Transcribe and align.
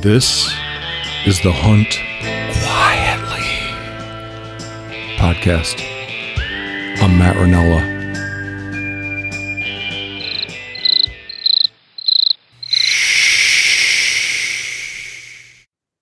This 0.00 0.46
is 1.26 1.40
the 1.42 1.50
Hunt 1.52 1.98
Quietly 2.62 3.46
podcast. 5.16 5.80
I'm 7.02 7.18
Matt 7.18 7.36
Rinella. 7.36 7.94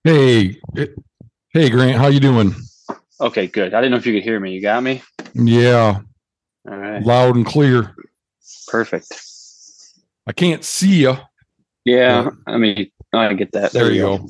Hey, 0.03 0.59
hey, 1.51 1.69
Grant, 1.69 1.97
how 1.97 2.07
you 2.07 2.19
doing? 2.19 2.53
Okay, 3.19 3.47
good. 3.47 3.73
I 3.73 3.81
didn't 3.81 3.91
know 3.91 3.97
if 3.97 4.05
you 4.05 4.13
could 4.13 4.23
hear 4.23 4.39
me. 4.39 4.53
You 4.53 4.61
got 4.61 4.83
me? 4.83 5.01
Yeah, 5.33 5.99
All 6.69 6.77
right. 6.77 7.03
loud 7.03 7.35
and 7.35 7.45
clear. 7.45 7.95
Perfect. 8.67 9.07
I 10.27 10.31
can't 10.33 10.63
see 10.63 11.01
you. 11.01 11.17
Yeah, 11.85 12.29
I 12.45 12.57
mean, 12.57 12.91
I 13.15 13.33
get 13.33 13.51
that. 13.53 13.71
There 13.71 13.91
you 13.91 14.01
go. 14.01 14.29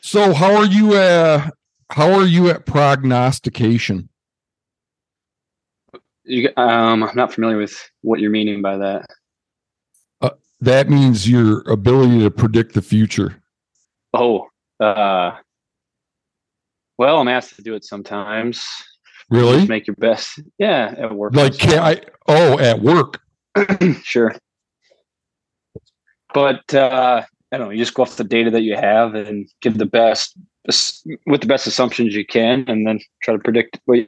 So, 0.00 0.32
how 0.34 0.56
are 0.56 0.66
you? 0.66 0.94
Uh, 0.94 1.50
how 1.90 2.12
are 2.12 2.26
you 2.26 2.48
at 2.50 2.66
prognostication? 2.66 4.08
You, 6.24 6.50
um, 6.56 7.02
I'm 7.02 7.16
not 7.16 7.32
familiar 7.32 7.56
with 7.56 7.90
what 8.02 8.20
you're 8.20 8.30
meaning 8.30 8.62
by 8.62 8.76
that. 8.78 9.06
That 10.62 10.90
means 10.90 11.28
your 11.28 11.62
ability 11.70 12.20
to 12.20 12.30
predict 12.30 12.74
the 12.74 12.82
future. 12.82 13.42
Oh, 14.12 14.48
uh, 14.78 15.32
well, 16.98 17.18
I'm 17.18 17.28
asked 17.28 17.56
to 17.56 17.62
do 17.62 17.74
it 17.74 17.84
sometimes. 17.84 18.62
Really? 19.30 19.58
Just 19.58 19.68
make 19.70 19.86
your 19.86 19.96
best. 19.96 20.40
Yeah, 20.58 20.94
at 20.98 21.14
work. 21.14 21.34
Like, 21.34 21.56
can 21.56 21.78
I? 21.78 22.02
Oh, 22.26 22.58
at 22.58 22.80
work. 22.80 23.20
sure. 24.02 24.34
But 26.32 26.74
uh, 26.74 27.22
I 27.52 27.56
don't 27.56 27.68
know. 27.68 27.72
You 27.72 27.78
just 27.78 27.94
go 27.94 28.02
off 28.02 28.16
the 28.16 28.24
data 28.24 28.50
that 28.50 28.62
you 28.62 28.76
have 28.76 29.14
and 29.14 29.48
give 29.60 29.78
the 29.78 29.86
best 29.86 30.36
with 31.26 31.40
the 31.40 31.46
best 31.46 31.66
assumptions 31.66 32.14
you 32.14 32.24
can, 32.24 32.64
and 32.68 32.86
then 32.86 33.00
try 33.22 33.34
to 33.34 33.40
predict 33.40 33.80
what, 33.86 34.06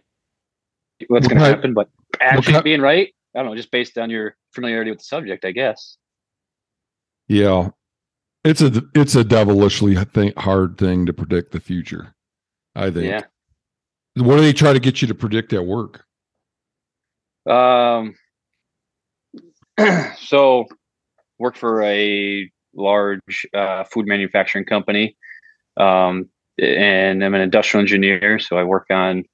what's 1.08 1.26
What 1.26 1.30
going 1.30 1.38
to 1.38 1.48
happen. 1.48 1.74
But 1.74 1.88
actually 2.20 2.62
being 2.62 2.80
right, 2.80 3.12
I 3.34 3.40
don't 3.40 3.50
know, 3.50 3.56
just 3.56 3.70
based 3.70 3.98
on 3.98 4.10
your 4.10 4.36
familiarity 4.52 4.90
with 4.90 5.00
the 5.00 5.04
subject, 5.04 5.44
I 5.44 5.52
guess. 5.52 5.96
Yeah, 7.28 7.70
it's 8.44 8.60
a 8.60 8.82
it's 8.94 9.14
a 9.14 9.24
devilishly 9.24 9.96
thing, 9.96 10.32
hard 10.36 10.78
thing 10.78 11.06
to 11.06 11.12
predict 11.12 11.52
the 11.52 11.60
future. 11.60 12.14
I 12.74 12.90
think. 12.90 13.06
Yeah. 13.06 13.22
What 14.16 14.36
do 14.36 14.42
they 14.42 14.52
try 14.52 14.72
to 14.72 14.80
get 14.80 15.00
you 15.00 15.08
to 15.08 15.14
predict 15.14 15.52
at 15.52 15.64
work? 15.64 16.04
Um. 17.48 18.14
so, 20.18 20.66
work 21.38 21.56
for 21.56 21.82
a 21.82 22.50
large 22.74 23.46
uh, 23.54 23.84
food 23.84 24.06
manufacturing 24.06 24.64
company, 24.64 25.16
um, 25.76 26.28
and 26.60 27.24
I'm 27.24 27.34
an 27.34 27.40
industrial 27.40 27.82
engineer. 27.82 28.38
So 28.38 28.56
I 28.56 28.64
work 28.64 28.86
on 28.90 29.24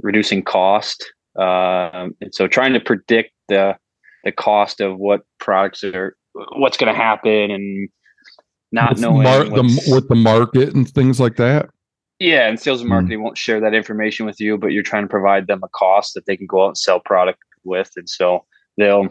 reducing 0.00 0.42
cost, 0.42 1.04
um, 1.38 2.14
and 2.20 2.32
so 2.32 2.46
trying 2.48 2.72
to 2.74 2.80
predict 2.80 3.32
the 3.48 3.76
the 4.24 4.32
cost 4.32 4.80
of 4.80 4.98
what 4.98 5.20
products 5.38 5.84
are, 5.84 6.16
what's 6.56 6.76
going 6.78 6.92
to 6.92 6.98
happen, 6.98 7.50
and 7.50 7.88
not 8.72 8.90
With 8.90 9.00
knowing 9.00 9.22
mar- 9.22 9.44
the, 9.44 9.82
with 9.92 10.08
the 10.08 10.14
market 10.14 10.74
and 10.74 10.88
things 10.88 11.20
like 11.20 11.36
that. 11.36 11.68
yeah, 12.18 12.48
and 12.48 12.58
sales 12.58 12.80
and 12.80 12.88
Hmm. 12.88 12.94
marketing 12.94 13.22
won't 13.22 13.36
share 13.38 13.60
that 13.60 13.74
information 13.74 14.24
with 14.24 14.40
you, 14.40 14.56
but 14.56 14.68
you're 14.68 14.82
trying 14.82 15.04
to 15.04 15.08
provide 15.08 15.46
them 15.46 15.60
a 15.62 15.68
cost 15.68 16.14
that 16.14 16.24
they 16.26 16.36
can 16.36 16.46
go 16.46 16.64
out 16.64 16.68
and 16.68 16.78
sell 16.78 17.00
product 17.00 17.38
with, 17.64 17.90
and 17.96 18.08
so 18.08 18.44
they'll 18.78 19.08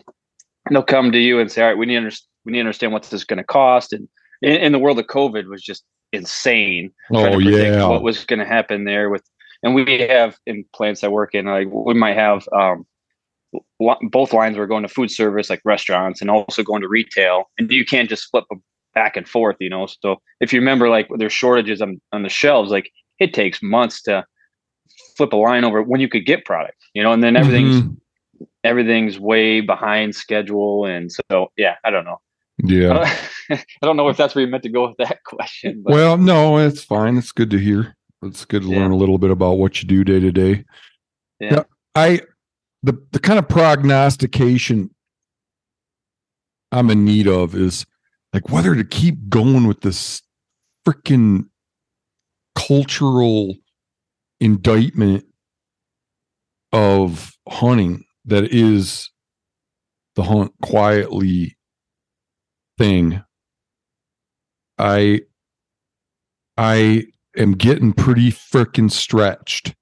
they'll 0.71 0.83
come 0.83 1.11
to 1.11 1.19
you 1.19 1.39
and 1.39 1.51
say, 1.51 1.61
"All 1.61 1.67
right, 1.69 1.77
we 1.77 1.85
need 1.85 1.95
to 1.95 1.97
under- 1.99 2.15
we 2.45 2.51
need 2.51 2.59
to 2.59 2.61
understand 2.61 2.93
what 2.93 3.03
this 3.03 3.13
is 3.13 3.23
going 3.23 3.37
to 3.37 3.43
cost." 3.43 3.93
And 3.93 4.07
in, 4.41 4.55
in 4.57 4.71
the 4.71 4.79
world 4.79 4.99
of 4.99 5.07
COVID 5.07 5.47
was 5.47 5.61
just 5.61 5.83
insane. 6.11 6.91
Oh 7.13 7.39
to 7.39 7.43
yeah. 7.43 7.87
what 7.87 8.03
was 8.03 8.25
going 8.25 8.39
to 8.39 8.45
happen 8.45 8.83
there 8.85 9.09
with, 9.09 9.23
and 9.63 9.75
we 9.75 9.99
have 10.01 10.37
in 10.45 10.65
plants 10.75 11.03
I 11.03 11.07
work 11.07 11.33
in, 11.33 11.45
like 11.45 11.67
we 11.71 11.93
might 11.93 12.15
have 12.15 12.47
um, 12.55 12.85
both 14.11 14.33
lines 14.33 14.57
were 14.57 14.67
going 14.67 14.83
to 14.83 14.89
food 14.89 15.11
service, 15.11 15.49
like 15.49 15.61
restaurants, 15.65 16.21
and 16.21 16.29
also 16.29 16.63
going 16.63 16.81
to 16.81 16.87
retail, 16.87 17.45
and 17.57 17.69
you 17.71 17.85
can't 17.85 18.09
just 18.09 18.29
flip 18.29 18.45
them 18.49 18.63
back 18.93 19.17
and 19.17 19.27
forth, 19.27 19.57
you 19.59 19.69
know. 19.69 19.87
So 20.01 20.21
if 20.39 20.53
you 20.53 20.59
remember, 20.59 20.89
like 20.89 21.07
there's 21.17 21.33
shortages 21.33 21.81
on 21.81 21.99
on 22.11 22.23
the 22.23 22.29
shelves, 22.29 22.71
like 22.71 22.91
it 23.19 23.33
takes 23.33 23.61
months 23.61 24.01
to 24.03 24.25
flip 25.17 25.33
a 25.33 25.37
line 25.37 25.63
over 25.63 25.81
when 25.81 26.01
you 26.01 26.09
could 26.09 26.25
get 26.25 26.45
product, 26.45 26.77
you 26.93 27.01
know, 27.03 27.13
and 27.13 27.23
then 27.23 27.35
everything's 27.35 27.81
Mhm. 27.81 27.97
Everything's 28.63 29.19
way 29.19 29.61
behind 29.61 30.15
schedule, 30.15 30.85
and 30.85 31.11
so 31.11 31.51
yeah, 31.57 31.75
I 31.83 31.89
don't 31.91 32.05
know. 32.05 32.19
Yeah. 32.63 33.11
I 33.49 33.63
don't 33.81 33.97
know 33.97 34.07
if 34.09 34.17
that's 34.17 34.35
where 34.35 34.45
you 34.45 34.51
meant 34.51 34.63
to 34.63 34.69
go 34.69 34.87
with 34.87 34.97
that 34.97 35.23
question, 35.25 35.81
but 35.83 35.93
Well, 35.93 36.17
no, 36.17 36.57
it's 36.59 36.83
fine. 36.83 37.17
It's 37.17 37.31
good 37.31 37.49
to 37.49 37.57
hear. 37.57 37.95
It's 38.21 38.45
good 38.45 38.61
to 38.61 38.69
Yeah. 38.69 38.79
learn 38.79 38.91
a 38.91 38.95
little 38.95 39.17
bit 39.17 39.31
about 39.31 39.53
what 39.57 39.81
you 39.81 39.87
do 39.87 40.03
day 40.03 40.19
to 40.19 40.31
day. 40.31 40.65
Yeah. 41.39 41.63
I 41.95 42.21
the 42.83 42.93
the 43.11 43.19
kind 43.19 43.39
of 43.39 43.47
prognostication 43.47 44.89
I'm 46.71 46.89
in 46.89 47.05
need 47.05 47.27
of 47.27 47.53
is 47.55 47.85
like 48.33 48.49
whether 48.49 48.75
to 48.75 48.83
keep 48.83 49.29
going 49.29 49.67
with 49.67 49.81
this 49.81 50.21
freaking 50.87 51.47
cultural 52.55 53.55
indictment 54.39 55.25
of 56.71 57.37
hunting 57.47 58.03
that 58.25 58.53
is 58.53 59.09
the 60.15 60.23
hunt 60.23 60.53
quietly 60.61 61.57
thing. 62.77 63.23
I 64.77 65.21
I 66.57 67.05
am 67.37 67.53
getting 67.53 67.93
pretty 67.93 68.31
freaking 68.31 68.91
stretched. 68.91 69.75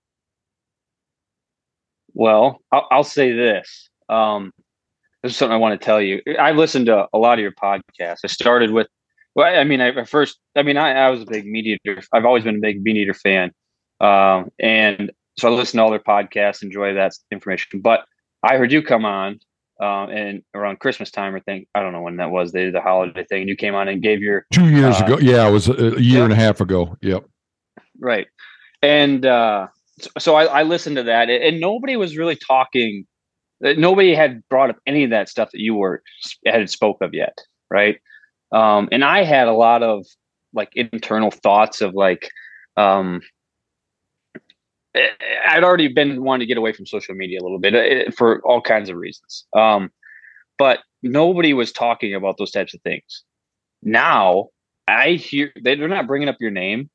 Well, 2.14 2.62
I'll, 2.72 2.88
I'll 2.92 3.04
say 3.04 3.32
this. 3.32 3.90
Um, 4.10 4.52
this 5.24 5.34
is 5.34 5.38
something 5.38 5.54
I 5.54 5.58
want 5.58 5.80
to 5.80 5.86
tell 5.86 6.02
you. 6.02 6.22
i've 6.40 6.58
listened 6.58 6.88
to 6.88 7.08
a 7.14 7.18
lot 7.18 7.38
of 7.38 7.44
your 7.44 7.54
podcasts. 7.54 8.20
I 8.24 8.28
started 8.28 8.72
with, 8.72 8.88
well, 9.36 9.48
I 9.48 9.64
mean, 9.64 9.80
I 9.80 10.04
first, 10.04 10.40
I 10.56 10.64
mean, 10.64 10.78
I, 10.78 10.92
I 10.94 11.10
was 11.10 11.22
a 11.22 11.26
big 11.26 11.46
meat 11.46 11.80
eater. 11.86 12.02
I've 12.12 12.26
always 12.26 12.44
been 12.44 12.58
a 12.58 12.60
big 12.60 12.84
MeatEater 12.84 13.16
fan. 13.16 13.52
Um, 14.02 14.52
and 14.60 15.12
so 15.38 15.48
I 15.48 15.56
listen 15.56 15.78
to 15.78 15.84
all 15.84 15.92
their 15.92 16.00
podcasts, 16.00 16.64
enjoy 16.64 16.94
that 16.96 17.14
information. 17.32 17.82
But 17.82 18.06
I 18.44 18.58
heard 18.58 18.72
you 18.72 18.82
come 18.82 19.06
on, 19.06 19.40
um, 19.80 20.10
and 20.10 20.44
around 20.54 20.80
Christmas 20.80 21.12
time, 21.12 21.34
or 21.36 21.40
think, 21.40 21.68
I 21.76 21.82
don't 21.82 21.94
know 21.94 22.02
when 22.02 22.18
that 22.18 22.32
was, 22.32 22.52
they 22.52 22.64
did 22.66 22.74
the 22.76 22.82
holiday 22.82 23.24
thing, 23.26 23.42
and 23.42 23.50
you 23.50 23.56
came 23.56 23.76
on 23.76 23.88
and 23.88 24.02
gave 24.02 24.22
your, 24.22 24.46
Two 24.52 24.70
years 24.70 25.00
Uh, 25.02 25.06
ago. 25.06 25.18
Yeah, 25.20 25.48
it 25.48 25.52
was 25.52 25.70
a, 25.70 25.74
year 25.74 26.00
yeah. 26.00 26.24
and 26.24 26.34
a 26.34 26.36
half 26.36 26.62
ago. 26.62 26.98
Yep. 27.02 27.26
right 28.00 28.28
and 28.82 29.26
uh 29.26 29.68
so, 30.00 30.10
so 30.18 30.36
I, 30.36 30.46
I 30.46 30.64
listened 30.64 30.96
to 30.96 31.04
that 31.04 31.30
and 31.30 31.60
nobody 31.60 31.96
was 31.98 32.18
really 32.18 32.36
talking 32.36 33.06
uh, 33.64 33.74
nobody 33.78 34.16
had 34.16 34.42
brought 34.50 34.72
up 34.72 34.78
any 34.88 35.04
of 35.04 35.12
that 35.12 35.30
stuff 35.30 35.50
that 35.52 35.60
you 35.62 35.76
were 35.76 36.02
had 36.46 36.68
spoke 36.70 36.98
of 37.02 37.14
yet 37.14 37.38
right 37.70 37.98
um 38.52 38.90
and 38.92 39.04
i 39.04 39.24
had 39.24 39.48
a 39.48 39.54
lot 39.54 39.84
of 39.84 40.04
like 40.54 40.72
internal 40.76 41.30
thoughts 41.30 41.82
of 41.82 41.94
like 41.94 42.32
um 42.76 43.22
i'd 44.96 45.64
already 45.64 45.88
been 45.88 46.24
wanting 46.24 46.42
to 46.42 46.46
get 46.46 46.58
away 46.58 46.74
from 46.74 46.86
social 46.86 47.16
media 47.16 47.40
a 47.40 47.44
little 47.44 47.60
bit 47.60 47.74
eh, 47.74 48.12
for 48.16 48.42
all 48.42 48.62
kinds 48.62 48.90
of 48.90 48.98
reasons 48.98 49.46
um 49.56 49.90
but 50.58 50.80
nobody 51.02 51.54
was 51.54 51.72
talking 51.72 52.14
about 52.14 52.38
those 52.38 52.52
types 52.52 52.74
of 52.74 52.82
things 52.82 53.24
now 53.84 54.48
i 54.88 55.12
hear 55.12 55.52
they're 55.64 55.88
not 55.88 56.08
bringing 56.08 56.30
up 56.30 56.38
your 56.40 56.52
name 56.52 56.90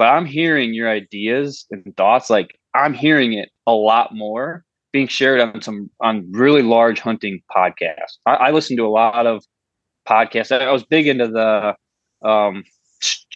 but 0.00 0.06
I'm 0.06 0.24
hearing 0.24 0.72
your 0.72 0.88
ideas 0.88 1.66
and 1.70 1.94
thoughts. 1.94 2.30
Like 2.30 2.58
I'm 2.72 2.94
hearing 2.94 3.34
it 3.34 3.50
a 3.66 3.72
lot 3.72 4.14
more 4.14 4.64
being 4.94 5.08
shared 5.08 5.40
on 5.40 5.60
some 5.60 5.90
on 6.00 6.26
really 6.32 6.62
large 6.62 7.00
hunting 7.00 7.42
podcasts. 7.54 8.16
I, 8.24 8.32
I 8.36 8.50
listen 8.50 8.78
to 8.78 8.86
a 8.86 8.88
lot 8.88 9.26
of 9.26 9.44
podcasts. 10.08 10.58
I, 10.58 10.72
was 10.72 10.84
big 10.84 11.06
into 11.06 11.28
the 11.28 11.76
um, 12.26 12.64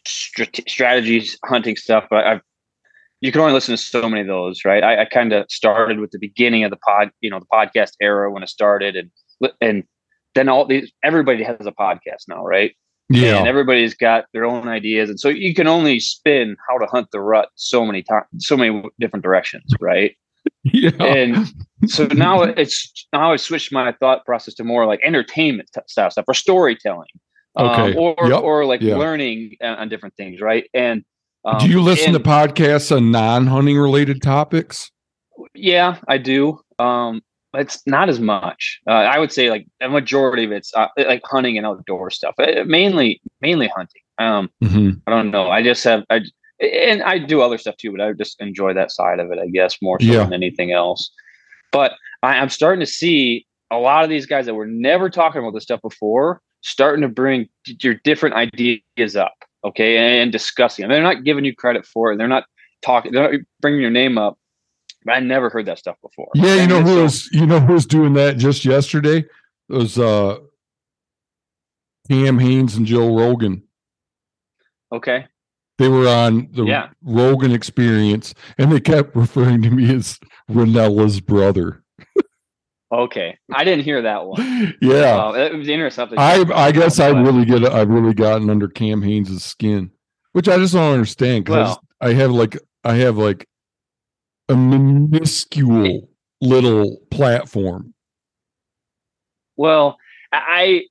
strat- 0.06 0.66
strategies 0.66 1.38
hunting 1.44 1.76
stuff, 1.76 2.06
but 2.08 2.26
I've 2.26 2.40
you 3.24 3.32
can 3.32 3.40
only 3.40 3.54
listen 3.54 3.72
to 3.74 3.82
so 3.82 4.06
many 4.06 4.20
of 4.20 4.26
those, 4.26 4.66
right? 4.66 4.82
I, 4.84 5.02
I 5.02 5.04
kind 5.06 5.32
of 5.32 5.46
started 5.50 5.98
with 5.98 6.10
the 6.10 6.18
beginning 6.18 6.62
of 6.62 6.70
the 6.70 6.76
pod, 6.76 7.10
you 7.22 7.30
know, 7.30 7.40
the 7.40 7.46
podcast 7.46 7.92
era 8.00 8.30
when 8.30 8.42
it 8.42 8.50
started, 8.50 8.96
and 8.96 9.10
and 9.62 9.84
then 10.34 10.50
all 10.50 10.66
these 10.66 10.92
everybody 11.02 11.42
has 11.42 11.56
a 11.60 11.72
podcast 11.72 12.28
now, 12.28 12.44
right? 12.44 12.72
Yeah, 13.08 13.38
and 13.38 13.48
everybody's 13.48 13.94
got 13.94 14.24
their 14.32 14.44
own 14.46 14.66
ideas 14.68 15.10
and 15.10 15.20
so 15.20 15.28
you 15.28 15.54
can 15.54 15.66
only 15.66 16.00
spin 16.00 16.56
how 16.68 16.78
to 16.78 16.86
hunt 16.86 17.08
the 17.12 17.20
rut 17.20 17.50
so 17.54 17.84
many 17.84 18.02
times 18.02 18.24
so 18.38 18.56
many 18.56 18.82
different 18.98 19.22
directions 19.22 19.70
right 19.78 20.16
Yeah. 20.62 20.90
and 21.00 21.52
so 21.86 22.06
now 22.06 22.40
it's 22.42 23.06
now 23.12 23.30
i 23.34 23.36
switched 23.36 23.72
my 23.74 23.92
thought 24.00 24.24
process 24.24 24.54
to 24.54 24.64
more 24.64 24.86
like 24.86 25.00
entertainment 25.04 25.68
style 25.86 26.10
stuff 26.10 26.24
or 26.26 26.32
storytelling 26.32 27.10
um, 27.56 27.66
Okay. 27.68 27.94
or 27.98 28.14
Yep. 28.26 28.42
or 28.42 28.64
like 28.64 28.80
Yeah. 28.80 28.96
learning 28.96 29.56
on, 29.60 29.74
on 29.80 29.88
different 29.90 30.16
things 30.16 30.40
right 30.40 30.64
and 30.72 31.04
um, 31.44 31.58
do 31.58 31.68
you 31.68 31.80
listen 31.80 32.14
and- 32.14 32.24
to 32.24 32.30
podcasts 32.30 32.94
on 32.94 33.10
non 33.10 33.46
hunting 33.46 33.76
related 33.78 34.22
topics? 34.22 34.90
yeah 35.54 35.98
i 36.08 36.16
do 36.18 36.58
um 36.78 37.20
it's 37.56 37.86
not 37.86 38.08
as 38.08 38.18
much. 38.18 38.80
Uh, 38.88 38.90
I 38.94 39.20
would 39.20 39.30
say 39.30 39.48
like 39.48 39.64
a 39.80 39.88
majority 39.88 40.44
of 40.44 40.50
it's 40.50 40.74
uh, 40.74 40.88
like 40.96 41.22
hunting 41.24 41.56
and 41.56 41.64
outdoor 41.64 42.10
stuff. 42.10 42.34
Uh, 42.36 42.64
mainly, 42.66 43.20
mainly 43.40 43.68
hunting. 43.68 44.02
Um, 44.18 44.50
hmm 44.60 44.90
I 45.06 45.12
don't 45.12 45.30
know. 45.30 45.50
I 45.50 45.62
just 45.62 45.84
have 45.84 46.02
I 46.10 46.22
and 46.58 47.00
I 47.04 47.18
do 47.18 47.42
other 47.42 47.56
stuff 47.58 47.76
too, 47.76 47.92
but 47.92 48.00
I 48.00 48.12
just 48.12 48.40
enjoy 48.40 48.74
that 48.74 48.90
side 48.90 49.20
of 49.20 49.30
it, 49.30 49.38
I 49.38 49.46
guess, 49.46 49.78
more 49.80 50.00
so 50.00 50.06
Yeah. 50.06 50.24
than 50.24 50.32
anything 50.32 50.72
else. 50.72 51.12
But 51.70 51.92
I, 52.24 52.38
I'm 52.38 52.48
starting 52.48 52.80
to 52.80 52.86
see 52.90 53.46
a 53.70 53.76
lot 53.78 54.02
of 54.02 54.10
these 54.10 54.26
guys 54.26 54.46
that 54.46 54.54
were 54.54 54.66
never 54.66 55.08
talking 55.08 55.40
about 55.40 55.54
this 55.54 55.62
stuff 55.62 55.80
before 55.80 56.40
starting 56.62 57.02
to 57.02 57.08
bring 57.08 57.48
your 57.82 57.94
different 58.02 58.34
ideas 58.34 59.14
up, 59.14 59.34
okay, 59.64 59.96
and, 59.96 60.22
and 60.22 60.32
discussing 60.32 60.82
them. 60.82 60.90
They're 60.92 61.02
not 61.02 61.24
giving 61.24 61.44
you 61.44 61.54
credit 61.54 61.86
for 61.86 62.12
it. 62.12 62.16
They're 62.18 62.28
not 62.28 62.44
talking. 62.82 63.12
They're 63.12 63.32
not 63.32 63.40
bringing 63.60 63.80
your 63.80 63.90
name 63.90 64.18
up. 64.18 64.38
But 65.04 65.16
I 65.16 65.20
never 65.20 65.50
heard 65.50 65.66
that 65.66 65.78
stuff 65.78 65.96
before. 66.02 66.28
Yeah, 66.34 66.54
you 66.54 66.60
And 66.62 66.68
know 66.70 66.80
who 66.82 66.94
so- 66.94 67.02
was 67.02 67.28
you 67.32 67.46
know 67.46 67.60
who 67.60 67.72
was 67.74 67.86
doing 67.86 68.14
that 68.14 68.38
just 68.38 68.64
yesterday? 68.64 69.18
It 69.68 69.74
was 69.74 69.98
uh 69.98 70.38
Cam 72.08 72.38
Hanes 72.38 72.76
and 72.76 72.86
Joe 72.86 73.14
Rogan. 73.16 73.62
Okay. 74.92 75.26
They 75.78 75.88
were 75.88 76.06
on 76.08 76.48
the 76.52 76.64
Yeah. 76.64 76.88
Rogan 77.02 77.50
experience 77.52 78.34
and 78.58 78.70
they 78.70 78.80
kept 78.80 79.16
referring 79.16 79.62
to 79.62 79.70
me 79.70 79.94
as 79.94 80.18
Rinella's 80.50 81.20
brother. 81.20 81.82
Okay. 82.92 83.36
I 83.52 83.64
didn't 83.64 83.84
hear 83.84 84.02
that 84.02 84.26
one. 84.26 84.74
yeah. 84.80 85.26
Uh, 85.26 85.32
it 85.32 85.56
was 85.56 85.68
interesting. 85.68 86.06
I 86.16 86.44
I 86.54 86.72
guess 86.72 87.00
I 87.00 87.08
really 87.08 87.44
get 87.44 87.64
I've 87.64 87.88
really 87.88 88.14
gotten 88.14 88.50
under 88.50 88.68
Cam 88.68 89.02
Hanes' 89.02 89.44
skin, 89.44 89.90
which 90.32 90.48
I 90.48 90.56
just 90.58 90.74
don't 90.74 90.92
understand 90.92 91.44
because 91.44 91.68
Well- 91.68 91.84
I 92.00 92.12
have 92.12 92.30
like 92.30 92.58
I 92.84 92.94
have 92.96 93.16
like 93.16 93.48
a 94.48 94.54
minuscule 94.56 96.08
little 96.40 96.98
platform. 97.10 97.94
Well, 99.56 99.96
I 100.32 100.84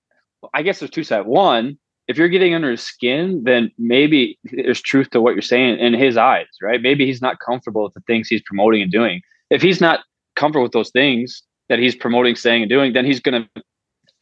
I 0.54 0.64
guess 0.64 0.80
there's 0.80 0.92
two 0.92 1.04
sides. 1.04 1.28
One, 1.28 1.78
if 2.08 2.18
you're 2.18 2.30
getting 2.30 2.54
under 2.54 2.72
his 2.72 2.82
skin, 2.82 3.44
then 3.44 3.72
maybe 3.78 4.40
there's 4.44 4.82
truth 4.82 5.12
to 5.12 5.22
what 5.22 5.36
you're 5.36 5.42
saying 5.42 5.80
in 5.80 5.94
his 5.94 6.18
eyes, 6.18 6.48
right? 6.62 6.82
Maybe 6.82 7.06
he's 7.06 7.22
not 7.22 7.40
comfortable 7.40 7.84
with 7.84 7.94
the 7.94 8.02
things 8.02 8.28
he's 8.28 8.42
promoting 8.42 8.82
and 8.82 8.92
doing. 8.92 9.22
If 9.50 9.62
he's 9.62 9.80
not 9.80 10.02
comfortable 10.36 10.64
with 10.64 10.72
those 10.72 10.92
things 10.92 11.44
that 11.70 11.80
he's 11.80 11.96
promoting, 11.96 12.36
saying, 12.36 12.64
and 12.64 12.70
doing, 12.70 12.94
then 12.94 13.06
he's 13.06 13.20
gonna 13.20 13.48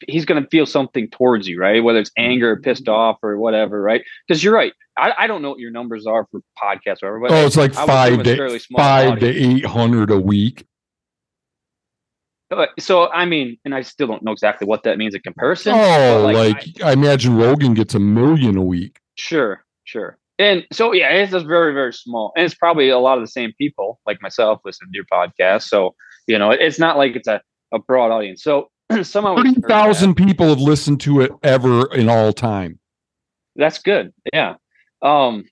he's 0.08 0.26
gonna 0.26 0.48
feel 0.50 0.66
something 0.66 1.10
towards 1.10 1.48
you, 1.48 1.60
right? 1.60 1.84
Whether 1.84 2.00
it's 2.00 2.12
anger, 2.18 2.52
or 2.52 2.58
pissed 2.58 2.86
mm-hmm. 2.86 2.94
off, 2.94 3.18
or 3.24 3.38
whatever, 3.38 3.82
right? 3.82 4.04
Because 4.28 4.44
you're 4.44 4.54
right. 4.54 4.74
I, 4.98 5.14
I 5.20 5.28
don't 5.28 5.42
know 5.42 5.52
what 5.52 5.60
your 5.60 5.72
numbers 5.72 6.06
are 6.06 6.28
for 6.32 6.42
podcasts 6.62 7.02
or 7.02 7.20
whatever. 7.20 7.42
But 7.42 7.44
Oh, 7.44 7.46
it's 7.46 7.58
like 7.58 7.76
I 7.78 7.86
five 7.86 8.24
to 8.24 8.60
five 8.76 9.20
to 9.20 9.28
eight 9.28 9.66
hundred 9.66 10.12
a 10.12 10.20
week. 10.20 10.66
So 12.80 13.10
I 13.10 13.26
mean, 13.26 13.58
and 13.64 13.74
I 13.74 13.82
still 13.82 14.08
don't 14.08 14.24
know 14.24 14.34
exactly 14.34 14.68
what 14.68 14.84
that 14.84 14.98
means 14.98 15.16
in 15.16 15.22
comparison. 15.22 15.74
Oh, 15.74 16.26
but, 16.26 16.36
like, 16.36 16.84
I- 16.84 16.90
I, 16.90 16.94
imagine 16.94 17.38
Rogan 17.38 17.74
gets 17.74 17.96
a 17.96 18.00
million 18.00 18.58
a 18.58 18.62
week. 18.62 19.00
Sure, 19.16 19.64
sure. 19.86 20.18
And 20.38 20.66
so 20.74 20.92
yeah, 20.92 21.10
it's 21.10 21.32
just 21.32 21.46
very, 21.46 21.74
very 21.74 21.94
small. 21.94 22.34
And 22.36 22.46
it's 22.46 22.56
probably 22.56 22.90
a 22.90 23.00
lot 23.00 23.18
of 23.18 23.24
the 23.24 23.32
same 23.32 23.54
people 23.58 24.00
like 24.06 24.22
myself 24.22 24.60
listen 24.66 24.88
to 24.88 24.94
your 24.94 25.06
podcast. 25.06 25.64
So, 25.64 25.96
you 26.28 26.38
know, 26.38 26.52
it's 26.52 26.80
not 26.80 26.98
like 26.98 27.16
it's 27.16 27.28
a, 27.28 27.42
a 27.72 27.80
broad 27.80 28.12
audience. 28.12 28.44
So 28.44 28.70
some 29.04 29.26
of 29.26 29.38
Thirty 29.38 29.56
thousand 29.62 30.16
people 30.16 30.50
have 30.50 30.60
listened 30.60 31.02
to 31.02 31.22
it 31.22 31.32
ever 31.44 31.94
in 31.94 32.10
all 32.10 32.32
time. 32.34 32.80
that's 33.56 33.80
good. 33.80 34.14
Yeah. 34.34 34.56
Um 35.02 35.46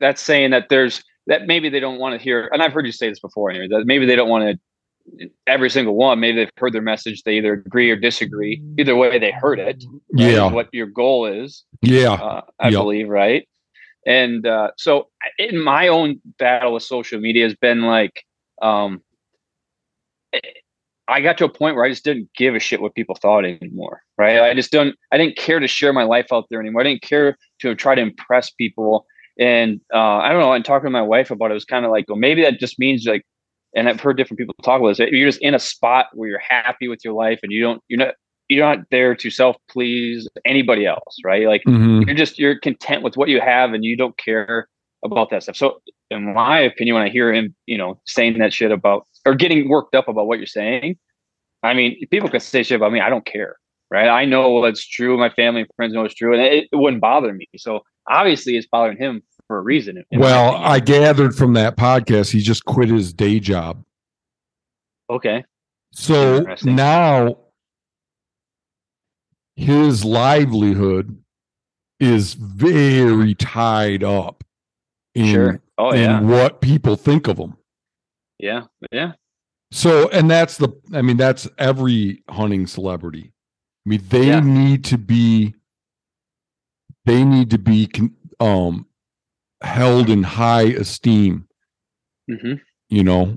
that's 0.00 0.20
saying 0.22 0.50
that 0.50 0.68
there's 0.68 1.02
that 1.26 1.46
maybe 1.46 1.68
they 1.68 1.80
don't 1.80 1.98
want 1.98 2.16
to 2.18 2.22
hear 2.22 2.48
and 2.52 2.62
I've 2.62 2.72
heard 2.72 2.86
you 2.86 2.92
say 2.92 3.08
this 3.08 3.20
before 3.20 3.50
anyway, 3.50 3.68
that 3.68 3.84
maybe 3.86 4.06
they 4.06 4.16
don't 4.16 4.28
want 4.28 4.44
to 5.18 5.28
every 5.46 5.70
single 5.70 5.94
one, 5.94 6.18
maybe 6.18 6.36
they've 6.38 6.50
heard 6.56 6.72
their 6.72 6.82
message, 6.82 7.22
they 7.22 7.34
either 7.36 7.52
agree 7.52 7.90
or 7.90 7.96
disagree. 7.96 8.60
Either 8.76 8.96
way 8.96 9.18
they 9.20 9.30
heard 9.30 9.60
it. 9.60 9.84
Yeah, 10.12 10.50
What 10.50 10.68
your 10.72 10.86
goal 10.86 11.26
is. 11.26 11.64
yeah, 11.82 12.12
uh, 12.14 12.40
I 12.58 12.70
Yep. 12.70 12.78
believe, 12.80 13.08
right? 13.08 13.48
And 14.06 14.46
uh, 14.46 14.70
so, 14.76 15.08
in 15.38 15.62
my 15.62 15.88
own 15.88 16.20
battle 16.38 16.74
with 16.74 16.84
social 16.84 17.20
media 17.20 17.44
has 17.44 17.54
been 17.54 17.82
like, 17.82 18.22
um, 18.62 19.02
I 21.08 21.20
got 21.20 21.38
to 21.38 21.44
a 21.44 21.48
point 21.48 21.76
where 21.76 21.84
I 21.84 21.88
just 21.88 22.04
didn't 22.04 22.28
give 22.36 22.54
a 22.54 22.58
shit 22.58 22.80
what 22.80 22.94
people 22.94 23.14
thought 23.14 23.44
anymore, 23.44 24.02
right? 24.18 24.40
I 24.40 24.54
just 24.54 24.72
don't, 24.72 24.96
I 25.12 25.18
didn't 25.18 25.36
care 25.36 25.60
to 25.60 25.68
share 25.68 25.92
my 25.92 26.02
life 26.02 26.32
out 26.32 26.46
there 26.50 26.60
anymore. 26.60 26.80
I 26.80 26.84
didn't 26.84 27.02
care 27.02 27.36
to 27.60 27.74
try 27.74 27.94
to 27.94 28.02
impress 28.02 28.50
people. 28.50 29.06
And 29.38 29.80
uh, 29.94 29.98
I 30.18 30.30
don't 30.30 30.40
know. 30.40 30.52
And 30.52 30.64
talking 30.64 30.86
to 30.86 30.90
my 30.90 31.02
wife 31.02 31.30
about 31.30 31.46
it, 31.46 31.52
it 31.52 31.54
was 31.54 31.64
kind 31.64 31.84
of 31.84 31.92
like, 31.92 32.06
well, 32.08 32.18
maybe 32.18 32.42
that 32.42 32.58
just 32.58 32.78
means 32.78 33.06
like, 33.06 33.22
and 33.76 33.88
I've 33.88 34.00
heard 34.00 34.16
different 34.16 34.38
people 34.38 34.54
talk 34.62 34.80
about 34.80 34.96
this. 34.96 35.10
You're 35.10 35.28
just 35.28 35.42
in 35.42 35.54
a 35.54 35.58
spot 35.58 36.06
where 36.14 36.28
you're 36.28 36.38
happy 36.38 36.88
with 36.88 37.04
your 37.04 37.12
life, 37.12 37.40
and 37.42 37.52
you 37.52 37.60
don't, 37.60 37.82
you're 37.88 37.98
not, 37.98 38.14
you're 38.48 38.64
not 38.66 38.84
there 38.90 39.14
to 39.16 39.30
self 39.30 39.56
please 39.68 40.28
anybody 40.44 40.86
else, 40.86 41.16
right? 41.24 41.46
Like 41.46 41.62
Mhm. 41.66 42.06
you're 42.06 42.14
just 42.14 42.38
you're 42.38 42.58
content 42.58 43.02
with 43.02 43.16
what 43.16 43.28
you 43.28 43.40
have 43.40 43.72
and 43.72 43.84
you 43.84 43.96
don't 43.96 44.16
care 44.16 44.68
about 45.04 45.30
that 45.30 45.42
stuff. 45.42 45.56
So 45.56 45.80
in 46.10 46.32
my 46.34 46.60
opinion, 46.60 46.94
when 46.94 47.02
I 47.02 47.08
hear 47.08 47.32
him, 47.32 47.54
you 47.66 47.76
know, 47.78 48.00
saying 48.06 48.38
that 48.38 48.52
shit 48.52 48.70
about 48.70 49.06
or 49.26 49.34
getting 49.34 49.68
worked 49.68 49.94
up 49.94 50.08
about 50.08 50.26
what 50.26 50.38
you're 50.38 50.46
saying, 50.46 50.96
I 51.62 51.74
mean, 51.74 51.98
people 52.10 52.28
can 52.28 52.40
say 52.40 52.62
shit 52.62 52.76
about 52.76 52.92
me. 52.92 53.00
I 53.00 53.10
don't 53.10 53.24
care. 53.26 53.56
Right. 53.90 54.08
I 54.08 54.24
know 54.24 54.50
what's 54.50 54.84
true. 54.86 55.16
My 55.16 55.30
family 55.30 55.60
and 55.62 55.70
friends 55.76 55.94
know 55.94 56.04
it's 56.04 56.14
true. 56.14 56.32
And 56.32 56.42
it, 56.42 56.68
it 56.72 56.76
wouldn't 56.76 57.00
bother 57.00 57.32
me. 57.32 57.46
So 57.56 57.80
obviously 58.08 58.56
it's 58.56 58.66
bothering 58.66 58.98
him 58.98 59.22
for 59.46 59.58
a 59.58 59.62
reason. 59.62 60.02
Well. 60.12 60.56
I 60.56 60.80
gathered 60.80 61.36
from 61.36 61.52
that 61.54 61.76
podcast 61.76 62.32
he 62.32 62.40
just 62.40 62.64
quit 62.64 62.88
his 62.88 63.12
day 63.12 63.38
job. 63.40 63.84
okay. 65.10 65.44
So 65.92 66.44
now 66.64 67.36
his 69.56 70.04
livelihood 70.04 71.16
is 71.98 72.34
very 72.34 73.34
tied 73.34 74.04
up 74.04 74.44
in, 75.14 75.32
Sure. 75.32 75.60
Oh 75.78 75.90
in 75.92 76.00
yeah. 76.00 76.20
what 76.20 76.60
people 76.60 76.96
think 76.96 77.26
of 77.26 77.38
him. 77.38 77.56
Yeah. 78.38 78.64
Yeah. 78.92 79.12
So, 79.72 80.08
and 80.10 80.30
that's 80.30 80.58
the, 80.58 80.68
I 80.92 81.02
mean, 81.02 81.16
that's 81.16 81.48
every 81.58 82.22
hunting 82.28 82.66
celebrity. 82.66 83.32
I 83.86 83.88
mean, 83.88 84.02
they 84.08 84.28
Yeah. 84.28 84.40
need 84.40 84.84
to 84.86 84.98
be, 84.98 85.54
they 87.04 87.24
need 87.24 87.50
to 87.50 87.58
be, 87.58 87.88
um, 88.40 88.86
held 89.62 90.10
in 90.10 90.22
high 90.22 90.64
esteem, 90.64 91.48
hmm 92.28 92.54
you 92.90 93.02
know, 93.02 93.36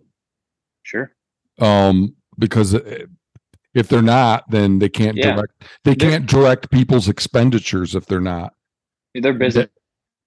Sure. 0.84 1.12
um, 1.60 2.16
because 2.38 2.76
uh, 2.76 3.06
if 3.74 3.88
they're 3.88 4.02
not, 4.02 4.50
then 4.50 4.80
they 4.80 4.90
can't 4.90 5.18
Yeah. 5.18 5.36
direct, 5.36 5.54
they 5.84 5.94
They're- 5.96 6.10
can't 6.12 6.26
direct 6.26 6.72
people's 6.72 7.08
expenditures 7.10 7.96
if 7.96 8.06
they're 8.06 8.20
not. 8.22 8.54
Their 9.14 9.34
business 9.34 9.68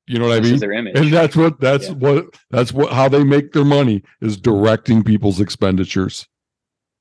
You 0.07 0.19
know 0.19 0.27
what 0.29 0.39
I 0.39 0.41
is 0.45 0.51
mean? 0.51 0.61
their 0.61 0.73
image. 0.73 0.97
And 0.97 1.13
that's 1.13 1.37
what 1.37 1.61
that's 1.61 1.89
Yeah. 1.89 1.95
what 1.95 2.27
that's 2.51 2.73
what 2.73 2.93
how 2.93 3.09
they 3.09 3.23
make 3.25 3.53
their 3.53 3.65
money 3.65 4.03
is 4.21 4.37
directing 4.37 5.03
people's 5.05 5.41
expenditures. 5.41 6.27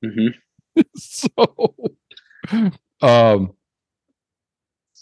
hmm 0.04 0.28
so 0.96 1.76
um 3.02 3.52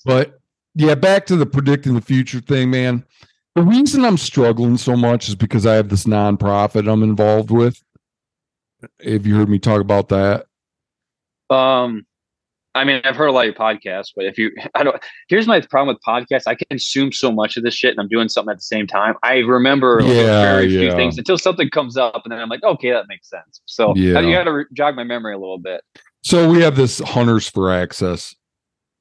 but 0.05 0.39
yeah 0.75 0.95
back 0.95 1.25
to 1.27 1.35
the 1.35 1.45
predicting 1.45 1.93
the 1.93 2.01
future 2.01 2.39
thing 2.41 2.71
man 2.71 3.05
the 3.55 3.61
reason 3.61 4.03
i'm 4.03 4.17
struggling 4.17 4.77
so 4.77 4.95
much 4.97 5.29
is 5.29 5.35
because 5.35 5.65
i 5.67 5.75
have 5.75 5.89
this 5.89 6.05
nonprofit 6.05 6.91
i'm 6.91 7.03
involved 7.03 7.51
with 7.51 7.81
have 9.05 9.25
you 9.27 9.35
heard 9.35 9.47
me 9.49 9.59
talk 9.59 9.79
about 9.79 10.09
that 10.09 10.47
Um, 11.49 12.05
I 12.75 12.83
mean, 12.83 13.01
I've 13.03 13.15
heard 13.15 13.27
a 13.27 13.31
lot 13.31 13.41
of 13.41 13.45
your 13.47 13.53
podcasts, 13.55 14.09
but 14.15 14.25
if 14.25 14.37
you, 14.37 14.51
I 14.75 14.83
don't. 14.83 14.95
Here's 15.27 15.47
my 15.47 15.59
problem 15.61 15.95
with 15.95 16.03
podcasts: 16.07 16.43
I 16.47 16.55
consume 16.69 17.11
so 17.11 17.31
much 17.31 17.57
of 17.57 17.63
this 17.63 17.73
shit, 17.73 17.91
and 17.91 17.99
I'm 17.99 18.07
doing 18.07 18.29
something 18.29 18.51
at 18.51 18.57
the 18.57 18.61
same 18.63 18.85
time. 18.87 19.15
I 19.23 19.37
remember 19.39 20.01
like, 20.03 20.15
Yeah, 20.15 20.41
very 20.41 20.69
few 20.69 20.91
things 20.91 21.17
until 21.17 21.37
something 21.37 21.69
comes 21.69 21.97
up, 21.97 22.21
and 22.25 22.31
then 22.31 22.39
I'm 22.39 22.49
like, 22.49 22.63
okay, 22.63 22.91
that 22.91 23.05
makes 23.09 23.29
sense. 23.29 23.61
So 23.65 23.95
Yeah. 23.95 24.19
you 24.19 24.33
got 24.33 24.43
to 24.43 24.51
re- 24.53 24.65
jog 24.73 24.95
my 24.95 25.03
memory 25.03 25.33
a 25.33 25.39
little 25.39 25.57
bit. 25.59 25.81
so 26.23 26.49
we 26.49 26.61
have 26.61 26.75
this 26.75 26.99
hunters 26.99 27.49
for 27.49 27.71
access 27.71 28.35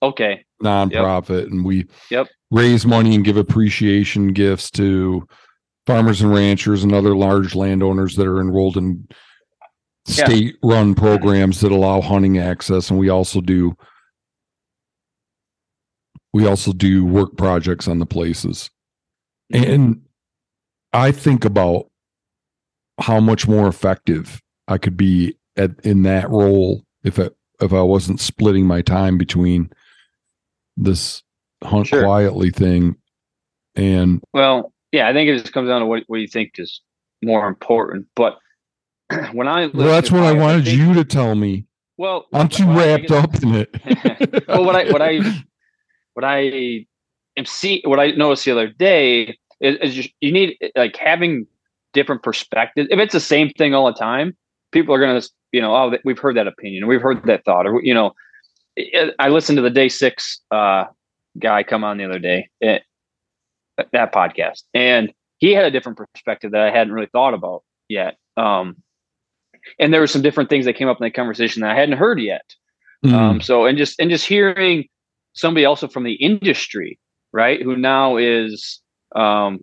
Okay, 0.02 0.44
nonprofit 0.62 1.46
and 1.50 1.64
we 1.64 1.86
Yep. 2.10 2.28
raise 2.52 2.86
money 2.86 3.14
and 3.16 3.24
give 3.24 3.36
appreciation 3.36 4.28
gifts 4.32 4.70
to 4.72 5.26
farmers 5.86 6.20
and 6.22 6.32
ranchers 6.32 6.84
and 6.84 6.94
other 6.94 7.16
large 7.16 7.54
landowners 7.56 8.14
that 8.16 8.26
are 8.28 8.40
enrolled 8.40 8.76
in 8.76 9.08
Yeah. 10.08 10.24
state 10.24 10.56
run 10.62 10.94
programs 10.94 11.60
that 11.60 11.72
allow 11.72 12.00
hunting 12.00 12.38
access 12.38 12.90
and 12.90 12.98
we 12.98 13.08
also 13.08 13.40
do 13.40 13.76
we 16.32 16.46
also 16.46 16.72
do 16.72 17.04
work 17.04 17.36
projects 17.36 17.88
on 17.88 17.98
the 17.98 18.06
places 18.06 18.70
mm-hmm. 19.52 19.70
and 19.70 20.02
i 20.92 21.12
think 21.12 21.44
about 21.44 21.90
how 23.00 23.20
much 23.20 23.46
more 23.46 23.68
effective 23.68 24.40
i 24.66 24.78
could 24.78 24.96
be 24.96 25.36
at 25.56 25.72
in 25.84 26.02
that 26.04 26.30
role 26.30 26.84
if 27.04 27.18
it 27.18 27.36
if 27.60 27.72
i 27.72 27.82
wasn't 27.82 28.20
splitting 28.20 28.66
my 28.66 28.80
time 28.80 29.18
between 29.18 29.70
this 30.76 31.22
hunt 31.62 31.88
Sure. 31.88 32.02
quietly 32.02 32.50
thing 32.50 32.96
and 33.78 34.20
well, 34.32 34.72
yeah, 34.90 35.08
I 35.08 35.12
think 35.12 35.30
it 35.30 35.38
just 35.38 35.52
comes 35.52 35.68
down 35.68 35.80
to 35.80 35.86
what 35.86 36.02
what 36.08 36.20
you 36.20 36.26
think 36.26 36.58
is 36.58 36.82
more 37.22 37.46
important. 37.46 38.06
But 38.16 38.38
when 39.32 39.48
I 39.48 39.66
Well, 39.66 39.88
that's 39.88 40.10
what 40.10 40.22
I 40.22 40.32
wanted 40.32 40.66
you 40.68 40.94
to 40.94 41.04
tell 41.04 41.34
me. 41.34 41.64
Well, 41.96 42.26
I'm 42.32 42.48
too 42.48 42.68
I 42.68 42.76
wrapped 42.76 43.10
up 43.10 43.42
in 43.42 43.54
it. 43.54 44.46
well, 44.48 44.64
what 44.64 44.76
I 44.76 44.90
what 44.90 45.02
I 45.02 45.20
what 46.14 46.24
I 46.24 46.86
am 47.36 47.44
see 47.44 47.82
what 47.84 47.98
I 47.98 48.12
noticed 48.12 48.44
the 48.44 48.52
other 48.52 48.68
day 48.68 49.36
is, 49.60 49.76
is 49.80 49.94
just, 49.94 50.10
you 50.20 50.30
need 50.30 50.56
like 50.76 50.96
having 50.96 51.46
different 51.92 52.22
perspectives. 52.22 52.88
If 52.90 52.98
it's 52.98 53.12
the 53.12 53.20
same 53.20 53.50
thing 53.50 53.74
all 53.74 53.86
the 53.86 53.98
time, 53.98 54.36
people 54.72 54.94
are 54.94 55.00
gonna 55.00 55.22
you 55.52 55.60
know 55.60 55.74
oh 55.74 55.96
we've 56.04 56.18
heard 56.18 56.36
that 56.36 56.46
opinion, 56.46 56.86
we've 56.86 57.02
heard 57.02 57.24
that 57.24 57.44
thought, 57.44 57.66
or 57.66 57.82
you 57.82 57.94
know. 57.94 58.12
I- 59.18 59.28
listened 59.30 59.56
to 59.56 59.62
the 59.62 59.70
day 59.70 59.88
six 59.88 60.40
uh, 60.52 60.84
guy 61.36 61.64
come 61.64 61.82
on 61.82 61.98
the 61.98 62.04
other 62.04 62.20
day, 62.20 62.48
eh, 62.62 62.78
that 63.90 64.14
podcast, 64.14 64.62
and 64.72 65.12
he 65.38 65.52
had 65.52 65.64
a 65.64 65.70
different 65.72 65.98
perspective 65.98 66.52
that 66.52 66.60
I 66.60 66.70
hadn't 66.70 66.92
really 66.92 67.08
thought 67.08 67.34
about 67.34 67.64
yet. 67.88 68.18
Um, 68.36 68.76
and 69.78 69.92
there 69.92 70.00
were 70.00 70.06
some 70.06 70.22
different 70.22 70.50
things 70.50 70.64
that 70.64 70.74
came 70.74 70.88
up 70.88 70.98
in 71.00 71.04
that 71.04 71.14
conversation 71.14 71.62
that 71.62 71.70
I 71.70 71.78
hadn't 71.78 71.98
heard 71.98 72.20
yet. 72.20 72.54
Mm. 73.04 73.12
Um, 73.12 73.40
so 73.40 73.66
and 73.66 73.78
just 73.78 73.98
and 74.00 74.10
just 74.10 74.26
hearing 74.26 74.86
somebody 75.32 75.64
also 75.64 75.88
from 75.88 76.04
the 76.04 76.14
industry, 76.14 76.98
right, 77.32 77.62
who 77.62 77.76
now 77.76 78.16
is 78.16 78.80
um, 79.14 79.60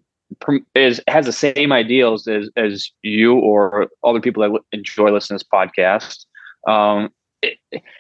is 0.74 1.02
has 1.08 1.26
the 1.26 1.34
same 1.34 1.72
ideals 1.72 2.28
as 2.28 2.50
as 2.56 2.90
you 3.02 3.36
or 3.36 3.88
other 4.04 4.22
people 4.22 4.44
that 4.44 4.62
enjoy 4.72 5.12
listening 5.12 5.40
to 5.40 5.46
this 5.46 5.50
podcast. 5.52 6.26
Um, 6.68 7.10
it, 7.42 7.58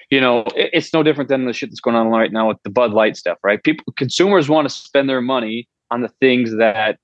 you 0.09 0.19
know, 0.19 0.39
it, 0.55 0.71
it's 0.73 0.93
no 0.93 1.03
different 1.03 1.29
than 1.29 1.45
the 1.45 1.53
shit 1.53 1.69
that's 1.69 1.79
going 1.79 1.95
on 1.95 2.07
right 2.07 2.31
now 2.31 2.47
with 2.47 2.57
the 2.63 2.69
Bud 2.69 2.91
Light 2.91 3.15
stuff, 3.17 3.37
right? 3.43 3.63
People, 3.63 3.85
consumers 3.97 4.49
want 4.49 4.67
to 4.67 4.73
spend 4.73 5.09
their 5.09 5.21
money 5.21 5.67
on 5.91 6.01
the 6.01 6.09
things 6.19 6.55
that 6.57 6.97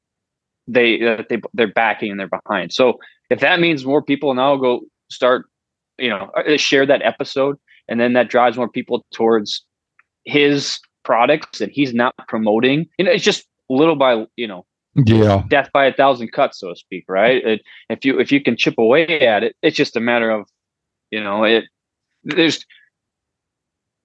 they 0.67 0.99
that 1.01 1.29
they 1.29 1.41
they're 1.53 1.67
backing 1.67 2.11
and 2.11 2.19
they're 2.19 2.29
behind. 2.45 2.73
So 2.73 2.99
if 3.31 3.39
that 3.39 3.59
means 3.59 3.85
more 3.85 4.01
people 4.01 4.33
now 4.33 4.57
go 4.57 4.81
start, 5.09 5.45
you 5.97 6.09
know, 6.09 6.29
uh, 6.35 6.57
share 6.57 6.85
that 6.85 7.01
episode, 7.01 7.57
and 7.87 7.99
then 7.99 8.13
that 8.13 8.29
drives 8.29 8.57
more 8.57 8.69
people 8.69 9.05
towards 9.13 9.65
his 10.25 10.79
products, 11.03 11.61
and 11.61 11.71
he's 11.71 11.93
not 11.93 12.13
promoting. 12.27 12.87
You 12.97 13.05
know, 13.05 13.11
it's 13.11 13.23
just 13.23 13.47
little 13.69 13.95
by 13.95 14.25
you 14.35 14.47
know 14.47 14.65
yeah. 14.95 15.43
death 15.47 15.69
by 15.73 15.85
a 15.85 15.93
thousand 15.93 16.33
cuts, 16.33 16.59
so 16.59 16.69
to 16.69 16.75
speak, 16.75 17.05
right? 17.07 17.43
It, 17.43 17.61
if 17.89 18.03
you 18.03 18.19
if 18.19 18.31
you 18.31 18.43
can 18.43 18.57
chip 18.57 18.75
away 18.77 19.05
at 19.21 19.43
it, 19.43 19.55
it's 19.61 19.77
just 19.77 19.95
a 19.95 20.01
matter 20.01 20.29
of, 20.29 20.47
you 21.09 21.23
know, 21.23 21.45
it. 21.45 21.63
There's, 22.23 22.65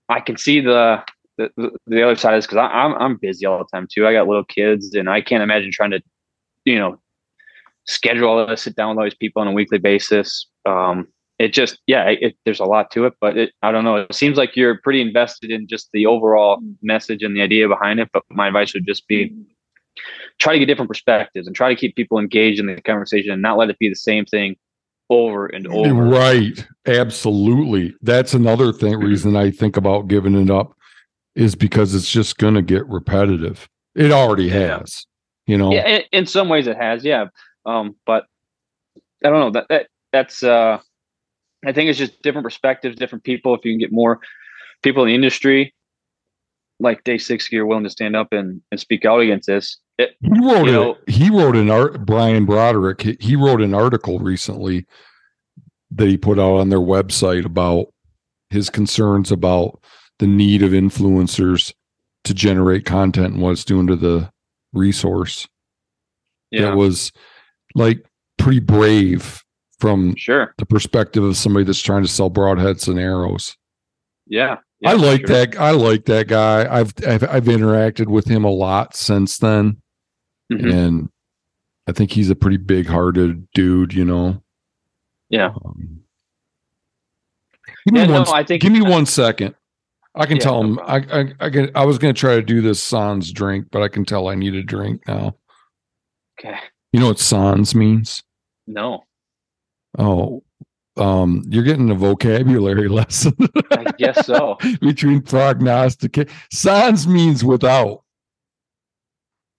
I 0.09 0.21
can 0.21 0.37
see 0.37 0.61
the 0.61 1.03
the, 1.37 1.51
the 1.87 2.03
other 2.03 2.15
side 2.15 2.39
is 2.39 2.47
because 2.47 2.69
I'm 2.73 2.95
I'm 2.95 3.17
busy 3.17 3.45
all 3.45 3.59
the 3.59 3.77
time 3.77 3.89
too. 3.93 4.07
I 4.07 4.13
got 4.13 4.29
little 4.29 4.45
kids, 4.45 4.95
and 4.95 5.11
I 5.11 5.21
can't 5.21 5.43
imagine 5.43 5.73
trying 5.73 5.91
to, 5.91 6.01
you 6.65 6.79
know, 6.79 7.01
schedule 7.87 8.29
all 8.29 8.47
this, 8.47 8.63
sit 8.63 8.77
down 8.77 8.91
with 8.91 8.99
all 8.99 9.05
these 9.05 9.15
people 9.15 9.43
on 9.43 9.49
a 9.49 9.53
weekly 9.53 9.79
basis. 9.79 10.47
Um, 10.65 11.09
it 11.39 11.53
just 11.53 11.79
yeah, 11.87 12.05
it, 12.09 12.37
there's 12.45 12.61
a 12.61 12.65
lot 12.65 12.91
to 12.93 13.05
it, 13.05 13.13
but 13.21 13.37
it, 13.37 13.53
I 13.63 13.71
don't 13.71 13.85
know. 13.85 13.97
It 13.97 14.15
seems 14.15 14.39
like 14.39 14.57
you're 14.57 14.81
pretty 14.83 15.03
invested 15.03 15.51
in 15.51 15.69
just 15.69 15.91
the 15.93 16.07
overall 16.07 16.61
message 16.83 17.23
and 17.23 17.37
the 17.37 17.43
idea 17.43 17.69
behind 17.69 18.01
it. 18.01 18.09
But 18.13 18.23
my 18.31 18.49
advice 18.49 18.73
would 18.73 18.87
just 18.87 19.07
be 19.07 19.35
try 20.39 20.53
to 20.53 20.59
get 20.59 20.67
different 20.67 20.89
perspectives 20.89 21.47
and 21.47 21.55
try 21.55 21.69
to 21.69 21.77
keep 21.77 21.95
people 21.97 22.19
engaged 22.19 22.61
in 22.61 22.67
the 22.67 22.81
conversation 22.83 23.33
and 23.33 23.43
not 23.43 23.59
let 23.59 23.71
it 23.71 23.79
be 23.79 23.89
the 23.89 23.95
same 23.95 24.25
thing 24.25 24.57
over 25.11 25.47
and 25.47 25.67
over. 25.67 25.93
Right. 25.95 26.67
Absolutely. 26.87 27.95
That's 28.03 28.35
another 28.35 28.73
thing 28.73 28.99
reason 28.99 29.37
I 29.37 29.51
think 29.51 29.77
about 29.77 30.09
giving 30.09 30.35
it 30.35 30.51
up 30.51 30.77
is 31.35 31.55
because 31.55 31.95
it's 31.95 32.11
just 32.11 32.39
going 32.39 32.55
to 32.55 32.63
get 32.63 32.87
repetitive. 32.89 33.69
It 33.95 34.11
already 34.11 34.49
has, 34.49 35.07
you 35.47 35.57
know. 35.57 35.73
Yeah, 35.73 36.01
in 36.13 36.27
some 36.27 36.49
ways 36.49 36.67
it 36.67 36.77
has, 36.77 37.05
yeah. 37.05 37.27
Um, 37.67 37.97
but 38.07 38.27
I 39.25 39.31
don't 39.31 39.41
know 39.41 39.51
that, 39.51 39.67
that 39.69 39.87
that's 40.13 40.43
uh, 40.43 40.79
I 41.67 41.73
think 41.73 41.91
it's 41.91 41.99
just 41.99 42.23
different 42.23 42.45
perspectives, 42.45 42.97
different 42.97 43.25
people. 43.25 43.55
If 43.55 43.65
you 43.65 43.73
can 43.73 43.79
get 43.81 43.93
more 43.93 44.21
people 44.83 45.03
in 45.03 45.09
the 45.09 45.15
industry, 45.15 45.75
like 46.79 47.05
Day 47.05 47.19
Six, 47.19 47.51
you're 47.51 47.67
willing 47.67 47.85
to 47.85 47.91
stand 47.91 48.15
up 48.17 48.33
and, 48.33 48.61
and 48.71 48.81
speak 48.81 49.05
out 49.05 49.21
against 49.21 49.47
this. 49.47 49.79
It, 49.99 50.17
He 50.21 50.41
wrote 50.41 50.69
You 50.69 50.91
a, 50.91 51.11
he 51.11 51.31
wrote 51.31 51.57
an 51.57 51.71
art 51.71 52.05
Brian 52.07 52.45
Broderick 52.45 53.03
he, 53.03 53.17
he 53.19 53.37
wrote 53.37 53.63
an 53.63 53.75
article 53.75 54.19
recently 54.19 54.87
that 55.91 56.09
he 56.09 56.17
put 56.17 56.39
out 56.39 56.57
on 56.57 56.69
their 56.69 56.79
website 56.79 57.45
about 57.45 57.87
his 58.51 58.71
concerns 58.71 59.33
about 59.33 59.83
the 60.19 60.27
need 60.27 60.63
of 60.63 60.73
influencers 60.73 61.73
to 62.25 62.35
generate 62.35 62.85
content 62.85 63.35
and 63.35 63.43
what 63.43 63.53
it's 63.53 63.65
doing 63.65 63.87
to 63.87 63.97
the 63.97 64.31
resource. 64.73 65.49
yeah, 66.51 66.63
That 66.63 66.77
was 66.77 67.13
like 67.77 68.05
pretty 68.39 68.59
brave 68.61 69.43
from 69.79 70.15
sure, 70.17 70.55
the 70.59 70.67
perspective 70.67 71.23
of 71.23 71.37
somebody 71.37 71.65
that's 71.65 71.81
trying 71.83 72.03
to 72.03 72.09
sell 72.09 72.31
broadheads 72.31 72.89
and 72.89 72.99
arrows. 72.99 73.57
yeah. 74.27 74.57
I 74.85 74.93
like 74.93 75.27
sure. 75.27 75.37
that. 75.47 75.59
I 75.59 75.71
like 75.71 76.05
that 76.05 76.29
guy. 76.29 76.67
I've, 76.71 76.93
I've 77.07 77.23
I've 77.25 77.45
interacted 77.45 78.09
with 78.09 78.27
him 78.27 78.45
a 78.45 78.51
lot 78.51 78.95
since 78.95 79.39
then, 79.39 79.81
Mhm. 80.53 80.73
and 80.75 81.09
I 81.87 81.93
think 81.93 82.11
he's 82.13 82.29
a 82.29 82.35
pretty 82.35 82.59
big-hearted 82.59 83.49
dude. 83.53 83.95
You 83.95 84.05
know. 84.05 84.43
Yeah. 85.31 85.47
Um, 85.65 86.01
give 87.87 87.95
me 87.95 88.01
Yeah, 88.01 88.07
no, 88.07 88.23
one. 88.23 88.29
I 88.35 88.45
think 88.45 88.61
give 88.63 88.71
me 88.73 88.83
one 88.83 89.07
second. 89.07 89.55
I 90.15 90.27
can 90.27 90.37
Yeah, 90.37 90.43
tell 90.43 90.63
no 90.63 90.69
him. 90.75 90.79
I, 90.87 90.97
I 91.21 91.33
I 91.47 91.51
can. 91.51 91.71
I 91.75 91.85
was 91.87 91.97
going 91.97 92.15
to 92.15 92.19
try 92.21 92.35
to 92.37 92.43
do 92.43 92.61
this 92.61 92.83
sans 92.83 93.33
drink, 93.33 93.69
but 93.73 93.81
I 93.81 93.89
can 93.89 94.05
tell 94.05 94.29
I 94.29 94.35
need 94.35 94.55
a 94.55 94.63
drink 94.63 95.01
now. 95.09 95.37
Okay, 96.39 96.59
You 96.93 97.01
know 97.01 97.09
what 97.09 97.19
sans 97.19 97.75
means? 97.75 98.23
no, 98.67 99.05
Oh, 99.99 100.43
um, 100.99 101.43
you're 101.49 101.63
getting 101.65 101.91
a 101.91 101.95
vocabulary 101.95 102.89
lesson. 103.01 103.35
I 103.73 103.85
guess 103.99 104.27
so. 104.27 104.57
between 104.81 105.23
prognosticate. 105.23 106.29
Sans 106.53 107.07
means 107.07 107.43
without. 107.45 108.03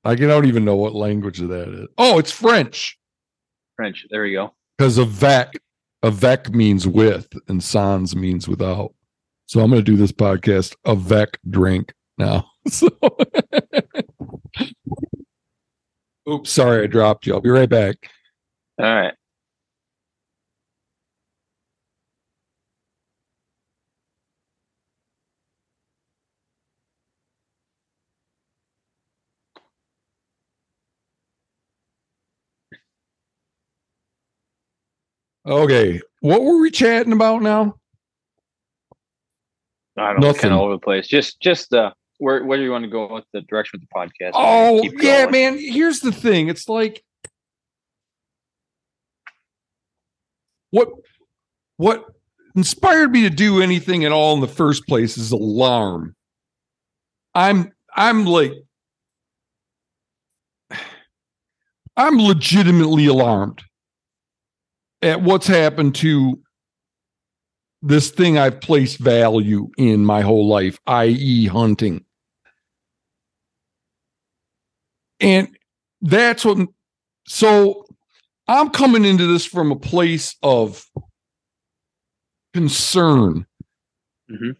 I 0.03 0.15
don't 0.15 0.45
even 0.45 0.63
know 0.65 0.75
what 0.75 0.93
language 0.95 1.39
that 1.39 1.69
is. 1.69 1.87
Oh, 1.97 2.17
it's 2.17 2.31
French 2.31 2.97
French. 3.75 4.05
There 4.09 4.25
you 4.25 4.37
go. 4.37 4.53
because 4.77 4.97
avec, 4.97 5.59
avec 6.03 6.49
means 6.53 6.87
with, 6.87 7.27
and 7.47 7.63
sans 7.63 8.15
means 8.15 8.47
without. 8.47 8.93
So 9.47 9.59
I'm 9.61 9.69
going 9.69 9.83
to 9.83 9.91
do 9.91 9.97
this 9.97 10.11
podcast 10.11 10.75
avec 10.85 11.37
drink 11.49 11.93
now. 12.17 12.45
So, 12.69 12.89
oops, 16.27 16.51
sorry, 16.51 16.83
I 16.83 16.87
dropped 16.87 17.25
you. 17.25 17.33
I'll 17.33 17.41
be 17.41 17.49
right 17.49 17.69
back. 17.69 18.09
All 18.79 18.85
right. 18.85 19.13
Okay, 35.45 36.01
what 36.19 36.43
were 36.43 36.59
we 36.59 36.69
chatting 36.69 37.13
about 37.13 37.41
now? 37.41 37.77
I 39.97 40.11
don't 40.11 40.19
know, 40.19 40.33
kind 40.33 40.53
of 40.53 40.59
over 40.59 40.73
the 40.73 40.79
place. 40.79 41.07
Just, 41.07 41.39
just 41.39 41.73
uh, 41.73 41.93
where 42.17 42.43
where 42.43 42.57
do 42.57 42.63
you 42.63 42.71
want 42.71 42.83
to 42.83 42.89
go 42.89 43.13
with 43.13 43.25
the 43.33 43.41
direction 43.41 43.79
of 43.79 43.81
the 43.81 43.87
podcast? 43.95 44.31
Oh, 44.33 44.83
yeah, 44.99 45.27
man. 45.27 45.57
Here's 45.57 45.99
the 45.99 46.11
thing. 46.11 46.47
It's 46.47 46.67
like 46.67 47.03
what 50.71 50.89
what 51.77 52.05
inspired 52.55 53.11
me 53.11 53.21
to 53.23 53.29
do 53.29 53.61
anything 53.61 54.03
at 54.03 54.11
all 54.11 54.33
in 54.33 54.41
the 54.41 54.47
first 54.47 54.87
place 54.87 55.17
is 55.17 55.31
alarm. 55.31 56.15
I'm 57.35 57.71
I'm 57.95 58.25
like 58.25 58.53
I'm 61.95 62.19
legitimately 62.19 63.05
alarmed 63.07 63.63
at 65.01 65.21
what's 65.21 65.47
happened 65.47 65.95
to 65.95 66.39
this 67.81 68.09
thing 68.09 68.37
I've 68.37 68.59
placed 68.59 68.97
value 68.97 69.69
in 69.77 70.05
my 70.05 70.21
whole 70.21 70.47
life, 70.47 70.79
i.e., 70.87 71.45
hunting. 71.47 72.03
And 75.19 75.57
that's 76.01 76.45
what, 76.45 76.67
so 77.27 77.85
I'm 78.47 78.69
coming 78.69 79.03
into 79.05 79.27
this 79.27 79.45
from 79.45 79.71
a 79.71 79.75
place 79.75 80.35
of 80.43 80.85
concern. 82.53 83.45
Mhm. 84.31 84.55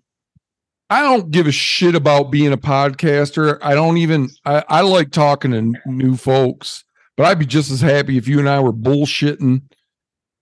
I 0.90 1.02
don't 1.02 1.32
give 1.32 1.48
a 1.48 1.52
shit 1.52 1.96
about 1.96 2.32
being 2.32 2.54
a 2.54 2.58
podcaster. 2.58 3.58
I 3.62 3.74
don't 3.76 3.98
even, 3.98 4.30
I, 4.46 4.64
I 4.70 4.82
like 4.82 5.12
talking 5.12 5.52
to 5.52 5.74
new 5.86 6.16
folks, 6.16 6.86
but 7.18 7.26
I'd 7.26 7.40
be 7.40 7.46
just 7.46 7.72
as 7.72 7.82
happy 7.82 8.18
if 8.18 8.28
you 8.28 8.40
and 8.40 8.48
I 8.48 8.60
were 8.62 8.72
bullshitting 8.74 9.62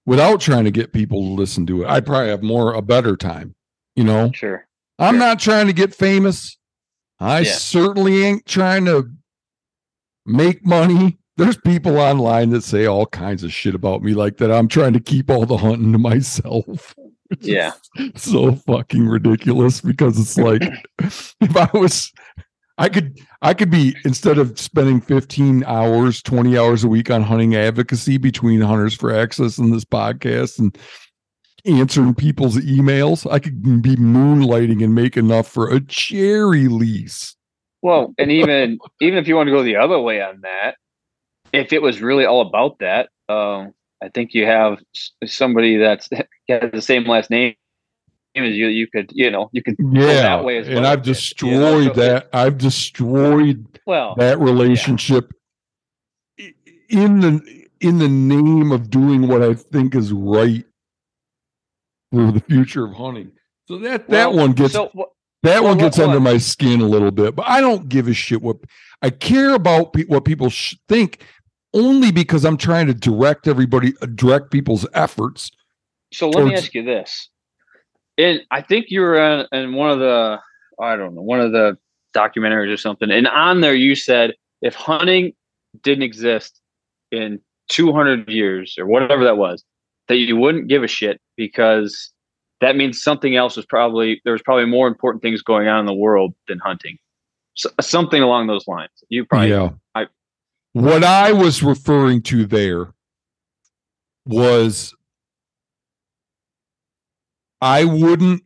without 0.06 0.40
trying 0.42 0.66
to 0.66 0.72
get 0.72 0.94
people 0.94 1.22
to 1.22 1.30
listen 1.34 1.66
to 1.68 1.82
it. 1.84 1.88
I'd 1.88 2.06
probably 2.06 2.30
have 2.30 2.44
more, 2.44 2.74
a 2.74 2.82
better 2.84 3.16
time, 3.18 3.56
you 3.96 4.04
know? 4.04 4.32
Sure. 4.34 4.68
I'm 5.00 5.16
Sure. 5.16 5.20
not 5.20 5.40
trying 5.40 5.66
to 5.68 5.74
get 5.74 5.96
famous. 5.96 6.58
I 7.20 7.40
Yeah. 7.40 7.54
certainly 7.54 8.24
ain't 8.24 8.46
trying 8.46 8.86
to 8.86 9.10
make 10.26 10.66
money. 10.66 11.18
there's 11.38 11.58
people 11.58 11.98
online 11.98 12.50
that 12.52 12.64
say 12.64 12.86
all 12.86 13.06
kinds 13.06 13.44
of 13.44 13.52
shit 13.52 13.76
about 13.76 14.02
me 14.02 14.14
like 14.14 14.38
that. 14.38 14.52
I'm 14.52 14.68
trying 14.68 14.94
to 14.94 15.00
keep 15.00 15.30
all 15.30 15.46
the 15.46 15.58
hunting 15.58 15.92
to 15.92 15.98
myself. 15.98 16.96
Yeah. 17.40 17.72
so 18.16 18.54
fucking 18.54 19.08
ridiculous 19.08 19.82
because 19.82 20.20
it's 20.20 20.38
like 20.38 20.62
if 21.00 21.58
I 21.58 21.68
was 21.74 22.14
I 22.78 22.88
could 22.88 23.20
I 23.42 23.56
could 23.56 23.72
be 23.72 23.96
instead 24.06 24.38
of 24.38 24.60
spending 24.60 25.02
15 25.02 25.64
hours, 25.66 26.22
20 26.22 26.56
hours 26.56 26.84
a 26.84 26.88
week 26.88 27.10
on 27.10 27.24
hunting 27.24 27.56
advocacy 27.56 28.18
between 28.18 28.62
Hunters 28.62 28.94
for 28.94 29.12
Access 29.12 29.58
and 29.58 29.74
this 29.74 29.84
podcast 29.86 30.60
and 30.60 30.78
answering 31.66 32.14
people's 32.14 32.58
emails, 32.58 33.30
I 33.30 33.40
could 33.40 33.82
be 33.82 33.96
moonlighting 33.96 34.84
and 34.84 34.94
make 34.94 35.18
enough 35.18 35.48
for 35.48 35.68
a 35.70 35.80
cherry 35.80 36.68
lease. 36.68 37.36
Well, 37.86 38.16
and 38.18 38.32
even 38.32 38.80
even 39.00 39.20
if 39.20 39.28
you 39.28 39.36
want 39.36 39.46
to 39.46 39.52
go 39.52 39.62
the 39.62 39.76
other 39.76 40.00
way 40.00 40.20
on 40.20 40.42
that, 40.42 40.78
if 41.54 41.72
it 41.72 41.84
was 41.84 42.02
really 42.02 42.26
all 42.26 42.42
about 42.42 42.80
that, 42.80 43.10
um, 43.30 43.76
I 44.02 44.10
think 44.10 44.34
you 44.34 44.48
have 44.48 44.80
somebody 45.24 45.78
that's 45.78 46.10
has 46.50 46.72
the 46.74 46.82
same 46.82 47.04
last 47.04 47.30
name 47.30 47.54
as 48.36 48.56
you. 48.56 48.70
You 48.70 48.88
could, 48.88 49.12
you 49.14 49.30
know, 49.30 49.52
you 49.52 49.62
could 49.62 49.76
yeah, 49.78 50.14
that 50.14 50.44
way 50.44 50.58
as 50.58 50.68
well. 50.68 50.78
And 50.78 50.88
I've 50.88 51.04
destroyed 51.04 51.52
you 51.52 51.60
know? 51.60 51.84
so 51.84 51.94
that. 51.94 52.30
I've 52.34 52.58
destroyed 52.58 53.68
well 53.86 54.16
that 54.18 54.40
relationship 54.40 55.32
yeah. 56.40 56.50
in 56.90 57.20
the 57.20 57.68
in 57.82 58.00
the 58.00 58.10
name 58.10 58.72
of 58.72 58.90
doing 58.90 59.28
what 59.28 59.44
I 59.44 59.54
think 59.54 59.94
is 59.94 60.12
right 60.12 60.66
for 62.12 62.32
the 62.32 62.40
future 62.40 62.86
of 62.86 62.94
hunting. 62.94 63.32
So 63.68 63.78
that 63.78 64.10
that 64.10 64.32
well, 64.32 64.40
one 64.40 64.54
gets 64.54 64.74
so, 64.74 64.90
that 65.46 65.64
well, 65.64 65.72
one 65.72 65.78
gets 65.78 65.98
what, 65.98 66.08
under 66.08 66.20
my 66.20 66.38
skin 66.38 66.82
a 66.82 66.86
little 66.86 67.12
bit, 67.12 67.36
but 67.36 67.48
I 67.48 67.62
don't 67.62 67.90
give 67.90 68.08
a 68.08 68.14
shit 68.14 68.42
what 68.42 68.58
I 69.02 69.10
care 69.10 69.54
about. 69.54 69.94
Pe- 69.94 70.06
what 70.06 70.26
people 70.26 70.50
sh- 70.50 70.76
think 70.88 71.24
only 71.74 72.12
because 72.12 72.46
I'm 72.46 72.58
trying 72.58 72.88
to 72.88 72.94
direct 72.94 73.48
everybody, 73.48 73.94
uh, 74.02 74.08
direct 74.08 74.52
people's 74.52 74.86
efforts. 74.94 75.52
So 76.12 76.28
let 76.28 76.40
towards- 76.40 76.52
me 76.52 76.58
ask 76.58 76.74
you 76.74 76.84
this: 76.84 77.30
and 78.18 78.42
I 78.52 78.62
think 78.62 78.88
you 78.90 79.02
were 79.02 79.18
in, 79.18 79.48
in 79.52 79.74
one 79.74 79.92
of 79.92 80.00
the, 80.00 80.40
I 80.80 80.96
don't 80.96 81.16
know, 81.16 81.22
one 81.22 81.40
of 81.40 81.52
the 81.52 81.78
documentaries 82.16 82.74
or 82.74 82.78
something, 82.78 83.12
and 83.12 83.28
on 83.28 83.62
there 83.62 83.76
you 83.76 83.96
said 83.96 84.34
if 84.62 84.76
hunting 84.76 85.34
didn't 85.84 86.04
exist 86.04 86.60
in 87.12 87.40
200 87.70 88.30
years 88.30 88.76
or 88.78 88.86
whatever 88.86 89.24
that 89.24 89.38
was, 89.38 89.64
that 90.08 90.18
you 90.18 90.36
wouldn't 90.36 90.68
give 90.68 90.84
a 90.84 90.88
shit 90.88 91.20
because 91.36 92.12
that 92.62 92.76
means 92.76 93.02
something 93.02 93.36
else 93.36 93.58
was 93.58 93.66
probably 93.66 94.22
there 94.24 94.34
was 94.34 94.42
probably 94.42 94.66
more 94.66 94.88
important 94.88 95.22
things 95.22 95.42
going 95.42 95.68
on 95.68 95.80
in 95.80 95.86
the 95.86 95.94
world 95.94 96.34
than 96.48 96.60
hunting. 96.60 96.98
So, 97.56 97.70
something 97.82 98.22
along 98.22 98.48
those 98.48 98.68
lines. 98.68 98.92
You 99.10 99.26
probably 99.26 99.50
yeah. 99.50 99.70
I, 99.94 100.08
what 100.74 101.04
I 101.04 101.32
was 101.32 101.64
referring 101.64 102.22
to 102.24 102.46
there 102.46 102.94
was 104.26 104.94
I 107.62 107.86
wouldn't 107.86 108.44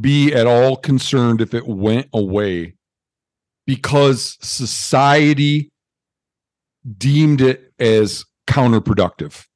be 0.00 0.32
at 0.32 0.46
all 0.46 0.76
concerned 0.76 1.40
if 1.40 1.54
it 1.54 1.66
went 1.66 2.08
away 2.12 2.74
because 3.66 4.36
society 4.40 5.70
deemed 6.98 7.40
it 7.40 7.72
as 7.78 8.24
counterproductive. 8.46 9.46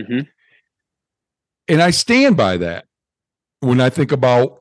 Mm-hmm. 0.00 0.20
And 1.68 1.80
I 1.80 1.90
stand 1.90 2.36
by 2.36 2.56
that 2.58 2.86
when 3.60 3.80
I 3.80 3.90
think 3.90 4.12
about 4.12 4.60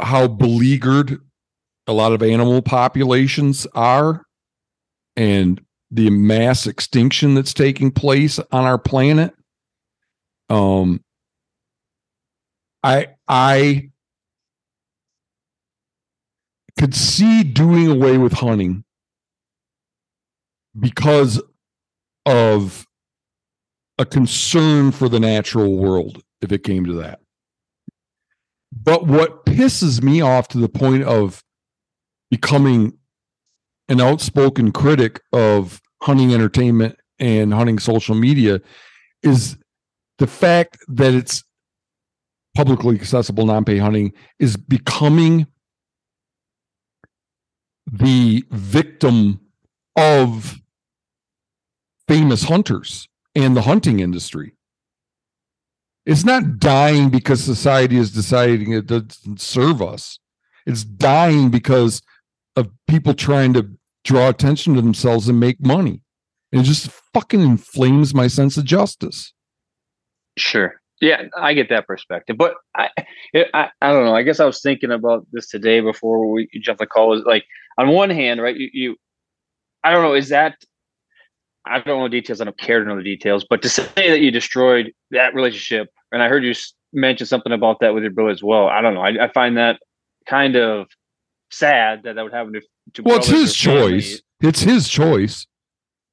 how 0.00 0.28
beleaguered 0.28 1.20
a 1.86 1.92
lot 1.92 2.12
of 2.12 2.22
animal 2.22 2.62
populations 2.62 3.66
are 3.74 4.24
and 5.16 5.60
the 5.90 6.10
mass 6.10 6.66
extinction 6.66 7.34
that's 7.34 7.54
taking 7.54 7.90
place 7.90 8.38
on 8.38 8.64
our 8.64 8.78
planet. 8.78 9.32
Um, 10.50 11.02
I 12.82 13.08
I 13.28 13.90
could 16.78 16.94
see 16.94 17.44
doing 17.44 17.88
away 17.88 18.18
with 18.18 18.32
hunting 18.32 18.84
because 20.78 21.40
of 22.26 22.86
a 23.98 24.04
concern 24.04 24.90
for 24.90 25.08
the 25.08 25.20
natural 25.20 25.76
world 25.76 26.22
if 26.40 26.52
it 26.52 26.64
came 26.64 26.84
to 26.86 26.94
that. 26.94 27.20
But 28.72 29.06
what 29.06 29.46
pisses 29.46 30.02
me 30.02 30.20
off 30.20 30.48
to 30.48 30.58
the 30.58 30.68
point 30.68 31.04
of 31.04 31.42
becoming 32.30 32.98
an 33.88 34.00
outspoken 34.00 34.72
critic 34.72 35.20
of 35.32 35.80
hunting 36.02 36.34
entertainment 36.34 36.96
and 37.18 37.54
hunting 37.54 37.78
social 37.78 38.14
media 38.14 38.60
is 39.22 39.56
the 40.18 40.26
fact 40.26 40.78
that 40.88 41.14
it's 41.14 41.44
publicly 42.54 42.94
accessible 42.96 43.46
non-pay 43.46 43.78
hunting 43.78 44.12
is 44.38 44.56
becoming 44.56 45.46
the 47.86 48.44
victim 48.50 49.40
of 49.96 50.60
famous 52.08 52.44
hunters 52.44 53.08
and 53.34 53.56
the 53.56 53.62
hunting 53.62 54.00
industry. 54.00 54.54
It's 56.06 56.24
not 56.24 56.58
dying 56.58 57.08
because 57.08 57.42
society 57.42 57.96
is 57.96 58.10
deciding 58.10 58.72
it 58.72 58.86
doesn't 58.86 59.40
serve 59.40 59.80
us. 59.80 60.18
It's 60.66 60.84
dying 60.84 61.50
because 61.50 62.02
of 62.56 62.70
people 62.86 63.14
trying 63.14 63.54
to 63.54 63.70
draw 64.04 64.28
attention 64.28 64.74
to 64.74 64.82
themselves 64.82 65.28
and 65.28 65.40
make 65.40 65.64
money. 65.64 66.02
And 66.52 66.60
it 66.60 66.64
just 66.64 66.90
fucking 67.14 67.40
inflames 67.40 68.14
my 68.14 68.26
sense 68.26 68.56
of 68.56 68.64
justice. 68.64 69.32
Sure. 70.36 70.80
Yeah, 71.00 71.24
I 71.36 71.54
get 71.54 71.68
that 71.70 71.86
perspective, 71.86 72.36
but 72.38 72.54
I, 72.76 72.88
I, 73.52 73.70
I 73.80 73.92
don't 73.92 74.04
know. 74.04 74.14
I 74.14 74.22
guess 74.22 74.40
I 74.40 74.44
was 74.44 74.62
thinking 74.62 74.92
about 74.92 75.26
this 75.32 75.48
today 75.48 75.80
before 75.80 76.30
we 76.30 76.48
jumped 76.62 76.78
the 76.78 76.86
call. 76.86 77.14
Is 77.14 77.24
like 77.24 77.44
on 77.76 77.88
one 77.88 78.10
hand, 78.10 78.40
right? 78.40 78.56
You, 78.56 78.70
you, 78.72 78.96
I 79.82 79.90
don't 79.90 80.02
know. 80.02 80.14
Is 80.14 80.28
that 80.28 80.56
I 81.66 81.80
don't 81.80 81.98
know 81.98 82.04
the 82.04 82.10
details. 82.10 82.40
I 82.40 82.44
don't 82.44 82.58
care 82.58 82.80
to 82.80 82.88
know 82.88 82.96
the 82.96 83.02
details. 83.02 83.46
But 83.48 83.62
to 83.62 83.68
say 83.68 83.84
that 83.96 84.20
you 84.20 84.30
destroyed 84.30 84.92
that 85.10 85.34
relationship, 85.34 85.88
and 86.12 86.22
I 86.22 86.28
heard 86.28 86.44
you 86.44 86.54
mention 86.92 87.26
something 87.26 87.52
about 87.52 87.80
that 87.80 87.94
with 87.94 88.02
your 88.02 88.12
brother 88.12 88.30
as 88.30 88.42
well. 88.42 88.68
I 88.68 88.80
don't 88.80 88.94
know. 88.94 89.00
I, 89.00 89.24
I 89.24 89.32
find 89.32 89.56
that 89.56 89.80
kind 90.26 90.56
of 90.56 90.88
sad 91.50 92.02
that 92.04 92.16
that 92.16 92.22
would 92.22 92.32
happen 92.32 92.52
to. 92.54 92.62
to 92.94 93.02
well, 93.02 93.16
it's 93.16 93.28
his 93.28 93.54
choice. 93.54 94.20
It's 94.40 94.60
his 94.60 94.88
choice. 94.88 95.46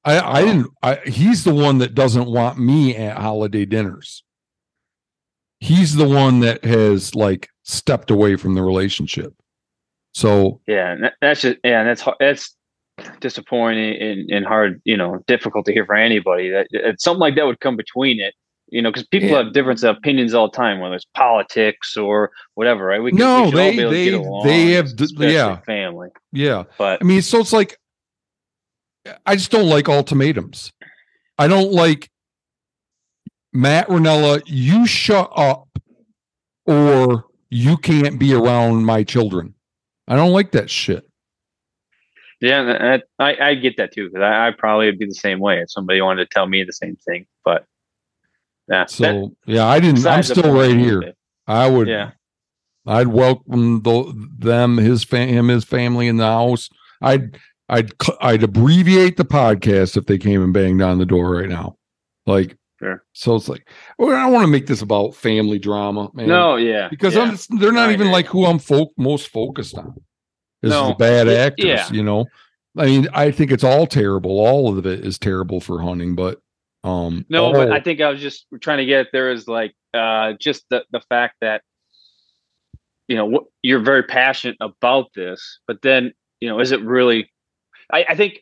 I, 0.03 0.17
I 0.17 0.41
oh. 0.41 0.45
didn't. 0.45 0.67
I, 0.81 0.95
he's 1.05 1.43
the 1.43 1.53
one 1.53 1.79
that 1.79 1.93
doesn't 1.93 2.25
want 2.25 2.57
me 2.57 2.95
at 2.95 3.17
holiday 3.17 3.65
dinners. 3.65 4.23
He's 5.59 5.95
the 5.95 6.07
one 6.07 6.39
that 6.39 6.63
has 6.63 7.13
like 7.13 7.49
stepped 7.63 8.09
away 8.09 8.35
from 8.35 8.55
the 8.55 8.63
relationship. 8.63 9.33
So 10.13 10.59
yeah, 10.67 11.09
that's 11.21 11.41
just 11.41 11.57
yeah, 11.63 11.83
that's 11.83 12.03
that's 12.19 12.55
disappointing 13.19 14.01
and, 14.01 14.29
and 14.29 14.45
hard, 14.45 14.81
you 14.85 14.97
know, 14.97 15.23
difficult 15.27 15.65
to 15.65 15.73
hear 15.73 15.85
for 15.85 15.95
anybody. 15.95 16.49
That 16.49 16.95
something 16.99 17.19
like 17.19 17.35
that 17.35 17.45
would 17.45 17.59
come 17.59 17.75
between 17.75 18.19
it, 18.19 18.33
you 18.67 18.81
know, 18.81 18.89
because 18.89 19.07
people 19.07 19.29
yeah. 19.29 19.43
have 19.43 19.53
different 19.53 19.83
opinions 19.83 20.33
all 20.33 20.49
the 20.49 20.55
time, 20.55 20.79
whether 20.79 20.95
it's 20.95 21.05
politics 21.13 21.97
or 21.97 22.31
whatever, 22.55 22.85
right? 22.85 23.01
We 23.01 23.11
can, 23.11 23.19
no, 23.19 23.45
we 23.45 23.51
they 23.51 23.75
they 23.75 24.09
along, 24.13 24.47
they 24.47 24.71
have 24.71 24.89
yeah 25.17 25.59
family, 25.61 26.09
yeah. 26.31 26.63
But 26.77 27.01
I 27.01 27.05
mean, 27.05 27.21
so 27.21 27.39
it's 27.39 27.53
like 27.53 27.77
I 29.25 29.35
just 29.35 29.51
don't 29.51 29.69
like 29.69 29.89
ultimatums. 29.89 30.71
I 31.37 31.47
don't 31.47 31.71
like 31.71 32.09
Matt 33.53 33.87
Rinella. 33.87 34.41
You 34.45 34.85
shut 34.87 35.31
up, 35.35 35.67
or 36.65 37.25
you 37.49 37.77
can't 37.77 38.19
be 38.19 38.33
around 38.33 38.85
my 38.85 39.03
children. 39.03 39.55
I 40.07 40.15
don't 40.15 40.31
like 40.31 40.51
that 40.51 40.69
shit. 40.69 41.07
Yeah, 42.41 42.97
I, 43.19 43.35
I 43.39 43.53
get 43.53 43.77
that 43.77 43.93
too 43.93 44.09
because 44.09 44.23
I, 44.23 44.47
I 44.47 44.51
probably 44.51 44.87
would 44.87 44.97
be 44.97 45.05
the 45.05 45.13
same 45.13 45.39
way 45.39 45.59
if 45.59 45.69
somebody 45.69 46.01
wanted 46.01 46.27
to 46.27 46.33
tell 46.33 46.47
me 46.47 46.63
the 46.63 46.73
same 46.73 46.95
thing. 46.95 47.27
But 47.45 47.65
yeah, 48.67 48.85
so 48.87 49.03
that, 49.03 49.35
yeah, 49.45 49.67
I 49.67 49.79
didn't. 49.79 50.05
I'm 50.07 50.23
still 50.23 50.51
right 50.51 50.75
here. 50.75 51.13
I 51.45 51.69
would. 51.69 51.87
Yeah, 51.87 52.11
I'd 52.87 53.09
welcome 53.09 53.83
the, 53.83 54.29
them, 54.39 54.77
his 54.77 55.03
fam, 55.03 55.29
him, 55.29 55.49
his 55.49 55.63
family 55.63 56.07
in 56.07 56.17
the 56.17 56.25
house. 56.25 56.69
I'd 56.99 57.37
I'd 57.69 57.91
I'd 58.19 58.41
abbreviate 58.41 59.17
the 59.17 59.25
podcast 59.25 59.95
if 59.95 60.07
they 60.07 60.17
came 60.17 60.41
and 60.41 60.51
banged 60.51 60.81
on 60.81 60.97
the 60.97 61.05
door 61.05 61.35
right 61.35 61.49
now. 61.49 61.77
Like, 62.25 62.57
sure. 62.79 63.03
so 63.13 63.35
it's 63.35 63.49
like, 63.49 63.69
well, 63.99 64.15
I 64.15 64.23
don't 64.23 64.33
want 64.33 64.45
to 64.45 64.51
make 64.51 64.65
this 64.65 64.81
about 64.81 65.13
family 65.13 65.59
drama, 65.59 66.09
man. 66.15 66.27
No, 66.27 66.55
yeah, 66.55 66.87
because 66.89 67.13
yeah. 67.13 67.35
they're 67.59 67.71
not 67.71 67.91
even 67.91 68.09
like 68.09 68.25
who 68.25 68.47
I'm 68.47 68.57
folk 68.57 68.93
most 68.97 69.27
focused 69.27 69.77
on 69.77 70.01
is 70.63 70.71
no, 70.71 70.89
the 70.89 70.95
bad 70.95 71.27
actors, 71.27 71.65
yeah. 71.65 71.91
you 71.91 72.03
know. 72.03 72.25
I 72.77 72.85
mean, 72.85 73.07
I 73.13 73.31
think 73.31 73.51
it's 73.51 73.63
all 73.63 73.85
terrible. 73.85 74.39
All 74.39 74.69
of 74.69 74.85
it 74.85 75.05
is 75.05 75.19
terrible 75.19 75.59
for 75.59 75.81
hunting, 75.81 76.15
but 76.15 76.39
um 76.83 77.25
No, 77.29 77.45
all, 77.45 77.53
but 77.53 77.71
I 77.71 77.79
think 77.79 78.01
I 78.01 78.09
was 78.09 78.21
just 78.21 78.45
trying 78.61 78.79
to 78.79 78.85
get 78.85 79.07
there 79.11 79.31
is 79.31 79.47
like 79.47 79.73
uh 79.93 80.33
just 80.39 80.65
the 80.69 80.83
the 80.91 81.01
fact 81.01 81.35
that 81.41 81.61
you 83.07 83.15
know 83.15 83.47
you're 83.61 83.81
very 83.81 84.03
passionate 84.03 84.57
about 84.61 85.07
this, 85.15 85.59
but 85.67 85.81
then, 85.81 86.13
you 86.39 86.49
know, 86.49 86.59
is 86.59 86.71
it 86.71 86.81
really 86.81 87.29
I, 87.91 88.05
I 88.09 88.15
think 88.15 88.39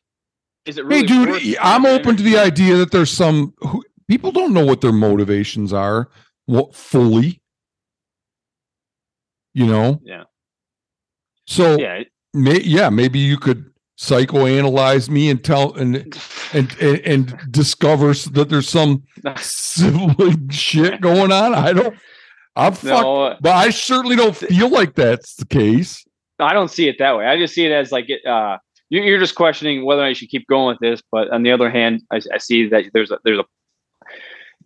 is 0.65 0.77
it 0.77 0.85
really 0.85 1.01
hey, 1.01 1.41
dude, 1.41 1.57
I'm 1.61 1.85
open 1.85 2.15
to 2.17 2.23
the 2.23 2.37
idea 2.37 2.77
that 2.77 2.91
there's 2.91 3.11
some 3.11 3.53
who, 3.59 3.83
people 4.07 4.31
don't 4.31 4.53
know 4.53 4.65
what 4.65 4.81
their 4.81 4.93
motivations 4.93 5.73
are 5.73 6.09
what 6.49 6.73
fully. 6.73 7.41
You 9.53 9.67
know, 9.67 10.01
Yeah. 10.03 10.23
So 11.49 11.77
Yeah. 11.79 12.03
may, 12.33 12.61
yeah, 12.61 12.89
maybe 12.89 13.17
you 13.17 13.37
could 13.37 13.65
psychoanalyze 13.97 15.09
me 15.09 15.29
and 15.29 15.43
tell 15.43 15.73
and 15.73 15.95
and 16.53 16.75
and, 16.79 16.99
and 16.99 17.51
discover 17.51 18.13
that 18.13 18.47
there's 18.49 18.69
some 18.69 19.03
sibling 19.37 20.49
shit 20.51 21.01
going 21.01 21.31
on. 21.31 21.53
I 21.53 21.73
don't. 21.73 21.97
I'm 22.55 22.73
fucked, 22.73 23.41
but 23.41 23.55
I 23.55 23.71
certainly 23.71 24.15
don't 24.15 24.35
feel 24.35 24.69
like 24.69 24.95
that's 24.95 25.35
the 25.35 25.45
case. 25.45 26.05
I 26.39 26.53
don't 26.53 26.69
see 26.69 26.87
it 26.87 26.97
that 26.99 27.17
way. 27.17 27.25
I 27.25 27.37
just 27.37 27.53
see 27.53 27.65
it 27.65 27.71
as 27.71 27.91
like 27.91 28.09
it, 28.09 28.25
uh, 28.25 28.57
you, 28.89 29.01
you're 29.01 29.19
just 29.19 29.35
questioning 29.35 29.85
whether 29.85 30.03
I 30.03 30.13
should 30.13 30.29
keep 30.29 30.47
going 30.47 30.67
with 30.67 30.79
this. 30.79 31.01
But 31.11 31.31
on 31.31 31.43
the 31.43 31.51
other 31.51 31.69
hand, 31.69 32.01
I, 32.11 32.21
I 32.33 32.37
see 32.37 32.69
that 32.69 32.85
there's 32.93 33.11
a 33.11 33.19
there's 33.23 33.39
a 33.39 33.45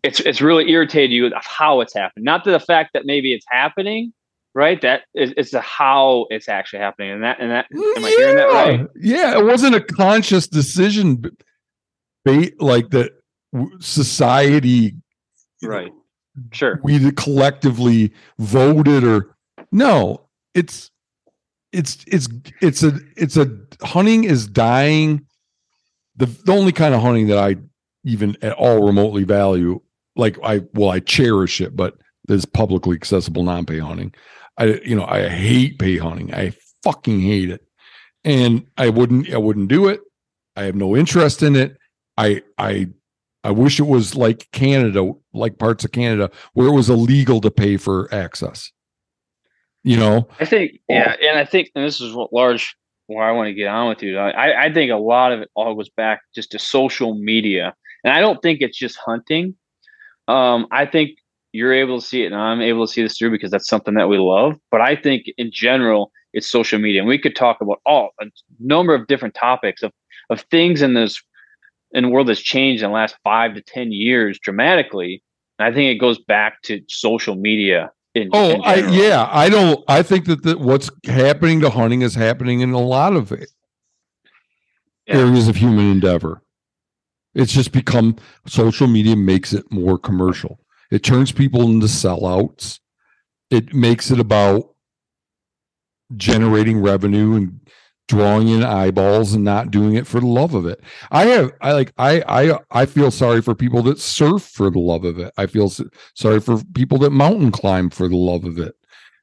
it's 0.04 0.20
it's 0.20 0.42
really 0.42 0.70
irritated 0.70 1.12
you 1.12 1.28
of 1.28 1.46
how 1.46 1.80
it's 1.82 1.94
happened, 1.94 2.26
not 2.26 2.44
to 2.44 2.52
the 2.52 2.60
fact 2.60 2.92
that 2.94 3.06
maybe 3.06 3.34
it's 3.34 3.46
happening, 3.50 4.14
right? 4.56 4.82
That 4.82 5.02
is 5.16 5.34
it's 5.38 5.52
the 5.52 5.62
how 5.62 6.28
it's 6.30 6.48
actually 6.50 6.80
happening, 6.80 7.12
and 7.12 7.24
that 7.24 7.40
and 7.40 7.52
that 7.52 7.66
am 7.72 8.06
I 8.06 8.10
hearing 8.10 8.36
that 8.38 8.46
right? 8.46 8.88
Yeah, 8.96 9.38
it 9.38 9.46
wasn't 9.46 9.76
a 9.76 9.82
conscious 9.82 10.48
decision, 10.48 11.16
b- 11.18 11.30
ba- 12.26 12.52
like 12.60 12.90
that. 12.92 13.12
Society, 13.80 14.96
you 15.62 15.68
know, 15.68 15.76
Right. 15.76 15.92
Sure. 16.52 16.80
we 16.84 17.12
collectively 17.12 18.12
voted, 18.40 19.04
or 19.04 19.36
no, 19.72 20.28
it's 20.56 20.90
it's 21.72 22.04
it's 22.08 22.28
it's 22.62 22.82
a 22.82 23.00
it's 23.16 23.38
a 23.38 23.56
hunting 23.84 24.24
is 24.24 24.48
dying. 24.48 25.28
The 26.16 26.26
the 26.26 26.52
only 26.52 26.72
kind 26.72 26.96
of 26.96 27.02
hunting 27.02 27.28
that 27.28 27.38
I 27.38 27.58
even 28.04 28.36
at 28.42 28.54
all 28.54 28.84
remotely 28.86 29.24
value, 29.24 29.80
like 30.16 30.38
I 30.44 30.62
well, 30.74 30.90
I 30.90 31.00
cherish 31.00 31.62
it, 31.62 31.76
but 31.76 31.96
there's 32.28 32.46
publicly 32.46 32.96
accessible 32.96 33.44
non-pay 33.44 33.78
hunting. 33.80 34.16
I 34.58 34.66
you 34.86 34.96
know 34.96 35.06
I 35.06 35.28
hate 35.28 35.80
pay 35.80 35.98
hunting. 35.98 36.34
I 36.34 36.54
fucking 36.84 37.22
hate 37.22 37.50
it, 37.50 37.66
and 38.24 38.66
I 38.78 38.90
wouldn't 38.90 39.32
I 39.34 39.38
wouldn't 39.38 39.70
do 39.70 39.88
it. 39.88 40.02
I 40.56 40.64
have 40.64 40.76
no 40.76 40.96
interest 40.96 41.44
in 41.44 41.56
it. 41.56 41.78
I 42.18 42.44
I 42.58 42.90
I 43.44 43.52
wish 43.52 43.80
it 43.80 43.88
was 43.88 44.16
like 44.16 44.50
Canada, 44.52 45.12
like 45.34 45.58
parts 45.58 45.84
of 45.84 45.92
Canada, 45.92 46.32
where 46.54 46.68
it 46.68 46.74
was 46.74 46.90
illegal 46.90 47.42
to 47.42 47.52
pay 47.52 47.78
for 47.78 48.14
access. 48.14 48.72
You 49.84 49.98
know, 49.98 50.30
I 50.40 50.46
think, 50.46 50.80
yeah, 50.88 51.16
and 51.22 51.38
I 51.38 51.44
think, 51.44 51.70
and 51.76 51.84
this 51.84 52.00
is 52.00 52.14
what 52.14 52.32
large 52.32 52.74
where 53.08 53.26
I 53.26 53.32
want 53.32 53.48
to 53.48 53.54
get 53.54 53.68
on 53.68 53.90
with 53.90 54.02
you. 54.02 54.18
I, 54.18 54.66
I 54.66 54.74
think 54.74 54.92
a 54.92 54.96
lot 54.96 55.34
of 55.34 55.42
it 55.42 55.50
all 55.56 55.76
goes 55.76 55.90
back 55.90 56.22
just 56.34 56.52
to 56.52 56.60
social 56.60 57.16
media, 57.16 57.76
and 58.06 58.14
I 58.14 58.22
don't 58.22 58.42
think 58.42 58.62
it's 58.62 58.78
just 58.78 58.98
hunting. 58.98 59.56
Um, 60.30 60.68
I 60.72 60.86
think 60.86 61.18
you're 61.54 61.74
able 61.74 62.02
to 62.02 62.06
see 62.06 62.24
it, 62.24 62.28
and 62.28 62.36
I'm 62.36 62.62
able 62.62 62.86
to 62.86 62.92
see 62.92 63.04
this 63.04 63.18
through 63.18 63.32
because 63.32 63.52
that's 63.52 63.70
something 63.70 63.94
that 63.94 64.10
we 64.10 64.18
love. 64.18 64.56
But 64.72 64.82
I 64.82 64.96
think 64.96 65.26
in 65.38 65.52
general, 65.54 66.12
it's 66.34 66.48
social 66.48 66.80
media, 66.80 67.00
and 67.00 67.08
we 67.08 67.20
could 67.20 67.36
talk 67.36 67.62
about 67.62 67.80
all 67.86 68.10
a 68.20 68.26
number 68.60 68.94
of 68.94 69.08
different 69.08 69.36
topics 69.36 69.84
of 69.84 69.92
of 70.30 70.42
things 70.52 70.82
in 70.82 70.96
this 70.96 71.22
in 71.92 72.04
the 72.04 72.10
world 72.10 72.28
that's 72.28 72.42
changed 72.42 72.84
in 72.84 72.90
the 72.90 72.94
last 72.96 73.16
five 73.24 73.54
to 73.54 73.62
ten 73.62 73.92
years 73.92 74.40
dramatically. 74.40 75.24
And 75.60 75.68
I 75.68 75.74
think 75.74 75.96
it 75.96 76.00
goes 76.00 76.18
back 76.18 76.62
to 76.64 76.82
social 76.90 77.36
media. 77.36 77.92
In, 78.16 78.30
Oh, 78.34 78.52
in 78.52 78.62
I 78.64 78.76
yeah, 78.92 79.30
I 79.32 79.50
don't. 79.50 79.84
I 79.88 80.02
think 80.02 80.26
that 80.26 80.42
the, 80.44 80.58
what's 80.58 80.90
happening 81.06 81.62
to 81.62 81.70
hunting 81.70 82.02
is 82.02 82.16
happening 82.16 82.62
in 82.62 82.72
a 82.72 82.80
lot 82.82 83.14
of 83.16 83.32
it, 83.32 83.50
Yeah. 85.08 85.18
areas 85.18 85.48
of 85.48 85.56
human 85.56 85.92
endeavor. 85.92 86.42
It's 87.36 87.54
just 87.54 87.72
become 87.72 88.16
social 88.48 88.88
media 88.88 89.16
makes 89.16 89.54
it 89.54 89.72
more 89.72 89.98
commercial. 90.00 90.60
It 90.94 91.02
turns 91.02 91.32
people 91.32 91.64
into 91.64 91.88
sellouts. 91.88 92.80
It 93.50 93.74
makes 93.74 94.12
it 94.12 94.20
about 94.20 94.76
generating 96.16 96.84
revenue 96.84 97.34
and 97.34 97.60
drawing 98.08 98.50
in 98.50 98.64
eyeballs 98.64 99.34
and 99.34 99.44
not 99.44 99.72
doing 99.72 99.96
it 99.96 100.06
for 100.06 100.20
the 100.20 100.28
love 100.28 100.54
of 100.54 100.68
it. 100.68 100.82
I 101.10 101.26
have 101.26 101.52
I 101.62 101.72
like 101.72 101.94
I 101.98 102.22
I 102.28 102.60
I 102.70 102.86
feel 102.86 103.10
sorry 103.10 103.42
for 103.42 103.56
people 103.56 103.82
that 103.84 103.98
surf 103.98 104.44
for 104.44 104.70
the 104.70 104.78
love 104.78 105.04
of 105.04 105.18
it. 105.18 105.34
I 105.36 105.48
feel 105.48 105.74
sorry 106.14 106.40
for 106.40 106.64
people 106.76 107.00
that 107.00 107.10
mountain 107.10 107.52
climb 107.52 107.90
for 107.90 108.08
the 108.08 108.16
love 108.16 108.44
of 108.46 108.60
it. 108.60 108.76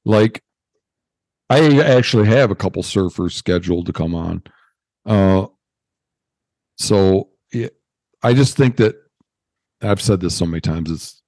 Like 0.04 0.42
I 1.48 1.80
actually 1.82 2.26
have 2.26 2.50
a 2.50 2.56
couple 2.56 2.82
surfers 2.82 3.34
scheduled 3.34 3.86
to 3.86 3.92
come 3.92 4.16
on. 4.16 4.42
Uh 5.06 5.46
so 6.78 7.28
it, 7.52 7.76
I 8.24 8.34
just 8.34 8.56
think 8.56 8.76
that 8.78 8.96
I've 9.80 10.02
said 10.02 10.20
this 10.20 10.34
so 10.36 10.46
many 10.46 10.60
times 10.60 10.90
it's 10.90 11.19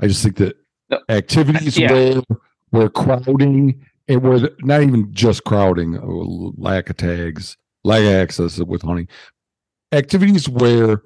I 0.00 0.06
just 0.06 0.22
think 0.22 0.36
that 0.36 0.56
No, 0.90 1.00
activities 1.08 1.78
yeah. 1.78 1.92
where 1.92 2.22
where 2.70 2.88
crowding 2.88 3.84
and 4.08 4.22
where 4.22 4.38
the, 4.38 4.56
not 4.60 4.82
even 4.82 5.12
just 5.12 5.44
crowding, 5.44 5.96
uh, 5.98 6.04
lack 6.60 6.90
of 6.90 6.96
tags, 6.96 7.56
lack 7.84 8.00
of 8.02 8.12
access 8.12 8.58
with 8.58 8.82
hunting, 8.82 9.08
activities 9.92 10.48
where 10.48 11.02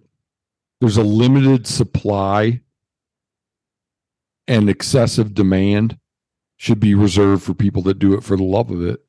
there's 0.80 0.96
a 0.96 1.02
limited 1.02 1.66
supply 1.66 2.60
and 4.48 4.68
excessive 4.68 5.34
demand 5.34 5.98
should 6.56 6.80
be 6.80 6.94
reserved 6.94 7.42
for 7.42 7.54
people 7.54 7.82
that 7.82 7.98
do 7.98 8.14
it 8.14 8.22
for 8.22 8.36
the 8.36 8.42
love 8.42 8.70
of 8.70 8.84
it. 8.84 9.00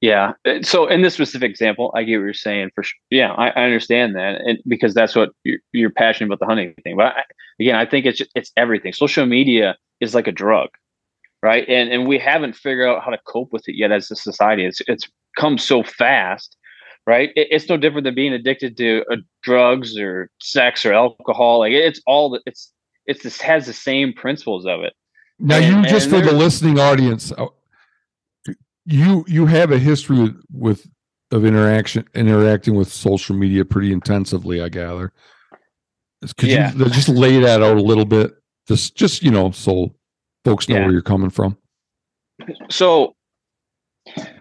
Yeah. 0.00 0.32
Uh, 0.46 0.62
So 0.62 0.86
in 0.86 1.02
this 1.02 1.14
specific 1.14 1.50
example, 1.50 1.90
I 1.94 2.02
get 2.02 2.16
what 2.18 2.24
you're 2.24 2.34
saying 2.34 2.70
for 2.74 2.82
sure. 2.82 2.98
Yeah, 3.10 3.32
I, 3.32 3.48
I 3.50 3.64
understand 3.64 4.16
that, 4.16 4.40
and 4.42 4.58
because 4.66 4.94
that's 4.94 5.14
what 5.14 5.30
you're, 5.44 5.58
you're 5.72 5.90
passionate 5.90 6.28
about 6.28 6.40
the 6.40 6.46
hunting 6.46 6.74
thing. 6.84 6.96
But 6.96 7.14
I, 7.16 7.22
again, 7.60 7.76
I 7.76 7.86
think 7.86 8.06
it's 8.06 8.22
it's 8.34 8.52
everything. 8.56 8.92
Social 8.92 9.26
media 9.26 9.76
is 10.00 10.14
like 10.14 10.26
a 10.26 10.32
drug, 10.32 10.68
right? 11.42 11.68
And 11.68 11.90
and 11.90 12.06
we 12.06 12.18
haven't 12.18 12.54
figured 12.56 12.88
out 12.88 13.02
how 13.04 13.10
to 13.10 13.18
cope 13.26 13.52
with 13.52 13.68
it 13.68 13.76
yet 13.76 13.92
as 13.92 14.10
a 14.10 14.16
society. 14.16 14.64
It's 14.64 14.80
it's 14.86 15.08
come 15.36 15.58
so 15.58 15.82
fast, 15.82 16.56
right? 17.06 17.30
It, 17.36 17.48
it's 17.50 17.68
no 17.68 17.76
different 17.76 18.04
than 18.04 18.14
being 18.14 18.32
addicted 18.32 18.76
to 18.78 19.04
uh, 19.10 19.16
drugs 19.42 19.96
or 19.98 20.30
sex 20.40 20.84
or 20.86 20.92
alcohol. 20.92 21.60
Like 21.60 21.72
it's 21.72 22.00
all 22.06 22.30
the, 22.30 22.40
it's 22.46 22.72
it's 23.06 23.22
this 23.22 23.40
has 23.40 23.66
the 23.66 23.72
same 23.72 24.12
principles 24.12 24.66
of 24.66 24.80
it. 24.82 24.92
Now, 25.38 25.56
And- 25.56 25.84
you 25.84 25.90
just 25.90 26.10
for 26.10 26.20
the 26.20 26.32
listening 26.32 26.78
audience, 26.78 27.32
uh, 27.32 27.46
you 28.88 29.24
you 29.28 29.44
have 29.46 29.70
a 29.70 29.78
history 29.78 30.34
with, 30.50 30.86
of 31.30 31.44
interaction 31.44 32.04
interacting 32.14 32.74
with 32.74 32.90
social 32.90 33.36
media 33.36 33.64
pretty 33.64 33.92
intensively. 33.92 34.62
I 34.62 34.68
gather. 34.70 35.12
Could 36.38 36.48
Yeah. 36.48 36.72
you 36.74 36.86
just 36.86 37.08
lay 37.08 37.38
that 37.40 37.62
out 37.62 37.76
a 37.76 37.82
little 37.82 38.06
bit? 38.06 38.32
Just 38.66 38.96
just 38.96 39.22
you 39.22 39.30
know, 39.30 39.50
so 39.50 39.94
folks 40.44 40.68
know 40.68 40.76
Yeah. 40.76 40.82
where 40.84 40.92
you're 40.92 41.02
coming 41.02 41.30
from. 41.30 41.56
so 42.70 43.14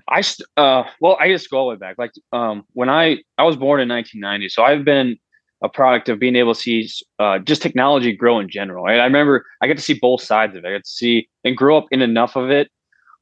I 0.08 0.22
st- 0.22 0.48
uh 0.56 0.84
well 1.02 1.18
I 1.20 1.28
just 1.30 1.50
go 1.50 1.58
all 1.58 1.66
the 1.68 1.72
way 1.72 1.78
back 1.78 1.98
like 1.98 2.12
um 2.32 2.64
when 2.72 2.90
I 2.90 3.18
I 3.38 3.44
was 3.44 3.58
born 3.58 3.82
in 3.82 3.90
1990 3.90 4.48
so 4.50 4.64
I've 4.64 4.86
been 4.86 5.18
a 5.64 5.68
product 5.68 6.08
of 6.08 6.20
being 6.20 6.36
able 6.38 6.54
to 6.54 6.60
see 6.62 6.88
uh, 7.20 7.40
just 7.40 7.64
technology 7.64 8.14
grow 8.16 8.40
in 8.40 8.48
general. 8.48 8.86
Right? 8.86 9.00
I 9.00 9.04
remember 9.06 9.44
I 9.62 9.68
got 9.68 9.76
to 9.76 9.82
see 9.84 9.98
both 10.00 10.22
sides 10.22 10.56
of 10.56 10.64
it. 10.64 10.68
I 10.68 10.72
got 10.74 10.84
to 10.84 10.90
see 10.90 11.28
and 11.44 11.58
grow 11.58 11.78
up 11.78 11.88
in 11.92 12.02
enough 12.02 12.36
of 12.38 12.50
it 12.52 12.70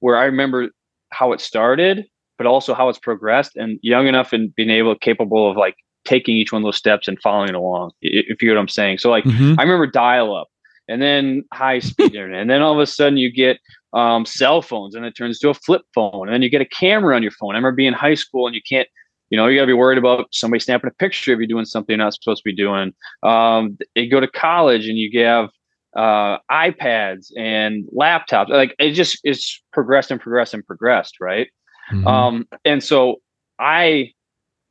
where 0.01 0.17
I 0.17 0.25
remember 0.25 0.69
how 1.15 1.31
it 1.31 1.41
started, 1.41 2.05
but 2.37 2.45
also 2.45 2.73
how 2.73 2.89
it's 2.89 2.99
progressed, 2.99 3.55
and 3.55 3.79
young 3.81 4.07
enough 4.07 4.33
and 4.33 4.53
being 4.55 4.69
able 4.69 4.95
capable 4.95 5.49
of 5.49 5.57
like 5.57 5.75
taking 6.05 6.35
each 6.35 6.51
one 6.51 6.61
of 6.61 6.65
those 6.65 6.77
steps 6.77 7.07
and 7.07 7.19
following 7.21 7.49
it 7.49 7.55
along. 7.55 7.91
If 8.01 8.41
you 8.41 8.49
know 8.49 8.55
what 8.55 8.61
I'm 8.61 8.67
saying. 8.67 8.99
So 8.99 9.09
like 9.09 9.23
Mhm. 9.23 9.55
I 9.57 9.63
remember 9.63 9.87
dial 9.87 10.35
up 10.35 10.47
and 10.87 11.01
then 11.01 11.43
high 11.53 11.79
speed 11.79 12.13
internet. 12.15 12.41
And 12.41 12.49
then 12.49 12.61
all 12.61 12.73
of 12.73 12.79
a 12.79 12.85
sudden 12.85 13.17
you 13.17 13.31
get 13.31 13.57
um, 13.93 14.25
cell 14.25 14.61
phones 14.61 14.93
and 14.93 15.05
it 15.05 15.15
turns 15.15 15.39
to 15.39 15.49
a 15.49 15.53
flip 15.53 15.81
phone. 15.95 16.27
And 16.27 16.33
then 16.33 16.41
you 16.43 16.49
get 16.49 16.61
a 16.61 16.65
camera 16.65 17.15
on 17.15 17.23
your 17.23 17.31
phone. 17.31 17.55
I 17.55 17.57
remember 17.57 17.75
being 17.75 17.87
in 17.87 17.93
high 17.93 18.13
school 18.13 18.45
and 18.45 18.55
you 18.55 18.61
can't, 18.69 18.87
you 19.31 19.37
know, 19.37 19.47
you 19.47 19.57
got 19.57 19.63
to 19.63 19.67
be 19.67 19.73
worried 19.73 19.97
about 19.97 20.27
somebody 20.31 20.59
snapping 20.59 20.89
a 20.89 20.93
picture 20.93 21.33
of 21.33 21.39
you're 21.39 21.47
doing 21.47 21.65
something 21.65 21.93
you're 21.97 22.05
not 22.05 22.13
supposed 22.13 22.43
to 22.43 22.49
be 22.49 22.55
doing. 22.55 22.93
Um, 23.23 23.77
you 23.95 24.09
go 24.11 24.19
to 24.19 24.27
college 24.27 24.87
and 24.87 24.97
you 24.97 25.09
have 25.23 25.49
uh, 25.95 26.37
iPads 26.51 27.31
and 27.37 27.85
laptops. 27.95 28.49
Like 28.49 28.75
it 28.79 28.91
just 28.91 29.19
it's 29.23 29.61
progressed 29.73 30.11
and 30.11 30.19
progressed 30.19 30.53
and 30.53 30.65
progressed, 30.65 31.19
right? 31.19 31.47
Mhm. 31.91 32.05
Um, 32.07 32.47
and 32.63 32.83
so 32.83 33.21
I 33.59 34.11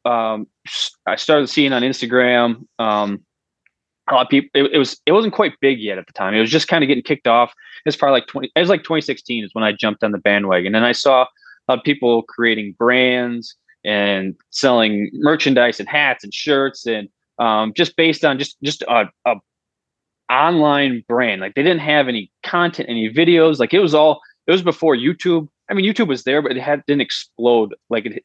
um, 0.04 0.46
I 1.06 1.16
started 1.16 1.48
seeing 1.48 1.72
on 1.72 1.82
Instagram 1.82 2.66
um, 2.78 3.20
a 4.08 4.14
lot 4.14 4.26
of 4.26 4.28
people. 4.28 4.50
It, 4.54 4.72
it 4.74 4.78
was 4.78 5.00
it 5.06 5.12
wasn't 5.12 5.34
quite 5.34 5.54
big 5.60 5.80
yet 5.80 5.98
at 5.98 6.06
the 6.06 6.12
time. 6.12 6.34
It 6.34 6.40
was 6.40 6.50
just 6.50 6.68
kind 6.68 6.84
of 6.84 6.88
getting 6.88 7.04
kicked 7.04 7.26
off. 7.26 7.52
It's 7.86 7.96
probably 7.96 8.20
like 8.20 8.28
twenty. 8.28 8.50
It 8.54 8.60
was 8.60 8.68
like 8.68 8.82
2016 8.82 9.44
is 9.44 9.50
when 9.54 9.64
I 9.64 9.72
jumped 9.72 10.04
on 10.04 10.12
the 10.12 10.18
bandwagon, 10.18 10.74
and 10.74 10.84
I 10.84 10.92
saw 10.92 11.26
people 11.84 12.22
creating 12.24 12.74
brands 12.78 13.56
and 13.84 14.34
selling 14.50 15.10
merchandise 15.14 15.80
and 15.80 15.88
hats 15.88 16.24
and 16.24 16.32
shirts 16.32 16.86
and 16.86 17.08
um, 17.38 17.72
just 17.74 17.96
based 17.96 18.24
on 18.24 18.38
just 18.38 18.56
just 18.62 18.82
a, 18.82 19.06
a 19.24 19.34
online 20.30 21.04
brand. 21.08 21.40
Like 21.40 21.54
they 21.54 21.62
didn't 21.62 21.80
have 21.80 22.08
any 22.08 22.30
content, 22.44 22.88
any 22.88 23.12
videos. 23.12 23.58
Like 23.58 23.74
it 23.74 23.80
was 23.80 23.94
all. 23.94 24.20
It 24.46 24.52
was 24.52 24.62
before 24.62 24.94
YouTube 24.94 25.48
I 25.70 25.74
mean, 25.74 25.84
YouTube 25.84 26.08
was 26.08 26.24
there, 26.24 26.42
but 26.42 26.52
it 26.52 26.60
had 26.60 26.84
didn't 26.86 27.02
explode 27.02 27.74
like 27.90 28.06
it 28.06 28.24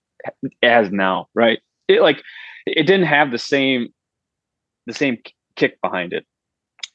has 0.62 0.92
now, 0.92 1.28
right? 1.34 1.60
It 1.88 2.02
like 2.02 2.22
it 2.66 2.84
didn't 2.84 3.06
have 3.06 3.32
the 3.32 3.38
same 3.38 3.94
the 4.86 4.94
same 4.94 5.18
kick 5.56 5.80
behind 5.82 6.14
it. 6.14 6.26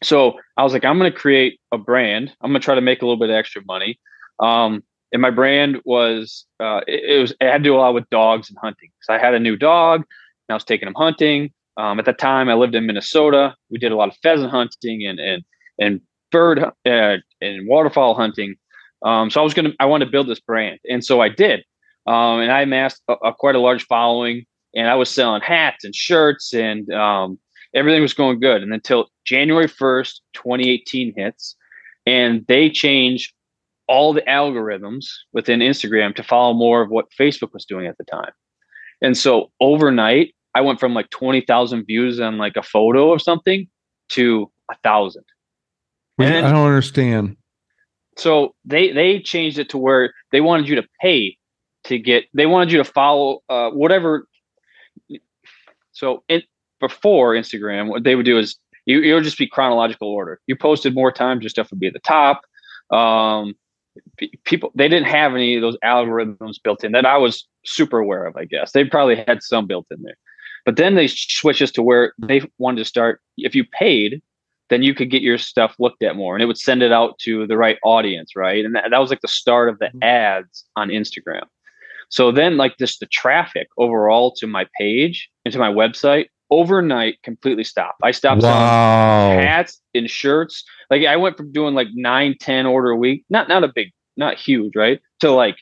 So 0.02 0.38
I 0.56 0.62
was 0.62 0.72
like, 0.72 0.84
I'm 0.84 0.98
going 0.98 1.10
to 1.10 1.16
create 1.16 1.60
a 1.72 1.78
brand. 1.78 2.32
I'm 2.40 2.50
going 2.50 2.60
to 2.60 2.64
try 2.64 2.74
to 2.74 2.80
make 2.80 3.00
a 3.00 3.06
little 3.06 3.18
bit 3.18 3.30
of 3.30 3.36
extra 3.36 3.62
money. 3.64 3.98
Um, 4.38 4.82
and 5.12 5.22
my 5.22 5.30
brand 5.30 5.80
was 5.84 6.44
uh, 6.60 6.80
it, 6.86 7.16
it, 7.16 7.20
was 7.20 7.30
it 7.32 7.50
had 7.50 7.58
to 7.58 7.64
do 7.64 7.74
a 7.74 7.78
lot 7.78 7.94
with 7.94 8.08
dogs 8.10 8.50
and 8.50 8.58
hunting. 8.60 8.90
So 9.02 9.14
I 9.14 9.18
had 9.18 9.34
a 9.34 9.40
new 9.40 9.56
dog, 9.56 10.00
and 10.00 10.06
I 10.50 10.54
was 10.54 10.64
taking 10.64 10.88
him 10.88 10.94
hunting. 10.94 11.52
Um, 11.76 11.98
at 11.98 12.04
the 12.04 12.12
time, 12.12 12.48
I 12.48 12.54
lived 12.54 12.74
in 12.74 12.86
Minnesota. 12.86 13.54
We 13.70 13.78
did 13.78 13.92
a 13.92 13.96
lot 13.96 14.08
of 14.08 14.16
pheasant 14.22 14.50
hunting 14.50 15.06
and 15.06 15.18
and 15.18 15.44
and 15.78 16.00
bird 16.30 16.58
uh, 16.60 17.16
and 17.40 17.68
waterfowl 17.68 18.14
hunting. 18.14 18.56
Um, 19.04 19.30
so 19.30 19.40
I 19.40 19.44
was 19.44 19.54
gonna 19.54 19.72
I 19.80 19.86
wanted 19.86 20.06
to 20.06 20.10
build 20.10 20.28
this 20.28 20.40
brand, 20.40 20.78
and 20.88 21.04
so 21.04 21.20
I 21.20 21.28
did. 21.28 21.64
Um, 22.06 22.40
and 22.40 22.52
I 22.52 22.62
amassed 22.62 23.02
a, 23.08 23.14
a, 23.14 23.34
quite 23.34 23.54
a 23.54 23.60
large 23.60 23.86
following, 23.86 24.44
and 24.74 24.88
I 24.88 24.94
was 24.94 25.10
selling 25.10 25.40
hats 25.40 25.84
and 25.84 25.94
shirts, 25.94 26.52
and 26.52 26.90
um, 26.92 27.38
everything 27.74 28.02
was 28.02 28.14
going 28.14 28.40
good. 28.40 28.62
And 28.62 28.74
until 28.74 29.08
January 29.24 29.68
first, 29.68 30.22
2018 30.34 31.14
hits, 31.16 31.56
and 32.06 32.44
they 32.46 32.70
changed 32.70 33.32
all 33.86 34.12
the 34.12 34.22
algorithms 34.22 35.06
within 35.32 35.60
Instagram 35.60 36.14
to 36.16 36.22
follow 36.22 36.54
more 36.54 36.82
of 36.82 36.90
what 36.90 37.06
Facebook 37.18 37.52
was 37.52 37.64
doing 37.64 37.86
at 37.86 37.96
the 37.98 38.04
time. 38.04 38.32
And 39.02 39.16
so 39.16 39.50
overnight, 39.60 40.33
I 40.54 40.60
went 40.60 40.80
from 40.80 40.94
like 40.94 41.10
20,000 41.10 41.84
views 41.84 42.20
on 42.20 42.38
like 42.38 42.56
a 42.56 42.62
photo 42.62 43.08
or 43.08 43.18
something 43.18 43.66
to 44.10 44.50
a 44.70 44.76
thousand. 44.82 45.24
I 46.44 46.52
don't 46.52 46.66
understand. 46.66 47.36
So 48.16 48.54
they 48.64 48.92
they 48.92 49.20
changed 49.20 49.58
it 49.58 49.68
to 49.70 49.78
where 49.78 50.14
they 50.30 50.40
wanted 50.40 50.68
you 50.68 50.76
to 50.76 50.86
pay 51.00 51.36
to 51.84 51.98
get. 51.98 52.26
They 52.32 52.46
wanted 52.46 52.70
you 52.70 52.78
to 52.78 52.84
follow 52.84 53.42
uh, 53.48 53.70
whatever. 53.70 54.28
So 55.90 56.22
it 56.28 56.44
before 56.78 57.34
Instagram, 57.34 57.88
what 57.88 58.04
they 58.04 58.14
would 58.14 58.26
do 58.26 58.38
is 58.38 58.56
you 58.86 59.00
it 59.00 59.12
would 59.14 59.24
just 59.24 59.38
be 59.38 59.48
chronological 59.48 60.08
order. 60.08 60.40
You 60.46 60.54
posted 60.54 60.94
more 60.94 61.10
times, 61.10 61.42
your 61.42 61.50
stuff 61.50 61.70
would 61.70 61.80
be 61.80 61.88
at 61.88 61.92
the 61.92 61.98
top. 61.98 62.42
Um, 62.90 63.54
people 64.44 64.72
they 64.74 64.88
didn't 64.88 65.08
have 65.08 65.34
any 65.34 65.56
of 65.56 65.62
those 65.62 65.78
algorithms 65.84 66.62
built 66.62 66.84
in 66.84 66.92
that 66.92 67.06
I 67.06 67.16
was 67.16 67.46
super 67.64 67.98
aware 67.98 68.26
of. 68.26 68.36
I 68.36 68.44
guess 68.44 68.72
they 68.72 68.84
probably 68.84 69.16
had 69.16 69.42
some 69.42 69.66
built 69.66 69.86
in 69.90 70.02
there, 70.02 70.16
but 70.64 70.76
then 70.76 70.94
they 70.94 71.06
switched 71.06 71.62
us 71.62 71.70
to 71.72 71.82
where 71.82 72.14
they 72.18 72.42
wanted 72.58 72.78
to 72.78 72.84
start. 72.84 73.20
If 73.36 73.54
you 73.54 73.64
paid, 73.64 74.22
then 74.70 74.82
you 74.82 74.94
could 74.94 75.10
get 75.10 75.22
your 75.22 75.38
stuff 75.38 75.74
looked 75.78 76.02
at 76.02 76.16
more, 76.16 76.34
and 76.34 76.42
it 76.42 76.46
would 76.46 76.58
send 76.58 76.82
it 76.82 76.92
out 76.92 77.18
to 77.20 77.46
the 77.46 77.56
right 77.56 77.78
audience, 77.82 78.34
right? 78.34 78.64
And 78.64 78.74
that, 78.74 78.90
that 78.90 78.98
was 78.98 79.10
like 79.10 79.20
the 79.20 79.28
start 79.28 79.68
of 79.68 79.78
the 79.78 79.86
mm-hmm. 79.86 80.02
ads 80.02 80.64
on 80.76 80.88
Instagram. 80.88 81.44
So 82.08 82.30
then, 82.30 82.56
like 82.56 82.78
just 82.78 83.00
the 83.00 83.06
traffic 83.06 83.68
overall 83.78 84.32
to 84.36 84.46
my 84.46 84.66
page 84.78 85.30
and 85.44 85.52
to 85.52 85.58
my 85.58 85.70
website 85.70 86.26
overnight 86.50 87.22
completely 87.22 87.64
stopped. 87.64 87.98
I 88.02 88.10
stopped 88.12 88.42
wow. 88.42 89.30
selling 89.30 89.46
hats 89.46 89.80
and 89.94 90.08
shirts. 90.08 90.64
Like 90.90 91.04
I 91.04 91.16
went 91.16 91.36
from 91.36 91.52
doing 91.52 91.74
like 91.74 91.88
nine, 91.94 92.36
10 92.38 92.66
order 92.66 92.90
a 92.90 92.96
week, 92.96 93.24
not 93.30 93.48
not 93.48 93.64
a 93.64 93.68
big, 93.74 93.92
not 94.16 94.38
huge, 94.38 94.76
right? 94.76 95.00
To 95.20 95.30
like 95.30 95.56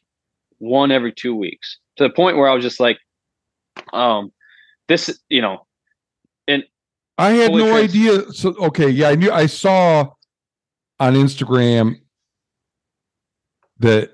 one 0.58 0.90
every 0.90 1.12
two 1.12 1.34
weeks. 1.34 1.78
To 1.96 2.04
the 2.04 2.10
point 2.10 2.36
where 2.36 2.48
I 2.48 2.54
was 2.54 2.64
just 2.64 2.80
like, 2.80 2.98
um, 3.92 4.32
this, 4.88 5.18
you 5.28 5.42
know, 5.42 5.66
and 6.48 6.64
I 7.18 7.30
had 7.30 7.52
no 7.52 7.68
trans- 7.68 7.90
idea. 7.90 8.32
So 8.32 8.54
okay, 8.56 8.88
yeah, 8.88 9.08
I 9.08 9.14
knew 9.14 9.30
I 9.30 9.46
saw 9.46 10.10
on 10.98 11.14
Instagram 11.14 12.00
that 13.78 14.10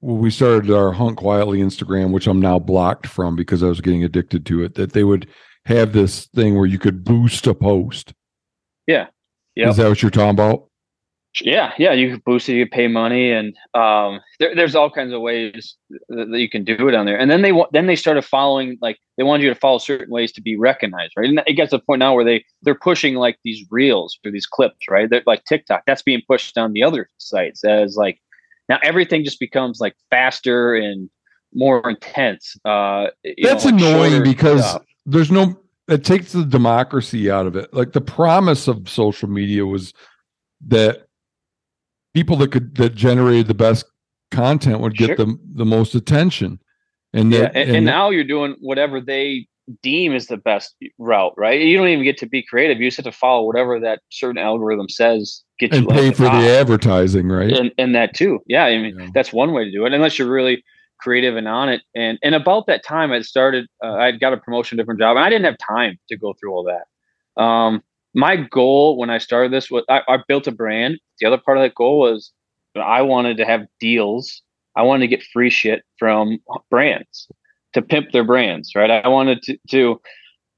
when 0.00 0.18
we 0.18 0.30
started 0.30 0.70
our 0.70 0.92
hunt 0.92 1.16
quietly 1.16 1.58
Instagram, 1.58 2.12
which 2.12 2.26
I'm 2.26 2.40
now 2.40 2.58
blocked 2.58 3.06
from 3.06 3.36
because 3.36 3.62
I 3.62 3.66
was 3.66 3.80
getting 3.80 4.04
addicted 4.04 4.46
to 4.46 4.62
it, 4.62 4.74
that 4.74 4.92
they 4.92 5.04
would 5.04 5.28
have 5.66 5.92
this 5.92 6.26
thing 6.26 6.56
where 6.56 6.66
you 6.66 6.78
could 6.78 7.04
boost 7.04 7.46
a 7.46 7.54
post. 7.54 8.14
Yeah. 8.86 9.08
Yeah. 9.54 9.70
Is 9.70 9.76
that 9.76 9.88
what 9.88 10.02
you're 10.02 10.10
talking 10.10 10.30
about? 10.30 10.68
Yeah, 11.40 11.72
yeah, 11.78 11.92
you 11.92 12.10
can 12.10 12.22
boost 12.24 12.48
it, 12.48 12.54
you 12.54 12.66
pay 12.66 12.88
money, 12.88 13.30
and 13.30 13.54
um, 13.74 14.20
there, 14.40 14.54
there's 14.56 14.74
all 14.74 14.90
kinds 14.90 15.12
of 15.12 15.20
ways 15.20 15.76
that, 16.08 16.28
you 16.30 16.48
can 16.48 16.64
do 16.64 16.88
it 16.88 16.94
on 16.94 17.06
there. 17.06 17.18
And 17.18 17.30
then 17.30 17.42
they 17.42 17.52
then 17.72 17.86
they 17.86 17.96
started 17.96 18.22
following 18.22 18.76
like 18.80 18.98
they 19.16 19.22
wanted 19.22 19.44
you 19.44 19.50
to 19.50 19.54
follow 19.54 19.78
certain 19.78 20.10
ways 20.10 20.32
to 20.32 20.40
be 20.40 20.56
recognized, 20.56 21.12
right? 21.16 21.28
And 21.28 21.40
it 21.46 21.52
gets 21.52 21.70
to 21.70 21.76
the 21.76 21.82
point 21.82 22.00
now 22.00 22.14
where 22.14 22.24
they 22.24 22.44
they're 22.62 22.74
pushing 22.74 23.14
like 23.14 23.38
these 23.44 23.64
reels 23.70 24.18
or 24.24 24.32
these 24.32 24.46
clips, 24.46 24.88
right? 24.90 25.08
They're 25.08 25.22
like 25.26 25.44
TikTok. 25.44 25.84
That's 25.86 26.02
being 26.02 26.22
pushed 26.26 26.58
on 26.58 26.72
the 26.72 26.82
other 26.82 27.08
sites 27.18 27.62
as 27.62 27.96
like 27.96 28.20
now 28.68 28.78
everything 28.82 29.22
just 29.22 29.38
becomes 29.38 29.80
like 29.80 29.94
faster 30.10 30.74
and 30.74 31.08
more 31.54 31.88
intense. 31.88 32.56
Uh, 32.64 33.08
That's 33.42 33.64
know, 33.64 33.70
like 33.70 33.80
annoying 33.80 34.22
because 34.24 34.68
stuff 34.68 34.82
there's 35.08 35.30
no 35.32 35.58
it 35.88 36.04
takes 36.04 36.32
the 36.32 36.44
democracy 36.44 37.30
out 37.30 37.46
of 37.46 37.56
it. 37.56 37.72
Like 37.72 37.92
the 37.92 38.00
promise 38.00 38.68
of 38.68 38.88
social 38.88 39.28
media 39.28 39.64
was 39.64 39.94
that 40.68 41.07
people 42.14 42.36
that 42.36 42.52
could 42.52 42.74
that 42.76 42.94
generated 42.94 43.46
the 43.46 43.54
best 43.54 43.84
content 44.30 44.80
would 44.80 44.96
get 44.96 45.06
sure. 45.06 45.16
the 45.16 45.38
the 45.54 45.64
most 45.64 45.94
attention. 45.94 46.60
And 47.12 47.32
yeah, 47.32 47.40
that, 47.40 47.56
and, 47.56 47.68
and, 47.68 47.76
and 47.78 47.86
now 47.86 48.10
you're 48.10 48.24
doing 48.24 48.56
whatever 48.60 49.00
they 49.00 49.46
deem 49.82 50.14
is 50.14 50.26
the 50.26 50.36
best 50.36 50.74
route, 50.98 51.32
right? 51.36 51.60
You 51.60 51.76
don't 51.76 51.88
even 51.88 52.04
get 52.04 52.18
to 52.18 52.26
be 52.26 52.42
creative. 52.42 52.80
You 52.80 52.86
just 52.86 52.96
have 52.98 53.04
to 53.04 53.12
follow 53.12 53.46
whatever 53.46 53.78
that 53.80 54.00
certain 54.10 54.38
algorithm 54.38 54.88
says. 54.88 55.42
Get 55.58 55.74
and 55.74 55.88
pay 55.88 56.12
for 56.12 56.24
the 56.24 56.58
advertising, 56.58 57.28
right? 57.28 57.52
And, 57.52 57.72
and 57.78 57.94
that 57.94 58.14
too. 58.14 58.40
Yeah, 58.46 58.64
I 58.64 58.78
mean 58.78 58.98
yeah. 58.98 59.08
that's 59.14 59.32
one 59.32 59.52
way 59.52 59.64
to 59.64 59.70
do 59.70 59.86
it. 59.86 59.92
Unless 59.92 60.18
you're 60.18 60.30
really 60.30 60.62
creative 61.00 61.36
and 61.36 61.48
on 61.48 61.68
it. 61.68 61.82
And 61.94 62.18
and 62.22 62.34
about 62.34 62.66
that 62.66 62.84
time, 62.84 63.12
I 63.12 63.20
started. 63.22 63.66
Uh, 63.82 63.94
I 63.94 64.12
got 64.12 64.32
a 64.32 64.36
promotion, 64.36 64.76
different 64.76 65.00
job, 65.00 65.16
and 65.16 65.24
I 65.24 65.30
didn't 65.30 65.46
have 65.46 65.58
time 65.58 65.98
to 66.08 66.16
go 66.16 66.34
through 66.38 66.52
all 66.52 66.64
that. 66.64 67.42
Um, 67.42 67.82
my 68.14 68.36
goal 68.36 68.96
when 68.96 69.10
I 69.10 69.18
started 69.18 69.52
this 69.52 69.70
was 69.70 69.84
I, 69.88 70.02
I 70.08 70.18
built 70.26 70.46
a 70.46 70.52
brand. 70.52 70.98
The 71.20 71.26
other 71.26 71.38
part 71.38 71.58
of 71.58 71.62
that 71.62 71.74
goal 71.74 72.00
was 72.00 72.32
I 72.76 73.02
wanted 73.02 73.36
to 73.38 73.44
have 73.44 73.66
deals. 73.80 74.42
I 74.76 74.82
wanted 74.82 75.08
to 75.08 75.08
get 75.08 75.24
free 75.32 75.50
shit 75.50 75.82
from 75.98 76.38
brands 76.70 77.28
to 77.74 77.82
pimp 77.82 78.12
their 78.12 78.24
brands, 78.24 78.72
right? 78.74 78.90
I 78.90 79.08
wanted 79.08 79.42
to, 79.42 79.58
to 79.70 80.00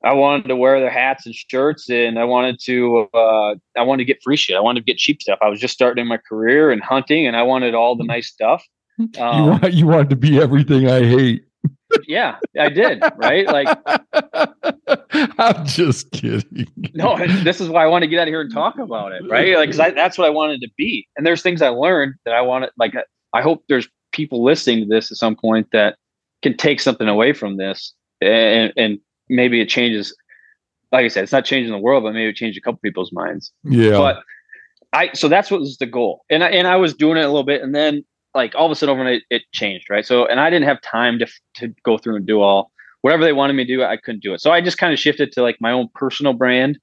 I 0.05 0.15
wanted 0.15 0.49
to 0.49 0.57
wear 0.57 0.81
their 0.81 0.91
hats 0.91 1.27
and 1.27 1.35
shirts, 1.35 1.91
and 1.91 2.19
I 2.19 2.25
wanted 2.25 2.59
to 2.65 3.09
uh, 3.13 3.55
I 3.77 3.83
wanted 3.83 4.05
to 4.05 4.07
get 4.07 4.23
free 4.23 4.37
shit. 4.37 4.57
I 4.57 4.61
wanted 4.61 4.81
to 4.81 4.87
get 4.87 4.99
cheap 4.99 5.21
stuff. 5.21 5.39
I 5.43 5.49
was 5.49 5.61
just 5.61 5.75
starting 5.75 6.07
my 6.07 6.19
career 6.29 6.71
and 6.71 6.83
hunting, 6.83 7.27
and 7.27 7.37
I 7.37 7.43
wanted 7.43 7.75
all 7.75 7.97
the 7.97 8.05
nice 8.05 8.29
stuff. 8.29 8.65
Um, 9.19 9.45
you 9.45 9.51
want 9.51 9.73
you 9.73 9.87
wanted 9.87 10.11
to 10.11 10.17
be 10.17 10.39
everything 10.39 10.87
I 10.87 11.03
hate. 11.03 11.45
Yeah, 12.07 12.37
I 12.59 12.69
did. 12.69 13.03
Right? 13.17 13.47
Like, 13.47 13.69
I'm 15.39 15.67
just 15.67 16.11
kidding. 16.11 16.67
No, 16.95 17.17
this 17.43 17.61
is 17.61 17.69
why 17.69 17.85
I 17.85 17.87
want 17.87 18.03
to 18.03 18.09
get 18.09 18.21
out 18.21 18.29
of 18.29 18.33
here 18.33 18.41
and 18.41 18.53
talk 18.53 18.79
about 18.79 19.13
it. 19.13 19.23
Right? 19.29 19.57
Like, 19.57 19.71
because 19.71 19.95
that's 19.95 20.19
what 20.19 20.27
I 20.27 20.31
wanted 20.31 20.61
to 20.63 20.69
be. 20.77 21.07
And 21.17 21.27
there's 21.27 21.43
things 21.43 21.63
I 21.63 21.69
learned 21.69 22.15
that 22.25 22.35
I 22.35 22.41
wanted. 22.41 22.71
Like, 22.79 22.95
I 23.33 23.43
hope 23.43 23.65
there's 23.69 23.89
people 24.13 24.43
listening 24.43 24.81
to 24.81 24.87
this 24.87 25.11
at 25.11 25.17
some 25.17 25.37
point 25.37 25.69
that 25.73 25.97
can 26.43 26.57
take 26.57 26.81
something 26.81 27.09
away 27.09 27.33
from 27.33 27.57
this, 27.57 27.93
and 28.21 28.73
and 28.77 28.99
maybe 29.29 29.61
it 29.61 29.69
changes. 29.69 30.15
Like 30.93 31.05
I 31.05 31.09
said, 31.09 31.23
it's 31.23 31.33
not 31.33 31.45
changing 31.45 31.73
the 31.73 31.79
world, 31.79 32.03
but 32.03 32.13
maybe 32.13 32.29
it 32.29 32.37
changed 32.37 32.59
a 32.59 32.61
couple 32.61 32.81
people's 32.83 33.13
minds. 33.13 33.53
Yeah. 33.63 33.93
But 33.93 34.23
I 34.93 35.11
so 35.13 35.29
that's 35.29 35.51
what 35.51 35.61
was 35.61 35.77
the 35.79 35.87
goal, 35.87 36.25
and 36.31 36.43
I 36.43 36.49
and 36.49 36.67
I 36.67 36.77
was 36.77 36.95
doing 36.95 37.17
it 37.17 37.23
a 37.23 37.29
little 37.29 37.45
bit, 37.45 37.63
and 37.63 37.75
then 37.75 38.05
like 38.35 38.55
all 38.55 38.67
of 38.67 38.73
a 38.73 38.75
sudden 38.75 38.93
overnight 38.93 39.23
it 39.31 39.43
changed, 39.53 39.89
right? 39.91 40.05
So, 40.05 40.27
and 40.27 40.41
I 40.41 40.51
didn't 40.51 40.67
have 40.67 40.81
time 40.83 41.19
to 41.19 41.27
to 41.57 41.75
go 41.85 41.99
through 41.99 42.17
and 42.17 42.27
do 42.27 42.41
all 42.41 42.71
whatever 43.03 43.25
they 43.25 43.33
wanted 43.33 43.55
me 43.55 43.65
to 43.65 43.77
do. 43.77 43.83
I 43.83 43.97
couldn't 43.97 44.23
do 44.23 44.35
it, 44.35 44.41
so 44.41 44.51
I 44.51 44.61
just 44.61 44.79
kind 44.79 44.93
of 44.93 44.99
shifted 44.99 45.33
to 45.33 45.43
like 45.43 45.57
my 45.61 45.73
own 45.73 45.89
personal 45.95 46.33
brand 46.33 46.79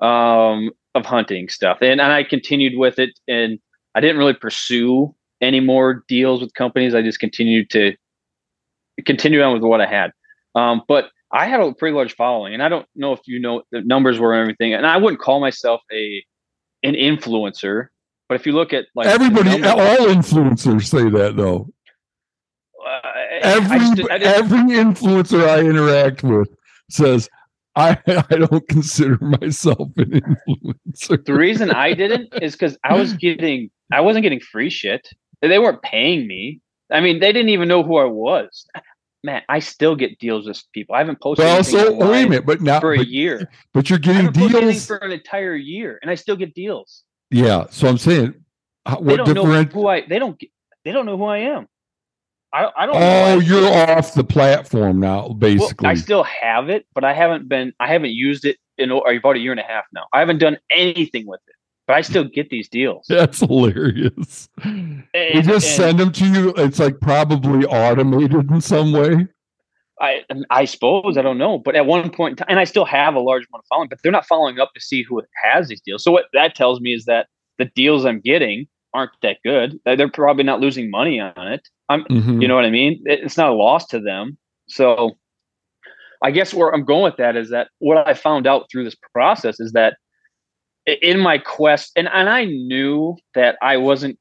um, 0.00 0.70
of 0.94 1.04
hunting 1.04 1.48
stuff, 1.48 1.78
and 1.80 2.00
and 2.00 2.12
I 2.12 2.22
continued 2.24 2.74
with 2.76 2.98
it, 2.98 3.18
and 3.28 3.58
I 3.94 4.00
didn't 4.00 4.18
really 4.18 4.34
pursue 4.34 5.14
any 5.40 5.60
more 5.60 6.04
deals 6.08 6.40
with 6.40 6.54
companies. 6.54 6.94
I 6.94 7.02
just 7.02 7.20
continued 7.20 7.70
to 7.70 7.94
continue 9.04 9.42
on 9.42 9.52
with 9.52 9.62
what 9.62 9.80
I 9.80 9.86
had, 9.86 10.12
um, 10.54 10.82
but 10.88 11.10
I 11.32 11.46
had 11.46 11.60
a 11.60 11.72
pretty 11.74 11.94
large 11.94 12.14
following, 12.14 12.54
and 12.54 12.62
I 12.62 12.68
don't 12.68 12.86
know 12.94 13.12
if 13.12 13.20
you 13.26 13.40
know 13.40 13.62
the 13.72 13.82
numbers 13.82 14.18
were 14.18 14.32
and 14.32 14.42
everything, 14.42 14.74
and 14.74 14.86
I 14.86 14.96
wouldn't 14.96 15.20
call 15.20 15.40
myself 15.40 15.80
a 15.92 16.24
an 16.82 16.94
influencer 16.94 17.88
but 18.28 18.34
if 18.34 18.46
you 18.46 18.52
look 18.52 18.72
at 18.72 18.86
like 18.94 19.06
everybody, 19.06 19.50
all 19.62 20.06
influencers 20.08 20.86
say 20.86 21.08
that 21.10 21.36
though. 21.36 21.72
Uh, 22.86 23.00
every 23.42 23.76
I 23.76 23.94
just, 23.94 24.10
I 24.10 24.16
every 24.16 24.58
influencer 24.76 25.48
I 25.48 25.60
interact 25.60 26.22
with 26.22 26.48
says 26.90 27.28
I 27.76 27.98
I 28.06 28.36
don't 28.36 28.66
consider 28.68 29.18
myself 29.20 29.90
an 29.96 30.20
influencer. 30.20 31.24
The 31.24 31.34
reason 31.34 31.70
I 31.70 31.92
didn't 31.92 32.32
is 32.42 32.52
because 32.52 32.76
I 32.84 32.94
was 32.94 33.12
getting 33.14 33.70
I 33.92 34.00
wasn't 34.00 34.24
getting 34.24 34.40
free 34.40 34.70
shit. 34.70 35.08
They 35.40 35.58
weren't 35.58 35.82
paying 35.82 36.26
me. 36.26 36.60
I 36.90 37.00
mean, 37.00 37.20
they 37.20 37.32
didn't 37.32 37.50
even 37.50 37.68
know 37.68 37.82
who 37.82 37.96
I 37.96 38.04
was. 38.04 38.66
Man, 39.22 39.42
I 39.48 39.58
still 39.58 39.96
get 39.96 40.18
deals 40.18 40.46
with 40.46 40.62
people. 40.72 40.94
I 40.94 40.98
haven't 40.98 41.20
posted. 41.20 41.44
Well, 41.44 41.64
so 41.64 41.92
wait 41.92 42.26
a 42.26 42.28
minute, 42.28 42.46
but 42.46 42.60
now 42.60 42.80
for 42.80 42.92
a 42.92 43.04
year. 43.04 43.50
But 43.74 43.90
you're 43.90 43.98
getting 43.98 44.30
deals 44.30 44.86
for 44.86 44.96
an 44.98 45.10
entire 45.10 45.56
year, 45.56 45.98
and 46.00 46.10
I 46.10 46.14
still 46.14 46.36
get 46.36 46.54
deals. 46.54 47.02
Yeah. 47.30 47.66
So 47.70 47.88
I'm 47.88 47.98
saying, 47.98 48.34
what 48.84 49.04
they 49.04 49.16
don't 49.16 49.34
different- 49.34 49.74
know 49.74 49.80
who 49.80 49.88
I. 49.88 50.06
They 50.06 50.18
don't. 50.18 50.40
They 50.84 50.92
don't 50.92 51.06
know 51.06 51.18
who 51.18 51.24
I 51.24 51.38
am. 51.38 51.68
I, 52.52 52.70
I 52.76 52.86
don't. 52.86 52.96
Oh, 52.96 53.40
you're 53.40 53.68
off 53.90 54.14
the 54.14 54.24
platform 54.24 55.00
now, 55.00 55.28
basically. 55.30 55.84
Well, 55.84 55.90
I 55.90 55.94
still 55.94 56.22
have 56.22 56.70
it, 56.70 56.86
but 56.94 57.04
I 57.04 57.12
haven't 57.12 57.48
been. 57.48 57.72
I 57.80 57.88
haven't 57.88 58.12
used 58.12 58.44
it 58.44 58.56
in 58.78 58.90
about 58.90 59.36
a 59.36 59.38
year 59.38 59.50
and 59.50 59.60
a 59.60 59.64
half 59.64 59.84
now. 59.92 60.06
I 60.12 60.20
haven't 60.20 60.38
done 60.38 60.58
anything 60.70 61.26
with 61.26 61.40
it, 61.48 61.54
but 61.86 61.96
I 61.96 62.00
still 62.02 62.24
get 62.24 62.48
these 62.48 62.68
deals. 62.68 63.06
That's 63.08 63.40
hilarious. 63.40 64.48
And, 64.62 65.04
we 65.12 65.42
just 65.42 65.66
and, 65.66 65.76
send 65.76 66.00
them 66.00 66.12
to 66.12 66.26
you. 66.26 66.54
It's 66.56 66.78
like 66.78 67.00
probably 67.00 67.66
automated 67.66 68.50
in 68.50 68.60
some 68.60 68.92
way. 68.92 69.26
I 70.00 70.22
I 70.50 70.64
suppose 70.64 71.16
I 71.16 71.22
don't 71.22 71.38
know, 71.38 71.58
but 71.58 71.74
at 71.74 71.86
one 71.86 72.10
point, 72.10 72.42
and 72.48 72.58
I 72.58 72.64
still 72.64 72.84
have 72.84 73.14
a 73.14 73.20
large 73.20 73.46
amount 73.50 73.64
of 73.64 73.66
following, 73.68 73.88
but 73.88 73.98
they're 74.02 74.12
not 74.12 74.26
following 74.26 74.58
up 74.58 74.72
to 74.74 74.80
see 74.80 75.02
who 75.02 75.22
has 75.42 75.68
these 75.68 75.80
deals. 75.80 76.04
So 76.04 76.12
what 76.12 76.26
that 76.32 76.54
tells 76.54 76.80
me 76.80 76.92
is 76.92 77.06
that 77.06 77.28
the 77.58 77.64
deals 77.64 78.04
I'm 78.04 78.20
getting 78.20 78.66
aren't 78.92 79.12
that 79.22 79.38
good. 79.44 79.78
They're 79.84 80.10
probably 80.10 80.44
not 80.44 80.60
losing 80.60 80.90
money 80.90 81.20
on 81.20 81.48
it. 81.48 81.68
I'm, 81.88 82.04
mm-hmm. 82.04 82.40
you 82.40 82.48
know 82.48 82.54
what 82.54 82.64
I 82.64 82.70
mean? 82.70 83.02
It's 83.04 83.36
not 83.36 83.50
a 83.50 83.54
loss 83.54 83.86
to 83.88 84.00
them. 84.00 84.38
So 84.68 85.16
I 86.22 86.30
guess 86.30 86.54
where 86.54 86.74
I'm 86.74 86.84
going 86.84 87.04
with 87.04 87.16
that 87.16 87.36
is 87.36 87.50
that 87.50 87.68
what 87.78 88.06
I 88.06 88.14
found 88.14 88.46
out 88.46 88.66
through 88.70 88.84
this 88.84 88.96
process 89.12 89.60
is 89.60 89.72
that 89.72 89.96
in 90.86 91.20
my 91.20 91.38
quest, 91.38 91.92
and, 91.96 92.08
and 92.12 92.28
I 92.28 92.44
knew 92.44 93.16
that 93.34 93.56
I 93.62 93.76
wasn't 93.76 94.18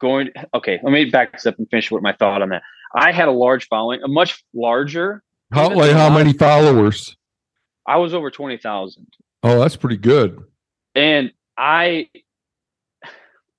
going. 0.00 0.30
Okay, 0.54 0.80
let 0.82 0.92
me 0.92 1.04
back 1.04 1.32
this 1.32 1.46
up 1.46 1.58
and 1.58 1.68
finish 1.70 1.90
with 1.90 2.02
my 2.02 2.12
thought 2.12 2.42
on 2.42 2.48
that. 2.50 2.62
I 2.94 3.12
had 3.12 3.28
a 3.28 3.32
large 3.32 3.66
following, 3.68 4.02
a 4.02 4.08
much 4.08 4.44
larger. 4.54 5.22
How 5.52 5.70
like 5.70 5.92
how 5.92 6.10
many 6.10 6.32
followers? 6.32 7.16
I 7.86 7.96
was 7.96 8.14
over 8.14 8.30
twenty 8.30 8.56
thousand. 8.56 9.06
Oh, 9.42 9.60
that's 9.60 9.76
pretty 9.76 9.96
good. 9.96 10.42
And 10.94 11.32
I 11.56 12.08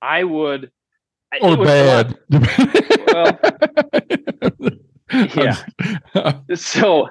I 0.00 0.24
would 0.24 0.70
or 1.42 1.56
bad. 1.56 2.18
well, 2.30 3.38
yeah. 5.36 5.56
so, 6.54 7.08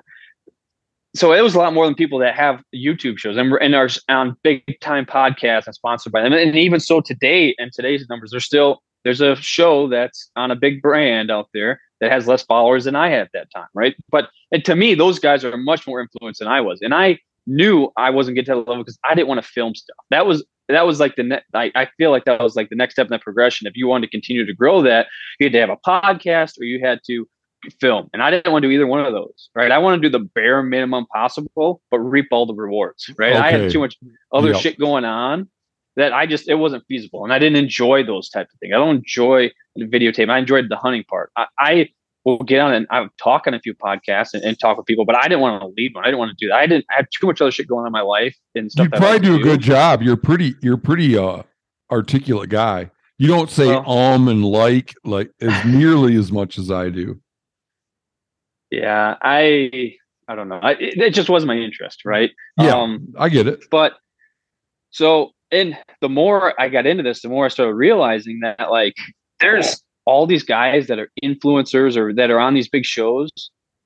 so 1.16 1.34
it 1.34 1.42
was 1.42 1.56
a 1.56 1.58
lot 1.58 1.74
more 1.74 1.86
than 1.86 1.96
people 1.96 2.20
that 2.20 2.36
have 2.36 2.62
YouTube 2.74 3.18
shows 3.18 3.38
and, 3.38 3.54
and 3.62 3.76
are 3.76 3.90
on 4.10 4.36
big 4.44 4.64
time 4.82 5.06
podcasts 5.06 5.66
and 5.66 5.76
sponsored 5.76 6.12
by 6.12 6.22
them. 6.22 6.34
And 6.34 6.56
even 6.56 6.80
so, 6.80 7.02
today 7.02 7.56
and 7.58 7.72
today's 7.72 8.08
numbers, 8.10 8.32
there's 8.32 8.46
still 8.46 8.82
there's 9.04 9.22
a 9.22 9.36
show 9.36 9.88
that's 9.88 10.32
on 10.36 10.52
a 10.52 10.56
big 10.56 10.82
brand 10.82 11.32
out 11.32 11.50
there 11.54 11.80
that 12.02 12.12
has 12.12 12.28
less 12.28 12.44
followers 12.44 12.86
than 12.86 12.96
I 12.96 13.10
had 13.10 13.22
at 13.22 13.30
that 13.34 13.52
time, 13.52 13.68
right? 13.74 13.96
But 14.10 14.30
and 14.52 14.64
to 14.66 14.76
me, 14.76 14.96
those 14.96 15.20
guys 15.20 15.44
are 15.44 15.56
much 15.58 15.88
more 15.88 16.02
influenced 16.02 16.40
than 16.40 16.48
I 16.48 16.62
was, 16.62 16.80
and 16.82 16.94
I 16.94 17.20
knew 17.48 17.92
I 17.98 18.10
wasn't 18.10 18.36
getting 18.36 18.54
to 18.54 18.60
that 18.60 18.70
level 18.70 18.84
because 18.84 19.00
I 19.08 19.16
didn't 19.16 19.28
want 19.28 19.42
to 19.42 19.48
film 19.48 19.76
stuff. 19.76 19.98
That 20.10 20.26
was 20.26 20.44
that 20.68 20.86
was 20.86 21.00
like 21.00 21.16
the 21.16 21.24
next 21.24 21.46
I, 21.54 21.72
I 21.76 21.88
feel 21.98 22.12
like 22.12 22.26
that 22.26 22.42
was 22.42 22.56
like 22.56 22.70
the 22.70 22.76
next 22.76 22.96
step 22.96 23.08
in 23.08 23.12
that 23.12 23.22
progression 23.22 23.68
if 23.68 23.76
you 23.76 23.88
wanted 23.88 24.08
to 24.08 24.12
continue 24.12 24.46
to 24.46 24.54
grow 24.54 24.82
that 24.82 25.08
you 25.40 25.46
had 25.46 25.54
to 25.54 25.60
have 25.60 25.70
a 25.70 25.78
podcast 25.78 26.60
or 26.60 26.64
you 26.64 26.84
had 26.84 27.00
to 27.08 27.28
film 27.80 28.10
and 28.14 28.22
i 28.22 28.30
didn't 28.30 28.52
want 28.52 28.62
to 28.62 28.68
do 28.68 28.72
either 28.72 28.88
one 28.88 29.04
of 29.04 29.12
those 29.12 29.50
right 29.56 29.72
i 29.72 29.78
want 29.78 30.00
to 30.00 30.08
do 30.08 30.12
the 30.12 30.24
bare 30.36 30.62
minimum 30.62 31.06
possible 31.08 31.82
but 31.90 32.00
reap 32.00 32.28
all 32.32 32.46
the 32.46 32.54
rewards 32.54 33.10
right 33.18 33.34
okay. 33.34 33.40
i 33.40 33.52
had 33.52 33.72
too 33.72 33.80
much 33.80 33.98
other 34.34 34.52
yep. 34.52 34.62
shit 34.62 34.80
going 34.80 35.04
on 35.04 35.50
that 35.96 36.14
i 36.14 36.26
just 36.26 36.48
it 36.48 36.56
wasn't 36.56 36.84
feasible 36.88 37.24
and 37.24 37.34
i 37.34 37.40
didn't 37.40 37.58
enjoy 37.58 38.04
those 38.04 38.30
types 38.30 38.54
of 38.54 38.60
things 38.60 38.74
i 38.74 38.78
don't 38.78 38.98
enjoy 38.98 39.50
the 39.76 39.86
videotape 39.86 40.30
i 40.30 40.38
enjoyed 40.38 40.66
the 40.70 40.78
hunting 40.78 41.04
part 41.10 41.32
i, 41.36 41.46
I 41.60 41.90
will 42.26 42.40
get 42.40 42.60
on 42.60 42.74
and 42.74 42.88
I 42.90 43.08
talk 43.22 43.46
on 43.46 43.54
a 43.54 43.60
few 43.60 43.76
podcasts 43.76 44.34
and, 44.34 44.44
and, 44.44 44.60
talk 44.60 44.78
with 44.78 44.88
people, 44.88 45.06
but 45.06 45.16
I 45.16 45.28
didn't 45.28 45.42
want 45.42 45.62
to 45.62 45.68
lead 45.78 45.94
one. 45.94 46.04
I 46.04 46.08
didn't 46.08 46.20
want 46.20 46.36
to 46.36 46.46
do 46.46 46.50
that. 46.50 46.58
I 46.58 46.66
didn't 46.68 46.86
I 46.90 46.96
have 46.96 47.06
too 47.12 47.28
much 47.28 47.40
other 47.40 47.52
shit 47.52 47.68
going 47.68 47.82
on 47.82 47.88
in 47.88 47.94
my 47.94 48.02
life 48.02 48.36
and 48.56 48.72
stuff. 48.72 48.86
You 48.86 48.90
probably 48.90 49.20
do 49.20 49.36
a 49.36 49.40
good 49.40 49.62
job. 49.62 50.02
You're 50.02 50.18
pretty 50.18 50.56
you're 50.62 50.78
pretty 50.78 51.18
uh 51.18 51.44
articulate 51.92 52.50
guy. 52.50 52.90
You 53.18 53.28
don't 53.28 53.50
say 53.50 53.68
well, 53.68 53.90
um 53.90 54.28
and 54.28 54.44
like 54.44 54.94
like 55.06 55.32
as 55.40 55.66
nearly 55.68 56.16
as 56.16 56.32
much 56.32 56.58
as 56.58 56.72
I 56.72 56.90
do. 56.90 57.22
Yeah, 58.72 59.16
I 59.22 59.96
I 60.28 60.36
don't 60.36 60.50
know. 60.50 60.60
I, 60.62 60.72
it, 60.72 60.98
it, 60.98 61.14
just 61.14 61.30
wasn't 61.30 61.50
my 61.50 61.56
interest, 61.56 62.04
right? 62.04 62.32
Yeah, 62.60 62.76
um, 62.76 63.14
I 63.18 63.30
get 63.30 63.46
it. 63.46 63.64
But 63.70 63.94
so, 64.90 65.32
and 65.56 65.78
the 66.02 66.10
more 66.10 66.60
I 66.60 66.70
got 66.70 66.86
into 66.86 67.04
this, 67.04 67.22
the 67.22 67.30
more 67.30 67.46
I 67.46 67.50
started 67.50 67.74
realizing 67.74 68.40
that 68.42 68.70
like 68.70 68.96
there's 69.40 69.82
all 70.06 70.28
these 70.28 70.44
guys 70.44 70.88
that 70.88 71.00
are 71.00 71.10
influencers 71.24 71.98
or 71.98 72.14
that 72.14 72.30
are 72.30 72.40
on 72.40 72.54
these 72.54 72.70
big 72.70 72.86
shows, 72.86 73.32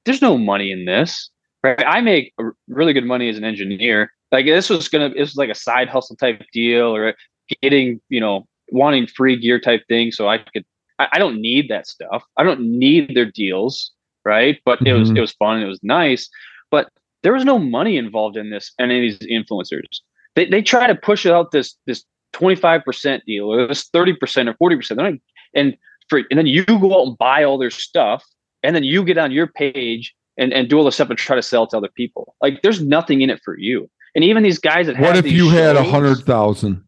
there's 0.06 0.22
no 0.22 0.38
money 0.38 0.72
in 0.72 0.86
this. 0.86 1.30
Right? 1.64 1.84
I 1.86 2.02
make 2.02 2.34
really 2.68 2.94
good 2.94 3.06
money 3.06 3.30
as 3.30 3.38
an 3.38 3.44
engineer. 3.44 4.12
Like 4.32 4.46
this 4.46 4.70
was 4.70 4.88
gonna, 4.88 5.10
this 5.10 5.30
was 5.30 5.36
like 5.36 5.50
a 5.50 5.56
side 5.56 5.90
hustle 5.90 6.16
type 6.16 6.42
deal 6.54 6.96
or 6.96 7.16
getting, 7.62 8.00
you 8.10 8.22
know, 8.22 8.46
wanting 8.72 9.08
free 9.08 9.38
gear 9.38 9.60
type 9.60 9.84
thing. 9.88 10.12
So 10.12 10.30
I 10.30 10.38
could, 10.38 10.64
I, 11.00 11.08
I 11.14 11.20
don't 11.20 11.42
need 11.42 11.68
that 11.70 11.88
stuff. 11.88 12.24
I 12.38 12.44
don't 12.44 12.62
need 12.62 13.14
their 13.14 13.26
deals, 13.26 13.92
right? 14.24 14.58
But 14.64 14.80
mm-hmm. 14.80 14.88
it 14.88 14.94
was, 14.94 15.10
it 15.10 15.20
was 15.20 15.34
fun. 15.34 15.62
It 15.62 15.68
was 15.68 15.80
nice. 15.84 16.30
But 16.72 16.90
there 17.24 17.34
was 17.34 17.44
no 17.44 17.60
money 17.60 17.98
involved 17.98 18.38
in 18.38 18.52
this. 18.52 18.72
Any 18.80 18.96
of 18.98 19.02
these 19.02 19.30
influencers, 19.30 20.02
they 20.36 20.46
they 20.46 20.62
try 20.62 20.88
to 20.88 20.96
push 20.96 21.26
out 21.26 21.52
this 21.52 21.76
this 21.86 22.04
25% 22.34 23.22
deal 23.26 23.52
or 23.52 23.68
this 23.68 23.89
30% 23.89 24.56
or 24.62 24.72
40%. 24.72 24.96
They're 24.96 25.12
not, 25.12 25.20
and 25.56 25.78
for 26.10 26.22
and 26.30 26.38
then 26.38 26.48
you 26.48 26.63
go 26.65 27.02
out 27.02 27.08
and 27.08 27.18
buy 27.18 27.44
all 27.44 27.58
their 27.58 27.70
stuff 27.70 28.24
and 28.63 28.76
then 28.76 28.84
you 28.84 29.04
get 29.04 29.18
on 29.18 29.32
your 29.32 29.48
page 29.48 30.15
and, 30.38 30.54
and 30.54 30.70
do 30.70 30.78
all 30.78 30.84
the 30.84 30.92
stuff 30.92 31.10
and 31.10 31.18
try 31.18 31.36
to 31.36 31.42
sell 31.42 31.63
it 31.63 31.72
to 31.72 31.78
other 31.78 31.89
people. 31.96 32.36
Like 32.42 32.62
there's 32.62 32.82
nothing 32.82 33.22
in 33.22 33.30
it 33.30 33.42
for 33.44 33.58
you. 33.58 33.89
And 34.15 34.24
even 34.24 34.44
these 34.44 34.60
guys 34.60 34.88
that 34.88 35.00
what 35.00 35.18
if 35.18 35.28
you 35.28 35.46
shows, 35.46 35.54
had 35.54 35.76
a 35.76 35.84
hundred 35.84 36.20
thousand? 36.26 36.84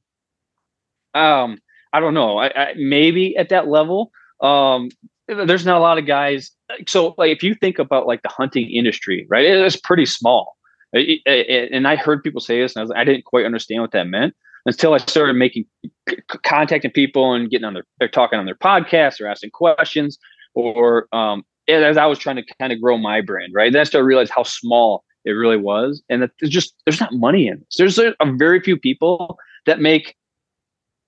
Um 1.13 1.57
i 1.93 1.99
don't 1.99 2.13
know. 2.13 2.37
I, 2.37 2.47
I, 2.47 2.73
maybe 2.75 3.35
at 3.37 3.49
that 3.49 3.67
level. 3.67 4.11
Um 4.41 4.89
there's 5.27 5.65
not 5.65 5.77
a 5.77 5.79
lot 5.79 5.97
of 5.97 6.05
guys 6.05 6.51
so 6.87 7.13
like 7.17 7.31
if 7.31 7.43
you 7.43 7.55
think 7.55 7.79
about 7.79 8.07
like 8.07 8.21
the 8.21 8.29
hunting 8.29 8.69
industry 8.69 9.25
right 9.29 9.45
it 9.45 9.65
is 9.65 9.77
pretty 9.77 10.05
small 10.05 10.57
it, 10.93 11.21
it, 11.25 11.71
and 11.71 11.87
i 11.87 11.95
heard 11.95 12.23
people 12.23 12.41
say 12.41 12.61
this 12.61 12.75
and 12.75 12.81
I, 12.81 12.83
was, 12.83 12.91
I 12.95 13.03
didn't 13.03 13.25
quite 13.25 13.45
understand 13.45 13.81
what 13.81 13.91
that 13.91 14.07
meant 14.07 14.33
until 14.65 14.93
I 14.93 14.97
started 14.97 15.33
making 15.33 15.65
contacting 16.43 16.91
people 16.91 17.33
and 17.33 17.49
getting 17.49 17.65
on 17.65 17.73
their, 17.73 17.83
they're 17.99 18.07
talking 18.07 18.37
on 18.37 18.45
their 18.45 18.53
podcasts 18.53 19.19
or 19.19 19.25
asking 19.25 19.49
questions 19.51 20.19
or 20.53 21.07
um, 21.13 21.43
as 21.67 21.97
I 21.97 22.05
was 22.05 22.19
trying 22.19 22.35
to 22.37 22.43
kind 22.59 22.73
of 22.73 22.81
grow 22.81 22.97
my 22.97 23.21
brand, 23.21 23.53
right? 23.55 23.71
Then 23.71 23.81
I 23.81 23.83
started 23.83 24.05
realize 24.05 24.29
how 24.29 24.43
small 24.43 25.03
it 25.23 25.31
really 25.31 25.57
was, 25.57 26.01
and 26.09 26.23
that 26.23 26.31
there's 26.39 26.51
just 26.51 26.73
there's 26.85 26.99
not 26.99 27.13
money 27.13 27.47
in 27.47 27.59
this. 27.59 27.75
There's 27.77 27.99
a, 27.99 28.15
a 28.19 28.31
very 28.35 28.59
few 28.59 28.77
people 28.77 29.37
that 29.65 29.79
make 29.79 30.15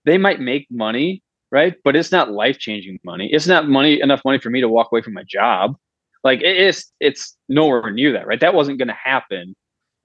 they 0.05 0.17
might 0.17 0.39
make 0.39 0.67
money, 0.69 1.23
right? 1.51 1.75
But 1.83 1.95
it's 1.95 2.11
not 2.11 2.31
life 2.31 2.59
changing 2.59 2.99
money. 3.03 3.29
It's 3.31 3.47
not 3.47 3.67
money 3.67 3.99
enough 4.01 4.21
money 4.23 4.39
for 4.39 4.49
me 4.49 4.61
to 4.61 4.69
walk 4.69 4.89
away 4.91 5.01
from 5.01 5.13
my 5.13 5.23
job. 5.23 5.75
Like 6.23 6.39
it's 6.41 6.91
it's 6.99 7.35
nowhere 7.49 7.91
near 7.91 8.13
that, 8.13 8.27
right? 8.27 8.39
That 8.39 8.53
wasn't 8.53 8.77
going 8.77 8.87
to 8.87 8.93
happen, 8.93 9.55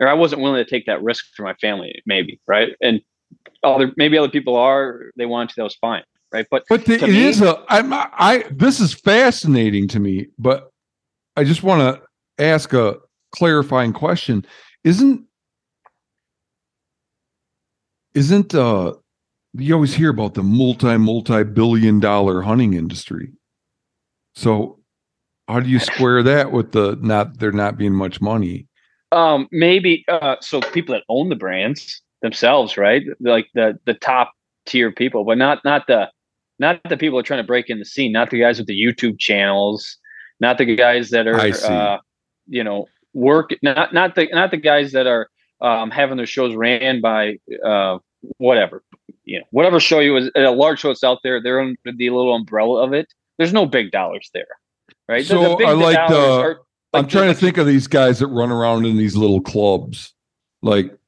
or 0.01 0.09
I 0.09 0.15
wasn't 0.15 0.43
willing 0.43 0.65
to 0.65 0.69
take 0.69 0.87
that 0.87 1.03
risk 1.03 1.27
for 1.37 1.43
my 1.43 1.55
family, 1.55 2.03
maybe, 2.07 2.41
right? 2.47 2.71
And 2.81 3.01
other 3.63 3.93
maybe 3.97 4.17
other 4.17 4.29
people 4.29 4.57
are 4.57 5.11
they 5.17 5.27
want 5.27 5.51
to 5.51 5.57
that 5.57 5.65
was 5.65 5.75
fine 5.77 6.03
right? 6.33 6.47
But 6.51 6.65
but 6.69 6.85
the, 6.85 6.95
it 6.95 7.03
me, 7.03 7.25
is 7.25 7.43
a 7.43 7.63
I'm, 7.69 7.91
i 7.93 8.45
this 8.51 8.81
is 8.81 8.95
fascinating 8.95 9.89
to 9.89 9.99
me 9.99 10.27
but 10.39 10.71
i 11.37 11.45
just 11.45 11.63
want 11.63 11.81
to 11.81 12.03
ask 12.39 12.73
a 12.73 12.97
clarifying 13.33 13.93
question. 13.93 14.45
Isn't 14.85 15.25
isn't 18.15 18.55
uh 18.55 18.95
you 19.55 19.75
always 19.75 19.95
hear 19.95 20.11
about 20.11 20.35
the 20.35 20.43
multi 20.43 20.97
multi 20.97 21.45
billion 21.45 22.01
dollar 22.01 22.43
hunting 22.43 22.75
industry. 22.75 23.33
So 24.35 24.79
how 25.49 25.61
do 25.61 25.69
you 25.69 25.79
square 25.79 26.23
that 26.23 26.53
with 26.53 26.73
the 26.73 26.99
not 27.01 27.39
there 27.39 27.53
not 27.53 27.77
being 27.77 27.95
much 27.95 28.21
money 28.21 28.68
um 29.13 29.49
maybe 29.51 30.05
uh 30.09 30.37
so 30.41 30.61
people 30.61 30.95
that 30.95 31.05
own 31.09 31.29
the 31.29 31.37
brands 31.37 32.03
themselves, 32.23 32.77
right? 32.77 33.03
Like 33.21 33.49
the 33.55 33.79
the 33.85 33.95
top 33.95 34.33
tier 34.67 34.93
people, 34.93 35.25
but 35.25 35.39
not 35.39 35.65
not 35.65 35.87
the 35.87 36.11
not 36.59 36.81
the 36.89 36.97
people 36.97 37.17
that 37.19 37.21
are 37.21 37.27
trying 37.27 37.43
to 37.43 37.47
break 37.47 37.71
in 37.71 37.79
the 37.79 37.85
scene, 37.85 38.13
not 38.13 38.31
the 38.31 38.41
guys 38.41 38.59
with 38.59 38.67
the 38.67 38.81
YouTube 38.81 39.19
channels, 39.19 39.97
not 40.41 40.59
the 40.59 40.77
guys 40.77 41.11
that 41.11 41.27
are 41.27 41.41
uh, 41.41 41.99
you 42.47 42.65
know 42.65 42.87
work 43.15 43.51
not 43.63 43.93
not 43.95 44.15
the 44.15 44.29
not 44.33 44.51
the 44.51 44.57
guys 44.57 44.93
that 44.93 45.07
are 45.07 45.29
um, 45.61 45.91
having 45.91 46.17
their 46.17 46.27
shows 46.27 46.55
ran 46.55 47.01
by 47.01 47.39
uh, 47.65 47.99
whatever 48.39 48.83
you 49.25 49.39
know 49.39 49.45
whatever 49.51 49.81
show 49.81 50.01
you 50.01 50.17
is 50.17 50.31
a 50.35 50.51
large 50.51 50.81
show 50.81 50.89
that's 50.89 51.05
out 51.05 51.19
there. 51.23 51.43
They're 51.43 51.61
under 51.61 51.77
the 51.85 52.11
little 52.11 52.35
umbrella 52.35 52.85
of 52.85 52.93
it. 52.93 53.13
There's 53.37 53.53
no 53.53 53.67
big 53.67 53.91
dollars 53.93 54.31
there, 54.35 54.47
right? 55.09 55.25
So 55.25 55.57
the, 55.57 55.57
the 55.57 55.65
I 55.65 55.73
like 55.73 56.09
the. 56.09 56.31
Are, 56.31 56.61
like 56.93 57.05
I'm 57.05 57.09
trying 57.09 57.29
to 57.29 57.35
think 57.35 57.59
of 57.59 57.67
these 57.67 57.87
guys 57.87 58.19
that 58.21 58.29
run 58.29 58.51
around 58.51 58.87
in 58.87 58.97
these 58.97 59.17
little 59.17 59.41
clubs, 59.41 60.15
like 60.63 60.99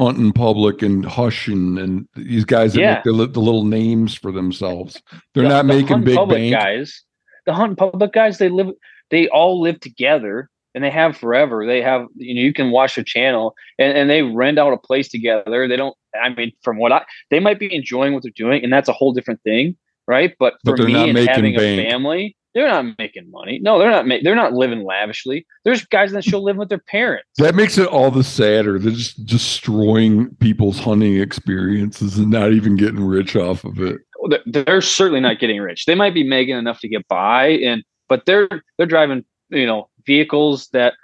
Hunting 0.00 0.32
Public 0.32 0.82
and 0.82 1.04
Hush 1.04 1.46
and, 1.46 1.78
and 1.78 2.08
these 2.14 2.46
guys 2.46 2.72
that 2.72 2.80
yeah. 2.80 2.94
make 2.94 3.04
the, 3.04 3.12
the, 3.12 3.40
little 3.40 3.64
names 3.64 4.14
for 4.14 4.32
themselves. 4.32 5.00
They're 5.34 5.42
the, 5.42 5.48
not 5.48 5.66
the 5.66 5.74
making 5.74 6.04
big 6.04 6.16
public 6.16 6.38
bank. 6.38 6.54
guys. 6.54 7.02
The 7.44 7.52
Hunting 7.52 7.76
Public 7.76 8.12
guys, 8.12 8.38
they 8.38 8.48
live, 8.48 8.68
they 9.10 9.28
all 9.28 9.60
live 9.60 9.78
together 9.80 10.48
and 10.74 10.82
they 10.82 10.90
have 10.90 11.16
forever. 11.16 11.66
They 11.66 11.82
have, 11.82 12.06
you 12.16 12.34
know, 12.34 12.40
you 12.40 12.54
can 12.54 12.70
watch 12.70 12.96
a 12.96 13.04
channel 13.04 13.54
and, 13.78 13.96
and 13.96 14.08
they 14.08 14.22
rent 14.22 14.58
out 14.58 14.72
a 14.72 14.78
place 14.78 15.08
together. 15.08 15.68
They 15.68 15.76
don't, 15.76 15.96
I 16.20 16.30
mean, 16.30 16.52
from 16.62 16.78
what 16.78 16.92
I, 16.92 17.04
they 17.30 17.40
might 17.40 17.58
be 17.58 17.74
enjoying 17.74 18.14
what 18.14 18.22
they're 18.22 18.32
doing 18.34 18.64
and 18.64 18.72
that's 18.72 18.88
a 18.88 18.94
whole 18.94 19.12
different 19.12 19.42
thing. 19.42 19.76
Right. 20.06 20.34
But 20.38 20.54
for 20.64 20.76
but 20.76 20.86
me 20.86 21.10
and 21.10 21.18
having 21.18 21.54
bank. 21.54 21.80
a 21.80 21.90
family, 21.90 22.36
they're 22.54 22.68
not 22.68 22.98
making 22.98 23.30
money. 23.30 23.58
No, 23.62 23.78
they're 23.78 23.90
not. 23.90 24.06
Ma- 24.06 24.18
they're 24.22 24.34
not 24.34 24.52
living 24.52 24.84
lavishly. 24.84 25.46
There's 25.64 25.84
guys 25.84 26.12
that 26.12 26.24
show 26.24 26.40
live 26.40 26.56
with 26.56 26.68
their 26.68 26.78
parents. 26.78 27.28
That 27.38 27.54
makes 27.54 27.78
it 27.78 27.86
all 27.86 28.10
the 28.10 28.24
sadder. 28.24 28.78
They're 28.78 28.92
just 28.92 29.24
destroying 29.24 30.34
people's 30.36 30.78
hunting 30.78 31.16
experiences 31.16 32.18
and 32.18 32.30
not 32.30 32.52
even 32.52 32.76
getting 32.76 33.04
rich 33.04 33.36
off 33.36 33.64
of 33.64 33.80
it. 33.80 34.00
Oh, 34.20 34.28
they're, 34.28 34.64
they're 34.64 34.82
certainly 34.82 35.20
not 35.20 35.38
getting 35.38 35.60
rich. 35.60 35.86
They 35.86 35.94
might 35.94 36.14
be 36.14 36.24
making 36.24 36.56
enough 36.56 36.80
to 36.80 36.88
get 36.88 37.06
by, 37.08 37.48
and 37.48 37.84
but 38.08 38.26
they're 38.26 38.48
they're 38.76 38.86
driving 38.86 39.24
you 39.50 39.66
know 39.66 39.88
vehicles 40.04 40.68
that 40.68 40.94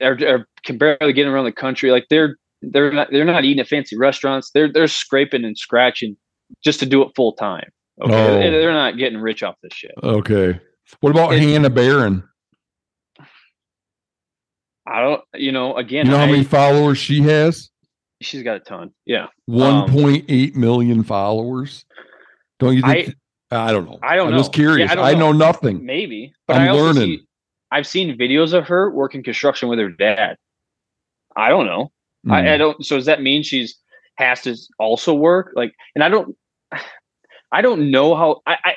are, 0.00 0.18
are 0.26 0.48
can 0.64 0.78
barely 0.78 1.12
get 1.12 1.26
around 1.26 1.44
the 1.44 1.52
country. 1.52 1.90
Like 1.90 2.06
they're 2.08 2.36
they're 2.62 2.92
not 2.92 3.08
they're 3.10 3.24
not 3.24 3.44
eating 3.44 3.60
at 3.60 3.68
fancy 3.68 3.96
restaurants. 3.96 4.50
They're 4.52 4.72
they're 4.72 4.88
scraping 4.88 5.44
and 5.44 5.58
scratching 5.58 6.16
just 6.62 6.80
to 6.80 6.86
do 6.86 7.02
it 7.02 7.12
full 7.14 7.32
time. 7.32 7.70
Okay, 8.00 8.14
Oh. 8.14 8.38
They- 8.38 8.50
they're 8.50 8.72
not 8.72 8.96
getting 8.96 9.18
rich 9.18 9.42
off 9.42 9.56
this 9.62 9.72
shit. 9.74 9.92
Okay. 10.02 10.60
What 11.00 11.10
about 11.10 11.32
It- 11.34 11.42
Hannah 11.42 11.70
Barron? 11.70 12.22
I 14.86 15.02
don't, 15.02 15.22
you 15.34 15.52
know, 15.52 15.76
again, 15.76 16.06
You 16.06 16.12
know 16.12 16.18
how 16.18 16.26
many 16.26 16.44
followers 16.44 16.98
she 16.98 17.20
has? 17.22 17.70
she's 18.20 18.42
got 18.42 18.56
a 18.56 18.60
ton. 18.60 18.90
Yeah, 19.06 19.26
One 19.46 19.88
point 19.90 20.24
eight 20.28 20.56
million 20.56 21.02
followers. 21.04 21.84
Don't 22.58 22.74
you 22.74 22.82
think? 22.82 23.14
I, 23.50 23.70
don't 23.72 23.84
know. 23.86 23.98
I 24.02 24.16
don't 24.16 24.28
I'm 24.28 24.32
know. 24.32 24.38
just 24.38 24.52
curious. 24.52 24.90
Yeah, 24.92 25.00
I 25.00 25.10
I 25.10 25.14
know. 25.14 25.30
know 25.30 25.38
nothing. 25.38 25.84
maybe, 25.86 26.32
but 26.46 26.56
I'm 26.56 26.68
I 26.68 26.72
learning. 26.72 27.02
see, 27.18 27.20
I've 27.70 27.86
seen 27.86 28.16
videos 28.18 28.52
of 28.54 28.66
her 28.68 28.90
working 28.90 29.22
construction 29.22 29.68
with 29.68 29.78
her 29.78 29.88
dad. 29.90 30.36
I 31.36 31.48
don't 31.50 31.66
know. 31.66 31.92
I, 32.28 32.40
I 32.40 32.42
Mm. 32.42 32.58
don't. 32.58 32.84
So 32.84 32.96
does 32.96 33.06
that 33.06 33.22
mean 33.22 33.42
she's 33.42 33.76
has 34.16 34.40
to 34.42 34.56
also 34.78 35.14
work? 35.14 35.52
Like, 35.54 35.72
and 35.94 36.02
I 36.02 36.08
don't. 36.08 36.34
I 37.52 37.62
don't 37.62 37.90
know 37.90 38.14
how. 38.14 38.40
I, 38.46 38.56
I 38.64 38.74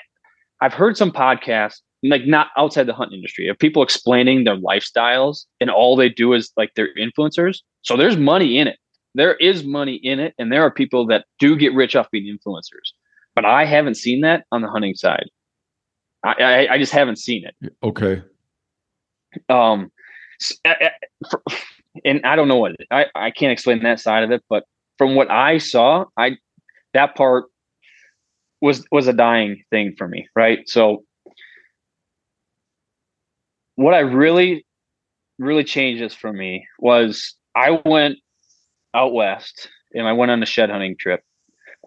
I've 0.61 0.74
heard 0.74 0.95
some 0.97 1.11
podcasts, 1.11 1.78
like 2.03 2.26
not 2.26 2.47
outside 2.57 2.86
the 2.88 2.93
hunt 2.93 3.13
industry, 3.13 3.47
of 3.47 3.57
people 3.57 3.82
explaining 3.84 4.43
their 4.43 4.57
lifestyles, 4.57 5.45
and 5.59 5.69
all 5.69 5.95
they 5.95 6.09
do 6.09 6.34
is 6.34 6.51
like 6.57 6.72
they're 6.76 6.93
influencers. 6.95 7.59
So 7.82 7.97
there's 7.97 8.17
money 8.17 8.57
in 8.57 8.67
it. 8.67 8.78
There 9.15 9.36
is 9.36 9.63
money 9.65 9.95
in 9.95 10.19
it, 10.19 10.34
and 10.38 10.51
there 10.51 10.61
are 10.63 10.72
people 10.72 11.05
that 11.07 11.26
do 11.39 11.55
get 11.57 11.74
rich 11.74 11.95
off 11.95 12.09
being 12.11 12.26
influencers. 12.38 12.93
But 13.36 13.45
I 13.45 13.65
haven't 13.65 13.95
seen 13.95 14.22
that 14.22 14.45
on 14.51 14.61
the 14.61 14.67
hunting 14.69 14.95
side. 14.95 15.26
I 16.24 16.34
I, 16.34 16.74
I 16.74 16.78
just 16.78 16.91
haven't 16.93 17.17
seen 17.17 17.43
it 17.45 17.74
okay. 17.84 18.22
um 19.49 19.91
s- 20.39 20.53
a- 20.65 20.86
a- 20.86 21.28
for- 21.30 21.41
and 22.05 22.22
i 22.24 22.36
don't 22.36 22.47
know 22.47 22.57
what 22.57 22.74
i 22.91 23.05
i 23.15 23.32
can't 23.32 23.51
explain 23.51 23.82
that 23.82 23.99
side 23.99 24.24
of 24.24 24.30
it 24.32 24.43
but 24.47 24.63
from 24.99 25.15
what 25.15 25.30
i 25.32 25.57
saw 25.57 26.05
i 26.17 26.38
that 26.93 27.15
part 27.15 27.45
was 28.62 28.86
was 28.91 29.07
a 29.07 29.14
dying 29.14 29.64
thing 29.70 29.93
for 29.97 30.07
me 30.07 30.28
right 30.36 30.68
so 30.70 31.03
what 33.76 33.93
i 33.93 33.99
really 33.99 34.66
really 35.39 35.64
changed 35.64 36.01
this 36.01 36.14
for 36.14 36.32
me 36.32 36.66
was 36.80 37.36
i 37.55 37.80
went 37.86 38.18
out 38.93 39.14
west 39.14 39.70
and 39.93 40.07
i 40.07 40.14
went 40.14 40.32
on 40.32 40.43
a 40.43 40.45
shed 40.45 40.70
hunting 40.70 40.95
trip 40.99 41.22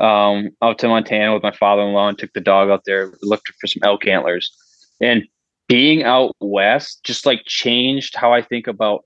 um 0.00 0.50
out 0.62 0.78
to 0.78 0.88
montana 0.88 1.32
with 1.32 1.42
my 1.42 1.52
father-in-law 1.52 2.08
and 2.08 2.18
took 2.18 2.32
the 2.32 2.40
dog 2.40 2.68
out 2.68 2.82
there 2.84 3.12
looked 3.22 3.52
for 3.60 3.66
some 3.66 3.80
elk 3.84 4.06
antlers 4.06 4.52
and 5.00 5.24
being 5.68 6.02
out 6.02 6.34
west 6.40 7.00
just 7.04 7.26
like 7.26 7.42
changed 7.46 8.16
how 8.16 8.32
I 8.32 8.42
think 8.42 8.66
about 8.66 9.04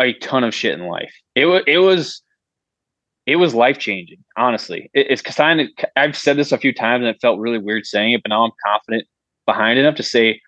a 0.00 0.12
ton 0.14 0.44
of 0.44 0.54
shit 0.54 0.78
in 0.78 0.86
life. 0.86 1.12
It 1.34 1.46
was 1.46 1.62
it 1.66 1.78
was 1.78 2.22
it 3.30 3.36
was 3.36 3.54
life 3.54 3.78
changing. 3.78 4.18
Honestly, 4.36 4.90
it, 4.92 5.06
it's 5.08 5.22
kind 5.22 5.60
of 5.60 5.68
I've 5.94 6.16
said 6.16 6.36
this 6.36 6.50
a 6.50 6.58
few 6.58 6.74
times 6.74 7.02
and 7.02 7.14
it 7.14 7.20
felt 7.22 7.38
really 7.38 7.58
weird 7.58 7.86
saying 7.86 8.14
it, 8.14 8.22
but 8.24 8.30
now 8.30 8.44
I'm 8.44 8.50
confident 8.66 9.06
behind 9.46 9.78
enough 9.78 9.94
to 9.96 10.02
say 10.02 10.40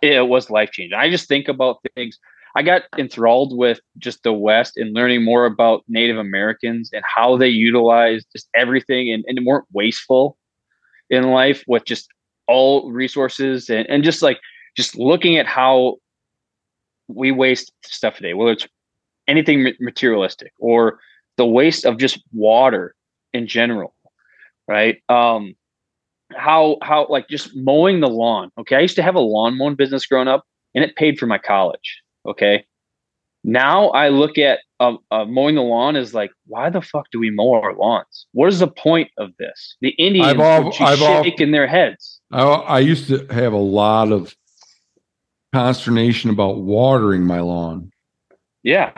it 0.00 0.28
was 0.28 0.48
life 0.48 0.70
changing. 0.70 0.96
I 0.96 1.10
just 1.10 1.26
think 1.26 1.48
about 1.48 1.78
things. 1.96 2.16
I 2.54 2.62
got 2.62 2.82
enthralled 2.96 3.58
with 3.58 3.80
just 3.98 4.22
the 4.22 4.32
West 4.32 4.76
and 4.76 4.94
learning 4.94 5.24
more 5.24 5.44
about 5.44 5.82
Native 5.88 6.18
Americans 6.18 6.90
and 6.92 7.02
how 7.04 7.36
they 7.36 7.48
utilize 7.48 8.24
just 8.32 8.48
everything 8.54 9.12
and, 9.12 9.24
and 9.26 9.44
weren't 9.44 9.66
wasteful 9.72 10.36
in 11.10 11.24
life 11.24 11.64
with 11.66 11.84
just 11.84 12.08
all 12.46 12.92
resources 12.92 13.68
and, 13.68 13.88
and 13.88 14.04
just 14.04 14.22
like 14.22 14.38
just 14.76 14.96
looking 14.96 15.36
at 15.36 15.46
how 15.46 15.96
we 17.08 17.32
waste 17.32 17.72
stuff 17.84 18.16
today, 18.16 18.34
whether 18.34 18.52
it's 18.52 18.68
anything 19.26 19.72
materialistic 19.80 20.52
or 20.60 21.00
the 21.38 21.46
waste 21.46 21.86
of 21.86 21.96
just 21.96 22.22
water 22.32 22.94
in 23.32 23.46
general, 23.46 23.94
right? 24.66 24.98
Um, 25.08 25.54
how 26.34 26.76
how 26.82 27.06
like 27.08 27.28
just 27.28 27.56
mowing 27.56 28.00
the 28.00 28.08
lawn. 28.08 28.50
Okay, 28.58 28.76
I 28.76 28.80
used 28.80 28.96
to 28.96 29.02
have 29.02 29.14
a 29.14 29.20
lawn 29.20 29.56
mowing 29.56 29.76
business 29.76 30.04
growing 30.04 30.28
up, 30.28 30.44
and 30.74 30.84
it 30.84 30.94
paid 30.96 31.18
for 31.18 31.26
my 31.26 31.38
college. 31.38 32.02
Okay, 32.26 32.66
now 33.44 33.88
I 33.90 34.10
look 34.10 34.36
at 34.36 34.58
uh, 34.80 34.96
uh, 35.10 35.24
mowing 35.24 35.54
the 35.54 35.62
lawn 35.62 35.96
as 35.96 36.12
like, 36.12 36.30
why 36.46 36.68
the 36.70 36.82
fuck 36.82 37.06
do 37.10 37.18
we 37.18 37.30
mow 37.30 37.54
our 37.54 37.74
lawns? 37.74 38.26
What 38.32 38.48
is 38.48 38.58
the 38.58 38.68
point 38.68 39.10
of 39.16 39.30
this? 39.38 39.76
The 39.80 39.90
Indians 39.90 40.38
al- 40.38 40.64
would 40.64 40.72
be 40.72 40.84
I've 40.84 41.00
al- 41.00 41.24
shaking 41.24 41.52
their 41.52 41.66
heads. 41.66 42.20
I, 42.30 42.42
I 42.42 42.78
used 42.80 43.08
to 43.08 43.26
have 43.32 43.52
a 43.52 43.56
lot 43.56 44.12
of 44.12 44.34
consternation 45.54 46.30
about 46.30 46.58
watering 46.58 47.24
my 47.24 47.40
lawn. 47.40 47.90
Yeah, 48.62 48.92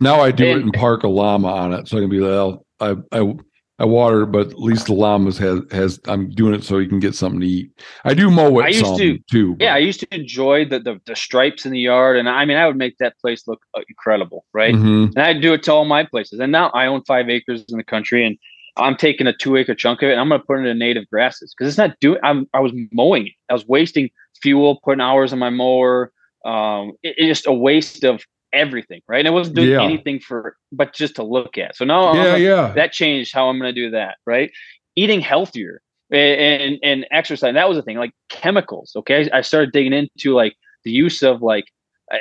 Now 0.00 0.20
I 0.20 0.30
do 0.30 0.44
it 0.44 0.52
And- 0.52 0.62
and 0.64 0.72
park 0.74 1.02
a 1.04 1.08
llama 1.08 1.48
on 1.48 1.72
it, 1.72 1.88
so 1.88 1.96
I 1.98 2.00
can 2.00 2.10
be 2.10 2.20
like, 2.20 2.30
well, 2.30 2.66
I 2.80 2.96
I 3.12 3.34
I 3.80 3.84
water, 3.86 4.24
but 4.24 4.48
at 4.48 4.58
least 4.60 4.86
the 4.86 4.94
llamas 4.94 5.36
has 5.38 5.60
has. 5.72 5.98
I'm 6.06 6.30
doing 6.30 6.54
it 6.54 6.62
so 6.62 6.78
he 6.78 6.86
can 6.86 7.00
get 7.00 7.14
something 7.14 7.40
to 7.40 7.46
eat. 7.46 7.70
I 8.04 8.14
do 8.14 8.30
mow 8.30 8.58
it 8.60 8.64
I 8.64 8.68
used 8.68 8.96
to- 8.98 9.18
too. 9.30 9.56
yeah. 9.58 9.74
I 9.74 9.78
used 9.78 9.98
to 10.00 10.06
enjoy 10.14 10.64
the, 10.64 10.78
the 10.78 11.00
the 11.06 11.16
stripes 11.16 11.66
in 11.66 11.72
the 11.72 11.80
yard, 11.80 12.16
and 12.16 12.28
I 12.28 12.44
mean, 12.44 12.56
I 12.56 12.66
would 12.68 12.76
make 12.76 12.98
that 12.98 13.18
place 13.20 13.48
look 13.48 13.60
uh, 13.76 13.80
incredible, 13.88 14.44
right? 14.52 14.74
Mhm. 14.74 15.08
And 15.16 15.18
I 15.18 15.32
do 15.32 15.52
it 15.54 15.62
to 15.64 15.72
all 15.72 15.84
my 15.84 16.04
places. 16.04 16.38
And 16.38 16.52
now 16.52 16.68
I 16.70 16.86
own 16.86 17.02
five 17.04 17.28
acres 17.28 17.64
in 17.68 17.76
the 17.78 17.84
country, 17.84 18.24
and 18.24 18.36
I'm 18.76 18.96
taking 18.96 19.26
a 19.26 19.32
two 19.32 19.56
acre 19.56 19.74
chunk 19.74 20.02
of 20.02 20.08
it, 20.08 20.12
and 20.12 20.20
I'm 20.20 20.28
going 20.28 20.40
to 20.40 20.46
put 20.46 20.60
it 20.60 20.66
in 20.66 20.78
native 20.78 21.08
grasses 21.10 21.52
because 21.56 21.68
it's 21.72 21.78
not 21.78 21.98
doing. 22.00 22.18
I'm 22.22 22.46
I 22.54 22.60
was 22.60 22.72
mowing 22.92 23.26
it. 23.26 23.32
I 23.50 23.54
was 23.54 23.66
wasting 23.66 24.08
fuel, 24.40 24.80
putting 24.84 25.00
hours 25.00 25.32
on 25.32 25.40
my 25.40 25.50
mower. 25.50 26.12
Um, 26.44 26.92
it- 27.02 27.14
it's 27.18 27.26
just 27.40 27.46
a 27.48 27.52
waste 27.52 28.04
of 28.04 28.22
everything, 28.54 29.00
right? 29.08 29.18
And 29.18 29.28
I 29.28 29.32
wasn't 29.32 29.56
doing 29.56 29.70
Yeah. 29.70 29.82
anything 29.82 30.20
for, 30.20 30.56
but 30.72 30.94
just 30.94 31.16
to 31.16 31.22
look 31.22 31.58
at. 31.58 31.76
So 31.76 31.84
now 31.84 32.14
Yeah, 32.14 32.32
like, 32.32 32.42
yeah. 32.42 32.72
that 32.76 32.92
changed 32.92 33.34
how 33.34 33.48
I'm 33.48 33.58
going 33.58 33.74
to 33.74 33.80
do 33.80 33.90
that, 33.90 34.16
right? 34.26 34.50
Eating 34.96 35.20
healthier 35.20 35.80
and, 36.10 36.62
and 36.62 36.78
and 36.82 37.06
exercise. 37.10 37.54
That 37.54 37.68
was 37.68 37.76
the 37.76 37.82
thing, 37.82 37.96
like 37.98 38.12
chemicals. 38.28 38.92
Okay, 38.96 39.28
I 39.30 39.40
started 39.40 39.72
digging 39.72 39.92
into 39.92 40.34
like 40.34 40.54
the 40.84 40.90
use 40.90 41.22
of 41.22 41.42
like 41.42 41.66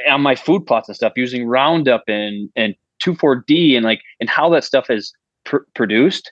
on 0.10 0.22
my 0.22 0.36
food 0.36 0.66
plots 0.66 0.88
and 0.90 0.96
stuff 0.96 1.14
using 1.16 1.46
Roundup 1.48 2.04
and 2.08 2.50
and 2.56 2.76
2,4-D 3.04 3.76
and 3.76 3.86
like 3.86 4.02
and 4.20 4.30
how 4.30 4.50
that 4.50 4.64
stuff 4.64 4.90
is 4.90 5.14
pr- 5.44 5.58
produced, 5.76 6.32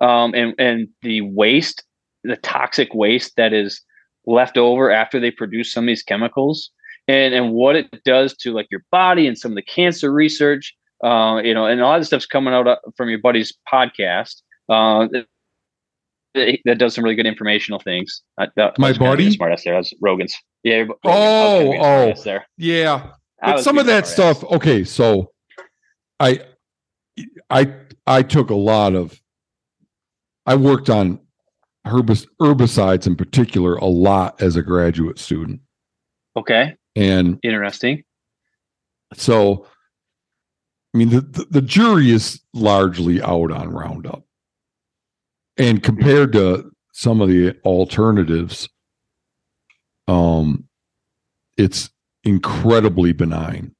um, 0.00 0.34
and 0.34 0.54
and 0.58 0.88
the 1.02 1.20
waste, 1.22 1.84
the 2.24 2.36
toxic 2.36 2.94
waste 2.94 3.36
that 3.36 3.52
is 3.52 3.82
left 4.26 4.56
over 4.56 4.90
after 4.90 5.18
they 5.18 5.30
produce 5.32 5.72
some 5.72 5.84
of 5.84 5.88
these 5.88 6.02
chemicals, 6.02 6.70
and 7.08 7.34
and 7.34 7.52
what 7.52 7.76
it 7.76 7.88
does 8.04 8.36
to 8.38 8.52
like 8.52 8.68
your 8.70 8.84
body 8.90 9.26
and 9.26 9.36
some 9.38 9.52
of 9.52 9.56
the 9.56 9.62
cancer 9.62 10.12
research. 10.12 10.74
Uh, 11.02 11.40
you 11.42 11.52
know, 11.52 11.66
and 11.66 11.80
a 11.80 11.84
lot 11.84 11.98
of 11.98 12.06
stuff's 12.06 12.26
coming 12.26 12.54
out 12.54 12.68
uh, 12.68 12.76
from 12.96 13.08
your 13.08 13.18
buddy's 13.18 13.52
podcast. 13.70 14.42
Uh, 14.68 15.08
that- 15.12 15.26
that 16.64 16.78
does 16.78 16.94
some 16.94 17.04
really 17.04 17.14
good 17.16 17.26
informational 17.26 17.78
things. 17.78 18.22
Uh, 18.38 18.46
that, 18.56 18.78
My 18.78 18.86
I 18.86 18.90
was 18.92 18.98
gonna 18.98 19.16
be 19.18 19.24
a 19.26 19.28
buddy? 19.28 19.36
Smartass 19.36 19.64
there. 19.64 19.74
That's 19.74 19.92
Rogan's. 20.00 20.34
Yeah. 20.62 20.78
Rogan. 20.78 20.94
I 21.04 21.08
was 21.08 21.14
Oh, 21.14 21.58
gonna 21.58 21.70
be 21.72 21.76
a 21.76 22.14
oh. 22.18 22.22
there. 22.22 22.46
Yeah, 22.56 23.10
I 23.42 23.52
but 23.52 23.62
some 23.62 23.76
of 23.76 23.84
that 23.84 24.06
stuff. 24.06 24.42
Okay, 24.44 24.82
so 24.82 25.30
I 26.18 26.40
I 27.50 27.74
I 28.06 28.22
took 28.22 28.48
a 28.48 28.54
lot 28.54 28.94
of. 28.94 29.20
I 30.46 30.54
worked 30.54 30.88
on 30.88 31.20
herbis, 31.86 32.26
herbicides 32.40 33.06
in 33.06 33.14
particular 33.14 33.74
a 33.76 33.84
lot 33.84 34.40
as 34.40 34.56
a 34.56 34.62
graduate 34.62 35.18
student, 35.18 35.60
Okay. 36.34 36.76
And 36.94 37.38
Interesting. 37.42 38.04
So, 39.14 39.66
I 40.94 40.98
mean, 40.98 41.10
the, 41.10 41.46
the, 41.50 41.62
jury 41.62 42.10
is 42.10 42.40
largely 42.54 43.20
out 43.20 43.50
on 43.50 43.70
Roundup. 43.70 44.24
And 45.58 45.82
compared 45.82 46.32
to 46.32 46.70
some 46.92 47.20
of 47.20 47.28
the 47.28 47.56
alternatives, 47.64 48.68
um, 50.08 50.68
it's 51.58 51.90
incredibly 52.24 53.12
benign. 53.12 53.74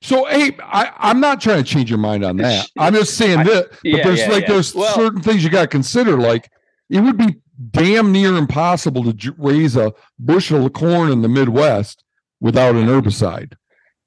So, 0.00 0.24
hey, 0.26 0.56
I, 0.62 0.92
I'm 0.98 1.20
not 1.20 1.40
trying 1.40 1.62
to 1.62 1.68
change 1.68 1.90
your 1.90 1.98
mind 1.98 2.24
on 2.24 2.36
that. 2.38 2.68
I'm 2.78 2.94
just 2.94 3.16
saying 3.16 3.40
I- 3.40 3.44
that, 3.44 3.70
but 3.70 4.02
there's 4.02 4.20
yeah, 4.20 4.28
like 4.28 4.42
yeah. 4.42 4.52
there's 4.52 4.74
Well- 4.74 4.94
certain 4.94 5.22
things 5.22 5.44
you 5.44 5.50
got 5.50 5.62
to 5.62 5.68
consider. 5.68 6.16
Like, 6.16 6.50
it 6.90 7.00
would 7.00 7.16
be 7.16 7.36
damn 7.70 8.12
near 8.12 8.36
impossible 8.36 9.04
to 9.04 9.12
ju- 9.12 9.34
raise 9.38 9.76
a 9.76 9.92
bushel 10.18 10.66
of 10.66 10.72
corn 10.72 11.10
in 11.10 11.22
the 11.22 11.28
Midwest 11.28 12.04
without 12.40 12.74
an 12.74 12.86
herbicide. 12.86 13.54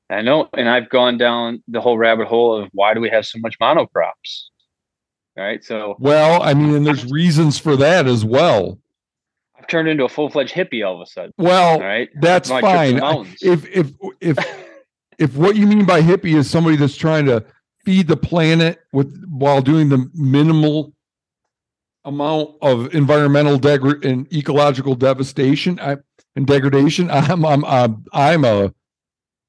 I 0.09 0.21
know, 0.21 0.49
and 0.55 0.69
I've 0.69 0.89
gone 0.89 1.17
down 1.17 1.63
the 1.67 1.81
whole 1.81 1.97
rabbit 1.97 2.27
hole 2.27 2.61
of 2.61 2.69
why 2.73 2.93
do 2.93 2.99
we 2.99 3.09
have 3.09 3.25
so 3.25 3.39
much 3.39 3.57
monocrops? 3.59 4.49
All 5.37 5.43
right. 5.43 5.63
So 5.63 5.95
Well, 5.99 6.41
I 6.41 6.53
mean, 6.53 6.75
and 6.75 6.85
there's 6.85 7.11
reasons 7.11 7.57
for 7.57 7.75
that 7.77 8.07
as 8.07 8.23
well. 8.23 8.79
I've 9.57 9.67
turned 9.67 9.87
into 9.87 10.05
a 10.05 10.09
full 10.09 10.29
fledged 10.29 10.53
hippie 10.53 10.85
all 10.85 10.95
of 10.95 11.01
a 11.01 11.05
sudden. 11.09 11.33
Well, 11.37 11.79
right. 11.79 12.09
that's 12.21 12.49
fine. 12.49 12.99
If 13.41 13.65
if 13.67 13.91
if 14.21 14.37
if 15.17 15.35
what 15.35 15.55
you 15.55 15.65
mean 15.65 15.85
by 15.85 16.01
hippie 16.01 16.35
is 16.35 16.49
somebody 16.49 16.75
that's 16.75 16.95
trying 16.95 17.25
to 17.25 17.43
feed 17.83 18.07
the 18.07 18.17
planet 18.17 18.79
with 18.93 19.25
while 19.29 19.61
doing 19.61 19.89
the 19.89 20.09
minimal 20.13 20.94
amount 22.05 22.51
of 22.61 22.93
environmental 22.95 23.59
degra- 23.59 24.03
and 24.05 24.31
ecological 24.33 24.95
devastation 24.95 25.79
I, 25.79 25.97
and 26.35 26.45
degradation, 26.47 27.09
I'm 27.11 27.45
I'm 27.45 27.65
I'm, 27.65 28.05
I'm 28.13 28.45
a 28.45 28.73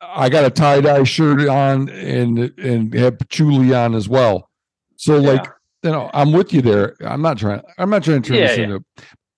I 0.01 0.29
got 0.29 0.45
a 0.45 0.51
tie 0.51 0.81
dye 0.81 1.05
shirt 1.05 1.47
on 1.49 1.89
and 1.91 2.53
and 2.59 2.93
have 2.95 3.19
patchouli 3.19 3.75
on 3.75 3.95
as 3.95 4.09
well. 4.09 4.51
So 4.97 5.19
like 5.19 5.47
you 5.83 5.91
know, 5.93 6.11
I'm 6.13 6.33
with 6.33 6.53
you 6.53 6.63
there. 6.63 6.97
I'm 7.05 7.23
not 7.23 7.39
trying. 7.39 7.63
I'm 7.79 7.91
not 7.91 8.03
trying 8.03 8.23
to 8.23 8.29
turn 8.29 8.39
Yeah, 8.39 8.47
this 8.49 8.59
yeah. 8.59 8.65
into. 8.65 8.85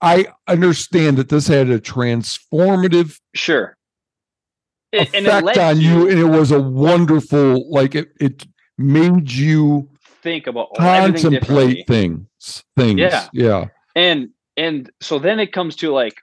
I 0.01 0.27
understand 0.47 1.17
that 1.19 1.29
this 1.29 1.49
had 1.49 1.69
a 1.69 1.81
transformative 1.81 3.19
Sure. 3.35 3.77
It- 4.93 5.13
and 5.13 5.27
it 5.27 5.33
effect 5.43 5.59
on 5.59 5.81
you, 5.81 6.09
and 6.09 6.19
it 6.19 6.25
was 6.25 6.51
a 6.53 6.61
wonderful. 6.61 7.71
Like 7.71 7.95
it, 7.95 8.13
it 8.21 8.47
made 8.79 9.31
you 9.31 9.91
think 10.23 10.47
about 10.47 10.75
contemplate 10.77 11.87
things. 11.87 12.28
Things. 12.77 13.01
Yeah. 13.01 13.29
Yeah. 13.33 13.67
And 13.97 14.31
and 14.57 14.91
so 15.01 15.19
then 15.19 15.41
it 15.41 15.53
comes 15.53 15.77
to 15.77 15.91
like 15.93 16.15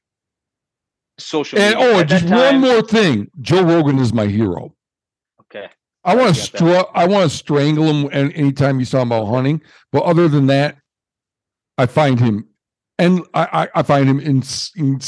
social 1.18 1.60
And 1.60 1.76
media. 1.76 1.94
oh, 1.96 2.00
At 2.00 2.08
just 2.10 2.26
one 2.30 2.60
more 2.62 2.82
thing. 2.82 3.30
Joe 3.42 3.64
Rogan 3.64 4.00
is 4.00 4.14
my 4.14 4.28
hero. 4.28 4.74
Okay. 5.42 5.70
I 6.04 6.16
want 6.16 6.36
to 6.36 6.42
str- 6.42 6.90
I 6.94 7.08
want 7.08 7.30
to 7.32 7.36
strangle 7.36 7.86
him 7.86 8.06
an- 8.12 8.32
anytime 8.34 8.78
he's 8.80 8.92
talking 8.92 9.08
about 9.08 9.26
hunting. 9.26 9.62
But 9.92 10.04
other 10.04 10.28
than 10.28 10.48
that, 10.48 10.78
I 11.78 11.86
find 11.88 12.20
him, 12.20 12.48
and 13.00 13.22
I 13.34 13.48
I, 13.74 13.80
I 13.80 13.84
find 13.84 14.08
him 14.08 14.20
in, 14.20 14.44
in. 14.76 15.00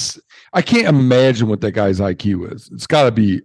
I 0.53 0.61
can't 0.61 0.87
imagine 0.87 1.47
what 1.49 1.61
that 1.61 1.73
guy's 1.73 1.99
IQ 1.99 2.53
is. 2.53 2.69
It's 2.73 2.87
got 2.87 3.03
to 3.03 3.11
be. 3.11 3.41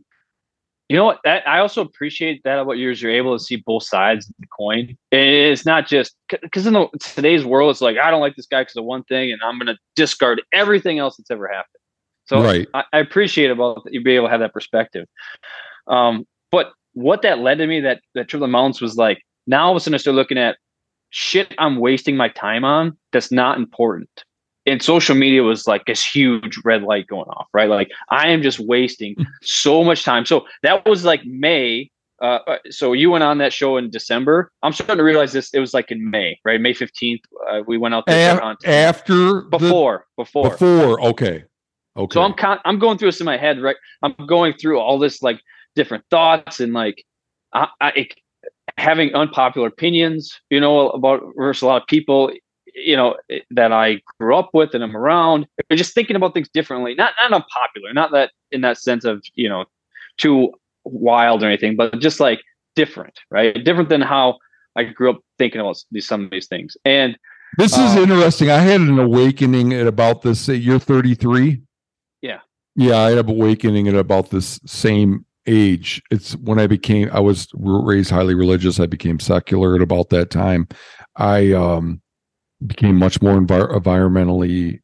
You 0.93 0.99
know 0.99 1.07
what? 1.07 1.21
That 1.25 1.49
I 1.49 1.61
also 1.61 1.81
appreciate 1.81 2.43
that 2.45 2.59
about 2.59 2.73
yours. 2.73 3.01
You're 3.01 3.13
able 3.13 3.35
to 3.35 3.43
see 3.43 3.57
both 3.57 3.83
sides 3.83 4.29
of 4.29 4.35
the 4.39 4.47
coin. 4.47 4.95
It's 5.11 5.65
not 5.65 5.89
just 5.89 6.15
because 6.29 6.67
in 6.67 6.75
the, 6.75 6.87
today's 7.01 7.47
world, 7.47 7.71
it's 7.71 7.81
like 7.81 7.97
I 7.97 8.11
don't 8.11 8.21
like 8.21 8.37
this 8.37 8.45
guy 8.45 8.61
because 8.61 8.77
of 8.77 8.85
one 8.85 9.03
thing, 9.05 9.33
and 9.33 9.41
I'm 9.43 9.59
going 9.59 9.75
to 9.75 9.79
discard 9.97 10.43
everything 10.53 10.99
else 10.99 11.17
that's 11.17 11.31
ever 11.31 11.49
happened. 11.49 11.81
So 12.27 12.43
right. 12.43 12.69
I, 12.75 12.85
I 12.93 12.99
appreciate 12.99 13.51
about 13.51 13.85
that 13.85 13.95
you 13.95 14.03
be 14.03 14.17
able 14.17 14.27
to 14.27 14.33
have 14.33 14.41
that 14.41 14.53
perspective. 14.53 15.07
Um, 15.87 16.27
but 16.51 16.75
what 16.93 17.23
that 17.23 17.39
led 17.39 17.57
to 17.57 17.67
me 17.67 17.81
that 17.81 18.03
that 18.15 18.29
triple 18.29 18.47
mountains 18.47 18.83
was 18.83 18.99
like 18.99 19.23
now 19.47 19.65
all 19.65 19.71
of 19.71 19.79
a 19.79 19.81
sudden 19.81 19.95
I 19.95 19.97
start 19.97 20.15
looking 20.15 20.37
at 20.37 20.59
shit 21.09 21.55
I'm 21.59 21.77
wasting 21.77 22.19
my 22.19 22.29
time 22.29 22.67
on 22.67 22.99
that's 23.13 23.33
not 23.33 23.57
important. 23.57 24.11
And 24.65 24.81
social 24.83 25.15
media 25.17 25.43
was 25.43 25.67
like 25.67 25.87
this 25.87 26.05
huge 26.05 26.59
red 26.65 26.83
light 26.83 27.07
going 27.09 27.29
off, 27.29 27.49
right? 27.53 27.69
Like 27.69 27.91
I 28.11 28.29
am 28.29 28.43
just 28.43 28.61
wasting 28.61 29.17
so 29.43 29.83
much 29.83 30.05
time. 30.05 30.25
So 30.25 30.47
that 30.63 30.87
was 30.87 31.05
like 31.05 31.25
May. 31.25 31.91
Uh, 32.21 32.39
uh, 32.47 32.59
so 32.71 32.93
you 32.93 33.11
went 33.11 33.25
on 33.25 33.39
that 33.39 33.53
show 33.53 33.77
in 33.77 33.91
December. 33.91 34.53
I'm 34.63 34.73
starting 34.73 34.99
to 34.99 35.03
realize 35.03 35.33
this. 35.33 35.53
It 35.53 35.59
was 35.59 35.75
like 35.75 35.91
in 35.91 36.09
May, 36.09 36.39
right? 36.45 36.61
May 36.61 36.73
15th. 36.73 37.19
Uh, 37.51 37.63
we 37.67 37.77
went 37.77 37.95
out 37.95 38.05
there 38.07 38.37
to 38.37 38.41
A- 38.41 38.45
hunt. 38.45 38.65
after 38.65 39.15
the- 39.15 39.49
before, 39.51 40.07
before, 40.17 40.51
before. 40.51 41.01
Okay. 41.07 41.45
Okay. 41.97 42.15
so 42.15 42.23
I'm 42.23 42.33
con- 42.33 42.61
I'm 42.65 42.79
going 42.79 42.97
through 42.97 43.09
this 43.09 43.21
in 43.21 43.27
my 43.27 43.37
head, 43.37 43.61
right? 43.61 43.77
I'm 44.03 44.15
going 44.27 44.55
through 44.55 44.79
all 44.79 44.99
this 44.99 45.21
like 45.23 45.41
different 45.75 46.05
thoughts 46.11 46.61
and 46.61 46.73
like 46.73 47.05
I, 47.53 47.67
I 47.81 48.09
having 48.79 49.15
unpopular 49.15 49.69
opinions, 49.69 50.41
you 50.51 50.61
know, 50.61 50.91
about 50.91 51.23
versus 51.37 51.63
a 51.63 51.67
lot 51.67 51.83
of 51.83 51.87
people, 51.89 52.31
you 52.75 52.97
know, 52.97 53.17
that 53.51 53.73
I 53.73 54.01
grew 54.19 54.37
up 54.37 54.51
with 54.53 54.75
and 54.75 54.83
I'm 54.83 54.97
around. 54.97 55.47
Or 55.71 55.77
just 55.77 55.95
thinking 55.95 56.17
about 56.17 56.35
things 56.35 56.49
differently. 56.49 56.95
Not 56.95 57.15
not 57.21 57.33
unpopular, 57.33 57.93
not 57.93 58.13
that 58.13 58.31
in 58.51 58.61
that 58.63 58.79
sense 58.79 59.05
of 59.05 59.23
you 59.35 59.49
know 59.49 59.65
too 60.19 60.53
wild 60.85 61.43
or 61.43 61.47
anything, 61.47 61.77
but 61.77 61.99
just 62.01 62.21
like 62.21 62.41
different, 62.77 63.19
right? 63.31 63.63
Different 63.65 63.89
than 63.89 64.01
how 64.01 64.39
I 64.77 64.85
grew 64.85 65.11
up 65.11 65.21
thinking 65.39 65.61
about 65.61 65.83
these 65.91 66.07
some 66.07 66.25
of 66.25 66.31
these 66.31 66.49
things. 66.49 66.77
And 66.85 67.17
This 67.59 67.73
is 67.77 67.97
Um, 67.97 68.05
interesting. 68.05 68.51
I 68.51 68.59
had 68.59 68.81
an 68.81 68.99
awakening 68.99 69.73
at 69.75 69.87
about 69.87 70.23
this. 70.23 70.49
uh, 70.49 70.53
You're 70.53 70.79
33. 70.79 71.61
Yeah. 72.23 72.41
Yeah, 72.77 72.97
I 72.99 73.11
had 73.11 73.19
an 73.19 73.29
awakening 73.31 73.89
at 73.89 73.95
about 73.95 74.31
this 74.31 74.59
same 74.67 75.25
age. 75.47 76.03
It's 76.11 76.33
when 76.37 76.59
I 76.59 76.67
became. 76.67 77.11
I 77.13 77.21
was 77.21 77.49
raised 77.55 78.11
highly 78.11 78.35
religious. 78.35 78.81
I 78.81 78.87
became 78.87 79.19
secular 79.21 79.75
at 79.77 79.83
about 79.83 80.09
that 80.11 80.31
time. 80.31 80.67
I 81.17 81.53
um 81.53 82.01
became 82.67 82.97
much 82.97 83.21
more 83.23 83.39
envir- 83.39 83.73
environmentally 83.73 84.81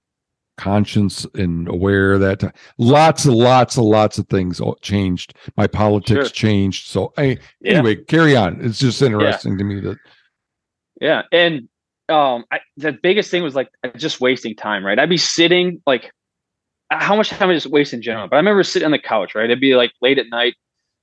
conscious 0.57 1.25
and 1.35 1.69
aware 1.69 2.19
that 2.19 2.41
time. 2.41 2.53
Lots 2.79 3.25
and 3.25 3.35
lots 3.37 3.77
and 3.77 3.87
lots 3.87 4.19
of 4.19 4.27
things 4.29 4.61
changed. 4.83 5.35
My 5.57 5.67
politics 5.69 6.27
Sure. 6.27 6.35
changed. 6.35 6.87
So 6.89 7.13
I, 7.17 7.39
Yeah. 7.61 7.75
anyway, 7.75 7.97
carry 7.97 8.35
on. 8.37 8.59
It's 8.65 8.79
just 8.81 9.01
interesting 9.01 9.57
to 9.59 9.65
me 9.65 9.81
that 9.81 9.99
Yeah, 11.01 11.23
and 11.31 11.69
um, 12.09 12.45
I, 12.51 12.59
the 12.77 12.93
biggest 12.93 13.31
thing 13.31 13.43
was 13.45 13.55
like 13.55 13.69
just 13.97 14.21
wasting 14.21 14.57
time, 14.57 14.85
right? 14.85 14.99
I'd 14.99 15.09
be 15.11 15.17
sitting 15.17 15.81
like, 15.87 16.11
how 16.91 17.15
much 17.15 17.29
time 17.29 17.51
I 17.51 17.55
just 17.55 17.67
waste 17.67 17.93
in 17.93 18.01
general. 18.03 18.27
But 18.29 18.37
I 18.37 18.39
remember 18.39 18.65
sitting 18.65 18.87
on 18.87 18.93
the 18.93 18.99
couch, 18.99 19.35
right? 19.35 19.45
It'd 19.45 19.61
be 19.61 19.75
like 19.77 19.93
late 20.01 20.19
at 20.19 20.27
night, 20.31 20.55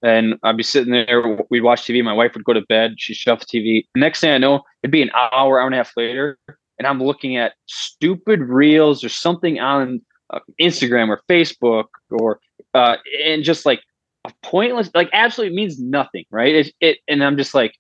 and 0.02 0.36
I'd 0.44 0.58
be 0.58 0.64
sitting 0.64 0.92
there. 0.92 1.38
We'd 1.52 1.62
watch 1.62 1.84
TV. 1.84 2.04
My 2.04 2.12
wife 2.12 2.34
would 2.34 2.44
go 2.44 2.54
to 2.54 2.62
bed. 2.68 2.96
She'd 2.98 3.14
shut 3.16 3.34
off 3.40 3.48
the 3.48 3.60
TV. 3.60 3.86
Next 3.96 4.20
thing 4.20 4.32
I 4.32 4.38
know, 4.40 4.64
it'd 4.84 4.92
be 4.92 5.04
an 5.04 5.12
hour, 5.14 5.60
hour 5.62 5.66
and 5.68 5.76
a 5.76 5.78
half 5.78 5.94
later, 5.96 6.38
and 6.78 6.88
I'm 6.88 7.02
looking 7.02 7.38
at 7.38 7.54
stupid 7.68 8.42
reels 8.42 9.04
or 9.04 9.10
something 9.10 9.60
on 9.60 10.02
uh, 10.32 10.40
Instagram 10.62 11.10
or 11.10 11.22
Facebook 11.30 11.86
or 12.10 12.40
uh, 12.74 12.98
and 13.24 13.44
just 13.44 13.66
like 13.66 13.82
a 14.26 14.32
pointless, 14.44 14.90
like 14.94 15.10
absolutely 15.14 15.56
means 15.56 15.80
nothing, 15.80 16.26
right? 16.32 16.56
It, 16.56 16.74
it 16.82 16.98
and 17.08 17.24
I'm 17.24 17.38
just 17.38 17.54
like. 17.54 17.74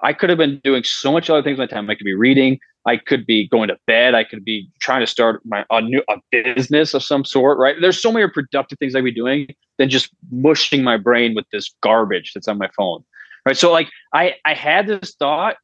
I 0.00 0.12
could 0.12 0.30
have 0.30 0.38
been 0.38 0.60
doing 0.62 0.84
so 0.84 1.10
much 1.10 1.28
other 1.28 1.42
things 1.42 1.58
my 1.58 1.66
time. 1.66 1.90
I 1.90 1.96
could 1.96 2.04
be 2.04 2.14
reading. 2.14 2.60
I 2.86 2.96
could 2.96 3.26
be 3.26 3.48
going 3.48 3.68
to 3.68 3.76
bed. 3.86 4.14
I 4.14 4.24
could 4.24 4.44
be 4.44 4.70
trying 4.80 5.00
to 5.00 5.06
start 5.06 5.42
my 5.44 5.64
a 5.70 5.82
new 5.82 6.02
a 6.08 6.16
business 6.30 6.94
of 6.94 7.02
some 7.02 7.24
sort. 7.24 7.58
Right? 7.58 7.76
There's 7.80 8.00
so 8.00 8.10
many 8.10 8.26
productive 8.28 8.78
things 8.78 8.94
I'd 8.94 9.04
be 9.04 9.12
doing 9.12 9.48
than 9.76 9.90
just 9.90 10.10
mushing 10.30 10.82
my 10.82 10.96
brain 10.96 11.34
with 11.34 11.46
this 11.52 11.74
garbage 11.82 12.32
that's 12.32 12.48
on 12.48 12.58
my 12.58 12.70
phone. 12.76 13.04
Right? 13.44 13.56
So 13.56 13.70
like 13.70 13.90
I 14.14 14.36
I 14.44 14.54
had 14.54 14.86
this 14.86 15.14
thought 15.18 15.56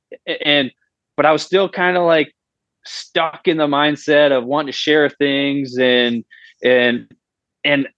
and 0.45 0.71
but 1.17 1.27
I 1.27 1.33
was 1.33 1.43
still 1.43 1.69
kind 1.69 1.97
of 1.97 2.05
like 2.05 2.35
stuck 2.87 3.47
in 3.47 3.57
the 3.57 3.67
mindset 3.67 4.37
of 4.37 4.45
wanting 4.45 4.67
to 4.67 4.73
share 4.73 5.09
things 5.09 5.77
and 5.79 6.25
and 6.63 7.09
and 7.65 7.89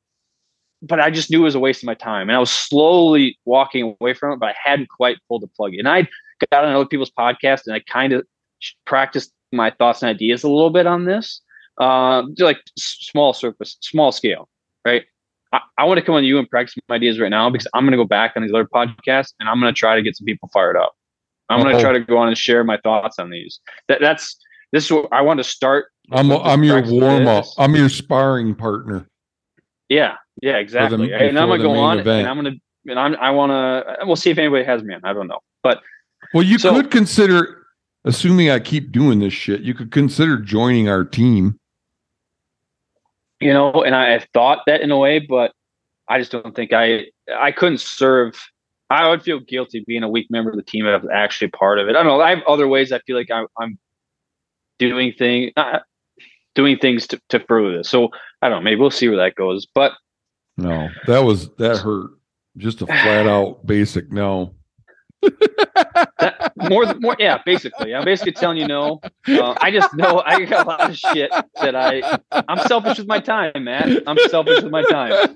but 0.82 1.00
I 1.00 1.10
just 1.10 1.30
knew 1.30 1.40
it 1.40 1.44
was 1.44 1.54
a 1.54 1.60
waste 1.60 1.82
of 1.82 1.86
my 1.86 1.94
time. 1.94 2.28
And 2.28 2.36
I 2.36 2.38
was 2.38 2.50
slowly 2.50 3.38
walking 3.44 3.96
away 4.00 4.14
from 4.14 4.32
it, 4.32 4.38
but 4.38 4.50
I 4.50 4.54
hadn't 4.62 4.88
quite 4.88 5.16
pulled 5.28 5.42
the 5.42 5.48
plug. 5.48 5.74
And 5.74 5.88
I 5.88 6.06
got 6.52 6.64
on 6.64 6.74
other 6.74 6.86
people's 6.86 7.10
podcasts 7.10 7.66
and 7.66 7.74
I 7.74 7.80
kind 7.80 8.12
of 8.12 8.24
practiced 8.84 9.32
my 9.52 9.70
thoughts 9.70 10.02
and 10.02 10.10
ideas 10.10 10.44
a 10.44 10.48
little 10.48 10.70
bit 10.70 10.86
on 10.86 11.04
this, 11.04 11.40
um, 11.78 12.34
just 12.36 12.44
like 12.44 12.58
small 12.78 13.32
surface, 13.32 13.78
small 13.80 14.12
scale, 14.12 14.48
right? 14.84 15.04
I, 15.52 15.60
I 15.78 15.84
want 15.84 15.98
to 15.98 16.04
come 16.04 16.14
on 16.14 16.24
you 16.24 16.38
and 16.38 16.48
practice 16.48 16.74
my 16.88 16.96
ideas 16.96 17.18
right 17.18 17.30
now 17.30 17.48
because 17.48 17.66
I'm 17.74 17.84
going 17.84 17.92
to 17.92 17.98
go 17.98 18.04
back 18.04 18.34
on 18.36 18.42
these 18.42 18.52
other 18.52 18.66
podcasts 18.66 19.32
and 19.40 19.48
I'm 19.48 19.60
going 19.60 19.72
to 19.72 19.78
try 19.78 19.96
to 19.96 20.02
get 20.02 20.16
some 20.16 20.26
people 20.26 20.50
fired 20.52 20.76
up. 20.76 20.94
I'm 21.48 21.62
going 21.62 21.76
to 21.76 21.80
try 21.80 21.92
to 21.92 22.00
go 22.00 22.18
on 22.18 22.28
and 22.28 22.36
share 22.36 22.64
my 22.64 22.76
thoughts 22.78 23.18
on 23.18 23.30
these. 23.30 23.60
That 23.88 24.00
that's 24.00 24.36
this 24.72 24.84
is 24.86 24.92
what 24.92 25.08
I 25.12 25.22
want 25.22 25.38
to 25.38 25.44
start. 25.44 25.86
I'm 26.12 26.30
I'm 26.30 26.62
your 26.64 26.82
warm 26.82 27.26
up. 27.26 27.44
I'm 27.58 27.74
your 27.74 27.88
sparring 27.88 28.54
partner. 28.54 29.06
Yeah, 29.88 30.16
yeah, 30.42 30.56
exactly. 30.56 31.12
and 31.12 31.38
I'm 31.38 31.48
gonna 31.48 31.62
go 31.62 31.72
on 31.74 31.98
event. 31.98 32.20
and 32.20 32.28
I'm 32.28 32.36
gonna 32.36 32.56
and 32.86 32.98
I'm 32.98 33.16
I 33.16 33.30
want 33.30 33.50
to. 33.50 34.04
We'll 34.06 34.16
see 34.16 34.30
if 34.30 34.38
anybody 34.38 34.64
has 34.64 34.82
me 34.82 34.94
on. 34.94 35.00
I 35.04 35.12
don't 35.12 35.26
know, 35.28 35.40
but 35.62 35.82
Well, 36.34 36.42
you 36.44 36.58
So- 36.58 36.74
could 36.74 36.90
consider, 36.90 37.66
assuming 38.04 38.50
I 38.50 38.58
keep 38.60 38.92
doing 38.92 39.18
this 39.20 39.32
shit, 39.32 39.60
you 39.62 39.74
could 39.74 39.90
consider 39.90 40.38
joining 40.38 40.88
our 40.88 41.04
team. 41.04 41.58
you 43.40 43.52
know, 43.52 43.70
and 43.84 43.94
I 43.94 44.24
thought 44.32 44.60
that 44.66 44.80
in 44.80 44.90
a 44.90 44.96
way, 44.96 45.18
but 45.18 45.52
I 46.08 46.18
just 46.18 46.32
don't 46.32 46.54
think 46.54 46.72
I 46.72 47.06
I 47.36 47.52
couldn't 47.52 47.80
serve. 47.80 48.40
I 48.88 49.08
would 49.08 49.22
feel 49.22 49.40
guilty 49.40 49.84
being 49.86 50.04
a 50.04 50.08
weak 50.08 50.28
member 50.30 50.50
of 50.50 50.56
the 50.56 50.62
team 50.62 50.86
if 50.86 50.94
I 50.94 50.96
was 51.04 51.10
actually 51.12 51.48
part 51.48 51.78
of 51.80 51.88
it. 51.88 51.96
I 51.96 52.02
don't 52.02 52.06
know. 52.06 52.20
I 52.20 52.30
have 52.30 52.44
other 52.46 52.68
ways 52.68 52.92
I 52.92 53.00
feel 53.00 53.16
like 53.16 53.30
I, 53.32 53.44
I'm 53.58 53.78
doing 54.78 55.12
thing 55.12 55.52
uh, 55.56 55.80
doing 56.54 56.78
things 56.78 57.06
to, 57.08 57.20
to 57.28 57.40
further 57.40 57.78
this. 57.78 57.88
So 57.88 58.10
I 58.42 58.48
don't 58.48 58.58
know. 58.58 58.64
Maybe 58.64 58.80
we'll 58.80 58.90
see 58.90 59.08
where 59.08 59.18
that 59.18 59.36
goes. 59.36 59.66
But 59.66 59.92
No, 60.56 60.88
that 61.06 61.20
was 61.20 61.48
that 61.56 61.78
hurt. 61.78 62.10
Just 62.56 62.82
a 62.82 62.86
flat 62.86 63.28
out 63.28 63.64
basic 63.66 64.10
no. 64.10 64.54
that, 66.18 66.52
more, 66.56 66.94
more, 67.00 67.16
yeah. 67.18 67.38
Basically, 67.44 67.94
I'm 67.94 68.04
basically 68.04 68.32
telling 68.32 68.58
you 68.58 68.66
no. 68.66 69.00
Uh, 69.26 69.54
I 69.60 69.70
just 69.70 69.94
know 69.94 70.22
I 70.24 70.44
got 70.44 70.66
a 70.66 70.68
lot 70.68 70.90
of 70.90 70.96
shit 70.96 71.30
that 71.60 71.74
I. 71.74 72.18
I'm 72.48 72.58
selfish 72.66 72.98
with 72.98 73.08
my 73.08 73.18
time, 73.18 73.64
man. 73.64 74.00
I'm 74.06 74.18
selfish 74.28 74.62
with 74.62 74.70
my 74.70 74.82
time. 74.84 75.34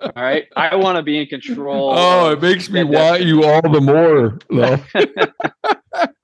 All 0.00 0.12
right, 0.16 0.46
I 0.56 0.74
want 0.76 0.96
to 0.96 1.02
be 1.02 1.18
in 1.18 1.26
control. 1.26 1.92
Oh, 1.94 2.32
it 2.32 2.42
makes 2.42 2.70
me 2.70 2.82
want 2.82 3.22
you 3.22 3.44
all 3.44 3.62
the 3.62 3.80
more. 3.80 4.38
though. 4.50 6.08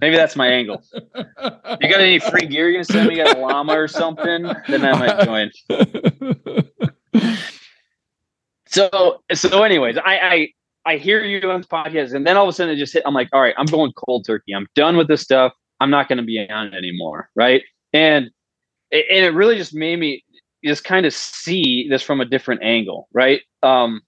Maybe 0.00 0.16
that's 0.16 0.36
my 0.36 0.48
angle. 0.48 0.82
You 0.94 1.88
got 1.88 2.00
any 2.00 2.18
free 2.18 2.46
gear 2.46 2.68
you 2.68 2.74
gonna 2.74 2.84
send 2.84 3.08
me? 3.08 3.16
Got 3.16 3.36
a 3.36 3.40
llama 3.40 3.72
or 3.72 3.88
something? 3.88 4.44
Then 4.68 4.84
I 4.84 4.98
might 4.98 5.24
join. 5.24 5.50
so 8.66 9.22
so 9.32 9.62
anyways, 9.62 9.96
I 9.98 10.18
I 10.18 10.48
I 10.86 10.96
hear 10.98 11.22
you 11.24 11.40
on 11.50 11.60
this 11.60 11.66
podcast, 11.66 12.14
and 12.14 12.26
then 12.26 12.36
all 12.36 12.44
of 12.44 12.48
a 12.48 12.52
sudden 12.52 12.74
it 12.74 12.78
just 12.78 12.92
hit. 12.92 13.02
I'm 13.04 13.14
like, 13.14 13.28
all 13.32 13.40
right, 13.40 13.54
I'm 13.58 13.66
going 13.66 13.92
cold 13.92 14.24
turkey. 14.24 14.54
I'm 14.54 14.68
done 14.74 14.96
with 14.96 15.08
this 15.08 15.20
stuff. 15.20 15.52
I'm 15.80 15.90
not 15.90 16.08
going 16.08 16.18
to 16.18 16.24
be 16.24 16.38
on 16.48 16.68
it 16.68 16.74
anymore, 16.74 17.28
right? 17.34 17.62
And 17.92 18.30
and 18.92 19.24
it 19.24 19.34
really 19.34 19.56
just 19.56 19.74
made 19.74 19.98
me 19.98 20.24
just 20.64 20.84
kind 20.84 21.06
of 21.06 21.12
see 21.12 21.88
this 21.88 22.02
from 22.02 22.20
a 22.20 22.24
different 22.24 22.62
angle, 22.62 23.08
right? 23.12 23.42
Um, 23.62 24.00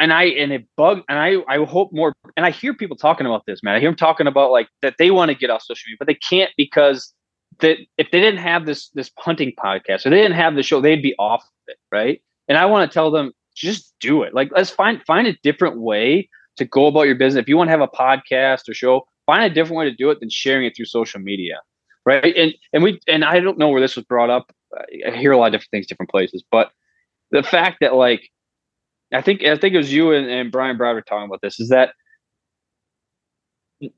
and 0.00 0.12
I 0.12 0.24
and 0.24 0.52
it 0.52 0.66
bug 0.76 1.02
and 1.08 1.18
I 1.18 1.36
I 1.48 1.64
hope 1.64 1.92
more 1.92 2.12
and 2.36 2.44
I 2.44 2.50
hear 2.50 2.74
people 2.74 2.96
talking 2.96 3.26
about 3.26 3.46
this, 3.46 3.62
man. 3.62 3.74
I 3.74 3.80
hear 3.80 3.88
them 3.88 3.96
talking 3.96 4.26
about 4.26 4.50
like 4.50 4.68
that 4.82 4.96
they 4.98 5.10
want 5.10 5.30
to 5.30 5.34
get 5.34 5.50
off 5.50 5.62
social 5.62 5.88
media, 5.88 5.96
but 5.98 6.06
they 6.06 6.14
can't 6.14 6.50
because 6.56 7.12
that 7.60 7.78
if 7.98 8.10
they 8.10 8.20
didn't 8.20 8.40
have 8.40 8.66
this 8.66 8.88
this 8.90 9.10
hunting 9.18 9.52
podcast 9.62 10.06
or 10.06 10.10
they 10.10 10.16
didn't 10.16 10.36
have 10.36 10.54
the 10.54 10.62
show, 10.62 10.80
they'd 10.80 11.02
be 11.02 11.14
off 11.18 11.42
of 11.42 11.68
it, 11.68 11.78
right? 11.92 12.22
And 12.48 12.58
I 12.58 12.66
want 12.66 12.90
to 12.90 12.92
tell 12.92 13.10
them 13.10 13.32
just 13.54 13.94
do 14.00 14.22
it. 14.22 14.34
Like 14.34 14.50
let's 14.54 14.70
find 14.70 15.02
find 15.04 15.26
a 15.26 15.36
different 15.42 15.80
way 15.80 16.28
to 16.56 16.64
go 16.64 16.86
about 16.86 17.02
your 17.02 17.14
business. 17.14 17.42
If 17.42 17.48
you 17.48 17.56
want 17.56 17.68
to 17.68 17.72
have 17.72 17.80
a 17.80 17.88
podcast 17.88 18.68
or 18.68 18.74
show, 18.74 19.06
find 19.26 19.44
a 19.44 19.54
different 19.54 19.78
way 19.78 19.84
to 19.84 19.94
do 19.94 20.10
it 20.10 20.20
than 20.20 20.30
sharing 20.30 20.66
it 20.66 20.74
through 20.76 20.86
social 20.86 21.20
media, 21.20 21.60
right? 22.04 22.34
And 22.36 22.54
and 22.72 22.82
we 22.82 23.00
and 23.06 23.24
I 23.24 23.40
don't 23.40 23.58
know 23.58 23.68
where 23.68 23.80
this 23.80 23.96
was 23.96 24.04
brought 24.04 24.30
up. 24.30 24.52
I 25.06 25.10
hear 25.16 25.32
a 25.32 25.36
lot 25.36 25.46
of 25.46 25.52
different 25.52 25.70
things, 25.70 25.86
different 25.86 26.10
places, 26.10 26.42
but 26.50 26.70
the 27.30 27.42
fact 27.42 27.78
that 27.80 27.94
like 27.94 28.30
I 29.12 29.22
think 29.22 29.44
I 29.44 29.56
think 29.56 29.74
it 29.74 29.78
was 29.78 29.92
you 29.92 30.12
and, 30.12 30.28
and 30.28 30.52
Brian 30.52 30.78
Browder 30.78 31.04
talking 31.04 31.26
about 31.26 31.40
this 31.42 31.58
is 31.60 31.68
that 31.70 31.94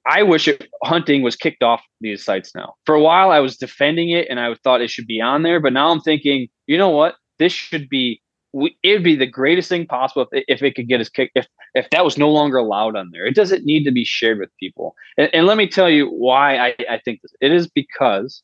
I 0.06 0.22
wish 0.22 0.46
it, 0.46 0.68
hunting 0.84 1.22
was 1.22 1.34
kicked 1.34 1.62
off 1.62 1.82
these 2.00 2.24
sites 2.24 2.54
now. 2.54 2.74
For 2.86 2.94
a 2.94 3.00
while, 3.00 3.30
I 3.30 3.40
was 3.40 3.56
defending 3.56 4.10
it 4.10 4.28
and 4.30 4.38
I 4.38 4.54
thought 4.62 4.80
it 4.80 4.90
should 4.90 5.08
be 5.08 5.20
on 5.20 5.42
there, 5.42 5.58
but 5.58 5.72
now 5.72 5.90
I'm 5.90 6.00
thinking, 6.00 6.48
you 6.66 6.78
know 6.78 6.90
what? 6.90 7.16
This 7.38 7.52
should 7.52 7.88
be. 7.88 8.20
It 8.54 8.92
would 8.92 9.02
be 9.02 9.16
the 9.16 9.26
greatest 9.26 9.70
thing 9.70 9.86
possible 9.86 10.26
if, 10.30 10.44
if 10.46 10.62
it 10.62 10.74
could 10.74 10.86
get 10.86 11.00
us 11.00 11.08
kicked. 11.08 11.32
If 11.36 11.46
if 11.74 11.88
that 11.90 12.04
was 12.04 12.18
no 12.18 12.30
longer 12.30 12.58
allowed 12.58 12.96
on 12.96 13.08
there, 13.10 13.26
it 13.26 13.34
doesn't 13.34 13.64
need 13.64 13.84
to 13.84 13.90
be 13.90 14.04
shared 14.04 14.38
with 14.38 14.50
people. 14.60 14.94
And, 15.16 15.30
and 15.32 15.46
let 15.46 15.56
me 15.56 15.66
tell 15.66 15.88
you 15.88 16.06
why 16.08 16.58
I, 16.58 16.74
I 16.88 17.00
think 17.02 17.22
this. 17.22 17.32
It 17.40 17.50
is 17.50 17.66
because, 17.66 18.42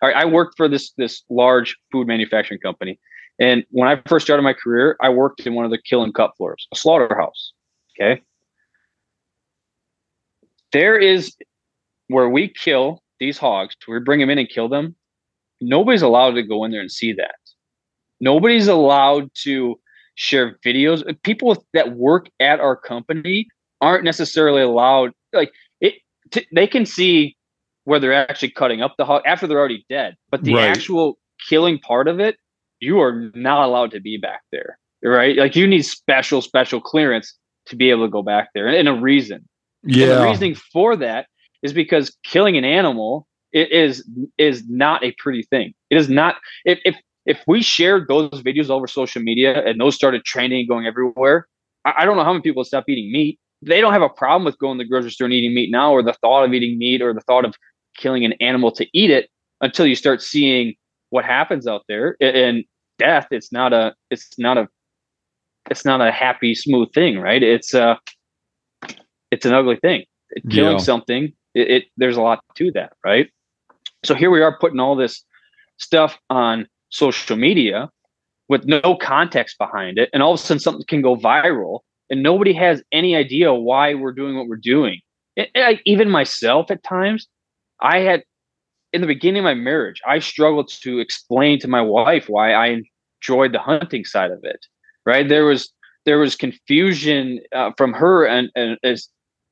all 0.00 0.08
right, 0.08 0.16
I 0.16 0.24
worked 0.24 0.54
for 0.56 0.68
this 0.68 0.92
this 0.96 1.24
large 1.28 1.76
food 1.90 2.06
manufacturing 2.06 2.60
company, 2.60 3.00
and 3.38 3.64
when 3.70 3.88
I 3.88 4.00
first 4.06 4.26
started 4.26 4.42
my 4.42 4.52
career, 4.52 4.96
I 5.00 5.08
worked 5.08 5.40
in 5.46 5.54
one 5.54 5.64
of 5.64 5.70
the 5.70 5.78
kill 5.78 6.02
and 6.02 6.14
cut 6.14 6.32
floors, 6.36 6.66
a 6.72 6.76
slaughterhouse. 6.76 7.52
Okay. 7.96 8.22
There 10.72 10.98
is 10.98 11.36
where 12.08 12.28
we 12.28 12.48
kill 12.48 13.02
these 13.20 13.38
hogs, 13.38 13.76
we 13.86 13.98
bring 14.00 14.20
them 14.20 14.30
in 14.30 14.38
and 14.38 14.48
kill 14.48 14.68
them. 14.68 14.96
Nobody's 15.60 16.02
allowed 16.02 16.32
to 16.32 16.42
go 16.42 16.64
in 16.64 16.72
there 16.72 16.80
and 16.80 16.90
see 16.90 17.12
that. 17.12 17.36
Nobody's 18.20 18.68
allowed 18.68 19.30
to 19.42 19.78
share 20.14 20.58
videos. 20.64 21.04
People 21.22 21.64
that 21.72 21.92
work 21.92 22.28
at 22.40 22.60
our 22.60 22.76
company 22.76 23.46
aren't 23.80 24.04
necessarily 24.04 24.62
allowed, 24.62 25.12
like, 25.32 25.52
it, 25.80 25.94
t- 26.30 26.46
they 26.52 26.66
can 26.66 26.84
see 26.84 27.36
where 27.84 27.98
they're 28.00 28.12
actually 28.12 28.50
cutting 28.50 28.82
up 28.82 28.94
the 28.96 29.04
hog 29.04 29.22
after 29.26 29.46
they're 29.46 29.58
already 29.58 29.84
dead, 29.88 30.16
but 30.30 30.42
the 30.42 30.54
right. 30.54 30.68
actual 30.68 31.18
killing 31.48 31.78
part 31.78 32.08
of 32.08 32.20
it 32.20 32.36
you 32.82 33.00
are 33.00 33.30
not 33.34 33.64
allowed 33.64 33.92
to 33.92 34.00
be 34.00 34.16
back 34.16 34.42
there, 34.50 34.78
right? 35.04 35.36
Like 35.36 35.54
you 35.54 35.66
need 35.66 35.82
special, 35.82 36.42
special 36.42 36.80
clearance 36.80 37.38
to 37.66 37.76
be 37.76 37.90
able 37.90 38.04
to 38.06 38.10
go 38.10 38.22
back 38.22 38.48
there, 38.54 38.66
and, 38.66 38.88
a 38.88 38.92
reason. 38.92 39.48
Yeah. 39.84 40.06
And 40.06 40.20
the 40.20 40.24
reasoning 40.24 40.54
for 40.56 40.96
that 40.96 41.26
is 41.62 41.72
because 41.72 42.16
killing 42.24 42.56
an 42.56 42.64
animal 42.64 43.28
is 43.52 44.06
is 44.36 44.68
not 44.68 45.04
a 45.04 45.12
pretty 45.18 45.42
thing. 45.44 45.74
It 45.90 45.96
is 45.96 46.08
not. 46.08 46.36
If 46.64 46.80
if 46.84 46.96
if 47.24 47.40
we 47.46 47.62
shared 47.62 48.08
those 48.08 48.30
videos 48.30 48.68
over 48.68 48.88
social 48.88 49.22
media 49.22 49.64
and 49.64 49.80
those 49.80 49.94
started 49.94 50.24
trending 50.24 50.60
and 50.60 50.68
going 50.68 50.86
everywhere, 50.86 51.46
I, 51.84 51.94
I 51.98 52.04
don't 52.04 52.16
know 52.16 52.24
how 52.24 52.32
many 52.32 52.42
people 52.42 52.60
would 52.60 52.66
stop 52.66 52.88
eating 52.88 53.12
meat. 53.12 53.38
They 53.64 53.80
don't 53.80 53.92
have 53.92 54.02
a 54.02 54.08
problem 54.08 54.44
with 54.44 54.58
going 54.58 54.78
to 54.78 54.84
the 54.84 54.88
grocery 54.88 55.12
store 55.12 55.26
and 55.26 55.34
eating 55.34 55.54
meat 55.54 55.70
now, 55.70 55.92
or 55.92 56.02
the 56.02 56.14
thought 56.14 56.44
of 56.44 56.52
eating 56.52 56.78
meat, 56.78 57.00
or 57.00 57.14
the 57.14 57.20
thought 57.20 57.44
of 57.44 57.54
killing 57.96 58.24
an 58.24 58.32
animal 58.40 58.72
to 58.72 58.86
eat 58.92 59.10
it 59.10 59.30
until 59.60 59.86
you 59.86 59.94
start 59.94 60.20
seeing 60.20 60.74
what 61.10 61.24
happens 61.24 61.66
out 61.66 61.82
there. 61.88 62.16
And 62.20 62.64
death 63.02 63.26
it's 63.30 63.50
not 63.52 63.72
a 63.72 63.94
it's 64.10 64.38
not 64.38 64.56
a 64.58 64.68
it's 65.70 65.84
not 65.84 66.00
a 66.00 66.10
happy 66.10 66.54
smooth 66.54 66.92
thing 66.92 67.18
right? 67.18 67.42
It's 67.42 67.74
uh 67.74 67.96
it's 69.30 69.46
an 69.46 69.54
ugly 69.54 69.76
thing. 69.76 70.04
Killing 70.50 70.78
yeah. 70.78 70.84
something 70.92 71.32
it, 71.54 71.70
it 71.70 71.84
there's 71.96 72.16
a 72.16 72.22
lot 72.22 72.40
to 72.56 72.70
that 72.72 72.92
right? 73.04 73.30
So 74.04 74.14
here 74.14 74.30
we 74.30 74.42
are 74.42 74.58
putting 74.58 74.80
all 74.80 74.96
this 74.96 75.24
stuff 75.78 76.18
on 76.30 76.66
social 76.90 77.36
media 77.36 77.90
with 78.48 78.64
no 78.64 78.96
context 79.00 79.56
behind 79.58 79.98
it 79.98 80.10
and 80.12 80.22
all 80.22 80.34
of 80.34 80.40
a 80.40 80.42
sudden 80.42 80.60
something 80.60 80.84
can 80.86 81.02
go 81.02 81.16
viral 81.16 81.80
and 82.10 82.22
nobody 82.22 82.52
has 82.52 82.82
any 82.92 83.16
idea 83.16 83.54
why 83.54 83.94
we're 83.94 84.12
doing 84.12 84.36
what 84.36 84.48
we're 84.48 84.56
doing. 84.56 85.00
It, 85.36 85.48
it, 85.54 85.80
even 85.86 86.10
myself 86.10 86.70
at 86.70 86.82
times 86.82 87.26
i 87.80 87.98
had 87.98 88.22
in 88.92 89.00
the 89.00 89.06
beginning 89.06 89.40
of 89.40 89.44
my 89.44 89.54
marriage 89.54 90.00
i 90.06 90.18
struggled 90.18 90.70
to 90.82 90.98
explain 90.98 91.58
to 91.60 91.68
my 91.68 91.80
wife 91.80 92.26
why 92.28 92.52
i 92.52 92.82
enjoyed 93.22 93.52
the 93.52 93.58
hunting 93.58 94.04
side 94.04 94.30
of 94.30 94.40
it 94.42 94.66
right 95.06 95.28
there 95.28 95.44
was 95.44 95.72
there 96.04 96.18
was 96.18 96.36
confusion 96.36 97.40
uh, 97.54 97.70
from 97.76 97.92
her 97.92 98.26
and, 98.26 98.50
and 98.54 98.78
as 98.82 99.08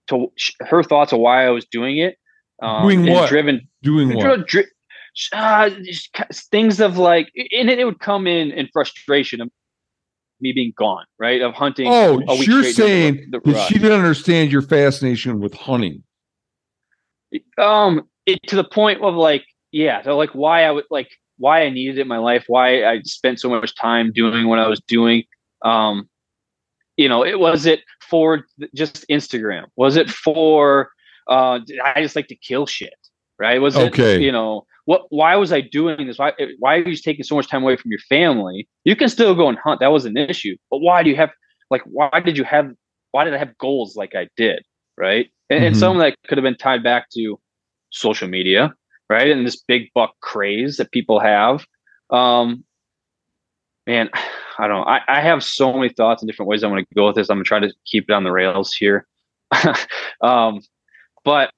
to 0.09 0.33
her 0.61 0.83
thoughts 0.83 1.13
of 1.13 1.21
why 1.21 1.47
I 1.47 1.51
was 1.51 1.65
doing 1.65 1.99
it. 1.99 2.17
Um, 2.63 2.89
doing 2.89 3.11
what? 3.11 3.29
Driven. 3.29 3.69
Doing 3.83 4.15
what? 4.15 4.47
Dri- 4.47 4.67
uh, 5.33 5.71
things 6.33 6.81
of 6.81 6.99
like, 6.99 7.31
and 7.37 7.71
it, 7.71 7.79
it 7.79 7.85
would 7.85 8.01
come 8.01 8.27
in 8.27 8.51
in 8.53 8.69
frustration 8.73 9.41
of 9.41 9.51
me 10.41 10.53
being 10.53 10.73
gone, 10.77 11.05
right? 11.19 11.41
Of 11.41 11.55
hunting. 11.55 11.87
Oh, 11.89 12.21
you're 12.43 12.65
saying 12.65 13.29
the, 13.31 13.41
the 13.41 13.67
she 13.67 13.75
didn't 13.75 13.99
understand 13.99 14.53
your 14.53 14.63
fascination 14.63 15.41
with 15.41 15.55
hunting. 15.55 16.03
Um, 17.59 18.09
it, 18.27 18.41
to 18.49 18.57
the 18.57 18.65
point 18.65 19.03
of 19.03 19.15
like, 19.15 19.45
yeah, 19.73 20.03
so 20.03 20.17
like 20.17 20.31
why 20.31 20.65
I 20.65 20.71
would 20.71 20.85
like 20.91 21.09
why 21.41 21.63
I 21.63 21.71
needed 21.71 21.99
it 21.99 22.03
in 22.03 22.09
my 22.09 22.19
life, 22.19 22.45
why 22.47 22.85
I 22.85 23.01
spent 23.03 23.41
so 23.41 23.49
much 23.49 23.75
time 23.75 24.13
doing 24.13 24.47
what 24.47 24.59
I 24.59 24.69
was 24.69 24.81
doing. 24.81 25.25
Um, 25.63 26.09
you 26.97 27.09
know, 27.09 27.25
it 27.25 27.41
was 27.41 27.67
it 27.67 27.81
for 28.09 28.45
just 28.75 29.07
Instagram? 29.09 29.65
Was 29.77 29.97
it 29.97 30.11
for 30.11 30.91
uh, 31.29 31.61
I 31.83 32.03
just 32.03 32.15
like 32.15 32.29
to 32.29 32.37
kill 32.37 32.67
shit, 32.67 32.95
right? 33.39 33.61
Was 33.61 33.75
it 33.77 34.21
you 34.21 34.31
know 34.31 34.67
what? 34.85 35.07
Why 35.09 35.35
was 35.37 35.53
I 35.53 35.63
doing 35.63 36.07
this? 36.07 36.19
Why 36.19 36.33
why 36.59 36.77
are 36.77 36.89
you 36.89 36.97
taking 36.97 37.25
so 37.25 37.37
much 37.37 37.49
time 37.49 37.63
away 37.63 37.77
from 37.77 37.91
your 37.91 38.01
family? 38.01 38.69
You 38.85 38.95
can 38.95 39.09
still 39.09 39.35
go 39.35 39.49
and 39.49 39.59
hunt. 39.59 39.81
That 39.81 39.93
was 39.93 40.05
an 40.05 40.17
issue, 40.17 40.57
but 40.71 40.79
why 40.79 41.03
do 41.03 41.11
you 41.11 41.17
have 41.17 41.31
like 41.71 41.83
why 41.87 42.21
did 42.21 42.37
you 42.37 42.45
have 42.45 42.71
why 43.13 43.25
did 43.25 43.35
I 43.35 43.39
have 43.39 43.57
goals 43.59 43.97
like 43.97 44.15
I 44.15 44.29
did, 44.37 44.63
right? 44.99 45.31
And, 45.49 45.59
mm-hmm. 45.59 45.67
and 45.67 45.77
some 45.77 45.97
of 45.97 46.03
that 46.03 46.17
could 46.29 46.39
have 46.39 46.45
been 46.45 46.57
tied 46.57 46.83
back 46.83 47.09
to 47.15 47.41
social 47.91 48.29
media, 48.29 48.75
right? 49.11 49.31
And 49.31 49.47
this 49.47 49.61
big 49.61 49.89
buck 49.95 50.15
craze 50.21 50.77
that 50.79 50.93
people 50.93 51.21
have. 51.21 51.67
Um, 52.11 52.65
man, 53.87 54.09
I 54.59 54.69
don't. 54.69 54.87
I, 54.87 55.01
I 55.09 55.21
have 55.21 55.45
so 55.45 55.73
many 55.75 55.93
thoughts 55.93 56.23
and 56.23 56.31
different 56.31 56.49
ways 56.49 56.65
I 56.65 56.69
want 56.69 56.89
to 56.89 56.95
go 56.95 57.09
with 57.09 57.17
this. 57.17 57.29
I'm 57.29 57.37
gonna 57.37 57.45
try 57.45 57.59
to 57.59 57.73
keep 57.85 58.07
it 58.09 58.13
on 58.13 58.25
the 58.25 58.33
rails 58.33 58.73
here. 58.73 59.07
um, 60.23 60.61
but 61.25 61.51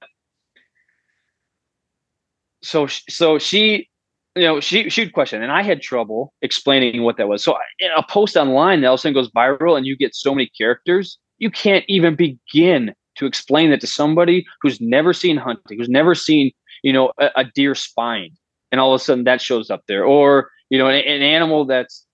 so 2.62 2.86
so 2.86 3.38
she 3.38 3.88
you 4.34 4.42
know 4.42 4.60
she 4.60 4.88
she'd 4.88 5.12
question 5.12 5.42
and 5.42 5.52
i 5.52 5.62
had 5.62 5.82
trouble 5.82 6.32
explaining 6.42 7.02
what 7.02 7.16
that 7.16 7.28
was 7.28 7.42
so 7.42 7.56
a 7.96 8.02
post 8.08 8.36
online 8.36 8.80
that 8.80 8.86
all 8.86 8.94
of 8.94 8.98
a 8.98 9.02
sudden 9.02 9.14
goes 9.14 9.30
viral 9.32 9.76
and 9.76 9.84
you 9.84 9.96
get 9.96 10.14
so 10.14 10.34
many 10.34 10.50
characters 10.56 11.18
you 11.38 11.50
can't 11.50 11.84
even 11.88 12.14
begin 12.14 12.94
to 13.16 13.26
explain 13.26 13.70
that 13.70 13.80
to 13.80 13.86
somebody 13.86 14.46
who's 14.62 14.80
never 14.80 15.12
seen 15.12 15.36
hunting 15.36 15.78
who's 15.78 15.88
never 15.88 16.14
seen 16.14 16.50
you 16.82 16.92
know, 16.92 17.12
a, 17.18 17.30
a 17.36 17.44
deer 17.44 17.74
spine, 17.74 18.30
and 18.70 18.80
all 18.80 18.94
of 18.94 19.00
a 19.00 19.04
sudden 19.04 19.24
that 19.24 19.40
shows 19.40 19.70
up 19.70 19.82
there, 19.88 20.04
or 20.04 20.50
you 20.70 20.78
know, 20.78 20.88
an, 20.88 20.96
an 20.96 21.22
animal 21.22 21.66
that's, 21.66 22.06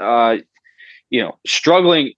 uh, 0.00 0.36
you 1.10 1.20
know, 1.20 1.38
struggling 1.46 2.14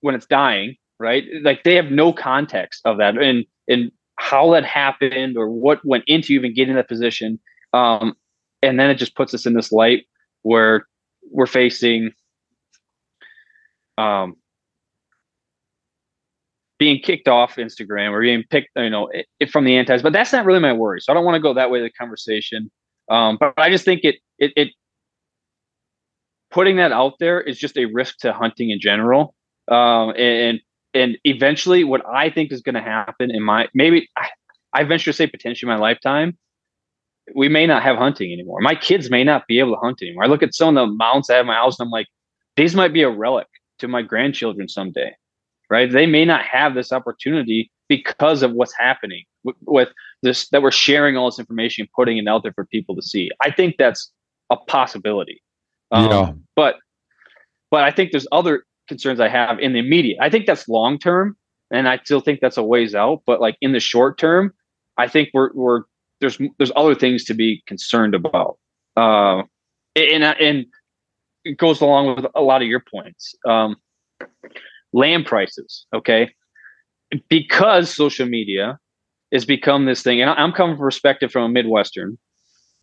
when 0.00 0.14
it's 0.14 0.26
dying, 0.26 0.76
right? 0.98 1.24
Like 1.42 1.64
they 1.64 1.76
have 1.76 1.90
no 1.90 2.12
context 2.12 2.82
of 2.84 2.98
that, 2.98 3.16
and 3.16 3.44
and 3.68 3.90
how 4.16 4.52
that 4.52 4.64
happened 4.64 5.36
or 5.38 5.48
what 5.48 5.84
went 5.84 6.04
into 6.06 6.34
even 6.34 6.54
getting 6.54 6.74
that 6.74 6.88
position. 6.88 7.40
Um, 7.72 8.14
and 8.62 8.78
then 8.78 8.90
it 8.90 8.96
just 8.96 9.14
puts 9.14 9.32
us 9.32 9.46
in 9.46 9.54
this 9.54 9.72
light 9.72 10.04
where 10.42 10.86
we're 11.30 11.46
facing 11.46 12.12
um, 13.96 14.36
being 16.80 16.98
kicked 16.98 17.28
off 17.28 17.56
Instagram 17.56 18.10
or 18.10 18.22
being 18.22 18.42
picked, 18.48 18.70
you 18.74 18.88
know, 18.88 19.08
it, 19.38 19.50
from 19.50 19.64
the 19.64 19.76
antis. 19.76 20.00
But 20.00 20.14
that's 20.14 20.32
not 20.32 20.46
really 20.46 20.60
my 20.60 20.72
worry. 20.72 21.00
So 21.00 21.12
I 21.12 21.14
don't 21.14 21.26
want 21.26 21.36
to 21.36 21.40
go 21.40 21.52
that 21.52 21.70
way 21.70 21.82
the 21.82 21.90
conversation. 21.90 22.70
Um, 23.10 23.36
but 23.38 23.52
I 23.58 23.68
just 23.68 23.84
think 23.84 24.00
it, 24.02 24.16
it, 24.38 24.52
it, 24.56 24.68
putting 26.50 26.76
that 26.76 26.90
out 26.90 27.14
there 27.20 27.38
is 27.38 27.58
just 27.58 27.76
a 27.76 27.84
risk 27.84 28.16
to 28.20 28.32
hunting 28.32 28.70
in 28.70 28.80
general. 28.80 29.34
Um, 29.68 30.10
and, 30.10 30.18
and 30.18 30.60
and 30.92 31.18
eventually, 31.22 31.84
what 31.84 32.02
I 32.04 32.30
think 32.30 32.50
is 32.50 32.62
going 32.62 32.74
to 32.74 32.80
happen 32.80 33.30
in 33.30 33.44
my 33.44 33.68
maybe 33.74 34.08
I, 34.16 34.28
I 34.72 34.84
venture 34.84 35.12
to 35.12 35.16
say 35.16 35.26
potentially 35.26 35.70
my 35.70 35.78
lifetime, 35.78 36.36
we 37.34 37.48
may 37.48 37.66
not 37.66 37.82
have 37.82 37.96
hunting 37.96 38.32
anymore. 38.32 38.60
My 38.60 38.74
kids 38.74 39.10
may 39.10 39.22
not 39.22 39.46
be 39.46 39.60
able 39.60 39.74
to 39.74 39.80
hunt 39.80 40.02
anymore. 40.02 40.24
I 40.24 40.26
look 40.26 40.42
at 40.42 40.54
some 40.54 40.76
of 40.76 40.88
the 40.88 40.92
mounts 40.94 41.30
I 41.30 41.34
have 41.34 41.42
in 41.42 41.46
my 41.46 41.54
house, 41.54 41.78
and 41.78 41.86
I'm 41.86 41.90
like, 41.90 42.06
these 42.56 42.74
might 42.74 42.92
be 42.92 43.02
a 43.02 43.10
relic 43.10 43.46
to 43.78 43.86
my 43.86 44.02
grandchildren 44.02 44.66
someday, 44.66 45.14
right? 45.70 45.90
They 45.90 46.06
may 46.06 46.24
not 46.24 46.42
have 46.42 46.74
this 46.74 46.92
opportunity 46.92 47.70
because 47.88 48.42
of 48.42 48.52
what's 48.52 48.76
happening 48.76 49.24
with, 49.44 49.56
with 49.62 49.88
this 50.22 50.48
that 50.50 50.62
we're 50.62 50.70
sharing 50.70 51.16
all 51.16 51.26
this 51.26 51.38
information 51.38 51.82
and 51.82 51.88
putting 51.92 52.18
it 52.18 52.28
out 52.28 52.42
there 52.42 52.52
for 52.52 52.66
people 52.66 52.94
to 52.96 53.02
see. 53.02 53.30
I 53.42 53.50
think 53.50 53.76
that's 53.78 54.12
a 54.50 54.56
possibility. 54.56 55.42
Um, 55.90 56.10
yeah. 56.10 56.32
But 56.56 56.76
but 57.70 57.84
I 57.84 57.90
think 57.90 58.10
there's 58.10 58.26
other 58.32 58.64
concerns 58.88 59.20
I 59.20 59.28
have 59.28 59.58
in 59.60 59.72
the 59.72 59.78
immediate. 59.78 60.18
I 60.20 60.28
think 60.28 60.46
that's 60.46 60.68
long 60.68 60.98
term, 60.98 61.36
and 61.70 61.88
I 61.88 61.98
still 62.04 62.20
think 62.20 62.40
that's 62.40 62.56
a 62.56 62.62
ways 62.62 62.94
out. 62.94 63.22
But 63.26 63.40
like 63.40 63.56
in 63.60 63.72
the 63.72 63.80
short 63.80 64.18
term, 64.18 64.52
I 64.98 65.08
think 65.08 65.30
we're 65.32 65.50
we're 65.54 65.82
there's 66.20 66.38
there's 66.58 66.72
other 66.76 66.94
things 66.94 67.24
to 67.24 67.34
be 67.34 67.62
concerned 67.66 68.14
about. 68.14 68.58
Uh, 68.96 69.42
and 69.96 70.24
and 70.24 70.66
it 71.44 71.56
goes 71.56 71.80
along 71.80 72.16
with 72.16 72.26
a 72.34 72.40
lot 72.40 72.62
of 72.62 72.68
your 72.68 72.80
points. 72.80 73.34
Um, 73.48 73.76
land 74.92 75.26
prices, 75.26 75.86
okay, 75.94 76.32
because 77.28 77.94
social 77.94 78.26
media 78.26 78.78
has 79.32 79.44
become 79.44 79.86
this 79.86 80.02
thing, 80.02 80.20
and 80.20 80.30
I'm 80.30 80.52
coming 80.52 80.76
from 80.76 80.84
perspective 80.84 81.30
from 81.30 81.44
a 81.44 81.48
Midwestern, 81.48 82.18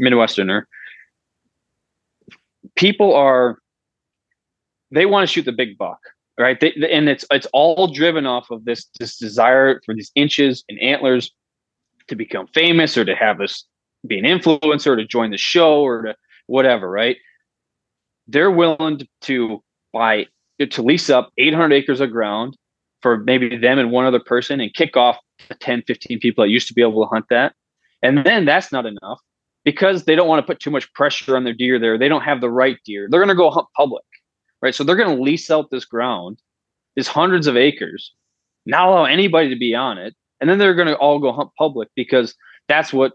Midwesterner. 0.02 0.64
People 2.76 3.14
are 3.14 3.58
they 4.92 5.06
want 5.06 5.28
to 5.28 5.32
shoot 5.32 5.44
the 5.44 5.52
big 5.52 5.78
buck, 5.78 6.00
right? 6.40 6.60
They, 6.60 6.74
and 6.92 7.10
it's 7.10 7.26
it's 7.32 7.48
all 7.54 7.88
driven 7.88 8.26
off 8.26 8.52
of 8.52 8.66
this 8.66 8.88
this 9.00 9.18
desire 9.18 9.82
for 9.86 9.94
these 9.94 10.12
inches 10.16 10.64
and 10.70 10.80
antlers 10.80 11.32
to 12.08 12.16
become 12.16 12.48
famous 12.48 12.98
or 12.98 13.04
to 13.06 13.16
have 13.16 13.38
this 13.40 13.66
be 14.06 14.18
an 14.18 14.26
influencer 14.26 14.96
to 14.96 15.06
join 15.06 15.32
the 15.32 15.38
show 15.38 15.82
or 15.82 16.04
to 16.04 16.16
whatever, 16.46 16.90
right? 16.90 17.18
They're 18.28 18.52
willing 18.52 19.08
to 19.22 19.64
buy 19.92 20.28
to 20.66 20.82
lease 20.82 21.10
up 21.10 21.32
800 21.38 21.74
acres 21.74 22.02
of 22.02 22.12
ground 22.12 22.58
for 23.02 23.18
maybe 23.18 23.56
them 23.58 23.80
and 23.80 23.92
one 23.92 24.06
other 24.06 24.20
person 24.20 24.60
and 24.60 24.74
kick 24.74 24.98
off 24.98 25.18
the 25.50 25.56
10, 25.56 25.84
15 25.86 26.20
people 26.20 26.44
that 26.44 26.50
used 26.50 26.68
to 26.68 26.74
be 26.74 26.82
able 26.82 27.04
to 27.04 27.10
hunt 27.10 27.26
that. 27.30 27.54
And 28.02 28.26
then 28.26 28.46
that's 28.46 28.72
not 28.72 28.86
enough 28.86 29.20
because 29.64 30.06
they 30.06 30.16
don't 30.16 30.28
want 30.28 30.40
to 30.40 30.48
put 30.48 30.60
too 30.60 30.72
much 30.72 30.92
pressure 30.94 31.36
on 31.36 31.44
their 31.44 31.54
deer 31.54 31.80
there. 31.80 31.98
They 31.98 32.08
don't 32.08 32.22
have 32.22 32.42
the 32.42 32.50
right 32.50 32.78
deer. 32.86 33.08
They're 33.10 33.20
going 33.20 33.30
to 33.30 33.36
go 33.36 33.50
hunt 33.50 33.68
public, 33.76 34.06
right? 34.62 34.74
So 34.74 34.84
they're 34.84 34.96
going 34.96 35.16
to 35.16 35.22
lease 35.22 35.52
out 35.52 35.70
this 35.72 35.86
ground, 35.86 36.40
is 36.96 37.08
hundreds 37.08 37.48
of 37.48 37.58
acres, 37.58 38.14
not 38.66 38.88
allow 38.88 39.06
anybody 39.06 39.50
to 39.50 39.56
be 39.56 39.76
on 39.76 39.98
it, 39.98 40.16
and 40.40 40.50
then 40.50 40.58
they're 40.58 40.76
going 40.76 40.88
to 40.88 40.96
all 40.96 41.20
go 41.20 41.32
hunt 41.32 41.50
public 41.58 41.90
because 41.96 42.36
that's 42.68 42.94
what 42.94 43.14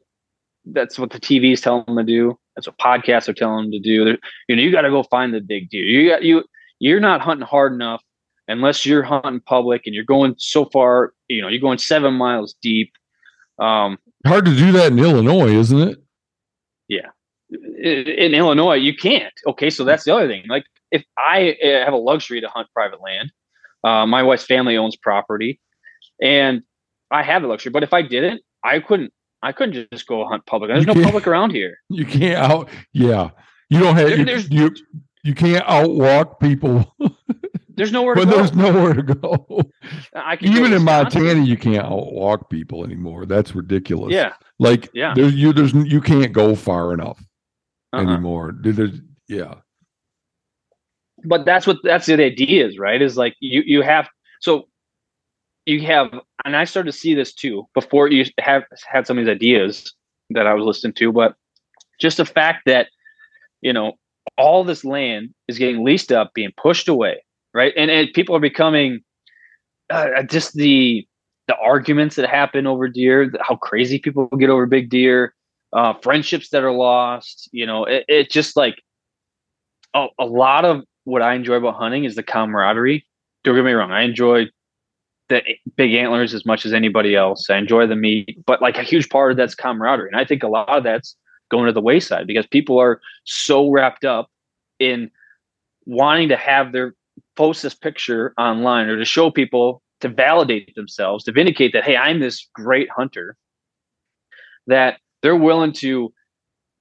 that's 0.65 0.99
what 0.99 1.11
the 1.11 1.19
TV 1.19 1.53
is 1.53 1.61
telling 1.61 1.85
them 1.87 1.97
to 1.97 2.05
do. 2.05 2.39
That's 2.55 2.69
what 2.69 2.79
podcasts 2.79 3.29
are 3.29 3.35
telling 3.35 3.65
them 3.65 3.73
to 3.73 3.81
do. 3.81 4.05
They're, 4.05 4.19
you 4.49 4.57
know, 4.57 4.63
you 4.63 4.71
got 4.71 4.83
to 4.83 4.91
go 4.91 5.03
find 5.05 5.35
the 5.35 5.41
big 5.41 5.71
deer. 5.71 5.85
You 5.85 6.11
got 6.11 6.23
you 6.23 6.45
you're 6.83 7.01
not 7.01 7.21
hunting 7.21 7.47
hard 7.47 7.73
enough 7.73 8.03
unless 8.49 8.85
you're 8.85 9.05
hunting 9.05 9.41
public 9.47 9.83
and 9.87 9.95
you're 9.95 10.05
going 10.05 10.35
so 10.39 10.65
far. 10.65 11.15
You 11.29 11.41
know, 11.41 11.47
you're 11.47 11.61
going 11.61 11.79
seven 11.79 12.15
miles 12.15 12.57
deep. 12.61 12.93
Um, 13.61 13.99
hard 14.27 14.47
to 14.47 14.57
do 14.57 14.73
that 14.73 14.91
in 14.91 14.99
Illinois, 14.99 15.55
isn't 15.55 15.79
it? 15.79 16.03
Yeah, 16.89 17.11
in 17.51 18.35
Illinois 18.35 18.75
you 18.75 18.97
can't. 18.97 19.33
Okay, 19.47 19.71
so 19.71 19.85
that's 19.85 20.03
the 20.03 20.13
other 20.13 20.27
thing. 20.27 20.43
Like 20.49 20.65
if 20.91 21.05
I 21.17 21.57
uh, 21.65 21.85
have 21.85 21.93
a 21.93 21.99
luxury 21.99 22.41
to 22.41 22.49
hunt 22.49 22.67
private 22.75 23.01
land, 23.01 23.31
uh, 23.85 24.05
my 24.05 24.25
wife's 24.25 24.45
family 24.45 24.77
owns 24.77 24.97
property, 24.97 25.61
and 26.21 26.63
I 27.13 27.23
have 27.23 27.43
the 27.43 27.49
luxury. 27.49 27.71
But 27.71 27.85
if 27.85 27.93
I 27.93 28.03
didn't, 28.03 28.43
I 28.65 28.81
couldn't. 28.81 29.13
I 29.45 29.53
couldn't 29.53 29.89
just 29.93 30.07
go 30.09 30.25
hunt 30.27 30.47
public. 30.47 30.69
There's 30.69 30.87
no 30.87 30.95
public 30.95 31.29
around 31.29 31.51
here. 31.51 31.79
You 31.89 32.07
can't 32.07 32.39
out. 32.39 32.69
Yeah, 32.93 33.31
you 33.71 33.79
don't 33.79 33.97
have. 33.97 34.09
There, 34.09 34.39
you, 34.39 34.45
you, 34.51 34.75
you 35.23 35.35
can't 35.35 35.65
outwalk 35.67 36.41
people. 36.41 36.95
There's 37.75 37.93
nowhere 37.93 38.15
to 38.15 38.27
but 38.27 38.31
go. 38.31 38.37
there's 38.37 38.55
nowhere 38.55 38.93
to 38.93 39.03
go. 39.03 39.63
I 40.15 40.37
can 40.37 40.53
Even 40.53 40.75
in 40.75 40.85
Montana, 40.85 41.43
you 41.43 41.57
can't 41.57 41.87
outwalk 41.87 42.51
people 42.51 42.85
anymore. 42.85 43.25
That's 43.25 43.55
ridiculous. 43.55 44.13
Yeah. 44.13 44.35
Like 44.59 44.91
yeah. 44.93 45.15
there's 45.17 45.35
you 45.35 45.55
there's 45.55 45.73
you 45.73 46.03
can't 46.03 46.33
go 46.33 46.55
far 46.55 46.93
enough 46.93 47.25
uh-huh. 47.93 48.11
anymore. 48.11 48.55
There's 48.61 49.01
yeah. 49.27 49.55
But 51.25 51.47
that's 51.47 51.67
what 51.67 51.79
that's 51.83 52.07
the 52.07 52.23
idea 52.23 52.67
is, 52.67 52.79
right? 52.79 53.01
Is 53.01 53.17
like 53.17 53.37
you 53.41 53.63
you 53.65 53.81
have 53.81 54.07
so 54.41 54.69
you 55.65 55.81
have 55.87 56.13
and 56.45 56.57
I 56.57 56.65
started 56.65 56.93
to 56.93 56.99
see 56.99 57.15
this 57.15 57.33
too 57.33 57.67
before 57.75 58.09
you 58.09 58.27
have 58.39 58.65
had 58.87 59.07
some 59.07 59.17
of 59.17 59.25
these 59.25 59.33
ideas 59.33 59.95
that 60.31 60.47
I 60.47 60.55
was 60.55 60.65
listening 60.65 60.93
to, 60.95 61.11
but 61.11 61.37
just 62.01 62.19
the 62.19 62.27
fact 62.27 62.65
that 62.67 62.89
you 63.63 63.73
know 63.73 63.95
all 64.37 64.65
this 64.65 64.85
land 64.85 65.35
is 65.49 65.59
getting 65.59 65.85
leased 65.85 66.13
up, 66.13 66.33
being 66.35 66.53
pushed 66.57 66.89
away, 66.89 67.23
right? 67.55 67.73
And, 67.77 67.91
and 67.91 68.13
people 68.13 68.35
are 68.37 68.41
becoming 68.41 69.01
uh, 69.91 70.09
uh, 70.19 70.23
just 70.23 70.55
the 70.55 71.07
the 71.49 71.57
arguments 71.57 72.15
that 72.17 72.29
happen 72.29 72.67
over 72.67 72.89
deer, 72.89 73.31
how 73.41 73.57
crazy 73.57 73.99
people 73.99 74.27
get 74.39 74.49
over 74.49 74.65
big 74.65 74.89
deer, 74.89 75.35
uh, 75.73 75.93
friendships 75.95 76.51
that 76.51 76.63
are 76.63 76.73
lost. 76.73 77.49
You 77.53 77.67
know, 77.67 77.85
it, 77.85 78.05
it 78.09 78.31
just 78.31 78.57
like 78.57 78.77
a, 79.93 80.07
a 80.19 80.25
lot 80.25 80.65
of 80.65 80.83
what 81.05 81.21
I 81.21 81.35
enjoy 81.35 81.55
about 81.55 81.75
hunting 81.75 82.05
is 82.05 82.15
the 82.15 82.23
camaraderie. 82.23 83.07
Don't 83.45 83.57
get 83.57 83.65
me 83.65 83.73
wrong, 83.73 83.91
I 83.91 84.03
enjoy 84.03 84.47
the 85.29 85.43
big 85.77 85.95
antlers 85.95 86.33
as 86.33 86.47
much 86.47 86.65
as 86.65 86.73
anybody 86.73 87.17
else. 87.17 87.51
I 87.51 87.57
enjoy 87.57 87.87
the 87.87 87.97
meat, 87.97 88.39
but 88.47 88.63
like 88.63 88.79
a 88.79 88.83
huge 88.83 89.09
part 89.09 89.33
of 89.33 89.37
that's 89.37 89.55
camaraderie, 89.55 90.09
and 90.09 90.21
I 90.21 90.25
think 90.25 90.43
a 90.43 90.49
lot 90.49 90.69
of 90.69 90.85
that's 90.85 91.17
going 91.53 91.67
to 91.67 91.73
the 91.73 91.81
wayside 91.81 92.27
because 92.27 92.47
people 92.47 92.81
are 92.81 93.01
so 93.25 93.71
wrapped 93.71 94.05
up 94.05 94.29
in 94.81 95.11
wanting 95.85 96.31
to 96.31 96.37
have 96.37 96.73
their 96.73 96.95
post 97.37 97.63
this 97.63 97.75
picture 97.75 98.33
online 98.39 98.89
or 98.89 98.97
to 98.97 99.05
show 99.05 99.31
people 99.31 99.83
to 100.01 100.09
validate 100.09 100.75
themselves 100.75 101.23
to 101.23 101.33
vindicate 101.33 101.73
that 101.73 101.85
hey 101.85 101.97
i'm 101.97 102.19
this 102.19 102.49
great 102.55 102.89
hunter 102.91 103.37
that 104.67 104.99
they're 105.23 105.37
willing 105.37 105.73
to 105.73 106.13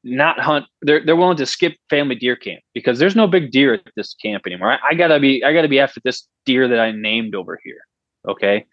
not 0.03 0.39
hunt 0.39 0.65
they're, 0.81 1.05
they're 1.05 1.15
willing 1.15 1.37
to 1.37 1.45
skip 1.45 1.75
family 1.89 2.15
deer 2.15 2.35
camp 2.35 2.61
because 2.73 2.97
there's 2.97 3.15
no 3.15 3.27
big 3.27 3.51
deer 3.51 3.75
at 3.75 3.81
this 3.95 4.15
camp 4.15 4.47
anymore. 4.47 4.71
I, 4.71 4.91
I, 4.91 4.93
gotta 4.95 5.19
be 5.19 5.43
i 5.43 5.53
gotta 5.53 5.67
be 5.67 5.79
after 5.79 5.99
this 6.03 6.27
deer 6.45 6.67
that 6.67 6.79
i 6.79 6.91
named 6.91 7.35
over 7.35 7.59
here 7.63 7.81
okay? 8.27 8.65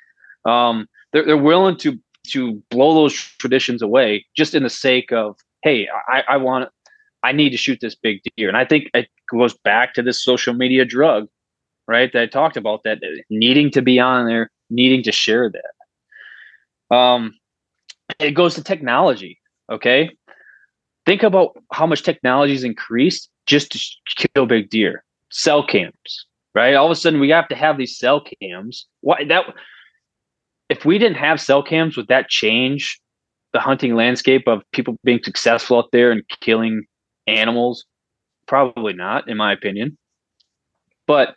Um 0.44 0.86
they're, 1.12 1.26
they're 1.26 1.36
willing 1.36 1.76
to 1.78 1.98
to 2.28 2.62
blow 2.70 2.94
those 2.94 3.14
traditions 3.14 3.82
away 3.82 4.26
just 4.36 4.54
in 4.54 4.62
the 4.62 4.70
sake 4.70 5.12
of 5.12 5.36
hey, 5.62 5.88
I, 6.08 6.22
I 6.28 6.36
want, 6.36 6.70
I 7.22 7.32
need 7.32 7.50
to 7.50 7.56
shoot 7.56 7.78
this 7.80 7.94
big 7.94 8.20
deer. 8.36 8.48
And 8.48 8.56
I 8.56 8.64
think 8.64 8.90
it 8.94 9.08
goes 9.30 9.56
back 9.58 9.94
to 9.94 10.02
this 10.02 10.22
social 10.22 10.54
media 10.54 10.84
drug, 10.84 11.28
right? 11.86 12.12
That 12.12 12.22
I 12.22 12.26
talked 12.26 12.56
about 12.56 12.82
that 12.84 12.98
needing 13.30 13.70
to 13.72 13.82
be 13.82 13.98
on 13.98 14.26
there, 14.26 14.50
needing 14.70 15.02
to 15.04 15.12
share 15.12 15.50
that. 15.50 16.94
Um, 16.94 17.34
it 18.18 18.32
goes 18.32 18.54
to 18.54 18.62
technology. 18.62 19.40
Okay. 19.70 20.10
Think 21.06 21.22
about 21.22 21.56
how 21.72 21.86
much 21.86 22.02
technology 22.02 22.52
has 22.52 22.64
increased 22.64 23.30
just 23.46 23.72
to 23.72 24.28
kill 24.34 24.46
big 24.46 24.70
deer. 24.70 25.04
Cell 25.30 25.66
cams, 25.66 26.26
right? 26.54 26.74
All 26.74 26.86
of 26.86 26.92
a 26.92 26.96
sudden 26.96 27.20
we 27.20 27.30
have 27.30 27.48
to 27.48 27.54
have 27.54 27.76
these 27.76 27.98
cell 27.98 28.22
cams. 28.40 28.86
Why 29.00 29.24
that 29.24 29.44
if 30.68 30.84
we 30.84 30.98
didn't 30.98 31.16
have 31.16 31.40
cell 31.40 31.62
cams, 31.62 31.96
would 31.96 32.08
that 32.08 32.28
change 32.28 33.00
the 33.52 33.60
hunting 33.60 33.94
landscape 33.94 34.46
of 34.46 34.62
people 34.72 34.96
being 35.04 35.20
successful 35.22 35.78
out 35.78 35.88
there 35.92 36.10
and 36.10 36.22
killing 36.40 36.84
animals? 37.26 37.84
Probably 38.46 38.92
not, 38.92 39.28
in 39.28 39.36
my 39.36 39.52
opinion. 39.52 39.96
But 41.06 41.34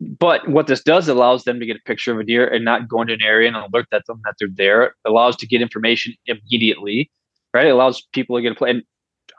but 0.00 0.48
what 0.48 0.66
this 0.66 0.82
does 0.82 1.08
allows 1.08 1.44
them 1.44 1.60
to 1.60 1.66
get 1.66 1.76
a 1.76 1.80
picture 1.86 2.12
of 2.12 2.18
a 2.18 2.24
deer 2.24 2.46
and 2.46 2.64
not 2.64 2.88
go 2.88 3.00
into 3.00 3.14
an 3.14 3.22
area 3.22 3.46
and 3.48 3.56
alert 3.56 3.86
that 3.90 4.02
them 4.06 4.20
that 4.24 4.34
they're 4.38 4.48
there. 4.52 4.82
It 4.84 4.92
allows 5.06 5.36
to 5.36 5.46
get 5.46 5.62
information 5.62 6.14
immediately, 6.26 7.10
right? 7.52 7.66
It 7.66 7.70
allows 7.70 8.02
people 8.12 8.36
to 8.36 8.42
get 8.42 8.52
a 8.52 8.54
play. 8.56 8.82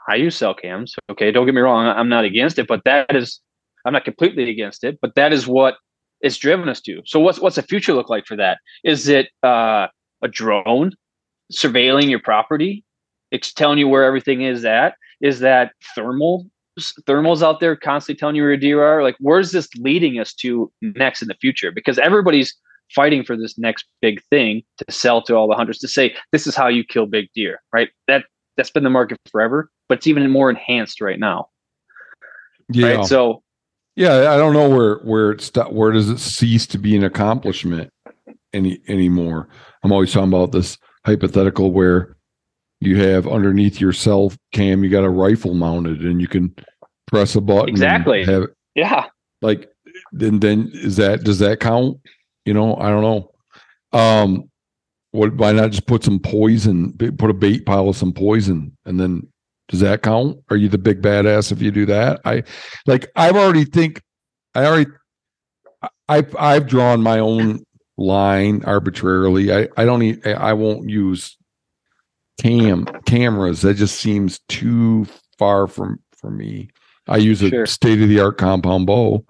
I 0.08 0.14
use 0.14 0.36
cell 0.36 0.54
cams. 0.54 0.94
Okay, 1.10 1.30
don't 1.30 1.44
get 1.46 1.54
me 1.54 1.60
wrong. 1.60 1.86
I'm 1.86 2.08
not 2.08 2.24
against 2.24 2.58
it, 2.58 2.66
but 2.66 2.82
that 2.84 3.14
is 3.14 3.40
I'm 3.84 3.92
not 3.92 4.04
completely 4.04 4.50
against 4.50 4.82
it. 4.84 4.98
But 5.00 5.14
that 5.14 5.32
is 5.32 5.46
what 5.46 5.76
it's 6.20 6.38
driven 6.38 6.68
us 6.68 6.80
to. 6.82 7.02
So 7.04 7.20
what's 7.20 7.38
what's 7.38 7.56
the 7.56 7.62
future 7.62 7.92
look 7.92 8.08
like 8.08 8.26
for 8.26 8.36
that? 8.36 8.58
Is 8.84 9.08
it 9.08 9.28
uh, 9.42 9.88
a 10.22 10.28
drone 10.28 10.92
surveilling 11.52 12.08
your 12.10 12.20
property. 12.20 12.84
It's 13.30 13.52
telling 13.52 13.78
you 13.78 13.88
where 13.88 14.04
everything 14.04 14.42
is 14.42 14.64
at. 14.64 14.94
Is 15.20 15.40
that 15.40 15.72
thermal 15.94 16.46
thermals 16.78 17.42
out 17.42 17.60
there 17.60 17.74
constantly 17.74 18.18
telling 18.18 18.36
you 18.36 18.42
where 18.42 18.50
your 18.50 18.58
deer 18.58 18.84
are? 18.84 19.02
Like, 19.02 19.16
where's 19.18 19.52
this 19.52 19.68
leading 19.76 20.18
us 20.18 20.34
to 20.34 20.70
next 20.82 21.22
in 21.22 21.28
the 21.28 21.34
future? 21.34 21.72
Because 21.72 21.98
everybody's 21.98 22.54
fighting 22.94 23.24
for 23.24 23.36
this 23.36 23.58
next 23.58 23.86
big 24.00 24.22
thing 24.30 24.62
to 24.78 24.92
sell 24.92 25.22
to 25.22 25.34
all 25.34 25.48
the 25.48 25.56
hunters 25.56 25.78
to 25.78 25.88
say 25.88 26.14
this 26.32 26.46
is 26.46 26.54
how 26.54 26.68
you 26.68 26.84
kill 26.84 27.06
big 27.06 27.28
deer, 27.34 27.60
right? 27.72 27.88
That 28.06 28.24
that's 28.56 28.70
been 28.70 28.84
the 28.84 28.90
market 28.90 29.18
forever, 29.30 29.70
but 29.88 29.98
it's 29.98 30.06
even 30.06 30.30
more 30.30 30.50
enhanced 30.50 31.00
right 31.00 31.18
now. 31.18 31.48
Yeah. 32.68 32.96
Right? 32.96 33.04
So 33.04 33.42
yeah, 33.96 34.32
I 34.32 34.36
don't 34.36 34.52
know 34.52 34.68
where 34.68 34.96
where 34.98 35.32
it's 35.32 35.50
where 35.70 35.90
does 35.92 36.10
it 36.10 36.18
cease 36.18 36.66
to 36.68 36.78
be 36.78 36.94
an 36.94 37.04
accomplishment. 37.04 37.90
any 38.56 38.80
anymore. 38.88 39.48
I'm 39.82 39.92
always 39.92 40.12
talking 40.12 40.28
about 40.28 40.52
this 40.52 40.78
hypothetical 41.06 41.70
where 41.70 42.16
you 42.80 43.00
have 43.00 43.26
underneath 43.28 43.80
your 43.80 43.92
cell 43.92 44.32
cam, 44.52 44.82
you 44.82 44.90
got 44.90 45.04
a 45.04 45.08
rifle 45.08 45.54
mounted 45.54 46.02
and 46.02 46.20
you 46.20 46.26
can 46.26 46.54
press 47.06 47.36
a 47.36 47.40
button. 47.40 47.68
Exactly. 47.68 48.24
Have, 48.24 48.48
yeah. 48.74 49.06
Like 49.40 49.70
then 50.12 50.40
then 50.40 50.70
is 50.74 50.96
that 50.96 51.22
does 51.22 51.38
that 51.38 51.60
count? 51.60 51.98
You 52.44 52.54
know, 52.54 52.76
I 52.76 52.90
don't 52.90 53.02
know. 53.02 53.98
Um 53.98 54.50
what 55.12 55.34
why 55.36 55.52
not 55.52 55.70
just 55.70 55.86
put 55.86 56.04
some 56.04 56.18
poison, 56.18 56.92
put 56.92 57.30
a 57.30 57.34
bait 57.34 57.64
pile 57.64 57.88
of 57.88 57.96
some 57.96 58.12
poison 58.12 58.76
and 58.84 59.00
then 59.00 59.26
does 59.68 59.80
that 59.80 60.02
count? 60.02 60.38
Are 60.50 60.56
you 60.56 60.68
the 60.68 60.78
big 60.78 61.02
badass 61.02 61.52
if 61.52 61.62
you 61.62 61.70
do 61.70 61.86
that? 61.86 62.20
I 62.24 62.42
like 62.86 63.10
I've 63.16 63.36
already 63.36 63.64
think 63.64 64.02
I 64.54 64.66
already 64.66 64.90
I've 66.08 66.34
I've 66.36 66.66
drawn 66.66 67.00
my 67.00 67.20
own 67.20 67.64
line 67.96 68.62
arbitrarily. 68.64 69.52
I 69.52 69.68
I 69.76 69.84
don't 69.84 70.00
need, 70.00 70.26
I 70.26 70.52
won't 70.52 70.88
use 70.88 71.36
cam 72.40 72.86
cameras. 73.06 73.62
That 73.62 73.74
just 73.74 74.00
seems 74.00 74.40
too 74.48 75.06
far 75.38 75.66
from 75.66 76.00
for 76.12 76.30
me. 76.30 76.70
I 77.08 77.18
use 77.18 77.42
a 77.42 77.48
sure. 77.48 77.66
state 77.66 78.02
of 78.02 78.08
the 78.08 78.20
art 78.20 78.38
compound 78.38 78.86
bow 78.86 79.24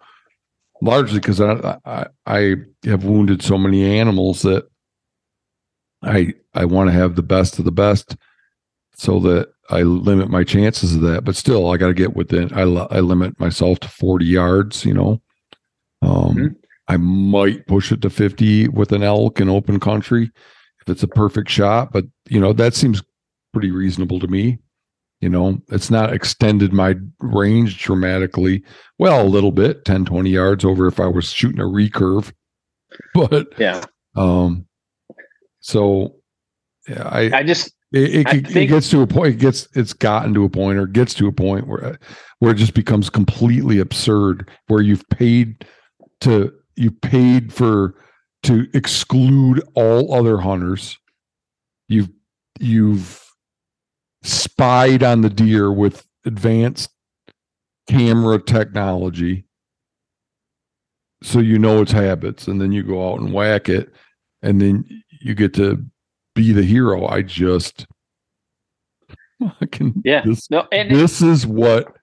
largely 0.82 1.18
because 1.18 1.40
I, 1.40 1.78
I 1.84 2.06
I 2.26 2.54
have 2.84 3.04
wounded 3.04 3.42
so 3.42 3.58
many 3.58 3.98
animals 3.98 4.42
that 4.42 4.68
I 6.02 6.34
I 6.54 6.64
want 6.64 6.88
to 6.88 6.94
have 6.94 7.16
the 7.16 7.22
best 7.22 7.58
of 7.58 7.64
the 7.64 7.72
best 7.72 8.16
so 8.94 9.20
that 9.20 9.48
I 9.68 9.82
limit 9.82 10.30
my 10.30 10.44
chances 10.44 10.94
of 10.94 11.02
that. 11.02 11.24
But 11.24 11.36
still, 11.36 11.70
I 11.70 11.76
got 11.76 11.88
to 11.88 11.94
get 11.94 12.16
within. 12.16 12.52
I 12.52 12.62
I 12.62 13.00
limit 13.00 13.38
myself 13.40 13.80
to 13.80 13.88
forty 13.88 14.26
yards. 14.26 14.84
You 14.84 14.94
know, 14.94 15.22
um, 16.02 16.34
mm-hmm. 16.34 16.46
I 16.88 16.96
might 16.96 17.66
push 17.66 17.92
it 17.92 18.02
to 18.02 18.10
fifty 18.10 18.68
with 18.68 18.92
an 18.92 19.02
elk 19.02 19.40
in 19.40 19.48
open 19.48 19.80
country 19.80 20.30
if 20.80 20.88
it's 20.88 21.02
a 21.02 21.08
perfect 21.08 21.50
shot. 21.50 21.92
But 21.92 22.04
you 22.28 22.40
know, 22.40 22.52
that 22.52 22.74
seems 22.74 23.02
pretty 23.52 23.70
reasonable 23.70 24.20
to 24.20 24.28
me. 24.28 24.58
You 25.20 25.30
know, 25.30 25.58
it's 25.68 25.90
not 25.90 26.12
extended 26.12 26.72
my 26.72 26.94
range 27.20 27.82
dramatically. 27.82 28.62
Well, 28.98 29.22
a 29.22 29.24
little 29.26 29.52
bit, 29.52 29.84
10, 29.86 30.04
20 30.04 30.28
yards 30.28 30.64
over 30.64 30.86
if 30.86 31.00
I 31.00 31.06
was 31.06 31.32
shooting 31.32 31.60
a 31.60 31.64
recurve. 31.64 32.32
But 33.14 33.52
yeah. 33.58 33.84
Um 34.14 34.66
so 35.60 36.14
yeah, 36.88 37.02
I 37.02 37.38
I 37.38 37.42
just 37.42 37.74
it, 37.92 38.26
it, 38.26 38.56
it, 38.56 38.66
gets 38.66 38.88
to 38.90 39.02
a 39.02 39.06
point 39.06 39.34
it 39.34 39.38
gets 39.38 39.68
it's 39.74 39.92
gotten 39.92 40.32
to 40.34 40.44
a 40.44 40.48
point 40.48 40.78
or 40.78 40.86
gets 40.86 41.12
to 41.14 41.26
a 41.26 41.32
point 41.32 41.66
where 41.66 41.98
where 42.38 42.52
it 42.52 42.56
just 42.56 42.74
becomes 42.74 43.10
completely 43.10 43.80
absurd 43.80 44.48
where 44.68 44.80
you've 44.80 45.06
paid 45.10 45.66
to 46.20 46.52
you 46.76 46.90
paid 46.90 47.52
for 47.52 47.94
to 48.44 48.66
exclude 48.74 49.62
all 49.74 50.14
other 50.14 50.38
hunters. 50.38 50.98
You've 51.88 52.10
you've 52.60 53.22
spied 54.22 55.02
on 55.02 55.20
the 55.20 55.30
deer 55.30 55.72
with 55.72 56.06
advanced 56.24 56.90
camera 57.88 58.40
technology. 58.40 59.44
So 61.22 61.40
you 61.40 61.58
know 61.58 61.82
its 61.82 61.92
habits 61.92 62.46
and 62.46 62.60
then 62.60 62.72
you 62.72 62.82
go 62.82 63.12
out 63.12 63.20
and 63.20 63.32
whack 63.32 63.68
it 63.68 63.92
and 64.42 64.60
then 64.60 64.84
you 65.20 65.34
get 65.34 65.54
to 65.54 65.84
be 66.34 66.52
the 66.52 66.62
hero. 66.62 67.06
I 67.06 67.22
just 67.22 67.86
can, 69.72 70.02
yeah. 70.04 70.22
this, 70.24 70.50
no, 70.50 70.66
and 70.72 70.90
this 70.90 71.22
is 71.22 71.46
what 71.46 71.96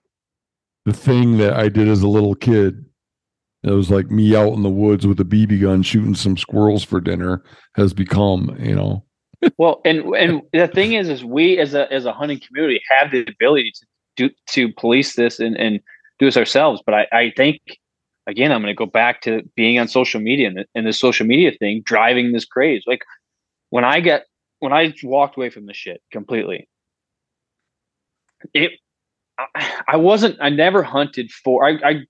the 0.86 0.94
thing 0.94 1.38
that 1.38 1.54
i 1.54 1.70
did 1.70 1.88
as 1.88 2.02
a 2.02 2.08
little 2.08 2.36
kid 2.36 2.86
it 3.64 3.72
was 3.72 3.90
like 3.90 4.12
me 4.12 4.36
out 4.36 4.54
in 4.54 4.64
the 4.64 4.70
woods 4.70 5.08
with 5.08 5.20
a 5.20 5.26
bb 5.26 5.62
gun 5.62 5.82
shooting 5.82 6.16
some 6.16 6.38
squirrels 6.38 6.84
for 6.84 7.00
dinner 7.00 7.44
has 7.76 7.94
become 7.94 8.56
you 8.60 8.76
know 8.76 9.04
well, 9.58 9.82
and 9.86 10.04
and 10.16 10.42
the 10.52 10.68
thing 10.68 10.94
is, 10.94 11.10
is 11.10 11.24
we 11.24 11.58
as 11.58 11.74
a 11.74 11.92
as 11.92 12.06
a 12.06 12.14
hunting 12.14 12.40
community 12.46 12.82
have 12.90 13.12
the 13.12 13.26
ability 13.28 13.72
to 13.72 13.86
do 14.16 14.30
to 14.52 14.72
police 14.74 15.16
this 15.16 15.40
and 15.40 15.58
and 15.58 15.80
do 16.20 16.26
this 16.26 16.38
ourselves. 16.38 16.82
But 16.86 16.96
I 16.96 17.08
I 17.12 17.34
think 17.36 17.60
again, 18.28 18.52
I'm 18.52 18.62
going 18.62 18.74
to 18.74 18.78
go 18.78 18.86
back 18.86 19.22
to 19.22 19.42
being 19.56 19.80
on 19.80 19.88
social 19.88 20.22
media 20.22 20.48
and 20.48 20.58
the, 20.58 20.66
and 20.76 20.88
the 20.88 20.94
social 20.94 21.26
media 21.26 21.52
thing 21.52 21.82
driving 21.86 22.32
this 22.32 22.46
craze. 22.46 22.84
Like 22.88 23.04
when 23.70 23.84
I 23.84 24.00
get 24.00 24.26
when 24.60 24.74
I 24.74 24.94
walked 25.04 25.38
away 25.38 25.50
from 25.50 25.66
the 25.66 25.74
shit 25.74 26.02
completely, 26.12 26.70
it 28.54 28.72
I, 29.38 29.82
I 29.90 29.98
wasn't 29.98 30.38
I 30.42 30.50
never 30.50 30.84
hunted 30.84 31.32
for 31.32 31.68
I, 31.68 31.72
I 31.84 32.02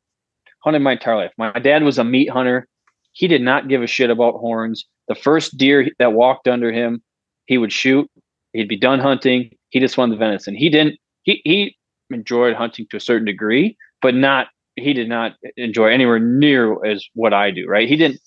hunted 0.64 0.80
my 0.80 0.93
entire 0.93 1.18
life. 1.18 1.32
My 1.38 1.51
dad 1.59 1.84
was 1.84 1.97
a 1.97 2.03
meat 2.03 2.30
hunter. 2.30 2.68
He 3.11 3.28
did 3.28 3.41
not 3.41 3.68
give 3.68 3.84
a 3.84 3.88
shit 3.88 4.09
about 4.09 4.36
horns. 4.36 4.86
The 5.07 5.16
first 5.16 5.57
deer 5.57 5.89
that 5.99 6.14
walked 6.14 6.47
under 6.47 6.72
him, 6.72 7.03
he 7.45 7.57
would 7.57 7.72
shoot. 7.72 8.09
He'd 8.53 8.70
be 8.70 8.78
done 8.78 8.99
hunting. 8.99 9.51
He 9.70 9.80
just 9.80 9.97
wanted 9.97 10.14
the 10.14 10.20
venison. 10.20 10.55
He 10.55 10.70
didn't. 10.70 10.97
He 11.24 11.41
he 11.43 11.76
enjoyed 12.09 12.55
hunting 12.55 12.88
to 12.91 12.97
a 12.97 13.01
certain 13.01 13.26
degree, 13.26 13.78
but 14.01 14.16
not. 14.16 14.47
He 14.76 14.93
did 14.93 15.09
not 15.09 15.34
enjoy 15.57 15.89
anywhere 15.89 16.20
near 16.20 16.84
as 16.86 17.05
what 17.14 17.34
I 17.34 17.51
do. 17.51 17.68
Right. 17.68 17.88
He 17.88 17.95
didn't. 17.95 18.20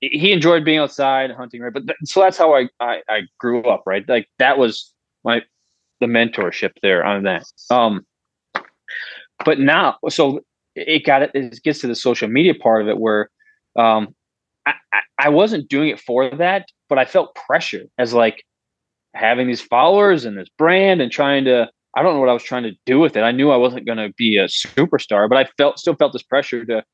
He 0.00 0.32
enjoyed 0.32 0.64
being 0.64 0.78
outside 0.78 1.30
hunting. 1.32 1.60
Right. 1.60 1.72
But 1.72 1.86
th- 1.86 1.98
so 2.04 2.20
that's 2.20 2.38
how 2.38 2.54
I, 2.54 2.68
I 2.80 3.02
I 3.08 3.22
grew 3.38 3.62
up. 3.64 3.82
Right. 3.86 4.08
Like 4.08 4.28
that 4.38 4.58
was 4.58 4.92
my 5.24 5.42
the 6.00 6.06
mentorship 6.06 6.72
there 6.82 7.04
on 7.04 7.24
that. 7.24 7.44
Um. 7.70 8.06
But 9.44 9.58
now, 9.60 9.98
so 10.08 10.40
it 10.76 11.04
got 11.04 11.22
it. 11.22 11.30
It 11.34 11.62
gets 11.62 11.80
to 11.80 11.86
the 11.86 11.94
social 11.94 12.28
media 12.28 12.54
part 12.54 12.82
of 12.82 12.88
it 12.88 12.98
where 12.98 13.30
um, 13.76 14.14
I, 14.66 14.74
I 15.18 15.28
wasn't 15.28 15.68
doing 15.68 15.88
it 15.88 16.00
for 16.00 16.30
that, 16.30 16.66
but 16.88 16.98
I 16.98 17.04
felt 17.04 17.34
pressure 17.34 17.84
as 17.98 18.12
like 18.12 18.44
having 19.14 19.46
these 19.46 19.62
followers 19.62 20.24
and 20.24 20.36
this 20.36 20.48
brand 20.58 21.00
and 21.00 21.10
trying 21.10 21.44
to 21.46 21.70
I 21.96 22.02
don't 22.02 22.14
know 22.14 22.20
what 22.20 22.28
I 22.28 22.34
was 22.34 22.42
trying 22.42 22.64
to 22.64 22.72
do 22.84 22.98
with 22.98 23.16
it. 23.16 23.22
I 23.22 23.32
knew 23.32 23.50
I 23.50 23.56
wasn't 23.56 23.86
going 23.86 23.96
to 23.96 24.12
be 24.18 24.36
a 24.36 24.44
superstar, 24.44 25.28
but 25.30 25.38
I 25.38 25.48
felt 25.56 25.78
still 25.78 25.96
felt 25.96 26.12
this 26.12 26.22
pressure 26.22 26.64
to 26.66 26.84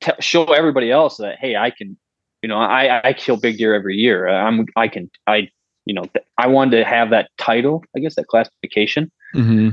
t- 0.00 0.12
show 0.20 0.44
everybody 0.44 0.90
else 0.90 1.16
that 1.16 1.38
hey, 1.40 1.56
I 1.56 1.70
can, 1.70 1.96
you 2.42 2.48
know, 2.48 2.58
I 2.58 3.08
I 3.08 3.12
kill 3.12 3.36
big 3.36 3.58
deer 3.58 3.74
every 3.74 3.96
year. 3.96 4.28
I'm 4.28 4.66
I 4.76 4.86
can 4.86 5.10
I 5.26 5.48
you 5.84 5.94
know 5.94 6.04
I 6.38 6.46
wanted 6.46 6.78
to 6.78 6.84
have 6.84 7.10
that 7.10 7.30
title, 7.38 7.82
I 7.96 8.00
guess 8.00 8.14
that 8.14 8.28
classification. 8.28 9.10
Mm-hmm. 9.34 9.70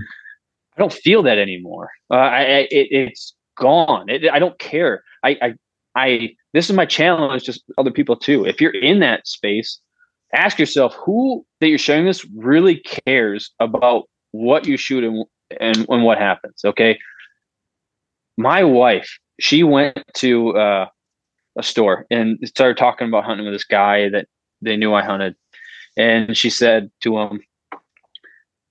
I 0.75 0.79
don't 0.79 0.93
feel 0.93 1.21
that 1.23 1.37
anymore. 1.37 1.89
Uh, 2.09 2.15
I, 2.15 2.39
I 2.39 2.67
it, 2.71 3.09
has 3.09 3.33
gone. 3.59 4.09
It, 4.09 4.29
I 4.31 4.39
don't 4.39 4.57
care. 4.59 5.03
I, 5.23 5.37
I 5.41 5.53
I 5.95 6.29
this 6.53 6.69
is 6.69 6.75
my 6.75 6.85
challenge 6.85 7.43
to 7.43 7.59
other 7.77 7.91
people 7.91 8.15
too. 8.15 8.45
If 8.45 8.61
you're 8.61 8.73
in 8.73 8.99
that 8.99 9.27
space, 9.27 9.79
ask 10.33 10.59
yourself 10.59 10.95
who 10.95 11.45
that 11.59 11.67
you're 11.67 11.77
showing 11.77 12.05
this 12.05 12.25
really 12.35 12.77
cares 13.05 13.51
about 13.59 14.03
what 14.31 14.67
you 14.67 14.77
shoot 14.77 15.03
and, 15.03 15.25
and, 15.59 15.85
and 15.89 16.03
what 16.03 16.17
happens. 16.17 16.61
Okay. 16.63 16.99
My 18.37 18.63
wife, 18.63 19.19
she 19.39 19.63
went 19.63 20.01
to 20.15 20.55
uh, 20.57 20.85
a 21.57 21.63
store 21.63 22.05
and 22.09 22.39
started 22.45 22.77
talking 22.77 23.07
about 23.07 23.25
hunting 23.25 23.45
with 23.45 23.53
this 23.53 23.65
guy 23.65 24.09
that 24.09 24.27
they 24.61 24.77
knew 24.77 24.93
I 24.93 25.03
hunted. 25.03 25.35
And 25.97 26.37
she 26.37 26.49
said 26.49 26.89
to 27.01 27.17
him, 27.17 27.41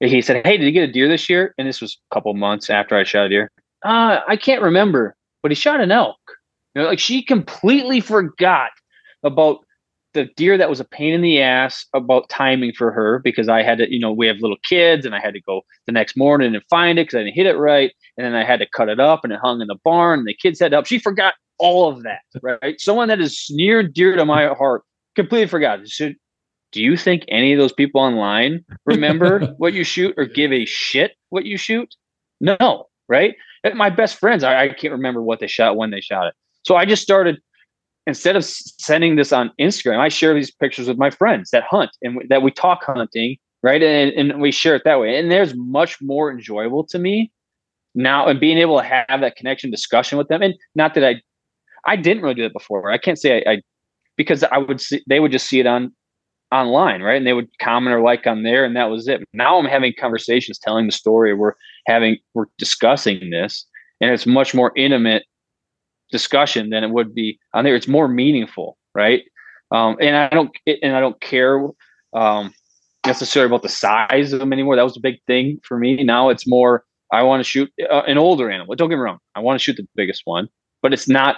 he 0.00 0.22
said, 0.22 0.46
Hey, 0.46 0.56
did 0.56 0.64
you 0.64 0.72
get 0.72 0.88
a 0.88 0.92
deer 0.92 1.08
this 1.08 1.28
year? 1.28 1.54
And 1.58 1.66
this 1.68 1.80
was 1.80 1.98
a 2.10 2.14
couple 2.14 2.32
months 2.34 2.70
after 2.70 2.96
I 2.96 3.04
shot 3.04 3.26
a 3.26 3.28
deer. 3.28 3.50
Uh, 3.84 4.20
I 4.26 4.36
can't 4.36 4.62
remember, 4.62 5.16
but 5.42 5.50
he 5.50 5.54
shot 5.54 5.80
an 5.80 5.92
elk. 5.92 6.18
You 6.74 6.82
know, 6.82 6.88
like 6.88 6.98
she 6.98 7.22
completely 7.22 8.00
forgot 8.00 8.70
about 9.22 9.58
the 10.14 10.28
deer 10.36 10.56
that 10.56 10.70
was 10.70 10.80
a 10.80 10.84
pain 10.84 11.12
in 11.12 11.22
the 11.22 11.40
ass 11.40 11.86
about 11.94 12.28
timing 12.28 12.72
for 12.72 12.90
her 12.90 13.20
because 13.22 13.48
I 13.48 13.62
had 13.62 13.78
to, 13.78 13.92
you 13.92 14.00
know, 14.00 14.12
we 14.12 14.26
have 14.26 14.38
little 14.40 14.56
kids 14.68 15.04
and 15.04 15.14
I 15.14 15.20
had 15.20 15.34
to 15.34 15.40
go 15.40 15.62
the 15.86 15.92
next 15.92 16.16
morning 16.16 16.54
and 16.54 16.64
find 16.70 16.98
it 16.98 17.02
because 17.02 17.16
I 17.16 17.24
didn't 17.24 17.34
hit 17.34 17.46
it 17.46 17.56
right. 17.56 17.92
And 18.16 18.26
then 18.26 18.34
I 18.34 18.44
had 18.44 18.58
to 18.60 18.66
cut 18.74 18.88
it 18.88 18.98
up 18.98 19.20
and 19.22 19.32
it 19.32 19.40
hung 19.40 19.60
in 19.60 19.68
the 19.68 19.78
barn 19.84 20.20
and 20.20 20.28
the 20.28 20.34
kids 20.34 20.60
had 20.60 20.70
to 20.70 20.76
help. 20.76 20.86
She 20.86 20.98
forgot 20.98 21.34
all 21.58 21.88
of 21.88 22.02
that, 22.04 22.22
right? 22.42 22.80
Someone 22.80 23.08
that 23.08 23.20
is 23.20 23.46
near 23.50 23.80
and 23.80 23.92
dear 23.92 24.16
to 24.16 24.24
my 24.24 24.46
heart 24.46 24.82
completely 25.14 25.46
forgot. 25.46 25.86
Should, 25.88 26.16
do 26.72 26.82
you 26.82 26.96
think 26.96 27.24
any 27.28 27.52
of 27.52 27.58
those 27.58 27.72
people 27.72 28.00
online 28.00 28.64
remember 28.86 29.40
what 29.58 29.72
you 29.72 29.84
shoot 29.84 30.14
or 30.16 30.24
give 30.24 30.52
a 30.52 30.64
shit 30.64 31.12
what 31.28 31.44
you 31.44 31.56
shoot? 31.56 31.94
No, 32.40 32.86
right? 33.08 33.34
My 33.74 33.90
best 33.90 34.18
friends, 34.18 34.44
I, 34.44 34.64
I 34.64 34.68
can't 34.68 34.92
remember 34.92 35.22
what 35.22 35.40
they 35.40 35.46
shot, 35.46 35.76
when 35.76 35.90
they 35.90 36.00
shot 36.00 36.26
it. 36.26 36.34
So 36.64 36.76
I 36.76 36.84
just 36.84 37.02
started 37.02 37.38
instead 38.08 38.36
of 38.36 38.44
sending 38.44 39.16
this 39.16 39.32
on 39.32 39.52
Instagram, 39.60 39.98
I 39.98 40.08
share 40.08 40.32
these 40.32 40.50
pictures 40.50 40.88
with 40.88 40.96
my 40.96 41.10
friends 41.10 41.50
that 41.50 41.64
hunt 41.64 41.90
and 42.02 42.14
w- 42.14 42.28
that 42.28 42.42
we 42.42 42.50
talk 42.50 42.82
hunting, 42.82 43.36
right? 43.62 43.82
And, 43.82 44.12
and 44.12 44.40
we 44.40 44.50
share 44.50 44.74
it 44.74 44.82
that 44.84 44.98
way. 44.98 45.18
And 45.18 45.30
there's 45.30 45.54
much 45.54 46.00
more 46.00 46.30
enjoyable 46.30 46.84
to 46.86 46.98
me 46.98 47.30
now 47.94 48.26
and 48.26 48.40
being 48.40 48.56
able 48.56 48.78
to 48.78 48.84
have 48.84 49.20
that 49.20 49.36
connection 49.36 49.70
discussion 49.70 50.16
with 50.16 50.28
them. 50.28 50.40
And 50.40 50.54
not 50.74 50.94
that 50.94 51.04
I, 51.04 51.20
I 51.84 51.96
didn't 51.96 52.22
really 52.22 52.34
do 52.34 52.42
that 52.42 52.54
before. 52.54 52.90
I 52.90 52.96
can't 52.96 53.18
say 53.18 53.44
I, 53.44 53.52
I 53.52 53.62
because 54.16 54.42
I 54.42 54.56
would 54.58 54.80
see, 54.80 55.02
they 55.06 55.20
would 55.20 55.30
just 55.30 55.46
see 55.46 55.60
it 55.60 55.66
on 55.66 55.92
online, 56.50 57.02
right? 57.02 57.16
And 57.16 57.26
they 57.26 57.32
would 57.32 57.48
comment 57.60 57.94
or 57.94 58.00
like 58.00 58.26
on 58.26 58.42
there 58.42 58.64
and 58.64 58.76
that 58.76 58.90
was 58.90 59.08
it. 59.08 59.22
Now 59.32 59.58
I'm 59.58 59.66
having 59.66 59.92
conversations 59.98 60.58
telling 60.58 60.86
the 60.86 60.92
story. 60.92 61.34
We're 61.34 61.54
having, 61.86 62.18
we're 62.34 62.46
discussing 62.58 63.30
this 63.30 63.66
and 64.00 64.10
it's 64.10 64.26
much 64.26 64.54
more 64.54 64.72
intimate 64.76 65.24
discussion 66.10 66.70
than 66.70 66.84
it 66.84 66.90
would 66.90 67.14
be 67.14 67.38
on 67.54 67.64
there. 67.64 67.74
It's 67.74 67.88
more 67.88 68.08
meaningful, 68.08 68.78
right? 68.94 69.22
Um, 69.70 69.96
and 70.00 70.16
I 70.16 70.28
don't 70.28 70.50
and 70.82 70.96
I 70.96 71.00
don't 71.00 71.20
care 71.20 71.62
um, 72.14 72.52
necessarily 73.06 73.48
about 73.48 73.62
the 73.62 73.68
size 73.68 74.32
of 74.32 74.40
them 74.40 74.52
anymore. 74.52 74.76
That 74.76 74.84
was 74.84 74.96
a 74.96 75.00
big 75.00 75.16
thing 75.26 75.60
for 75.62 75.78
me. 75.78 76.02
Now 76.02 76.30
it's 76.30 76.46
more 76.46 76.84
I 77.12 77.22
want 77.22 77.40
to 77.40 77.44
shoot 77.44 77.70
uh, 77.90 78.02
an 78.06 78.18
older 78.18 78.50
animal. 78.50 78.74
Don't 78.74 78.88
get 78.88 78.96
me 78.96 79.02
wrong. 79.02 79.18
I 79.34 79.40
want 79.40 79.58
to 79.58 79.62
shoot 79.62 79.76
the 79.76 79.86
biggest 79.94 80.22
one, 80.24 80.48
but 80.82 80.92
it's 80.92 81.08
not 81.08 81.36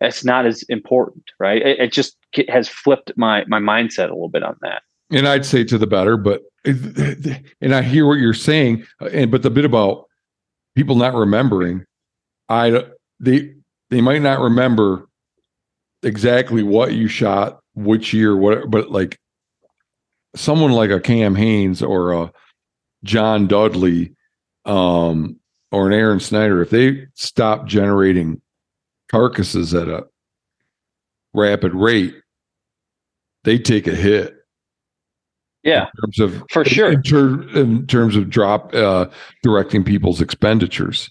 it's 0.00 0.24
not 0.24 0.46
as 0.46 0.62
important, 0.64 1.24
right? 1.38 1.62
It, 1.62 1.78
it 1.78 1.92
just 1.92 2.16
has 2.48 2.68
flipped 2.68 3.12
my 3.16 3.44
my 3.46 3.58
mindset 3.58 4.08
a 4.08 4.14
little 4.14 4.28
bit 4.28 4.42
on 4.42 4.56
that. 4.62 4.82
And 5.12 5.26
I'd 5.26 5.44
say 5.44 5.64
to 5.64 5.78
the 5.78 5.86
better, 5.86 6.16
but 6.16 6.42
and 6.64 7.74
I 7.74 7.82
hear 7.82 8.06
what 8.06 8.18
you're 8.18 8.34
saying, 8.34 8.86
and 9.12 9.30
but 9.30 9.42
the 9.42 9.50
bit 9.50 9.64
about 9.64 10.06
people 10.76 10.96
not 10.96 11.14
remembering, 11.14 11.84
I 12.48 12.84
they 13.18 13.54
they 13.90 14.00
might 14.00 14.22
not 14.22 14.40
remember 14.40 15.08
exactly 16.02 16.62
what 16.62 16.94
you 16.94 17.08
shot, 17.08 17.60
which 17.74 18.12
year, 18.12 18.36
what, 18.36 18.70
but 18.70 18.90
like 18.90 19.18
someone 20.34 20.72
like 20.72 20.90
a 20.90 21.00
Cam 21.00 21.34
Hanes 21.34 21.82
or 21.82 22.12
a 22.12 22.32
John 23.04 23.46
Dudley, 23.46 24.14
um, 24.64 25.36
or 25.72 25.86
an 25.86 25.92
Aron 25.92 26.20
Snyder, 26.20 26.62
if 26.62 26.70
they 26.70 27.06
stop 27.14 27.66
generating 27.66 28.40
carcasses 29.10 29.74
at 29.74 29.88
a 29.88 30.04
rapid 31.34 31.74
rate, 31.74 32.14
they 33.44 33.58
take 33.58 33.86
a 33.86 33.94
hit. 33.94 34.34
Yeah, 35.62 35.86
in 35.86 36.02
terms 36.02 36.20
of 36.20 36.42
for 36.50 36.64
sure. 36.64 36.92
In, 36.92 37.02
ter- 37.02 37.42
in 37.50 37.86
terms 37.86 38.16
of 38.16 38.30
drop 38.30 38.74
uh, 38.74 39.06
directing 39.42 39.84
people's 39.84 40.20
expenditures. 40.20 41.10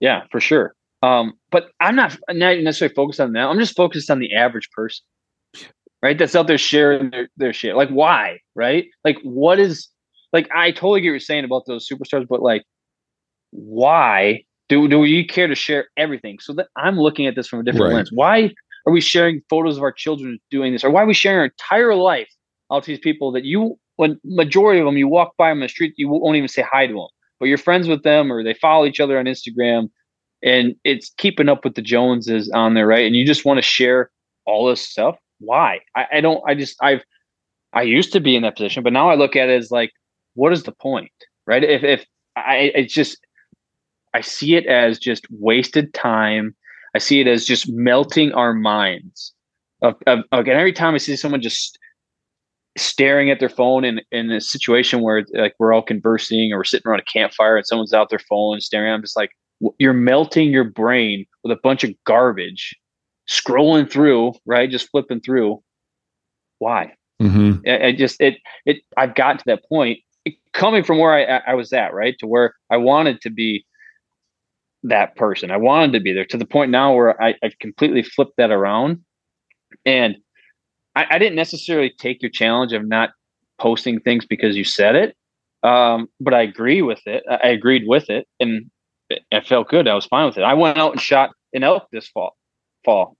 Yeah, 0.00 0.22
for 0.32 0.40
sure. 0.40 0.74
Um, 1.02 1.34
but 1.50 1.68
I'm 1.80 1.94
not, 1.94 2.16
not 2.30 2.58
necessarily 2.58 2.94
focused 2.94 3.20
on 3.20 3.32
that. 3.34 3.46
I'm 3.46 3.58
just 3.58 3.76
focused 3.76 4.10
on 4.10 4.18
the 4.18 4.34
average 4.34 4.68
person, 4.70 5.04
right? 6.02 6.18
That's 6.18 6.34
out 6.34 6.46
there 6.46 6.58
sharing 6.58 7.10
their, 7.10 7.28
their 7.36 7.52
shit. 7.52 7.76
Like, 7.76 7.90
why? 7.90 8.38
Right? 8.54 8.86
Like, 9.04 9.18
what 9.22 9.60
is 9.60 9.88
like? 10.32 10.48
I 10.52 10.72
totally 10.72 11.00
get 11.00 11.08
what 11.08 11.12
you're 11.12 11.20
saying 11.20 11.44
about 11.44 11.66
those 11.66 11.88
superstars, 11.88 12.26
but 12.26 12.42
like, 12.42 12.64
why 13.50 14.42
do 14.68 14.88
do 14.88 14.98
we 14.98 15.26
care 15.26 15.46
to 15.46 15.54
share 15.54 15.88
everything? 15.96 16.38
So 16.40 16.52
that 16.54 16.68
I'm 16.76 16.98
looking 16.98 17.26
at 17.26 17.34
this 17.34 17.48
from 17.48 17.60
a 17.60 17.62
different 17.62 17.86
right. 17.86 17.94
lens. 17.94 18.10
Why 18.12 18.50
are 18.86 18.92
we 18.92 19.00
sharing 19.00 19.42
photos 19.48 19.76
of 19.76 19.82
our 19.82 19.92
children 19.92 20.38
doing 20.50 20.72
this, 20.72 20.84
or 20.84 20.90
why 20.90 21.02
are 21.02 21.06
we 21.06 21.14
sharing 21.14 21.38
our 21.38 21.44
entire 21.46 21.94
life 21.94 22.28
out 22.72 22.84
to 22.84 22.90
these 22.90 22.98
people 22.98 23.32
that 23.32 23.44
you, 23.44 23.78
when 23.96 24.18
majority 24.24 24.80
of 24.80 24.86
them, 24.86 24.96
you 24.96 25.08
walk 25.08 25.34
by 25.36 25.48
them 25.50 25.58
on 25.58 25.62
the 25.62 25.68
street, 25.68 25.94
you 25.96 26.08
won't 26.08 26.36
even 26.36 26.48
say 26.48 26.62
hi 26.62 26.86
to 26.86 26.92
them, 26.92 27.08
but 27.38 27.46
you're 27.46 27.58
friends 27.58 27.88
with 27.88 28.02
them, 28.02 28.32
or 28.32 28.42
they 28.42 28.54
follow 28.54 28.84
each 28.86 29.00
other 29.00 29.18
on 29.18 29.26
Instagram 29.26 29.88
and 30.44 30.76
it's 30.84 31.10
keeping 31.16 31.48
up 31.48 31.64
with 31.64 31.74
the 31.74 31.82
Joneses 31.82 32.50
on 32.54 32.74
there, 32.74 32.86
right? 32.86 33.06
And 33.06 33.16
you 33.16 33.24
just 33.24 33.46
want 33.46 33.58
to 33.58 33.62
share 33.62 34.10
all 34.44 34.66
this 34.66 34.82
stuff. 34.82 35.16
Why? 35.40 35.80
I, 35.96 36.06
I 36.12 36.20
don't. 36.20 36.42
I 36.46 36.54
just 36.54 36.76
I've 36.82 37.02
I 37.72 37.82
used 37.82 38.12
to 38.12 38.20
be 38.20 38.36
in 38.36 38.42
that 38.42 38.56
position, 38.56 38.82
but 38.82 38.92
now 38.92 39.08
I 39.08 39.14
look 39.14 39.34
at 39.34 39.48
it 39.48 39.58
as 39.58 39.70
like, 39.70 39.90
what 40.34 40.52
is 40.52 40.62
the 40.62 40.72
point, 40.72 41.10
right? 41.46 41.64
If 41.64 41.82
if 41.82 42.04
I 42.36 42.72
it's 42.74 42.92
just 42.92 43.18
I 44.14 44.20
see 44.20 44.54
it 44.54 44.66
as 44.66 44.98
just 44.98 45.26
wasted 45.30 45.92
time. 45.94 46.54
I 46.94 46.98
see 46.98 47.20
it 47.20 47.26
as 47.26 47.44
just 47.44 47.68
melting 47.68 48.32
our 48.32 48.54
minds. 48.54 49.32
Of, 49.82 49.96
of, 50.06 50.20
again, 50.32 50.56
every 50.56 50.72
time 50.72 50.94
I 50.94 50.98
see 50.98 51.16
someone 51.16 51.42
just 51.42 51.78
staring 52.76 53.30
at 53.30 53.40
their 53.40 53.48
phone 53.48 53.84
in, 53.84 54.00
in 54.10 54.30
a 54.30 54.40
situation 54.40 55.00
where 55.00 55.24
like 55.34 55.54
we're 55.58 55.72
all 55.72 55.82
conversing 55.82 56.52
or 56.52 56.58
we're 56.58 56.64
sitting 56.64 56.88
around 56.88 57.00
a 57.00 57.04
campfire 57.04 57.56
and 57.56 57.66
someone's 57.66 57.92
out 57.92 58.08
their 58.10 58.18
phone 58.18 58.60
staring, 58.60 58.92
I'm 58.92 59.02
just 59.02 59.16
like, 59.16 59.30
you're 59.78 59.92
melting 59.92 60.50
your 60.50 60.64
brain 60.64 61.26
with 61.42 61.52
a 61.52 61.60
bunch 61.62 61.84
of 61.84 61.90
garbage 62.04 62.74
scrolling 63.28 63.90
through 63.90 64.32
right 64.44 64.70
just 64.70 64.90
flipping 64.90 65.20
through 65.20 65.62
why 66.58 66.92
mm-hmm. 67.22 67.58
I, 67.66 67.86
I, 67.86 67.92
just 67.92 68.20
it 68.20 68.38
it 68.66 68.78
i've 68.96 69.14
gotten 69.14 69.38
to 69.38 69.44
that 69.46 69.66
point 69.68 70.00
coming 70.52 70.84
from 70.84 70.98
where 70.98 71.14
I, 71.14 71.40
I 71.50 71.54
was 71.54 71.72
at 71.72 71.94
right 71.94 72.16
to 72.18 72.26
where 72.26 72.54
i 72.70 72.76
wanted 72.76 73.20
to 73.22 73.30
be 73.30 73.64
that 74.84 75.16
person 75.16 75.50
i 75.50 75.56
wanted 75.56 75.92
to 75.92 76.00
be 76.00 76.12
there 76.12 76.24
to 76.24 76.36
the 76.36 76.46
point 76.46 76.70
now 76.70 76.94
where 76.94 77.20
i, 77.20 77.34
I 77.42 77.50
completely 77.60 78.02
flipped 78.02 78.36
that 78.38 78.50
around 78.50 79.02
and 79.84 80.16
I, 80.94 81.06
I 81.10 81.18
didn't 81.18 81.34
necessarily 81.34 81.92
take 81.98 82.22
your 82.22 82.30
challenge 82.30 82.72
of 82.72 82.86
not 82.86 83.10
posting 83.58 83.98
things 84.00 84.24
because 84.24 84.56
you 84.56 84.64
said 84.64 84.94
it 84.94 85.16
um, 85.64 86.08
but 86.20 86.34
I 86.34 86.42
agree 86.42 86.82
with 86.82 87.00
it. 87.06 87.24
I 87.28 87.48
agreed 87.48 87.84
with 87.86 88.10
it, 88.10 88.28
and 88.38 88.70
I 89.32 89.40
felt 89.40 89.68
good. 89.68 89.88
I 89.88 89.94
was 89.94 90.04
fine 90.04 90.26
with 90.26 90.36
it. 90.36 90.42
I 90.42 90.52
went 90.52 90.76
out 90.76 90.92
and 90.92 91.00
shot 91.00 91.30
an 91.54 91.64
elk 91.64 91.88
this 91.90 92.06
fall. 92.08 92.36
Fall, 92.84 93.16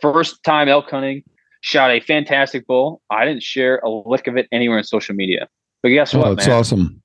first 0.00 0.42
time 0.44 0.68
elk 0.68 0.90
hunting. 0.90 1.24
Shot 1.60 1.90
a 1.90 1.98
fantastic 1.98 2.68
bull. 2.68 3.02
I 3.10 3.24
didn't 3.24 3.42
share 3.42 3.78
a 3.78 3.90
lick 3.90 4.28
of 4.28 4.36
it 4.36 4.46
anywhere 4.52 4.78
in 4.78 4.84
social 4.84 5.16
media. 5.16 5.48
But 5.82 5.88
guess 5.88 6.14
what? 6.14 6.26
Oh, 6.28 6.32
it's 6.32 6.46
awesome. 6.46 7.02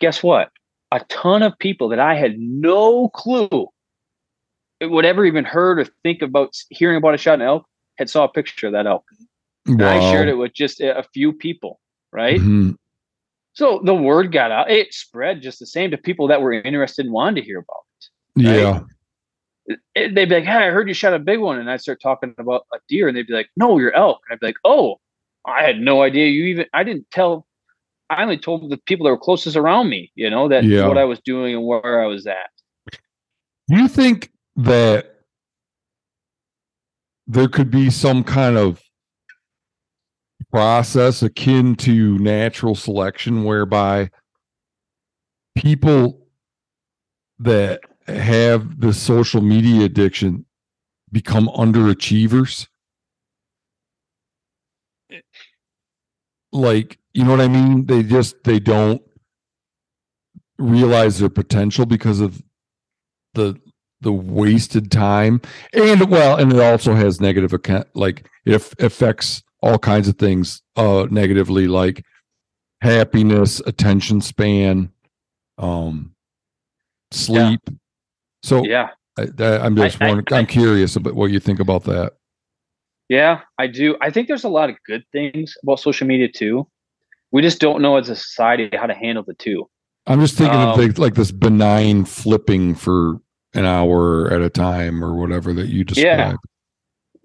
Guess 0.00 0.24
what? 0.24 0.50
A 0.92 1.00
ton 1.08 1.42
of 1.42 1.58
people 1.58 1.88
that 1.90 2.00
I 2.00 2.16
had 2.16 2.38
no 2.38 3.08
clue 3.10 3.68
would 4.80 5.04
ever 5.04 5.24
even 5.24 5.44
heard 5.44 5.78
or 5.78 5.84
think 6.02 6.22
about 6.22 6.56
hearing 6.70 6.96
about 6.96 7.14
a 7.14 7.18
shot 7.18 7.34
an 7.34 7.42
elk 7.42 7.64
had 7.96 8.10
saw 8.10 8.24
a 8.24 8.28
picture 8.28 8.66
of 8.66 8.72
that 8.72 8.86
elk. 8.86 9.04
Wow. 9.66 9.88
I 9.88 10.00
shared 10.10 10.28
it 10.28 10.34
with 10.34 10.52
just 10.54 10.80
a 10.80 11.04
few 11.12 11.32
people, 11.32 11.78
right? 12.12 12.40
Mm-hmm. 12.40 12.72
So 13.52 13.80
the 13.84 13.94
word 13.94 14.32
got 14.32 14.50
out. 14.50 14.70
It 14.70 14.94
spread 14.94 15.42
just 15.42 15.58
the 15.58 15.66
same 15.66 15.90
to 15.90 15.98
people 15.98 16.28
that 16.28 16.40
were 16.40 16.52
interested 16.52 17.04
and 17.04 17.12
wanted 17.12 17.40
to 17.40 17.46
hear 17.46 17.58
about 17.58 17.82
it. 17.98 18.48
Right? 18.48 18.58
Yeah. 18.58 19.76
It, 19.94 20.14
they'd 20.14 20.28
be 20.28 20.36
like, 20.36 20.44
"Hey, 20.44 20.66
I 20.66 20.70
heard 20.70 20.88
you 20.88 20.94
shot 20.94 21.14
a 21.14 21.18
big 21.18 21.38
one," 21.38 21.58
and 21.58 21.70
I'd 21.70 21.80
start 21.80 22.00
talking 22.02 22.34
about 22.38 22.66
a 22.72 22.78
deer, 22.88 23.06
and 23.06 23.16
they'd 23.16 23.26
be 23.26 23.34
like, 23.34 23.50
"No, 23.56 23.78
you're 23.78 23.94
elk." 23.94 24.20
And 24.28 24.34
I'd 24.34 24.40
be 24.40 24.46
like, 24.46 24.56
"Oh, 24.64 24.96
I 25.46 25.62
had 25.62 25.78
no 25.78 26.02
idea 26.02 26.26
you 26.26 26.44
even. 26.44 26.66
I 26.72 26.82
didn't 26.82 27.10
tell. 27.10 27.46
I 28.10 28.22
only 28.22 28.38
told 28.38 28.68
the 28.68 28.76
people 28.76 29.04
that 29.04 29.12
were 29.12 29.18
closest 29.18 29.56
around 29.56 29.88
me, 29.88 30.10
you 30.14 30.28
know, 30.28 30.48
that 30.48 30.64
yeah. 30.64 30.86
what 30.86 30.98
I 30.98 31.04
was 31.04 31.20
doing 31.24 31.54
and 31.54 31.64
where 31.64 32.02
I 32.02 32.06
was 32.06 32.26
at." 32.26 32.50
Do 33.68 33.76
you 33.76 33.88
think 33.88 34.30
that 34.56 35.14
there 37.26 37.48
could 37.48 37.70
be 37.70 37.88
some 37.88 38.24
kind 38.24 38.58
of 38.58 38.82
process 40.50 41.22
akin 41.22 41.76
to 41.76 42.18
natural 42.18 42.74
selection 42.74 43.44
whereby 43.44 44.10
people 45.56 46.26
that 47.38 47.80
have 48.08 48.80
the 48.80 48.92
social 48.92 49.40
media 49.40 49.84
addiction 49.84 50.44
become 51.12 51.48
underachievers 51.48 52.66
like 56.52 56.99
you 57.12 57.24
know 57.24 57.30
what 57.30 57.40
i 57.40 57.48
mean? 57.48 57.86
They 57.86 58.02
just 58.02 58.42
they 58.44 58.60
don't 58.60 59.02
realize 60.58 61.18
their 61.18 61.30
potential 61.30 61.86
because 61.86 62.20
of 62.20 62.42
the 63.34 63.58
the 64.00 64.12
wasted 64.12 64.90
time. 64.90 65.40
And 65.72 66.10
well 66.10 66.36
and 66.38 66.52
it 66.52 66.60
also 66.60 66.94
has 66.94 67.20
negative 67.20 67.52
account 67.52 67.88
like 67.94 68.26
it 68.44 68.54
affects 68.80 69.42
all 69.62 69.78
kinds 69.78 70.08
of 70.08 70.16
things 70.16 70.62
uh 70.76 71.06
negatively 71.10 71.66
like 71.68 72.04
happiness 72.80 73.60
attention 73.66 74.20
span 74.20 74.90
um 75.58 76.14
sleep. 77.10 77.60
Yeah. 77.66 77.74
so 78.42 78.64
yeah. 78.64 78.88
I, 79.18 79.66
am 79.66 79.76
just 79.76 80.00
I, 80.00 80.06
wondering 80.06 80.26
I, 80.32 80.38
am 80.38 80.46
curious 80.46 80.96
about 80.96 81.14
what 81.14 81.30
you 81.30 81.40
think 81.40 81.60
about 81.60 81.84
that. 81.84 82.12
Yeah 83.08 83.40
i 83.58 83.66
do. 83.66 83.96
I 84.00 84.10
think 84.10 84.28
there's 84.28 84.44
a 84.44 84.48
lot 84.48 84.70
of 84.70 84.76
good 84.86 85.04
things 85.12 85.56
about 85.62 85.80
social 85.80 86.06
media 86.06 86.28
too 86.28 86.66
we 87.32 87.42
just 87.42 87.60
don't 87.60 87.82
know 87.82 87.96
as 87.96 88.08
a 88.08 88.16
society 88.16 88.68
how 88.72 88.86
to 88.86 88.94
handle 88.94 89.22
the 89.22 89.34
two 89.34 89.68
i'm 90.06 90.20
just 90.20 90.36
thinking 90.36 90.58
um, 90.58 90.68
of 90.70 90.78
like, 90.78 90.98
like 90.98 91.14
this 91.14 91.30
benign 91.32 92.04
flipping 92.04 92.74
for 92.74 93.20
an 93.54 93.64
hour 93.64 94.32
at 94.32 94.40
a 94.40 94.50
time 94.50 95.04
or 95.04 95.14
whatever 95.14 95.52
that 95.52 95.68
you 95.68 95.84
described 95.84 96.38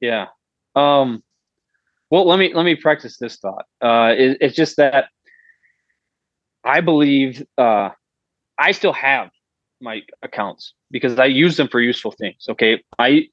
yeah 0.02 0.28
yeah 0.76 0.96
um 1.00 1.22
well, 2.10 2.28
let 2.28 2.40
me 2.40 2.54
let 2.54 2.64
me 2.64 2.76
practice 2.76 3.18
this 3.18 3.38
thought. 3.38 3.66
Uh, 3.82 4.14
it, 4.18 4.38
it's 4.40 4.56
just 4.56 4.78
that 4.78 5.10
I 6.64 6.82
believe 6.82 7.44
uh, 7.58 7.90
I 8.58 8.72
still 8.72 8.94
have 8.94 9.30
my 9.82 10.02
accounts 10.22 10.74
because 10.92 11.20
I 11.20 11.26
use 11.26 11.58
them 11.58 11.68
for 11.68 11.82
useful 11.82 12.12
things. 12.12 12.46
Okay, 12.48 12.84
I 13.00 13.28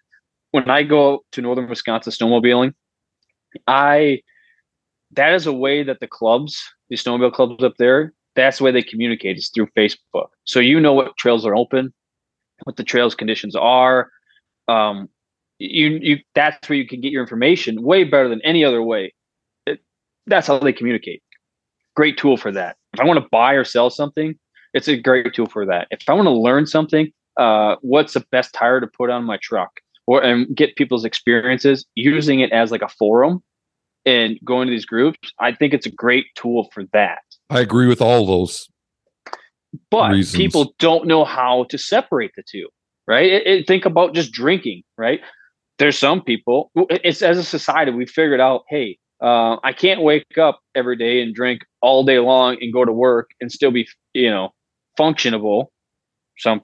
when 0.52 0.70
I 0.70 0.82
go 0.82 1.24
to 1.32 1.42
northern 1.42 1.68
Wisconsin 1.68 2.12
snowmobiling, 2.12 2.72
I 3.66 4.22
that 5.12 5.34
is 5.34 5.46
a 5.46 5.52
way 5.52 5.82
that 5.82 6.00
the 6.00 6.06
clubs, 6.06 6.62
the 6.88 6.96
snowmobile 6.96 7.32
clubs 7.32 7.62
up 7.62 7.74
there, 7.78 8.12
that's 8.34 8.58
the 8.58 8.64
way 8.64 8.70
they 8.70 8.82
communicate 8.82 9.36
is 9.36 9.50
through 9.54 9.68
Facebook. 9.76 10.28
So 10.44 10.60
you 10.60 10.80
know 10.80 10.92
what 10.92 11.16
trails 11.16 11.44
are 11.44 11.54
open, 11.54 11.92
what 12.64 12.76
the 12.76 12.84
trails 12.84 13.14
conditions 13.14 13.54
are, 13.54 14.10
um, 14.68 15.08
you 15.58 15.98
you 16.02 16.18
that's 16.34 16.68
where 16.68 16.76
you 16.76 16.86
can 16.86 17.00
get 17.00 17.12
your 17.12 17.22
information 17.22 17.82
way 17.82 18.04
better 18.04 18.28
than 18.28 18.40
any 18.42 18.64
other 18.64 18.82
way. 18.82 19.14
It, 19.66 19.80
that's 20.26 20.46
how 20.46 20.58
they 20.58 20.72
communicate. 20.72 21.22
Great 21.94 22.16
tool 22.16 22.36
for 22.36 22.50
that. 22.52 22.76
If 22.94 23.00
I 23.00 23.04
want 23.04 23.20
to 23.20 23.28
buy 23.30 23.52
or 23.52 23.64
sell 23.64 23.90
something, 23.90 24.34
it's 24.74 24.88
a 24.88 24.96
great 24.96 25.34
tool 25.34 25.46
for 25.46 25.66
that. 25.66 25.88
If 25.90 26.08
I 26.08 26.14
want 26.14 26.26
to 26.26 26.32
learn 26.32 26.66
something, 26.66 27.12
uh, 27.36 27.76
what's 27.82 28.14
the 28.14 28.24
best 28.32 28.54
tire 28.54 28.80
to 28.80 28.86
put 28.86 29.10
on 29.10 29.24
my 29.24 29.38
truck? 29.42 29.70
or 30.06 30.22
and 30.22 30.54
get 30.54 30.76
people's 30.76 31.04
experiences 31.04 31.84
using 31.94 32.40
it 32.40 32.52
as 32.52 32.70
like 32.70 32.82
a 32.82 32.88
forum 32.88 33.42
and 34.04 34.38
going 34.44 34.66
to 34.66 34.70
these 34.72 34.86
groups 34.86 35.32
i 35.40 35.52
think 35.52 35.72
it's 35.74 35.86
a 35.86 35.90
great 35.90 36.26
tool 36.36 36.68
for 36.72 36.84
that 36.92 37.18
I 37.50 37.60
agree 37.60 37.86
with 37.86 38.00
all 38.00 38.24
those. 38.24 38.68
but 39.90 40.12
Reasons. 40.12 40.36
people 40.36 40.74
don't 40.78 41.06
know 41.06 41.24
how 41.24 41.64
to 41.70 41.78
separate 41.78 42.32
the 42.36 42.42
two 42.50 42.68
right 43.06 43.26
it, 43.30 43.46
it- 43.46 43.66
think 43.66 43.84
about 43.84 44.14
just 44.14 44.32
drinking 44.32 44.82
right 44.98 45.20
there's 45.78 45.98
some 45.98 46.22
people 46.22 46.70
it's 46.76 47.22
as 47.22 47.38
a 47.38 47.44
society 47.44 47.90
we 47.90 48.06
figured 48.06 48.40
out 48.40 48.62
hey 48.68 48.98
uh, 49.22 49.56
i 49.64 49.72
can't 49.72 50.02
wake 50.02 50.38
up 50.38 50.60
every 50.74 50.96
day 50.96 51.20
and 51.22 51.34
drink 51.34 51.62
all 51.80 52.04
day 52.04 52.18
long 52.18 52.56
and 52.60 52.72
go 52.72 52.84
to 52.84 52.92
work 52.92 53.30
and 53.40 53.50
still 53.52 53.70
be 53.70 53.86
you 54.14 54.30
know 54.30 54.50
functionable 54.98 55.66
some 56.38 56.60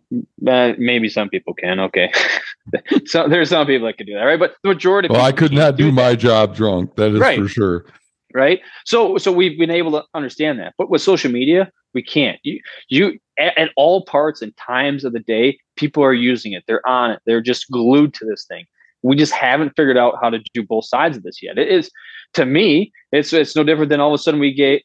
uh, 0.47 0.73
maybe 0.79 1.09
some 1.09 1.29
people 1.29 1.55
can 1.55 1.79
okay 1.81 2.11
so 3.07 3.29
there's 3.29 3.51
some 3.51 3.67
people 3.67 3.87
that 3.87 3.97
can 3.97 4.07
do 4.07 4.15
that 4.15 4.23
right? 4.23 4.39
But 4.39 4.55
the 4.63 4.69
majority 4.69 5.09
of 5.09 5.13
Well, 5.13 5.25
I 5.25 5.33
could 5.33 5.53
not 5.53 5.77
do 5.77 5.93
my 5.93 6.15
job 6.15 6.55
drunk. 6.55 6.97
That 6.97 7.13
is 7.13 7.21
Right. 7.21 7.39
for 7.39 7.49
sure. 7.49 7.87
right? 8.35 8.61
So 8.85 9.19
so 9.19 9.33
we've 9.33 9.59
been 9.59 9.71
able 9.71 9.93
to 9.93 10.05
understand 10.15 10.59
that. 10.61 10.75
But 10.79 10.91
with 10.91 11.03
social 11.03 11.31
media 11.31 11.71
we 11.95 12.03
can't. 12.03 12.39
You 12.43 12.61
you 12.89 13.19
at, 13.39 13.57
at 13.57 13.71
all 13.77 14.05
parts 14.05 14.43
and 14.43 14.57
times 14.57 15.05
of 15.05 15.13
the 15.13 15.21
day 15.21 15.59
people 15.77 16.03
are 16.03 16.15
using 16.15 16.53
it. 16.53 16.65
They're 16.67 16.87
on 16.87 17.11
it. 17.11 17.21
They're 17.27 17.41
just 17.41 17.71
glued 17.71 18.15
to 18.15 18.27
this 18.27 18.45
thing. 18.45 18.65
We 19.03 19.15
just 19.15 19.33
haven't 19.33 19.75
figured 19.77 19.97
out 19.97 20.17
how 20.21 20.29
to 20.29 20.41
do 20.55 20.63
both 20.65 20.85
sides 20.85 21.17
of 21.17 21.23
this 21.23 21.43
yet. 21.43 21.57
It 21.57 21.69
is 21.69 21.91
to 22.35 22.45
me 22.47 22.93
it's 23.13 23.33
it's 23.33 23.57
no 23.57 23.65
different 23.65 23.91
than 23.91 24.01
all 24.01 24.13
of 24.13 24.15
a 24.15 24.23
sudden 24.23 24.41
we 24.41 24.53
get 24.53 24.83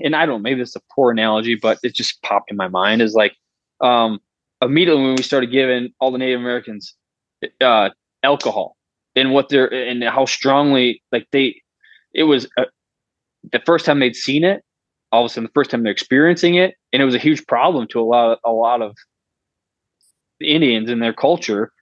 and 0.00 0.14
i 0.16 0.24
don't 0.26 0.42
maybe 0.42 0.60
this 0.60 0.70
is 0.70 0.76
a 0.76 0.94
poor 0.94 1.10
analogy 1.10 1.54
but 1.54 1.78
it 1.82 1.94
just 1.94 2.22
popped 2.22 2.50
in 2.50 2.56
my 2.56 2.68
mind 2.68 3.02
is 3.02 3.14
like 3.14 3.34
um 3.80 4.18
immediately 4.62 5.02
when 5.02 5.14
we 5.14 5.22
started 5.22 5.50
giving 5.50 5.92
all 6.00 6.10
the 6.10 6.18
native 6.18 6.40
americans 6.40 6.94
uh 7.60 7.90
alcohol 8.22 8.76
and 9.14 9.32
what 9.32 9.48
they're 9.48 9.72
and 9.72 10.02
how 10.04 10.24
strongly 10.24 11.02
like 11.12 11.26
they 11.32 11.60
it 12.14 12.24
was 12.24 12.48
uh, 12.56 12.64
the 13.52 13.60
first 13.64 13.84
time 13.84 14.00
they'd 14.00 14.16
seen 14.16 14.44
it, 14.44 14.62
all 15.12 15.24
of 15.24 15.26
a 15.26 15.28
sudden 15.28 15.44
the 15.44 15.52
first 15.54 15.70
time 15.70 15.82
they're 15.82 15.92
experiencing 15.92 16.54
it, 16.54 16.74
and 16.92 17.02
it 17.02 17.04
was 17.04 17.14
a 17.14 17.18
huge 17.18 17.46
problem 17.46 17.86
to 17.88 18.00
a 18.00 18.02
lot 18.02 18.32
of, 18.32 18.38
a 18.44 18.50
lot 18.50 18.82
of 18.82 18.96
Indians 20.40 20.90
in 20.90 20.98
their 21.00 21.12
culture 21.12 21.72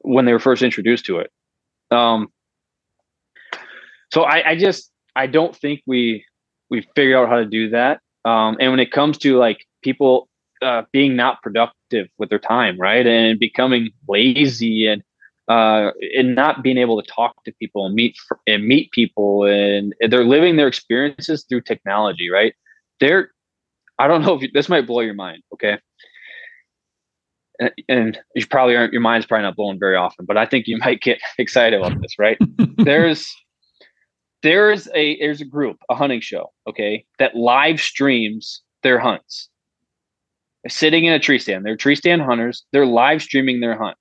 when 0.00 0.24
they 0.24 0.32
were 0.32 0.38
first 0.38 0.62
introduced 0.62 1.04
to 1.06 1.18
it. 1.18 1.30
Um, 1.90 2.28
so 4.12 4.22
I, 4.22 4.50
I 4.50 4.56
just 4.56 4.90
I 5.16 5.26
don't 5.26 5.54
think 5.54 5.82
we 5.86 6.24
we 6.70 6.86
figured 6.94 7.16
out 7.16 7.28
how 7.28 7.36
to 7.36 7.46
do 7.46 7.70
that. 7.70 8.00
Um, 8.24 8.56
and 8.58 8.70
when 8.70 8.80
it 8.80 8.90
comes 8.90 9.18
to 9.18 9.36
like 9.36 9.66
people 9.82 10.28
uh, 10.64 10.82
being 10.92 11.14
not 11.14 11.42
productive 11.42 12.08
with 12.18 12.30
their 12.30 12.38
time, 12.38 12.80
right, 12.80 13.06
and 13.06 13.38
becoming 13.38 13.90
lazy 14.08 14.86
and 14.86 15.02
uh, 15.46 15.90
and 16.16 16.34
not 16.34 16.62
being 16.62 16.78
able 16.78 17.00
to 17.00 17.06
talk 17.10 17.44
to 17.44 17.52
people 17.60 17.84
and 17.84 17.94
meet 17.94 18.16
and 18.46 18.66
meet 18.66 18.90
people 18.92 19.44
and 19.44 19.94
they're 20.08 20.24
living 20.24 20.56
their 20.56 20.68
experiences 20.68 21.44
through 21.48 21.60
technology 21.60 22.30
right? 22.30 22.54
They're 23.00 23.30
i 23.98 24.08
don't 24.08 24.22
know 24.22 24.34
if 24.34 24.42
you, 24.42 24.48
this 24.52 24.68
might 24.68 24.86
blow 24.86 25.00
your 25.00 25.14
mind 25.14 25.42
okay? 25.52 25.78
And, 27.60 27.72
and 27.88 28.18
you 28.34 28.46
probably 28.46 28.74
aren't 28.74 28.92
your 28.92 29.02
mind's 29.02 29.26
probably 29.26 29.42
not 29.42 29.56
blown 29.56 29.78
very 29.78 29.96
often 29.96 30.24
but 30.24 30.38
i 30.38 30.46
think 30.46 30.66
you 30.66 30.78
might 30.84 31.02
get 31.02 31.18
excited 31.38 31.78
about 31.78 32.00
this 32.00 32.18
right? 32.18 32.38
There's 32.78 33.30
there's 34.42 34.88
a 34.94 35.18
there's 35.18 35.40
a 35.40 35.44
group 35.44 35.76
a 35.90 35.94
hunting 35.94 36.20
show 36.20 36.52
okay 36.66 37.04
that 37.18 37.34
live 37.34 37.80
streams 37.80 38.62
their 38.82 38.98
hunts 38.98 39.48
sitting 40.68 41.04
in 41.04 41.12
a 41.12 41.18
tree 41.18 41.38
stand 41.38 41.64
they're 41.64 41.76
tree 41.76 41.96
stand 41.96 42.22
hunters 42.22 42.64
they're 42.72 42.86
live 42.86 43.22
streaming 43.22 43.60
their 43.60 43.76
hunt 43.76 43.96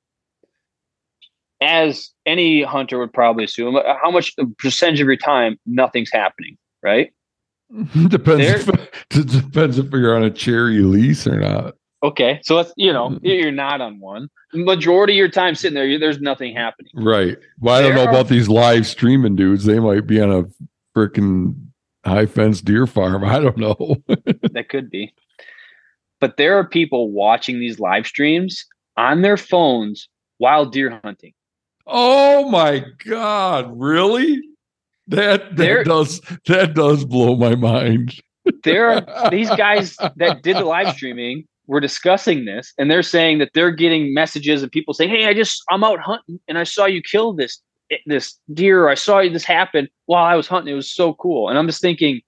as 1.63 2.11
any 2.25 2.61
hunter 2.61 2.99
would 2.99 3.13
probably 3.13 3.45
assume, 3.45 3.77
how 4.01 4.11
much 4.11 4.35
percentage 4.57 5.01
of 5.01 5.07
your 5.07 5.15
time 5.15 5.57
nothing's 5.65 6.11
happening, 6.11 6.57
right? 6.81 7.13
depends. 8.07 8.67
If, 8.67 8.69
it 9.11 9.27
depends 9.27 9.79
if 9.79 9.91
you're 9.91 10.15
on 10.15 10.23
a 10.23 10.29
cherry 10.29 10.79
lease 10.79 11.25
or 11.25 11.39
not. 11.39 11.75
Okay, 12.03 12.41
so 12.43 12.57
let's 12.57 12.73
you 12.75 12.91
know 12.91 13.11
mm-hmm. 13.11 13.25
you're 13.25 13.51
not 13.51 13.79
on 13.79 13.99
one. 13.99 14.27
Majority 14.53 15.13
of 15.13 15.17
your 15.17 15.29
time 15.29 15.55
sitting 15.55 15.73
there, 15.73 15.87
you- 15.87 15.97
there's 15.97 16.19
nothing 16.19 16.53
happening. 16.53 16.91
Right. 16.93 17.37
Well, 17.59 17.75
I 17.75 17.81
don't 17.81 17.95
know 17.95 18.03
are- 18.03 18.09
about 18.09 18.27
these 18.27 18.49
live 18.49 18.85
streaming 18.85 19.37
dudes. 19.37 19.63
They 19.63 19.79
might 19.79 20.05
be 20.05 20.19
on 20.21 20.29
a 20.29 20.43
freaking 20.97 21.55
high 22.05 22.25
fence 22.25 22.61
deer 22.61 22.85
farm. 22.85 23.23
I 23.23 23.39
don't 23.39 23.57
know. 23.57 24.03
That 24.51 24.67
could 24.69 24.89
be, 24.89 25.13
but 26.23 26.37
there 26.37 26.57
are 26.57 26.63
people 26.65 27.11
watching 27.11 27.59
these 27.59 27.81
live 27.81 28.07
streams 28.07 28.65
on 28.95 29.23
their 29.23 29.35
phones 29.35 30.07
while 30.37 30.65
deer 30.65 31.01
hunting. 31.03 31.33
oh 31.85 32.47
my 32.49 32.85
god! 33.05 33.69
Really? 33.77 34.39
That 35.07 35.57
There- 35.57 35.83
that 35.83 35.85
does 35.89 36.21
that 36.47 36.73
does 36.75 37.03
blow 37.03 37.35
my 37.35 37.55
mind. 37.55 38.15
There 38.63 38.89
are 38.89 39.29
these 39.35 39.49
guys 39.49 39.97
that 40.15 40.43
did 40.43 40.55
the 40.55 40.63
live 40.63 40.95
streaming 40.95 41.43
were 41.67 41.81
discussing 41.81 42.45
this 42.45 42.71
and 42.77 42.89
they're 42.89 43.03
saying 43.03 43.39
that 43.39 43.51
they're 43.53 43.71
getting 43.71 44.13
messages 44.13 44.63
and 44.63 44.71
people 44.71 44.93
saying 44.93 45.09
hey 45.09 45.25
i 45.27 45.33
just 45.33 45.61
i'm 45.71 45.81
out 45.83 45.99
hunting 45.99 46.37
and 46.49 46.57
i 46.57 46.63
saw 46.65 46.85
you 46.85 47.01
kill 47.01 47.31
this 47.33 47.61
eh, 47.89 47.97
this 48.05 48.37
deer 48.53 48.83
or 48.83 48.89
i 48.89 48.95
saw 48.95 49.21
this 49.21 49.45
happen 49.45 49.87
while 50.07 50.25
i 50.25 50.35
was 50.35 50.45
hunting 50.45 50.73
it 50.73 50.75
was 50.75 50.91
so 50.93 51.13
cool 51.13 51.47
and 51.47 51.57
i'm 51.57 51.65
just 51.67 51.79
thinking 51.81 52.19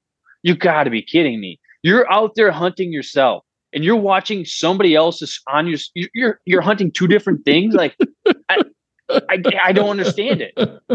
you 0.43 0.55
got 0.55 0.85
to 0.85 0.89
be 0.89 1.01
kidding 1.01 1.41
me 1.41 1.59
you're 1.83 2.09
out 2.11 2.31
there 2.35 2.49
hunting 2.49 2.93
yourself 2.93 3.43
and 3.75 3.83
you're 3.83 3.95
watching 3.97 4.45
somebody 4.45 4.95
else's 4.95 5.39
on 5.47 5.67
your 5.67 5.77
you- 5.93 6.09
you're 6.15 6.39
you're 6.45 6.61
hunting 6.61 6.91
two 6.91 7.07
different 7.07 7.43
things 7.45 7.75
like 7.75 7.95
I, 8.49 8.61
I 9.09 9.43
i 9.65 9.71
don't 9.71 9.89
understand 9.89 10.41
it 10.41 10.53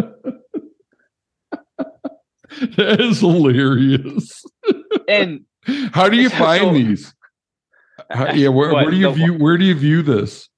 that 2.77 3.01
is 3.01 3.21
hilarious. 3.21 4.45
and 5.09 5.41
How 5.93 6.09
do 6.09 6.17
you 6.17 6.29
So- 6.31 6.37
find 6.37 6.75
these? 6.75 7.15
How- 8.11 8.33
yeah, 8.33 8.49
where, 8.49 8.73
What, 8.73 8.85
where 8.87 8.91
do 8.91 8.97
you 8.97 9.07
the- 9.09 9.13
view 9.15 9.35
where 9.35 9.57
do 9.57 9.65
you 9.65 9.75
view 9.75 10.03
this? 10.03 10.49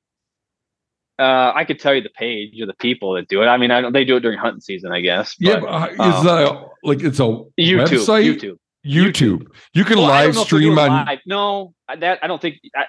uh 1.19 1.53
i 1.55 1.63
could 1.67 1.79
tell 1.79 1.95
you 1.95 2.01
the 2.01 2.09
page 2.17 2.59
or 2.59 2.65
the 2.65 2.73
people 2.81 3.13
that 3.13 3.29
do 3.29 3.43
it 3.43 3.47
i 3.47 3.59
mean 3.59 3.71
i 3.71 3.83
don't 3.83 3.93
they 3.93 4.03
do 4.03 4.17
it 4.17 4.21
during 4.21 4.39
hunting 4.39 4.63
season 4.63 4.91
i 4.93 5.01
guess 5.03 5.35
Yeah, 5.39 5.61
but- 5.61 5.97
but, 5.99 6.01
uh, 6.01 6.03
um, 6.05 6.15
is 6.15 6.25
that 6.25 6.69
like 6.83 7.01
it's 7.03 7.21
a 7.21 7.23
YouTube, 7.23 7.87
website? 7.87 8.25
YouTube. 8.25 8.57
YouTube. 8.87 9.47
You 9.75 9.85
can 9.85 9.99
Well, 9.99 10.09
live 10.09 10.25
don't 10.27 10.35
know 10.35 10.43
if 10.43 10.49
they're 10.51 10.59
stream 10.61 10.79
on. 10.79 11.07
live. 11.07 11.19
No, 11.27 11.75
that 11.99 12.19
I 12.23 12.27
don't 12.27 12.41
think. 12.43 12.57
I, 12.77 12.85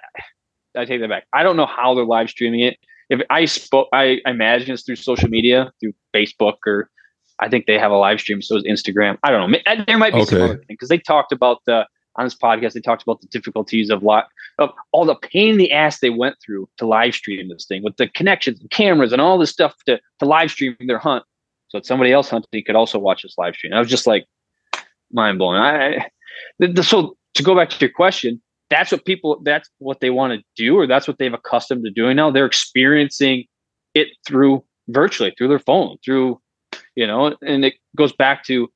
I 0.76 0.86
take 0.86 1.02
that 1.02 1.10
back. 1.10 1.26
I 1.34 1.44
don't 1.44 1.56
know 1.56 1.66
how 1.68 1.94
they're 1.94 2.06
live 2.06 2.30
streaming 2.30 2.62
it. 2.62 2.78
If 3.10 3.22
I 3.30 3.46
spoke, 3.46 3.90
I, 3.94 4.20
I 4.26 4.32
imagine 4.32 4.72
it's 4.74 4.84
through 4.84 4.96
social 4.96 5.30
media, 5.30 5.72
through 5.80 5.94
Facebook, 6.16 6.56
or 6.66 6.90
I 7.40 7.50
think 7.50 7.66
they 7.68 7.78
have 7.78 7.92
a 7.92 7.98
live 7.98 8.20
stream. 8.20 8.42
So 8.42 8.56
is 8.58 8.64
Instagram. 8.64 9.18
I 9.24 9.30
don't 9.30 9.52
know. 9.52 9.58
There 9.88 9.98
might 9.98 10.14
be 10.14 10.26
some 10.26 10.38
Okay. 10.40 10.46
other 10.46 10.58
thing 10.58 10.66
because 10.70 10.90
they 10.90 10.98
talked 10.98 11.32
about 11.32 11.60
the 11.66 11.86
on 12.16 12.26
this 12.26 12.36
podcast. 12.36 12.74
They 12.74 12.80
talked 12.80 13.04
about 13.04 13.22
the 13.22 13.28
difficulties 13.28 13.90
of 13.92 14.02
lot 14.02 14.28
of 14.58 14.72
all 14.94 15.06
the 15.06 15.16
pain 15.16 15.52
in 15.52 15.58
the 15.58 15.72
ass 15.72 16.00
they 16.00 16.10
went 16.10 16.38
through 16.44 16.70
to 16.78 16.88
live 16.88 17.14
stream 17.14 17.48
this 17.50 17.66
thing 17.66 17.84
with 17.84 17.98
the 17.98 18.08
connections 18.08 18.60
and 18.60 18.70
cameras 18.72 19.12
and 19.12 19.22
all 19.22 19.38
this 19.38 19.52
stuff 19.52 19.76
to 19.86 20.00
to 20.20 20.26
live 20.26 20.50
stream 20.50 20.76
their 20.88 20.98
hunt. 21.00 21.24
So 21.70 21.78
that 21.80 21.86
somebody 21.86 22.12
else 22.12 22.30
hunting 22.30 22.64
could 22.66 22.76
also 22.76 22.98
watch 23.00 23.24
this 23.24 23.36
live 23.38 23.56
stream. 23.56 23.74
I 23.74 23.80
was 23.80 23.90
just 23.90 24.08
like 24.08 24.26
mind 25.14 25.38
blowing. 25.38 25.60
I, 25.62 25.88
I 25.88 26.10
the, 26.60 26.68
the- 26.68 26.84
so 26.84 27.16
to 27.36 27.44
go 27.44 27.56
back 27.56 27.70
to 27.70 27.80
your 27.80 27.90
question, 27.90 28.42
that's 28.70 28.92
what 28.92 29.06
people 29.06 29.40
that's 29.44 29.70
what 29.80 30.00
they 30.00 30.10
want 30.10 30.34
to 30.34 30.44
do, 30.56 30.78
or 30.78 30.88
that's 30.88 31.08
what 31.08 31.18
they've 31.18 31.34
accustomed 31.34 31.84
to 31.86 31.92
doing 31.92 32.16
now. 32.16 32.32
They're 32.32 32.46
experiencing 32.46 33.46
it 33.94 34.10
through 34.26 34.64
virtually 34.90 35.34
through 35.38 35.48
their 35.50 35.60
phone, 35.60 35.98
through 36.04 36.40
you 36.96 37.06
know, 37.08 37.36
and 37.42 37.66
it 37.66 37.76
goes 37.96 38.14
back 38.14 38.44
to 38.46 38.68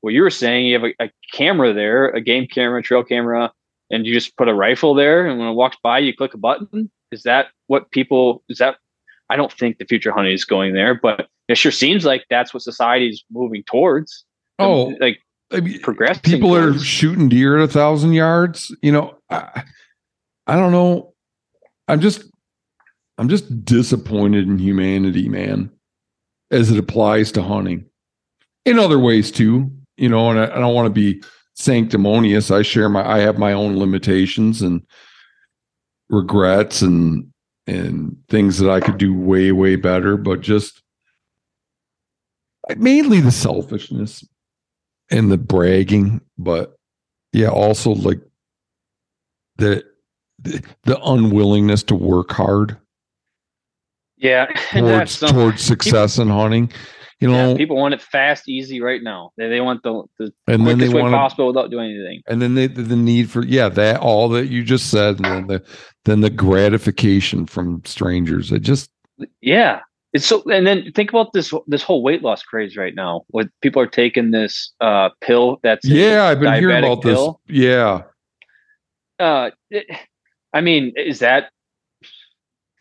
what 0.00 0.14
you 0.14 0.22
were 0.22 0.30
saying. 0.30 0.66
You 0.66 0.78
have 0.80 0.84
a, 0.98 1.04
a 1.04 1.10
camera 1.32 1.72
there, 1.72 2.08
a 2.08 2.20
game 2.20 2.46
camera, 2.46 2.82
trail 2.82 3.02
camera, 3.04 3.52
and 3.90 4.06
you 4.06 4.14
just 4.14 4.36
put 4.36 4.48
a 4.48 4.54
rifle 4.54 4.94
there, 4.94 5.26
and 5.26 5.38
when 5.38 5.48
it 5.48 5.54
walks 5.54 5.76
by, 5.82 5.98
you 5.98 6.14
click 6.14 6.34
a 6.34 6.38
button. 6.38 6.90
Is 7.12 7.24
that 7.24 7.48
what 7.66 7.90
people? 7.90 8.42
Is 8.48 8.58
that? 8.58 8.76
I 9.30 9.36
don't 9.36 9.52
think 9.52 9.78
the 9.78 9.84
future 9.84 10.10
hunting 10.12 10.32
is 10.32 10.44
going 10.44 10.74
there, 10.74 10.94
but 10.94 11.28
it 11.48 11.56
sure 11.56 11.72
seems 11.72 12.04
like 12.04 12.24
that's 12.30 12.52
what 12.54 12.62
society 12.62 13.08
is 13.08 13.24
moving 13.30 13.62
towards. 13.64 14.24
Oh, 14.58 14.94
like 15.00 15.18
I 15.52 15.60
mean, 15.60 15.80
progressing. 15.80 16.22
people 16.22 16.54
are 16.54 16.78
shooting 16.78 17.28
deer 17.28 17.58
at 17.58 17.64
a 17.64 17.72
thousand 17.72 18.12
yards. 18.12 18.74
You 18.82 18.92
know, 18.92 19.18
I, 19.30 19.64
I 20.46 20.56
don't 20.56 20.72
know. 20.72 21.14
I'm 21.88 22.00
just, 22.00 22.24
I'm 23.18 23.28
just 23.28 23.64
disappointed 23.64 24.46
in 24.46 24.58
humanity, 24.58 25.28
man, 25.28 25.70
as 26.50 26.70
it 26.70 26.78
applies 26.78 27.32
to 27.32 27.42
hunting. 27.42 27.86
In 28.64 28.78
other 28.78 28.98
ways 28.98 29.30
too, 29.30 29.70
you 29.96 30.08
know, 30.08 30.30
and 30.30 30.38
I, 30.38 30.44
I 30.44 30.58
don't 30.58 30.74
want 30.74 30.86
to 30.86 30.90
be 30.90 31.22
sanctimonious. 31.54 32.50
I 32.50 32.62
share 32.62 32.88
my, 32.88 33.06
I 33.08 33.18
have 33.18 33.38
my 33.38 33.52
own 33.52 33.78
limitations 33.78 34.62
and 34.62 34.82
regrets 36.08 36.82
and 36.82 37.26
and 37.66 38.16
things 38.28 38.58
that 38.58 38.70
I 38.70 38.80
could 38.80 38.98
do 38.98 39.14
way 39.14 39.52
way 39.52 39.76
better, 39.76 40.16
but 40.16 40.40
just 40.40 40.82
mainly 42.76 43.20
the 43.20 43.30
selfishness 43.30 44.24
and 45.10 45.30
the 45.30 45.38
bragging, 45.38 46.20
but 46.38 46.76
yeah, 47.32 47.48
also 47.48 47.92
like 47.92 48.20
the 49.56 49.84
the, 50.42 50.98
unwillingness 51.04 51.82
to 51.84 51.94
work 51.94 52.32
hard. 52.32 52.76
Yeah, 54.16 54.46
towards 54.70 55.18
towards 55.18 55.62
success 55.62 56.16
people, 56.16 56.30
in 56.30 56.36
hunting. 56.36 56.72
You 57.20 57.28
know, 57.28 57.50
yeah, 57.50 57.56
people 57.56 57.76
want 57.76 57.94
it 57.94 58.00
fast, 58.00 58.48
easy 58.48 58.80
right 58.80 59.02
now. 59.02 59.30
They, 59.36 59.48
they 59.48 59.60
want 59.60 59.82
the, 59.82 60.04
the 60.18 60.32
and 60.46 60.66
then 60.66 60.78
they 60.78 60.88
want 60.88 61.12
possible 61.12 61.46
without 61.46 61.70
doing 61.70 61.90
anything. 61.90 62.22
And 62.26 62.40
then 62.40 62.54
they, 62.54 62.66
the, 62.66 62.82
the 62.82 62.96
need 62.96 63.30
for 63.30 63.44
yeah 63.44 63.68
that 63.68 64.00
all 64.00 64.28
that 64.30 64.46
you 64.46 64.64
just 64.64 64.90
said, 64.90 65.16
and 65.16 65.24
then 65.24 65.46
the 65.46 65.64
then 66.04 66.20
the 66.20 66.30
gratification 66.30 67.46
from 67.46 67.82
strangers. 67.84 68.52
It 68.52 68.60
just 68.60 68.90
yeah, 69.40 69.80
it's 70.12 70.26
so. 70.26 70.42
And 70.50 70.66
then 70.66 70.90
think 70.92 71.10
about 71.10 71.32
this 71.32 71.52
this 71.66 71.82
whole 71.82 72.02
weight 72.02 72.22
loss 72.22 72.42
craze 72.42 72.76
right 72.76 72.94
now. 72.94 73.22
What 73.28 73.48
people 73.60 73.80
are 73.80 73.86
taking 73.86 74.30
this 74.30 74.72
uh 74.80 75.10
pill 75.20 75.60
that's 75.62 75.86
yeah, 75.86 76.24
I've 76.24 76.40
been 76.40 76.54
hearing 76.54 76.84
about 76.84 77.02
pill. 77.02 77.40
this. 77.46 77.56
Yeah. 77.56 78.02
Uh, 79.18 79.50
it, 79.70 79.86
I 80.52 80.60
mean, 80.62 80.92
is 80.96 81.18
that 81.18 81.50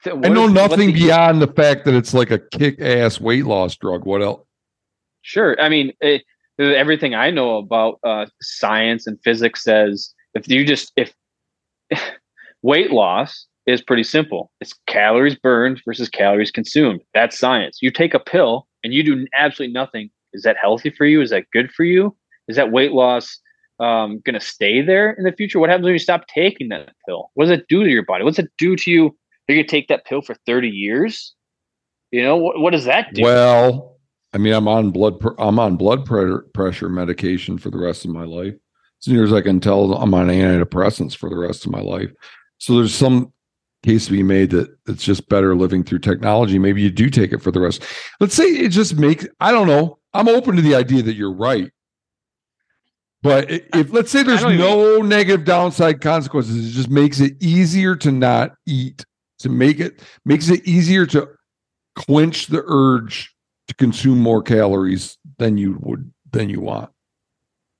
I 0.06 0.30
know 0.30 0.47
nothing 0.47 0.93
beyond 0.93 1.41
the 1.41 1.47
fact 1.47 1.85
that 1.85 1.93
it's 1.93 2.14
like 2.14 2.31
a 2.31 2.39
kick-ass 2.39 3.19
weight 3.19 3.45
loss 3.45 3.76
drug. 3.76 4.06
What 4.06 4.22
else? 4.22 4.45
Sure. 5.22 5.60
I 5.61 5.68
mean, 5.68 5.91
it, 5.99 6.23
everything 6.57 7.15
I 7.15 7.31
know 7.31 7.57
about 7.57 7.99
uh, 8.03 8.27
science 8.41 9.07
and 9.07 9.19
physics 9.23 9.64
says 9.64 10.14
if 10.34 10.47
you 10.47 10.65
just 10.65 10.93
if 10.95 11.14
weight 12.61 12.91
loss 12.91 13.45
is 13.69 13.81
pretty 13.81 14.03
simple. 14.03 14.51
It's 14.61 14.73
calories 14.87 15.35
burned 15.35 15.81
versus 15.85 16.09
calories 16.09 16.51
consumed. 16.51 17.01
That's 17.13 17.37
science. 17.37 17.79
You 17.81 17.91
take 17.91 18.13
a 18.13 18.19
pill 18.19 18.67
and 18.83 18.93
you 18.93 19.03
do 19.03 19.25
absolutely 19.33 19.73
nothing. 19.73 20.09
Is 20.33 20.43
that 20.43 20.57
healthy 20.61 20.89
for 20.89 21.05
you? 21.05 21.21
Is 21.21 21.29
that 21.31 21.49
good 21.51 21.71
for 21.71 21.83
you? 21.83 22.15
Is 22.47 22.55
that 22.55 22.71
weight 22.71 22.91
loss 22.91 23.39
um, 23.79 24.21
going 24.25 24.39
to 24.39 24.39
stay 24.39 24.81
there 24.81 25.11
in 25.11 25.23
the 25.23 25.31
future? 25.31 25.59
What 25.59 25.69
happens 25.69 25.85
when 25.85 25.93
you 25.93 25.99
stop 25.99 26.27
taking 26.27 26.69
that 26.69 26.91
pill? 27.07 27.31
What 27.33 27.45
does 27.45 27.57
it 27.57 27.67
do 27.67 27.83
to 27.83 27.89
your 27.89 28.05
body? 28.05 28.23
What's 28.23 28.39
it 28.39 28.51
do 28.57 28.75
to 28.75 28.91
you 28.91 29.15
if 29.49 29.55
you're 29.55 29.63
gonna 29.63 29.67
take 29.67 29.87
that 29.87 30.05
pill 30.05 30.21
for 30.21 30.35
30 30.45 30.69
years. 30.69 31.33
You 32.11 32.21
know 32.21 32.37
what? 32.37 32.59
What 32.59 32.71
does 32.71 32.85
that 32.85 33.13
do? 33.13 33.23
Well, 33.23 33.97
I 34.31 34.37
mean, 34.37 34.53
I'm 34.53 34.67
on 34.67 34.91
blood. 34.91 35.19
Pr- 35.19 35.39
I'm 35.39 35.57
on 35.57 35.75
blood 35.75 36.05
pressure 36.05 36.45
pressure 36.53 36.89
medication 36.89 37.57
for 37.57 37.71
the 37.71 37.79
rest 37.79 38.05
of 38.05 38.11
my 38.11 38.25
life. 38.25 38.53
As 39.01 39.07
near 39.07 39.23
as 39.23 39.33
I 39.33 39.41
can 39.41 39.59
tell, 39.59 39.95
I'm 39.95 40.13
on 40.13 40.27
antidepressants 40.27 41.15
for 41.15 41.29
the 41.29 41.37
rest 41.37 41.65
of 41.65 41.71
my 41.71 41.81
life. 41.81 42.11
So 42.59 42.75
there's 42.75 42.93
some 42.93 43.33
case 43.84 44.06
to 44.06 44.11
be 44.11 44.23
made 44.23 44.49
that 44.51 44.69
it's 44.88 45.03
just 45.03 45.30
better 45.30 45.56
living 45.56 45.84
through 45.84 45.99
technology. 45.99 46.60
Maybe 46.60 46.81
you 46.81 46.91
do 46.91 47.10
take 47.10 47.31
it 47.31 47.41
for 47.41 47.51
the 47.51 47.60
rest. 47.60 47.84
Let's 48.19 48.35
say 48.35 48.45
it 48.45 48.69
just 48.69 48.95
makes. 48.97 49.27
I 49.39 49.51
don't 49.51 49.68
know. 49.68 49.99
I'm 50.14 50.27
open 50.27 50.56
to 50.56 50.61
the 50.61 50.76
idea 50.76 51.01
that 51.03 51.14
you're 51.14 51.34
right. 51.34 51.72
But 53.22 53.51
if 53.51 53.91
let's 53.91 54.11
say 54.11 54.23
there's 54.23 54.43
no 54.43 54.95
even... 54.95 55.10
negative 55.10 55.45
downside 55.45 56.01
consequences, 56.01 56.69
it 56.69 56.72
just 56.72 56.89
makes 56.89 57.19
it 57.19 57.34
easier 57.41 57.95
to 57.97 58.11
not 58.11 58.53
eat 58.65 59.06
to 59.39 59.49
make 59.49 59.80
it 59.80 60.01
makes 60.26 60.49
it 60.49 60.65
easier 60.65 61.06
to 61.07 61.27
quench 61.95 62.47
the 62.47 62.64
urge 62.68 63.34
to 63.68 63.76
consume 63.76 64.19
more 64.19 64.41
calories 64.41 65.18
than 65.38 65.57
you 65.57 65.77
would 65.81 66.11
than 66.31 66.49
you 66.49 66.61
want 66.61 66.91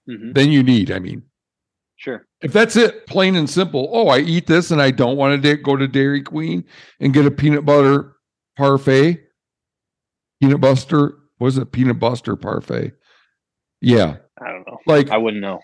mm-hmm. 0.10 0.32
than 0.34 0.52
you 0.52 0.64
need 0.64 0.92
i 0.92 1.00
mean 1.00 1.22
sure 1.98 2.26
if 2.42 2.54
that's 2.54 2.76
it 2.76 3.06
plain 3.08 3.36
and 3.36 3.50
simple 3.50 3.90
oh 3.92 4.08
i 4.08 4.20
eat 4.20 4.48
this 4.48 4.72
and 4.72 4.82
i 4.82 4.92
don't 4.92 5.18
want 5.18 5.42
to 5.42 5.58
go 5.58 5.76
to 5.76 5.88
dairy 5.88 6.22
queen 6.22 6.64
and 7.00 7.14
get 7.14 7.26
a 7.26 7.32
peanut 7.32 7.66
butter 7.66 8.16
parfait 8.58 9.22
peanut 10.42 10.62
buster 10.62 11.14
was 11.40 11.58
it 11.58 11.72
peanut 11.72 12.00
buster 12.00 12.36
parfait 12.36 12.94
yeah 13.82 14.18
i 14.42 14.52
don't 14.52 14.66
know 14.68 14.78
like 14.86 15.10
i 15.10 15.18
wouldn't 15.18 15.42
know 15.42 15.60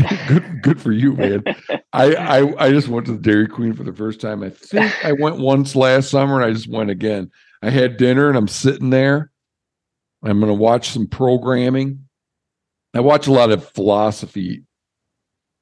good 0.28 0.62
good 0.62 0.80
for 0.80 0.92
you, 0.92 1.14
man. 1.14 1.44
I, 1.92 2.14
I 2.14 2.66
I 2.66 2.70
just 2.70 2.88
went 2.88 3.06
to 3.06 3.12
the 3.12 3.18
Dairy 3.18 3.46
Queen 3.46 3.74
for 3.74 3.84
the 3.84 3.92
first 3.92 4.20
time. 4.20 4.42
I 4.42 4.50
think 4.50 5.04
I 5.04 5.12
went 5.12 5.38
once 5.38 5.76
last 5.76 6.10
summer 6.10 6.40
and 6.40 6.44
I 6.44 6.52
just 6.52 6.68
went 6.68 6.90
again. 6.90 7.30
I 7.62 7.70
had 7.70 7.96
dinner 7.96 8.28
and 8.28 8.36
I'm 8.36 8.48
sitting 8.48 8.90
there. 8.90 9.30
I'm 10.22 10.40
gonna 10.40 10.54
watch 10.54 10.90
some 10.90 11.06
programming. 11.06 12.06
I 12.94 13.00
watch 13.00 13.26
a 13.26 13.32
lot 13.32 13.50
of 13.50 13.68
philosophy 13.68 14.64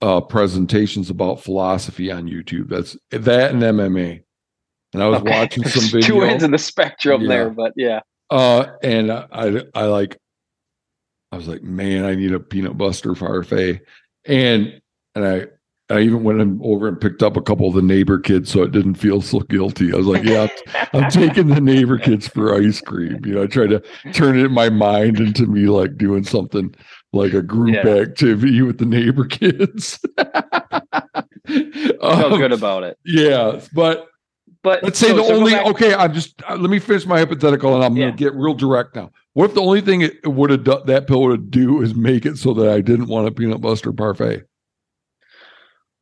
uh 0.01 0.20
presentations 0.20 1.11
about 1.11 1.43
philosophy 1.43 2.11
on 2.11 2.29
YouTube. 2.29 2.69
That's 2.69 2.97
that 3.11 3.53
and 3.53 3.62
MMA. 3.62 4.23
And 4.95 5.03
I 5.03 5.09
was 5.09 5.20
okay. 5.20 5.41
watching 5.41 5.65
some 5.69 5.85
videos. 5.85 6.07
Two 6.07 6.23
ends 6.23 6.45
of 6.45 6.51
the 6.51 6.59
spectrum 6.59 7.23
yeah. 7.23 7.29
there, 7.29 7.51
but 7.51 7.73
yeah. 7.77 8.01
Uh 8.31 8.66
and 8.83 9.11
I 9.12 9.62
I 9.75 9.85
like 9.85 10.19
I 11.33 11.37
was 11.37 11.49
like, 11.49 11.62
man, 11.62 12.05
I 12.05 12.15
need 12.15 12.33
a 12.33 12.41
peanut 12.41 12.79
butter 12.79 13.15
parfait 13.15 13.81
and 14.25 14.81
and 15.15 15.27
I 15.27 15.47
I 15.91 16.01
even 16.01 16.23
went 16.23 16.61
over 16.62 16.87
and 16.87 17.01
picked 17.01 17.23
up 17.23 17.37
a 17.37 17.43
couple 17.43 17.66
of 17.66 17.75
the 17.75 17.81
neighbor 17.81 18.19
kids 18.19 18.51
so 18.51 18.62
it 18.62 18.73
didn't 18.73 18.97
feel 18.97 19.23
so 19.23 19.41
guilty. 19.41 19.93
I 19.93 19.97
was 19.97 20.07
like, 20.07 20.23
yeah, 20.23 20.49
I'm 20.93 21.11
taking 21.11 21.49
the 21.49 21.62
neighbor 21.62 21.99
kids 21.99 22.29
for 22.29 22.55
ice 22.55 22.83
cream. 22.83 23.25
You 23.25 23.37
know, 23.37 23.43
I 23.45 23.47
tried 23.47 23.70
to 23.70 23.83
turn 24.12 24.39
it 24.39 24.45
in 24.45 24.53
my 24.53 24.69
mind 24.69 25.19
into 25.19 25.47
me 25.47 25.66
like 25.66 25.97
doing 25.97 26.25
something 26.25 26.75
like 27.13 27.33
a 27.33 27.43
group 27.43 27.75
yeah. 27.75 27.95
activity 27.95 28.63
with 28.63 28.79
the 28.79 28.85
neighbor 28.85 29.25
kids. 29.25 29.99
um, 30.19 31.23
Feel 31.47 32.39
good 32.39 32.53
about 32.53 32.83
it. 32.83 32.99
Yeah. 33.05 33.61
But 33.73 34.09
but 34.63 34.83
let's 34.83 34.99
say 34.99 35.09
so, 35.09 35.17
the 35.17 35.25
so 35.25 35.35
only 35.35 35.57
okay, 35.57 35.95
I'm 35.95 36.13
just 36.13 36.43
uh, 36.49 36.57
let 36.57 36.71
me 36.71 36.79
finish 36.79 37.07
my 37.07 37.19
hypothetical 37.19 37.75
and 37.75 37.85
I'm 37.85 37.97
yeah. 37.97 38.07
gonna 38.07 38.17
get 38.17 38.35
real 38.35 38.55
direct 38.55 38.95
now. 38.97 39.11
What 39.35 39.51
if 39.51 39.55
the 39.55 39.63
only 39.63 39.81
thing 39.81 40.03
it 40.03 40.27
would 40.27 40.51
have 40.51 40.65
done 40.65 40.83
that 40.87 41.07
pill 41.07 41.23
would 41.23 41.51
do 41.51 41.81
is 41.83 41.95
make 41.95 42.27
it 42.27 42.37
so 42.39 42.53
that 42.55 42.71
I 42.71 42.81
didn't 42.81 43.07
want 43.07 43.29
a 43.29 43.31
peanut 43.31 43.61
butter 43.61 43.93
parfait? 43.93 44.45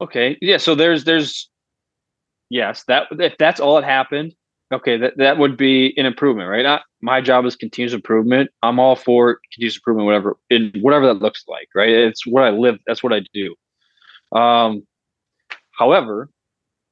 Okay. 0.01 0.39
Yeah. 0.41 0.57
So 0.57 0.75
there's 0.75 1.05
there's 1.05 1.51
yes, 2.51 2.85
that 2.89 3.09
if 3.13 3.37
that's 3.39 3.61
all 3.61 3.77
that 3.77 3.85
happened, 3.85 4.35
okay, 4.73 4.97
that, 4.97 5.17
that 5.19 5.39
would 5.39 5.57
be 5.57 5.95
an 5.97 6.07
improvement, 6.07 6.49
right? 6.49 6.67
I, 6.67 6.81
my 7.07 7.21
job 7.21 7.47
is 7.47 7.55
continuous 7.55 7.95
improvement. 7.95 8.51
I'm 8.65 8.81
all 8.81 8.97
for 8.97 9.39
continuous 9.53 9.77
improvement, 9.77 10.07
whatever 10.07 10.37
in 10.51 10.73
whatever 10.81 11.07
that 11.07 11.23
looks 11.23 11.45
like, 11.47 11.69
right? 11.73 11.89
It's 11.89 12.27
what 12.27 12.43
I 12.43 12.51
live, 12.51 12.79
that's 12.85 13.03
what 13.03 13.13
I 13.13 13.21
do. 13.33 13.55
Um 14.33 14.83
however, 15.79 16.29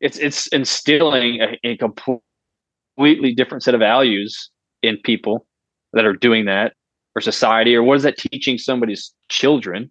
it's 0.01 0.16
it's 0.19 0.47
instilling 0.49 1.41
a, 1.41 1.59
a 1.65 1.77
completely 1.77 3.35
different 3.35 3.65
set 3.65 3.74
of 3.74 3.81
values 3.81 4.51
in 4.82 4.99
people 4.99 5.47
that 5.95 6.05
are 6.05 6.12
doing 6.12 6.45
that 6.45 6.74
or 7.16 7.20
society 7.20 7.74
or 7.74 7.82
what 7.82 7.97
is 7.97 8.05
that 8.05 8.16
teaching 8.16 8.57
somebody's 8.57 9.12
children 9.28 9.91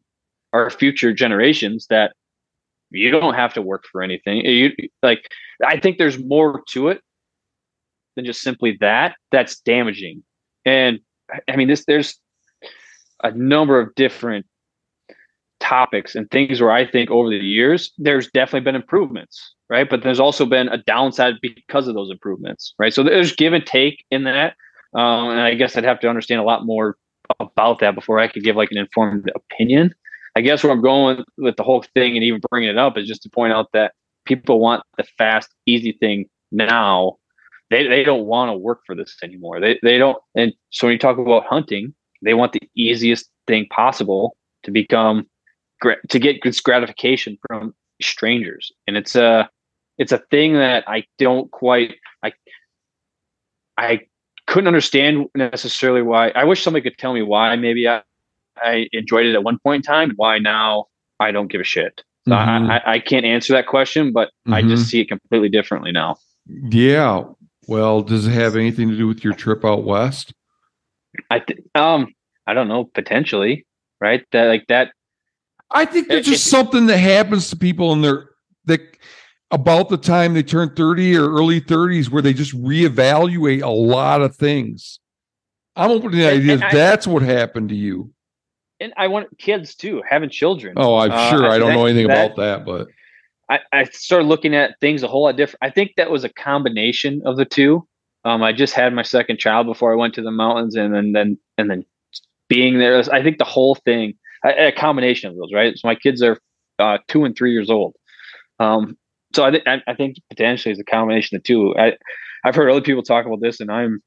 or 0.53 0.69
future 0.69 1.11
generations 1.11 1.87
that 1.89 2.13
you 2.91 3.11
don't 3.11 3.33
have 3.33 3.53
to 3.53 3.61
work 3.61 3.85
for 3.91 4.01
anything 4.03 4.37
you 4.45 4.71
like 5.01 5.27
i 5.65 5.79
think 5.79 5.97
there's 5.97 6.19
more 6.19 6.61
to 6.67 6.89
it 6.89 7.01
than 8.15 8.25
just 8.25 8.41
simply 8.41 8.77
that 8.79 9.15
that's 9.31 9.59
damaging 9.61 10.23
and 10.65 10.99
i 11.47 11.55
mean 11.55 11.67
this 11.67 11.85
there's 11.85 12.19
a 13.23 13.31
number 13.31 13.79
of 13.79 13.93
different 13.95 14.45
topics 15.59 16.15
and 16.15 16.29
things 16.29 16.59
where 16.59 16.71
i 16.71 16.85
think 16.85 17.09
over 17.09 17.29
the 17.29 17.37
years 17.37 17.91
there's 17.97 18.29
definitely 18.31 18.59
been 18.63 18.75
improvements 18.75 19.53
right 19.69 19.89
but 19.89 20.03
there's 20.03 20.19
also 20.19 20.45
been 20.45 20.67
a 20.69 20.77
downside 20.77 21.35
because 21.41 21.87
of 21.87 21.95
those 21.95 22.11
improvements 22.11 22.73
right 22.79 22.93
so 22.93 23.01
there's 23.01 23.35
give 23.35 23.53
and 23.53 23.65
take 23.65 24.03
in 24.11 24.23
that 24.23 24.55
um, 24.95 25.29
and 25.29 25.39
I 25.39 25.55
guess 25.55 25.75
I'd 25.75 25.83
have 25.83 25.99
to 26.01 26.09
understand 26.09 26.39
a 26.39 26.43
lot 26.43 26.65
more 26.65 26.97
about 27.39 27.79
that 27.79 27.95
before 27.95 28.19
I 28.19 28.27
could 28.27 28.43
give 28.43 28.55
like 28.55 28.71
an 28.71 28.77
informed 28.77 29.31
opinion. 29.35 29.93
I 30.35 30.41
guess 30.41 30.63
where 30.63 30.71
I'm 30.71 30.81
going 30.81 31.23
with 31.37 31.57
the 31.57 31.63
whole 31.63 31.83
thing 31.93 32.15
and 32.15 32.23
even 32.23 32.41
bringing 32.49 32.69
it 32.69 32.77
up 32.77 32.97
is 32.97 33.07
just 33.07 33.23
to 33.23 33.29
point 33.29 33.53
out 33.53 33.71
that 33.73 33.93
people 34.25 34.59
want 34.59 34.83
the 34.97 35.03
fast, 35.17 35.53
easy 35.65 35.91
thing 35.93 36.25
now. 36.51 37.17
They, 37.73 37.87
they 37.87 38.03
don't 38.03 38.25
want 38.25 38.49
to 38.49 38.53
work 38.53 38.81
for 38.85 38.93
this 38.93 39.17
anymore. 39.23 39.59
They, 39.59 39.79
they 39.81 39.97
don't. 39.97 40.17
And 40.35 40.53
so 40.69 40.85
when 40.85 40.91
you 40.91 40.99
talk 40.99 41.17
about 41.17 41.47
hunting, 41.47 41.95
they 42.21 42.35
want 42.35 42.53
the 42.53 42.61
easiest 42.77 43.31
thing 43.47 43.65
possible 43.71 44.37
to 44.61 44.69
become 44.69 45.25
to 45.81 46.19
get 46.19 46.37
this 46.43 46.61
gratification 46.61 47.35
from 47.47 47.73
strangers. 47.99 48.71
And 48.85 48.95
it's 48.95 49.15
a, 49.15 49.49
it's 49.97 50.11
a 50.11 50.19
thing 50.29 50.53
that 50.53 50.83
I 50.87 51.03
don't 51.17 51.49
quite, 51.49 51.95
I, 52.23 52.33
I 53.75 54.01
couldn't 54.45 54.67
understand 54.67 55.25
necessarily 55.33 56.03
why. 56.03 56.29
I 56.29 56.43
wish 56.43 56.61
somebody 56.61 56.87
could 56.87 56.99
tell 56.99 57.13
me 57.13 57.23
why. 57.23 57.55
Maybe 57.55 57.87
I, 57.87 58.03
I 58.57 58.87
enjoyed 58.93 59.25
it 59.25 59.33
at 59.33 59.43
one 59.43 59.57
point 59.63 59.83
in 59.83 59.91
time. 59.91 60.13
Why 60.15 60.37
now 60.37 60.85
I 61.19 61.31
don't 61.31 61.51
give 61.51 61.59
a 61.59 61.65
shit. 61.65 62.03
So 62.27 62.35
mm-hmm. 62.35 62.69
I, 62.69 62.81
I, 62.85 62.99
can't 62.99 63.25
answer 63.25 63.51
that 63.53 63.65
question, 63.65 64.13
but 64.13 64.27
mm-hmm. 64.27 64.53
I 64.53 64.61
just 64.61 64.83
mm-hmm. 64.83 64.83
see 64.83 65.01
it 65.01 65.09
completely 65.09 65.49
differently 65.49 65.91
now. 65.91 66.17
Yeah. 66.69 67.23
Well, 67.67 68.01
does 68.01 68.27
it 68.27 68.31
have 68.31 68.55
anything 68.55 68.89
to 68.89 68.97
do 68.97 69.07
with 69.07 69.23
your 69.23 69.33
trip 69.33 69.63
out 69.63 69.83
west? 69.83 70.33
I 71.29 71.39
th- 71.39 71.59
um 71.75 72.13
I 72.45 72.53
don't 72.53 72.67
know 72.67 72.85
potentially 72.85 73.65
right 74.01 74.25
that 74.31 74.45
like 74.45 74.67
that. 74.67 74.91
I 75.71 75.85
think 75.85 76.07
there's 76.07 76.25
just 76.25 76.47
something 76.47 76.85
that 76.87 76.97
happens 76.97 77.49
to 77.49 77.55
people 77.55 77.93
in 77.93 78.01
their 78.01 78.29
that 78.65 78.97
about 79.51 79.89
the 79.89 79.97
time 79.97 80.33
they 80.33 80.43
turn 80.43 80.73
30 80.75 81.15
or 81.15 81.29
early 81.29 81.61
30s 81.61 82.09
where 82.09 82.21
they 82.21 82.33
just 82.33 82.55
reevaluate 82.55 83.61
a 83.61 83.69
lot 83.69 84.21
of 84.21 84.35
things. 84.35 84.99
I'm 85.75 85.91
open 85.91 86.11
to 86.11 86.17
the 86.17 86.27
idea 86.27 86.57
that 86.57 86.71
that's 86.71 87.07
what 87.07 87.21
happened 87.21 87.69
to 87.69 87.75
you. 87.75 88.11
And 88.79 88.93
I 88.97 89.07
want 89.07 89.37
kids 89.37 89.75
too, 89.75 90.03
having 90.07 90.29
children. 90.29 90.73
Oh, 90.77 90.97
I'm 90.97 91.11
uh, 91.11 91.29
sure. 91.29 91.45
I 91.45 91.57
don't 91.57 91.73
know 91.73 91.85
anything 91.85 92.07
that, 92.07 92.25
about 92.25 92.37
that, 92.37 92.65
but 92.65 92.87
I, 93.49 93.59
I 93.71 93.83
started 93.85 94.27
looking 94.27 94.55
at 94.55 94.79
things 94.79 95.03
a 95.03 95.07
whole 95.07 95.23
lot 95.23 95.35
different. 95.35 95.59
I 95.61 95.69
think 95.69 95.93
that 95.97 96.09
was 96.09 96.23
a 96.23 96.29
combination 96.29 97.21
of 97.25 97.37
the 97.37 97.45
two. 97.45 97.87
Um, 98.25 98.41
I 98.41 98.53
just 98.53 98.73
had 98.73 98.93
my 98.93 99.03
second 99.03 99.37
child 99.37 99.67
before 99.67 99.91
I 99.91 99.95
went 99.95 100.13
to 100.15 100.21
the 100.21 100.31
mountains, 100.31 100.75
and 100.75 100.93
then 100.93 101.11
then 101.11 101.37
and 101.57 101.69
then 101.69 101.85
being 102.47 102.79
there. 102.79 103.03
I 103.11 103.21
think 103.21 103.37
the 103.37 103.43
whole 103.43 103.75
thing, 103.75 104.13
a, 104.45 104.71
combination 104.71 105.29
of 105.29 105.35
those, 105.35 105.51
right? 105.53 105.77
So 105.77 105.87
my 105.87 105.95
kids 105.95 106.21
are 106.21 106.39
uh, 106.79 106.99
two 107.07 107.25
and 107.25 107.35
three 107.35 107.51
years 107.51 107.69
old. 107.69 107.95
Um, 108.59 108.97
so 109.35 109.43
I, 109.43 109.51
th- 109.51 109.63
I, 109.65 109.81
I 109.87 109.95
think 109.95 110.17
potentially 110.29 110.71
it's 110.71 110.79
a 110.79 110.85
combination 110.85 111.35
of 111.35 111.43
two. 111.43 111.75
I, 111.77 111.97
I've 112.45 112.55
heard 112.55 112.69
other 112.69 112.81
people 112.81 113.03
talk 113.03 113.25
about 113.25 113.41
this, 113.41 113.59
and 113.59 113.71
I'm 113.71 114.01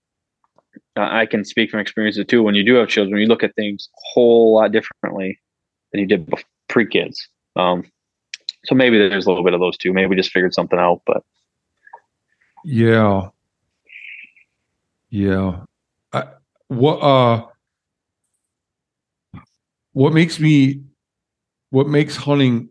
I 0.94 1.26
can 1.26 1.44
speak 1.44 1.70
from 1.70 1.80
experience 1.80 2.18
too. 2.26 2.42
When 2.42 2.54
you 2.54 2.64
do 2.64 2.74
have 2.76 2.88
children, 2.88 3.20
you 3.20 3.26
look 3.26 3.42
at 3.42 3.54
things 3.54 3.88
a 3.92 4.00
whole 4.14 4.54
lot 4.54 4.72
differently 4.72 5.38
than 5.92 6.00
you 6.00 6.06
did 6.06 6.32
pre 6.68 6.86
kids. 6.86 7.28
Um, 7.54 7.84
so 8.66 8.74
maybe 8.74 8.98
there's 8.98 9.26
a 9.26 9.28
little 9.28 9.44
bit 9.44 9.54
of 9.54 9.60
those 9.60 9.76
two. 9.76 9.92
Maybe 9.92 10.06
we 10.08 10.16
just 10.16 10.32
figured 10.32 10.54
something 10.54 10.78
out, 10.78 11.02
but 11.06 11.24
yeah, 12.64 13.28
yeah. 15.10 15.60
I, 16.12 16.24
what 16.68 16.96
uh, 16.96 17.46
what 19.92 20.12
makes 20.12 20.40
me, 20.40 20.82
what 21.70 21.88
makes 21.88 22.16
hunting, 22.16 22.68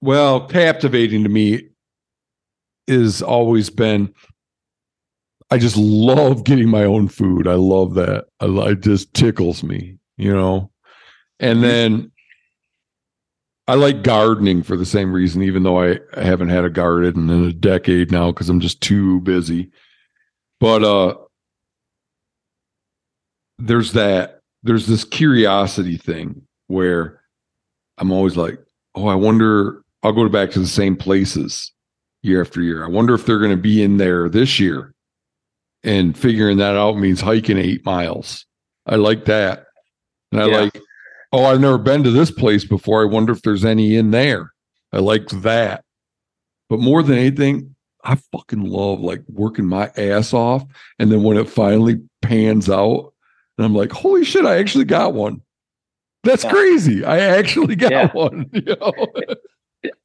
well, 0.00 0.46
captivating 0.46 1.22
to 1.24 1.28
me, 1.28 1.68
is 2.86 3.22
always 3.22 3.70
been. 3.70 4.14
I 5.50 5.58
just 5.58 5.76
love 5.76 6.44
getting 6.44 6.68
my 6.68 6.84
own 6.84 7.08
food. 7.08 7.46
I 7.46 7.54
love 7.54 7.94
that. 7.94 8.26
I, 8.40 8.46
it 8.46 8.80
just 8.80 9.14
tickles 9.14 9.62
me, 9.62 9.98
you 10.16 10.34
know. 10.34 10.70
And 11.38 11.58
mm-hmm. 11.58 11.62
then 11.62 12.12
I 13.66 13.74
like 13.74 14.02
gardening 14.02 14.62
for 14.62 14.76
the 14.76 14.84
same 14.84 15.12
reason, 15.12 15.42
even 15.42 15.62
though 15.62 15.82
I, 15.82 15.98
haven't 16.14 16.50
had 16.50 16.64
a 16.64 16.70
garden 16.70 17.30
in 17.30 17.44
a 17.44 17.52
decade 17.52 18.10
now 18.10 18.30
because 18.30 18.50
I'm 18.50 18.60
just 18.60 18.80
too 18.80 19.20
busy. 19.20 19.70
But 20.60 20.84
uh 20.84 21.16
there's 23.58 23.92
that 23.92 24.40
there's 24.62 24.86
this 24.86 25.04
curiosity 25.04 25.96
thing 25.96 26.42
where 26.66 27.20
I'm 27.98 28.10
always 28.10 28.36
like, 28.36 28.58
oh, 28.94 29.06
I 29.06 29.14
wonder 29.14 29.82
I'll 30.02 30.12
go 30.12 30.28
back 30.28 30.50
to 30.52 30.60
the 30.60 30.66
same 30.66 30.96
places 30.96 31.72
year 32.22 32.40
after 32.40 32.60
year. 32.60 32.84
I 32.84 32.88
wonder 32.88 33.14
if 33.14 33.24
they're 33.24 33.38
going 33.38 33.50
to 33.50 33.56
be 33.56 33.82
in 33.82 33.96
there 33.96 34.28
this 34.28 34.58
year. 34.60 34.94
And 35.82 36.16
figuring 36.16 36.58
that 36.58 36.76
out 36.76 36.96
means 36.96 37.20
hiking 37.20 37.58
eight 37.58 37.84
miles. 37.84 38.46
I 38.86 38.96
like 38.96 39.26
that. 39.26 39.66
And 40.32 40.42
I 40.42 40.46
yeah. 40.46 40.60
like 40.60 40.80
oh, 41.34 41.46
I've 41.46 41.60
never 41.60 41.78
been 41.78 42.04
to 42.04 42.12
this 42.12 42.30
place 42.30 42.64
before. 42.64 43.02
I 43.02 43.06
wonder 43.06 43.32
if 43.32 43.42
there's 43.42 43.64
any 43.64 43.96
in 43.96 44.12
there. 44.12 44.52
I 44.92 44.98
like 44.98 45.26
that. 45.28 45.84
But 46.68 46.78
more 46.78 47.02
than 47.02 47.18
anything, 47.18 47.74
I 48.04 48.14
fucking 48.14 48.62
love 48.62 49.00
like 49.00 49.22
working 49.28 49.66
my 49.66 49.90
ass 49.96 50.32
off. 50.32 50.62
And 51.00 51.10
then 51.10 51.24
when 51.24 51.36
it 51.36 51.48
finally 51.48 52.00
pans 52.22 52.70
out, 52.70 53.12
and 53.58 53.64
I'm 53.64 53.74
like, 53.74 53.90
holy 53.90 54.24
shit, 54.24 54.44
I 54.44 54.58
actually 54.58 54.84
got 54.84 55.14
one. 55.14 55.42
That's 56.22 56.44
yeah. 56.44 56.50
crazy. 56.50 57.04
I 57.04 57.18
actually 57.18 57.74
got 57.74 57.90
yeah. 57.90 58.10
one. 58.12 58.48
You 58.52 58.76
know? 58.76 58.92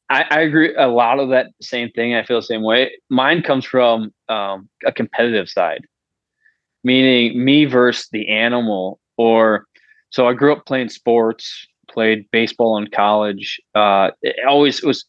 I, 0.10 0.26
I, 0.30 0.39
agree 0.41 0.76
a 0.76 0.88
lot 0.88 1.19
of 1.19 1.30
that 1.30 1.47
same 1.61 1.91
thing. 1.91 2.15
I 2.15 2.23
feel 2.23 2.39
the 2.39 2.45
same 2.45 2.64
way. 2.64 2.91
Mine 3.10 3.43
comes 3.43 3.65
from 3.65 4.11
um, 4.27 4.68
a 4.84 4.91
competitive 4.91 5.47
side, 5.47 5.85
meaning 6.84 7.43
me 7.43 7.65
versus 7.65 8.10
the 8.11 8.27
animal 8.30 8.99
or 9.18 9.65
so 10.10 10.27
I 10.27 10.34
grew 10.34 10.53
up 10.53 10.65
playing 10.65 10.90
sports, 10.90 11.68
played 11.90 12.26
baseball 12.31 12.77
in 12.77 12.88
college. 12.88 13.60
Uh, 13.76 14.11
always 14.48 14.84
was 14.84 15.06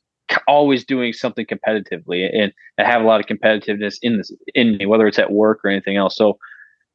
always 0.47 0.85
doing 0.85 1.13
something 1.13 1.47
competitively, 1.47 2.29
and 2.33 2.53
I 2.79 2.85
have 2.85 3.03
a 3.03 3.07
lot 3.07 3.21
of 3.21 3.27
competitiveness 3.27 3.97
in 4.03 4.19
this 4.19 4.33
in 4.55 4.77
me, 4.77 4.87
whether 4.87 5.07
it's 5.07 5.19
at 5.19 5.33
work 5.33 5.61
or 5.65 5.71
anything 5.71 5.97
else. 5.97 6.17
So 6.17 6.39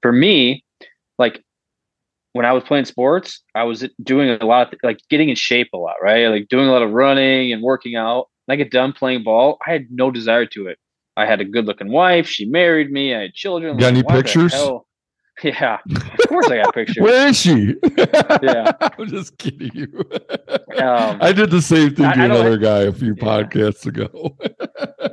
for 0.02 0.11
me, 0.11 0.64
like 1.18 1.44
when 2.34 2.45
I 2.45 2.52
was 2.52 2.64
playing 2.64 2.86
sports, 2.86 3.41
I 3.56 3.64
was 3.64 3.88
doing 4.03 4.30
a 4.30 4.45
lot, 4.45 4.73
of, 4.73 4.80
like 4.84 4.99
getting 5.10 5.30
in 5.30 5.36
shape 5.36 5.69
a 5.73 5.77
lot, 5.77 5.95
right? 6.02 6.27
Like 6.27 6.49
doing 6.49 6.68
a 6.68 6.72
lot 6.72 6.82
of 6.82 6.91
running 6.91 7.53
and 7.53 7.64
working 7.64 7.95
out. 7.95 8.27
When 8.45 8.56
I 8.56 8.57
get 8.61 8.72
done 8.72 8.91
playing 8.91 9.23
ball, 9.23 9.57
I 9.65 9.72
had 9.72 9.88
no 9.90 10.11
desire 10.11 10.45
to 10.48 10.68
it. 10.68 10.77
I 11.18 11.26
had 11.26 11.40
a 11.40 11.45
good 11.45 11.65
looking 11.65 11.91
wife. 11.91 12.27
She 12.27 12.45
married 12.45 12.91
me. 12.91 13.15
I 13.15 13.22
had 13.22 13.34
children. 13.34 13.77
Got 13.77 13.94
like, 13.94 14.06
any 14.06 14.22
pictures? 14.22 14.53
Yeah, 15.44 15.80
of 15.86 16.30
course 16.30 16.48
I 16.49 16.62
got 16.62 16.74
pictures. 16.74 17.03
Where 17.03 17.28
is 17.28 17.38
she? 17.38 17.76
yeah, 18.41 18.72
I'm 18.82 19.07
just 19.07 19.38
kidding 19.38 19.72
you. 19.74 20.03
Um, 20.78 21.18
I 21.22 21.34
did 21.34 21.52
the 21.52 21.62
same 21.62 21.94
thing 21.94 22.06
I, 22.06 22.14
to 22.14 22.22
I 22.22 22.26
another 22.26 22.52
have, 22.52 22.62
guy 22.62 22.80
a 22.84 22.94
few 22.94 23.16
yeah. 23.18 23.24
podcasts 23.24 23.86
ago. 23.86 24.38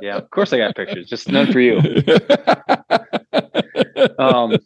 yeah, 0.01 0.15
of 0.15 0.29
course 0.29 0.53
I 0.53 0.59
got 0.59 0.75
pictures, 0.75 1.07
just 1.07 1.29
none 1.29 1.51
for 1.51 1.59
you. 1.59 1.77
um, 4.17 4.57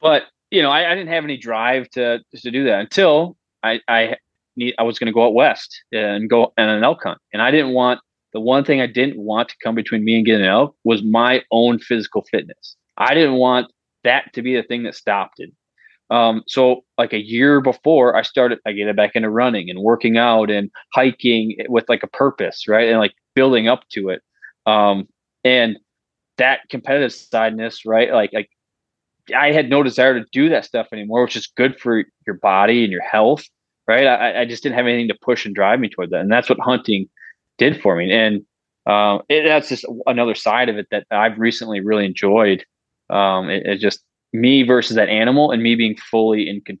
but 0.00 0.24
you 0.50 0.62
know, 0.62 0.70
I, 0.70 0.90
I, 0.90 0.94
didn't 0.94 1.12
have 1.12 1.24
any 1.24 1.36
drive 1.36 1.90
to 1.90 2.20
to 2.36 2.50
do 2.50 2.64
that 2.64 2.80
until 2.80 3.36
I 3.62 3.80
I 3.86 4.16
need 4.56 4.74
I 4.78 4.82
was 4.82 4.98
going 4.98 5.06
to 5.06 5.12
go 5.12 5.26
out 5.26 5.34
west 5.34 5.82
and 5.92 6.28
go 6.28 6.54
on 6.56 6.68
an 6.68 6.84
elk 6.84 7.02
hunt, 7.04 7.18
and 7.32 7.42
I 7.42 7.50
didn't 7.50 7.74
want 7.74 8.00
the 8.32 8.40
one 8.40 8.64
thing 8.64 8.80
I 8.80 8.86
didn't 8.86 9.18
want 9.18 9.50
to 9.50 9.56
come 9.62 9.74
between 9.74 10.04
me 10.04 10.16
and 10.16 10.26
getting 10.26 10.42
an 10.42 10.50
elk 10.50 10.74
was 10.84 11.02
my 11.02 11.42
own 11.50 11.78
physical 11.78 12.24
fitness. 12.30 12.76
I 12.98 13.14
didn't 13.14 13.34
want 13.34 13.72
that 14.04 14.32
to 14.34 14.42
be 14.42 14.54
the 14.56 14.62
thing 14.62 14.82
that 14.82 14.94
stopped 14.94 15.40
it. 15.40 15.50
Um, 16.10 16.42
so 16.46 16.84
like 16.96 17.12
a 17.12 17.24
year 17.24 17.60
before 17.60 18.16
I 18.16 18.22
started, 18.22 18.58
I 18.66 18.72
get 18.72 18.88
it 18.88 18.96
back 18.96 19.12
into 19.14 19.30
running 19.30 19.70
and 19.70 19.80
working 19.80 20.16
out 20.16 20.50
and 20.50 20.70
hiking 20.94 21.56
with 21.68 21.84
like 21.88 22.02
a 22.02 22.08
purpose, 22.08 22.66
right? 22.66 22.88
And 22.88 22.98
like 22.98 23.12
building 23.34 23.68
up 23.68 23.86
to 23.90 24.08
it. 24.08 24.22
Um, 24.66 25.06
and 25.44 25.78
that 26.38 26.60
competitive 26.70 27.12
sideness, 27.12 27.84
right? 27.84 28.12
Like, 28.12 28.32
like 28.32 28.48
I 29.36 29.52
had 29.52 29.68
no 29.68 29.82
desire 29.82 30.18
to 30.18 30.26
do 30.32 30.48
that 30.48 30.64
stuff 30.64 30.88
anymore, 30.92 31.22
which 31.22 31.36
is 31.36 31.46
good 31.46 31.78
for 31.78 32.04
your 32.26 32.36
body 32.36 32.84
and 32.84 32.92
your 32.92 33.02
health, 33.02 33.44
right? 33.86 34.06
I, 34.06 34.42
I 34.42 34.44
just 34.46 34.62
didn't 34.62 34.76
have 34.76 34.86
anything 34.86 35.08
to 35.08 35.18
push 35.20 35.44
and 35.44 35.54
drive 35.54 35.80
me 35.80 35.88
toward 35.88 36.10
that. 36.10 36.20
And 36.20 36.32
that's 36.32 36.48
what 36.48 36.58
hunting 36.60 37.06
did 37.58 37.80
for 37.82 37.96
me. 37.96 38.10
And 38.12 38.42
um, 38.86 39.22
that's 39.28 39.68
just 39.68 39.84
another 40.06 40.34
side 40.34 40.70
of 40.70 40.78
it 40.78 40.86
that 40.90 41.06
I've 41.10 41.38
recently 41.38 41.80
really 41.80 42.06
enjoyed 42.06 42.64
um, 43.10 43.50
it, 43.50 43.62
it's 43.64 43.82
just 43.82 44.00
me 44.32 44.62
versus 44.62 44.96
that 44.96 45.08
animal, 45.08 45.50
and 45.50 45.62
me 45.62 45.74
being 45.74 45.96
fully 45.96 46.48
in 46.48 46.62
con- 46.66 46.80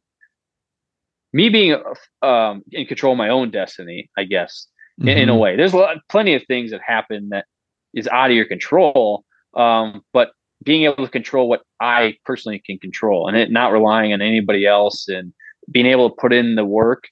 me 1.32 1.48
being 1.48 1.76
um, 2.22 2.62
in 2.72 2.86
control 2.86 3.12
of 3.12 3.18
my 3.18 3.28
own 3.28 3.50
destiny. 3.50 4.10
I 4.16 4.24
guess 4.24 4.66
mm-hmm. 5.00 5.08
in, 5.08 5.18
in, 5.18 5.28
a 5.28 5.32
mm-hmm. 5.32 5.40
way, 5.40 5.56
there's 5.56 5.72
a 5.72 5.76
lot, 5.76 5.96
plenty 6.08 6.34
of 6.34 6.42
things 6.46 6.70
that 6.70 6.80
happen 6.86 7.28
that 7.30 7.46
is 7.94 8.08
out 8.08 8.30
of 8.30 8.36
your 8.36 8.46
control. 8.46 9.24
Um, 9.54 10.02
but 10.12 10.30
being 10.64 10.84
able 10.84 11.04
to 11.04 11.10
control 11.10 11.48
what 11.48 11.62
I 11.80 12.16
personally 12.24 12.62
can 12.64 12.78
control, 12.78 13.28
and 13.28 13.36
it 13.36 13.50
not 13.50 13.72
relying 13.72 14.12
on 14.12 14.20
anybody 14.20 14.66
else, 14.66 15.08
and 15.08 15.32
being 15.70 15.86
able 15.86 16.10
to 16.10 16.16
put 16.16 16.32
in 16.32 16.54
the 16.54 16.64
work. 16.64 17.04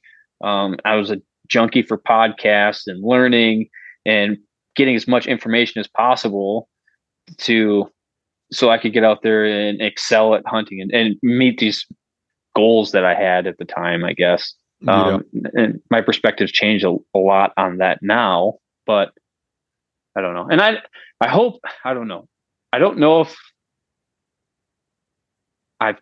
Um, 0.45 0.77
I 0.85 0.97
was 0.97 1.11
a 1.11 1.21
junkie 1.49 1.83
for 1.83 1.97
podcasts 1.97 2.83
and 2.87 3.03
learning 3.03 3.69
and 4.05 4.39
getting 4.75 4.95
as 4.95 5.09
much 5.09 5.27
information 5.27 5.81
as 5.81 5.89
possible 5.89 6.69
to 7.39 7.91
so 8.53 8.71
I 8.71 8.79
could 8.79 8.93
get 8.93 9.05
out 9.05 9.23
there 9.23 9.45
and 9.45 9.81
excel 9.81 10.35
at 10.35 10.47
hunting 10.47 10.81
and, 10.81 10.93
and 10.93 11.17
meet 11.23 11.59
these 11.59 11.87
goals 12.55 12.93
that 12.93 13.05
I 13.05 13.15
had 13.15 13.47
at 13.47 13.59
the 13.59 13.65
time, 13.65 14.05
I 14.05 14.13
guess. 14.13 14.55
Um, 14.87 15.25
yeah. 15.33 15.51
And 15.55 15.81
my 15.91 16.01
perspectives 16.01 16.53
changed 16.53 16.85
a, 16.85 16.97
a, 17.15 17.19
lot 17.19 17.53
on 17.57 17.79
that 17.79 17.99
now, 18.03 18.55
but 18.87 19.13
I 20.15 20.21
don't 20.21 20.35
know. 20.35 20.47
And 20.51 20.61
I, 20.61 20.77
I 21.21 21.29
hope, 21.29 21.61
I 21.85 21.95
don't 21.95 22.09
know. 22.09 22.29
I 22.73 22.79
don't 22.79 22.99
know 22.99 23.23
if 23.23 23.37
I've 25.81 25.99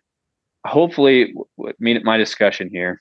hopefully 0.67 1.35
my 1.81 2.17
discussion 2.17 2.69
here 2.71 3.01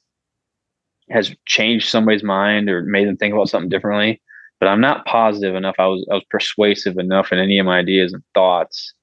has 1.09 1.33
changed 1.45 1.89
somebody's 1.89 2.23
mind 2.23 2.69
or 2.69 2.83
made 2.83 3.07
them 3.07 3.17
think 3.17 3.33
about 3.33 3.49
something 3.49 3.69
differently, 3.69 4.21
but 4.59 4.67
I'm 4.67 4.81
not 4.81 5.05
positive 5.05 5.55
enough. 5.55 5.75
I 5.79 5.87
was, 5.87 6.07
I 6.11 6.15
was 6.15 6.23
persuasive 6.29 6.97
enough 6.97 7.31
in 7.31 7.39
any 7.39 7.59
of 7.59 7.65
my 7.65 7.79
ideas 7.79 8.13
and 8.13 8.23
thoughts 8.33 8.93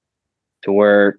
to 0.63 0.73
where 0.73 1.19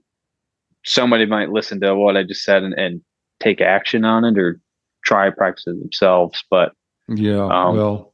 somebody 0.83 1.25
might 1.25 1.49
listen 1.49 1.79
to 1.81 1.95
what 1.95 2.17
I 2.17 2.23
just 2.23 2.43
said 2.43 2.63
and, 2.63 2.73
and 2.73 3.01
take 3.39 3.61
action 3.61 4.05
on 4.05 4.25
it 4.25 4.37
or 4.37 4.59
try 5.05 5.29
practice 5.29 5.65
it 5.67 5.79
themselves. 5.79 6.43
But 6.49 6.73
yeah, 7.07 7.45
um, 7.45 7.75
well, 7.75 8.13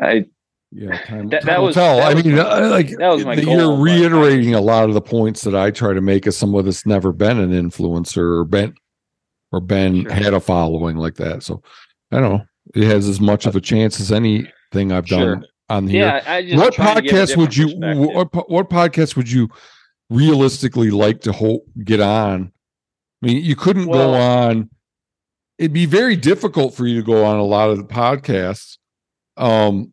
I 0.00 0.26
yeah, 0.72 0.98
time, 1.06 1.28
that, 1.28 1.42
time 1.42 1.46
that 1.46 1.62
was 1.62 1.74
tell. 1.74 2.00
I 2.02 2.14
mean, 2.14 2.38
uh, 2.38 2.68
like 2.70 2.90
you're 2.90 3.42
goal, 3.42 3.80
reiterating 3.80 4.54
a 4.54 4.60
lot 4.60 4.88
of 4.88 4.94
the 4.94 5.00
points 5.00 5.42
that 5.42 5.54
I 5.54 5.70
try 5.70 5.92
to 5.92 6.00
make 6.00 6.26
as 6.26 6.36
someone 6.36 6.64
that's 6.64 6.84
never 6.84 7.12
been 7.12 7.38
an 7.38 7.50
influencer 7.50 8.38
or 8.38 8.44
been 8.44 8.74
or 9.52 9.60
been 9.60 10.02
sure. 10.02 10.12
had 10.12 10.34
a 10.34 10.40
following 10.40 10.96
like 10.96 11.14
that. 11.14 11.44
So 11.44 11.62
I 12.10 12.18
don't 12.20 12.38
know. 12.38 12.44
It 12.74 12.84
has 12.84 13.08
as 13.08 13.20
much 13.20 13.46
of 13.46 13.54
a 13.54 13.60
chance 13.60 14.00
as 14.00 14.10
anything 14.10 14.90
I've 14.90 15.06
done 15.06 15.44
on 15.68 15.86
here. 15.86 16.20
Yeah, 16.26 16.56
what 16.56 16.74
podcast 16.74 17.36
would 17.36 17.56
you 17.56 17.68
what, 17.76 18.50
what 18.50 18.68
podcast 18.68 19.14
would 19.16 19.30
you 19.30 19.48
realistically 20.10 20.90
like 20.90 21.20
to 21.22 21.32
hope 21.32 21.66
get 21.82 22.00
on. 22.00 22.52
I 23.22 23.26
mean, 23.26 23.44
you 23.44 23.56
couldn't 23.56 23.86
well, 23.86 24.12
go 24.12 24.14
on. 24.14 24.70
It'd 25.58 25.72
be 25.72 25.86
very 25.86 26.16
difficult 26.16 26.74
for 26.74 26.86
you 26.86 26.96
to 26.96 27.06
go 27.06 27.24
on 27.24 27.38
a 27.38 27.44
lot 27.44 27.70
of 27.70 27.78
the 27.78 27.84
podcasts 27.84 28.76
um, 29.36 29.92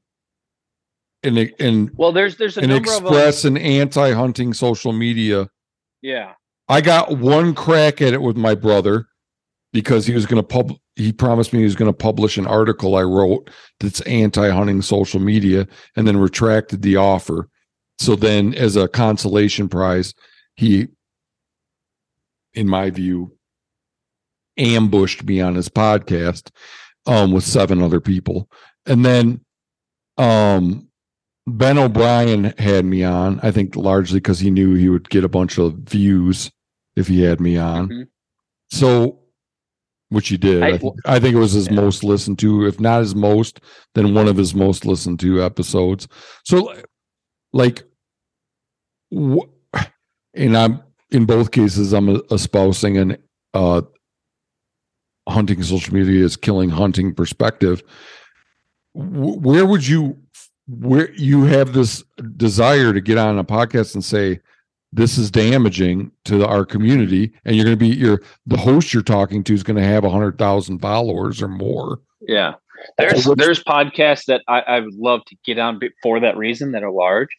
and 1.23 1.37
and 1.59 1.91
Well, 1.95 2.11
there's 2.11 2.37
there's 2.37 2.57
a 2.57 2.61
and 2.61 2.71
number 2.71 2.91
of 2.91 3.01
express 3.01 3.45
an 3.45 3.57
anti-hunting 3.57 4.53
social 4.53 4.93
media. 4.93 5.49
Yeah. 6.01 6.33
I 6.67 6.81
got 6.81 7.17
one 7.17 7.53
crack 7.53 8.01
at 8.01 8.13
it 8.13 8.21
with 8.21 8.37
my 8.37 8.55
brother 8.55 9.07
because 9.73 10.05
he 10.05 10.13
was 10.13 10.25
going 10.25 10.41
to 10.41 10.47
pub. 10.47 10.73
He 10.95 11.11
promised 11.11 11.53
me 11.53 11.59
he 11.59 11.65
was 11.65 11.75
going 11.75 11.91
to 11.91 11.97
publish 11.97 12.37
an 12.37 12.47
article 12.47 12.95
I 12.95 13.03
wrote 13.03 13.49
that's 13.79 14.01
anti-hunting 14.01 14.81
social 14.81 15.19
media, 15.19 15.67
and 15.95 16.07
then 16.07 16.17
retracted 16.17 16.81
the 16.81 16.97
offer. 16.97 17.49
So 18.01 18.15
then, 18.15 18.55
as 18.55 18.75
a 18.75 18.87
consolation 18.87 19.69
prize, 19.69 20.15
he, 20.55 20.87
in 22.55 22.67
my 22.67 22.89
view, 22.89 23.37
ambushed 24.57 25.23
me 25.23 25.39
on 25.39 25.53
his 25.53 25.69
podcast 25.69 26.49
um, 27.05 27.31
with 27.31 27.43
seven 27.43 27.79
other 27.79 27.99
people, 28.01 28.49
and 28.87 29.05
then 29.05 29.41
um, 30.17 30.87
Ben 31.45 31.77
O'Brien 31.77 32.53
had 32.57 32.85
me 32.85 33.03
on. 33.03 33.39
I 33.43 33.51
think 33.51 33.75
largely 33.75 34.17
because 34.19 34.39
he 34.39 34.49
knew 34.49 34.73
he 34.73 34.89
would 34.89 35.07
get 35.11 35.23
a 35.23 35.29
bunch 35.29 35.59
of 35.59 35.75
views 35.75 36.51
if 36.95 37.07
he 37.07 37.21
had 37.21 37.39
me 37.39 37.57
on. 37.57 37.87
Mhm. 37.87 38.07
So, 38.71 39.19
which 40.09 40.29
he 40.29 40.37
did. 40.37 40.63
I, 40.63 40.69
I- 40.69 40.77
think, 40.79 40.95
I 41.05 41.19
think 41.19 41.35
it 41.35 41.39
was 41.39 41.51
his 41.53 41.67
Yeah. 41.67 41.73
most 41.75 42.03
listened 42.03 42.39
to, 42.39 42.65
if 42.65 42.79
not 42.79 43.01
his 43.01 43.13
most, 43.13 43.59
then 43.93 44.15
one 44.15 44.27
of 44.27 44.37
his 44.37 44.55
most 44.55 44.85
listened 44.87 45.19
to 45.19 45.43
episodes. 45.43 46.07
So, 46.45 46.73
like, 47.53 47.83
and 49.11 50.57
I'm 50.57 50.81
in 51.11 51.25
both 51.25 51.51
cases, 51.51 51.93
I'm 51.93 52.21
espousing 52.31 52.97
an 52.97 53.17
uh, 53.53 53.81
hunting 55.27 55.61
social 55.63 55.93
media 55.93 56.23
is 56.23 56.37
killing 56.37 56.69
hunting 56.69 57.13
perspective. 57.13 57.83
Where 58.93 59.65
would 59.65 59.87
you, 59.87 60.17
where 60.67 61.11
you 61.13 61.43
have 61.43 61.73
this 61.73 62.03
desire 62.37 62.93
to 62.93 63.01
get 63.01 63.17
on 63.17 63.37
a 63.37 63.43
podcast 63.43 63.93
and 63.93 64.03
say, 64.03 64.39
this 64.93 65.17
is 65.17 65.31
damaging 65.31 66.11
to 66.25 66.45
our 66.45 66.65
community 66.65 67.31
and 67.45 67.55
you're 67.55 67.63
going 67.63 67.77
to 67.77 67.79
be 67.79 67.87
your 67.87 68.21
the 68.45 68.57
host 68.57 68.93
you're 68.93 69.01
talking 69.01 69.41
to 69.41 69.53
is 69.53 69.63
going 69.63 69.77
to 69.77 69.83
have 69.83 70.03
a 70.03 70.09
hundred 70.09 70.37
thousand 70.37 70.79
followers 70.79 71.41
or 71.41 71.47
more 71.47 72.01
Yeah. 72.27 72.55
There's 72.97 73.25
there's 73.37 73.63
podcasts 73.63 74.25
that 74.25 74.41
I, 74.47 74.61
I 74.61 74.79
would 74.79 74.95
love 74.95 75.21
to 75.27 75.35
get 75.45 75.59
on 75.59 75.79
for 76.01 76.19
that 76.19 76.35
reason 76.35 76.71
that 76.71 76.83
are 76.83 76.91
large, 76.91 77.29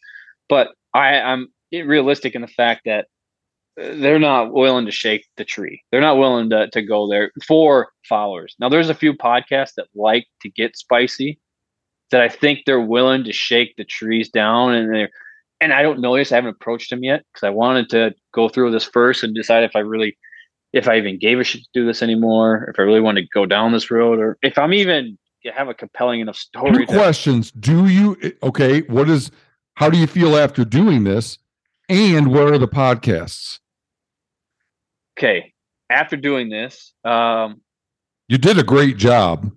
but 0.48 0.68
I, 0.94 1.20
I'm 1.20 1.48
realistic 1.72 2.34
in 2.34 2.42
the 2.42 2.48
fact 2.48 2.82
that 2.84 3.06
uh, 3.80 3.94
they're 3.96 4.18
not 4.18 4.52
willing 4.52 4.86
to 4.86 4.92
shake 4.92 5.26
the 5.36 5.44
tree. 5.44 5.82
They're 5.90 6.00
not 6.00 6.18
willing 6.18 6.50
to, 6.50 6.68
to 6.70 6.82
go 6.82 7.08
there 7.08 7.32
for 7.46 7.88
followers. 8.08 8.54
Now 8.58 8.68
there's 8.68 8.90
a 8.90 8.94
few 8.94 9.14
podcasts 9.14 9.74
that 9.76 9.86
like 9.94 10.26
to 10.42 10.50
get 10.50 10.76
spicy 10.76 11.40
that 12.10 12.20
I 12.20 12.28
think 12.28 12.60
they're 12.66 12.80
willing 12.80 13.24
to 13.24 13.32
shake 13.32 13.74
the 13.76 13.84
trees 13.84 14.28
down 14.28 14.74
and 14.74 14.94
they're 14.94 15.10
and 15.60 15.72
I 15.72 15.82
don't 15.82 16.00
know 16.00 16.16
this. 16.16 16.32
I 16.32 16.34
haven't 16.34 16.56
approached 16.60 16.90
them 16.90 17.04
yet 17.04 17.22
because 17.32 17.46
I 17.46 17.50
wanted 17.50 17.88
to 17.90 18.12
go 18.34 18.48
through 18.48 18.72
this 18.72 18.84
first 18.84 19.22
and 19.22 19.32
decide 19.32 19.62
if 19.62 19.76
I 19.76 19.78
really 19.78 20.18
if 20.72 20.88
I 20.88 20.96
even 20.96 21.18
gave 21.18 21.38
a 21.38 21.44
shit 21.44 21.62
to 21.62 21.68
do 21.72 21.86
this 21.86 22.02
anymore, 22.02 22.68
if 22.68 22.80
I 22.80 22.82
really 22.82 23.00
want 23.00 23.18
to 23.18 23.24
go 23.32 23.46
down 23.46 23.72
this 23.72 23.90
road, 23.90 24.18
or 24.18 24.38
if 24.42 24.58
I'm 24.58 24.72
even 24.72 25.18
have 25.54 25.68
a 25.68 25.74
compelling 25.74 26.20
enough 26.20 26.36
story. 26.36 26.72
two 26.72 26.86
To, 26.86 26.92
questions 26.92 27.50
do 27.52 27.86
you 27.88 28.16
okay 28.42 28.82
what 28.82 29.08
is 29.08 29.30
how 29.74 29.90
do 29.90 29.98
you 29.98 30.06
feel 30.06 30.36
after 30.36 30.64
doing 30.64 31.04
this 31.04 31.38
and 31.92 32.32
what 32.32 32.48
are 32.48 32.58
the 32.58 32.68
podcasts 32.68 33.58
okay, 35.18 35.52
after 35.90 36.16
doing 36.16 36.48
this, 36.48 36.94
um, 37.04 37.60
you 38.28 38.38
did 38.38 38.58
a 38.58 38.62
great 38.62 38.96
job 38.96 39.52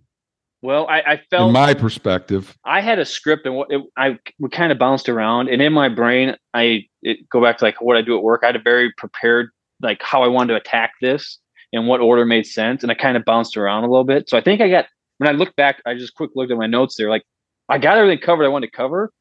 well, 0.66 0.88
I, 0.88 1.02
I 1.02 1.14
in 1.14 1.20
felt 1.30 1.52
my 1.52 1.76
perspective 1.76 2.58
I 2.66 2.82
had 2.82 2.98
a 2.98 3.06
script 3.06 3.46
and 3.46 3.56
what 3.56 3.72
it, 3.72 3.84
I 3.98 4.18
we 4.40 4.50
kind 4.50 4.72
of 4.72 4.80
bounced 4.80 5.08
around, 5.10 5.48
and 5.48 5.62
in 5.62 5.72
my 5.72 5.90
brain, 5.90 6.36
I 6.56 6.86
it, 7.04 7.30
go 7.30 7.40
back 7.40 7.60
to 7.60 7.66
like 7.66 7.80
what 7.82 7.98
I 7.98 8.02
do 8.02 8.18
at 8.18 8.24
work. 8.24 8.42
I 8.42 8.48
had 8.48 8.56
a 8.56 8.62
very 8.62 8.92
prepared 8.98 9.52
like 9.82 10.02
how 10.02 10.24
I 10.24 10.28
wanted 10.28 10.54
to 10.54 10.60
attack 10.60 10.94
this 11.02 11.38
and 11.72 11.88
what 11.88 12.02
order 12.02 12.26
made 12.26 12.48
sense, 12.48 12.82
and 12.82 12.92
I 12.92 12.96
kind 12.96 13.16
of 13.16 13.24
bounced 13.26 13.58
around 13.58 13.84
a 13.84 13.88
little 13.88 14.06
bit. 14.06 14.28
So 14.28 14.40
I 14.40 14.42
think 14.42 14.60
I 14.60 14.70
got 14.70 14.88
when 15.20 15.30
I 15.30 15.34
look 15.34 15.56
back, 15.56 15.84
I 15.86 15.94
just 15.94 16.16
quick 16.16 16.32
looked 16.34 16.52
at 16.52 16.58
my 16.58 16.66
notes 16.66 16.96
there, 16.98 17.12
like 17.12 17.24
I 17.70 17.78
got 17.78 18.00
everything 18.00 18.26
covered 18.26 18.46
I 18.46 18.50
wanted 18.50 18.72
to 18.72 18.76
cover, 18.76 19.12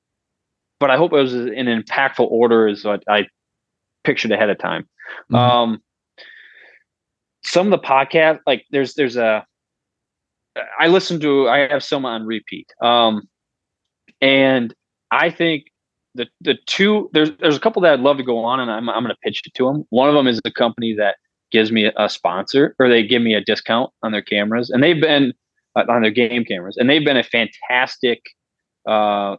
but 0.84 0.90
I 0.90 0.98
hope 0.98 1.14
it 1.14 1.16
was 1.16 1.32
in 1.34 1.66
an 1.66 1.82
impactful 1.82 2.30
order 2.30 2.68
as 2.68 2.84
what 2.84 3.02
I 3.08 3.26
pictured 4.04 4.32
ahead 4.32 4.50
of 4.50 4.58
time. 4.58 4.86
Mhm. 5.32 5.38
Um, 5.38 5.82
some 7.42 7.66
of 7.66 7.70
the 7.70 7.86
podcast, 7.86 8.40
like 8.46 8.66
there's 8.70 8.92
there's 8.92 9.16
a 9.16 9.46
I 10.78 10.88
listen 10.88 11.20
to 11.20 11.48
I 11.48 11.68
have 11.68 11.82
some 11.82 12.04
on 12.04 12.26
repeat. 12.26 12.70
Um 12.82 13.22
and 14.20 14.74
I 15.10 15.30
think 15.30 15.72
the 16.14 16.26
the 16.42 16.58
two 16.66 17.08
there's 17.14 17.30
there's 17.38 17.56
a 17.56 17.60
couple 17.60 17.80
that 17.80 17.94
I'd 17.94 18.00
love 18.00 18.18
to 18.18 18.22
go 18.22 18.40
on 18.44 18.60
and 18.60 18.70
I'm 18.70 18.90
I'm 18.90 19.02
going 19.04 19.14
to 19.14 19.20
pitch 19.24 19.40
it 19.46 19.54
to 19.54 19.64
them. 19.64 19.84
One 19.88 20.10
of 20.10 20.14
them 20.14 20.26
is 20.26 20.38
a 20.44 20.50
company 20.50 20.94
that 20.98 21.16
gives 21.50 21.72
me 21.72 21.90
a 21.96 22.10
sponsor 22.10 22.76
or 22.78 22.90
they 22.90 23.06
give 23.06 23.22
me 23.22 23.32
a 23.32 23.40
discount 23.40 23.90
on 24.02 24.12
their 24.12 24.20
cameras 24.20 24.68
and 24.68 24.82
they've 24.82 25.00
been 25.00 25.32
uh, 25.76 25.84
on 25.88 26.02
their 26.02 26.10
game 26.10 26.44
cameras 26.44 26.76
and 26.76 26.90
they've 26.90 27.06
been 27.06 27.16
a 27.16 27.22
fantastic 27.22 28.20
uh 28.86 29.36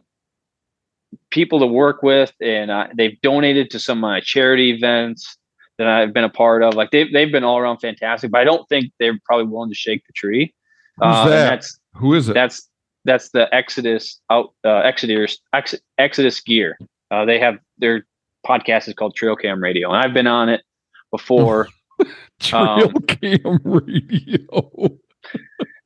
people 1.30 1.58
to 1.60 1.66
work 1.66 2.02
with 2.02 2.32
and 2.40 2.70
uh, 2.70 2.86
they've 2.96 3.20
donated 3.22 3.70
to 3.70 3.78
some 3.80 3.98
of 3.98 4.02
my 4.02 4.20
charity 4.20 4.70
events 4.70 5.36
that 5.78 5.86
I've 5.88 6.12
been 6.14 6.24
a 6.24 6.30
part 6.30 6.62
of. 6.62 6.74
Like 6.74 6.90
they've 6.90 7.12
they've 7.12 7.30
been 7.30 7.44
all 7.44 7.58
around 7.58 7.78
fantastic, 7.78 8.30
but 8.30 8.40
I 8.40 8.44
don't 8.44 8.66
think 8.68 8.92
they're 8.98 9.18
probably 9.24 9.46
willing 9.46 9.70
to 9.70 9.74
shake 9.76 10.06
the 10.06 10.12
tree. 10.12 10.54
Who's 10.96 11.06
Uh, 11.06 11.28
that? 11.28 11.50
that's 11.50 11.78
who 11.94 12.14
is 12.14 12.28
it 12.28 12.34
that's 12.34 12.68
that's 13.04 13.30
the 13.30 13.52
Exodus 13.54 14.20
out 14.30 14.52
uh, 14.64 14.78
Exodus 14.78 15.38
Ex, 15.52 15.74
Exodus 15.98 16.40
Gear. 16.40 16.78
Uh, 17.10 17.24
they 17.24 17.38
have 17.38 17.58
their 17.78 18.06
podcast 18.46 18.88
is 18.88 18.94
called 18.94 19.14
Trail 19.14 19.36
Cam 19.36 19.62
Radio, 19.62 19.88
and 19.92 19.98
I've 19.98 20.14
been 20.14 20.26
on 20.26 20.48
it 20.48 20.62
before. 21.10 21.68
trail 22.40 22.62
um, 22.84 22.92
cam 23.06 23.58
radio 23.64 24.38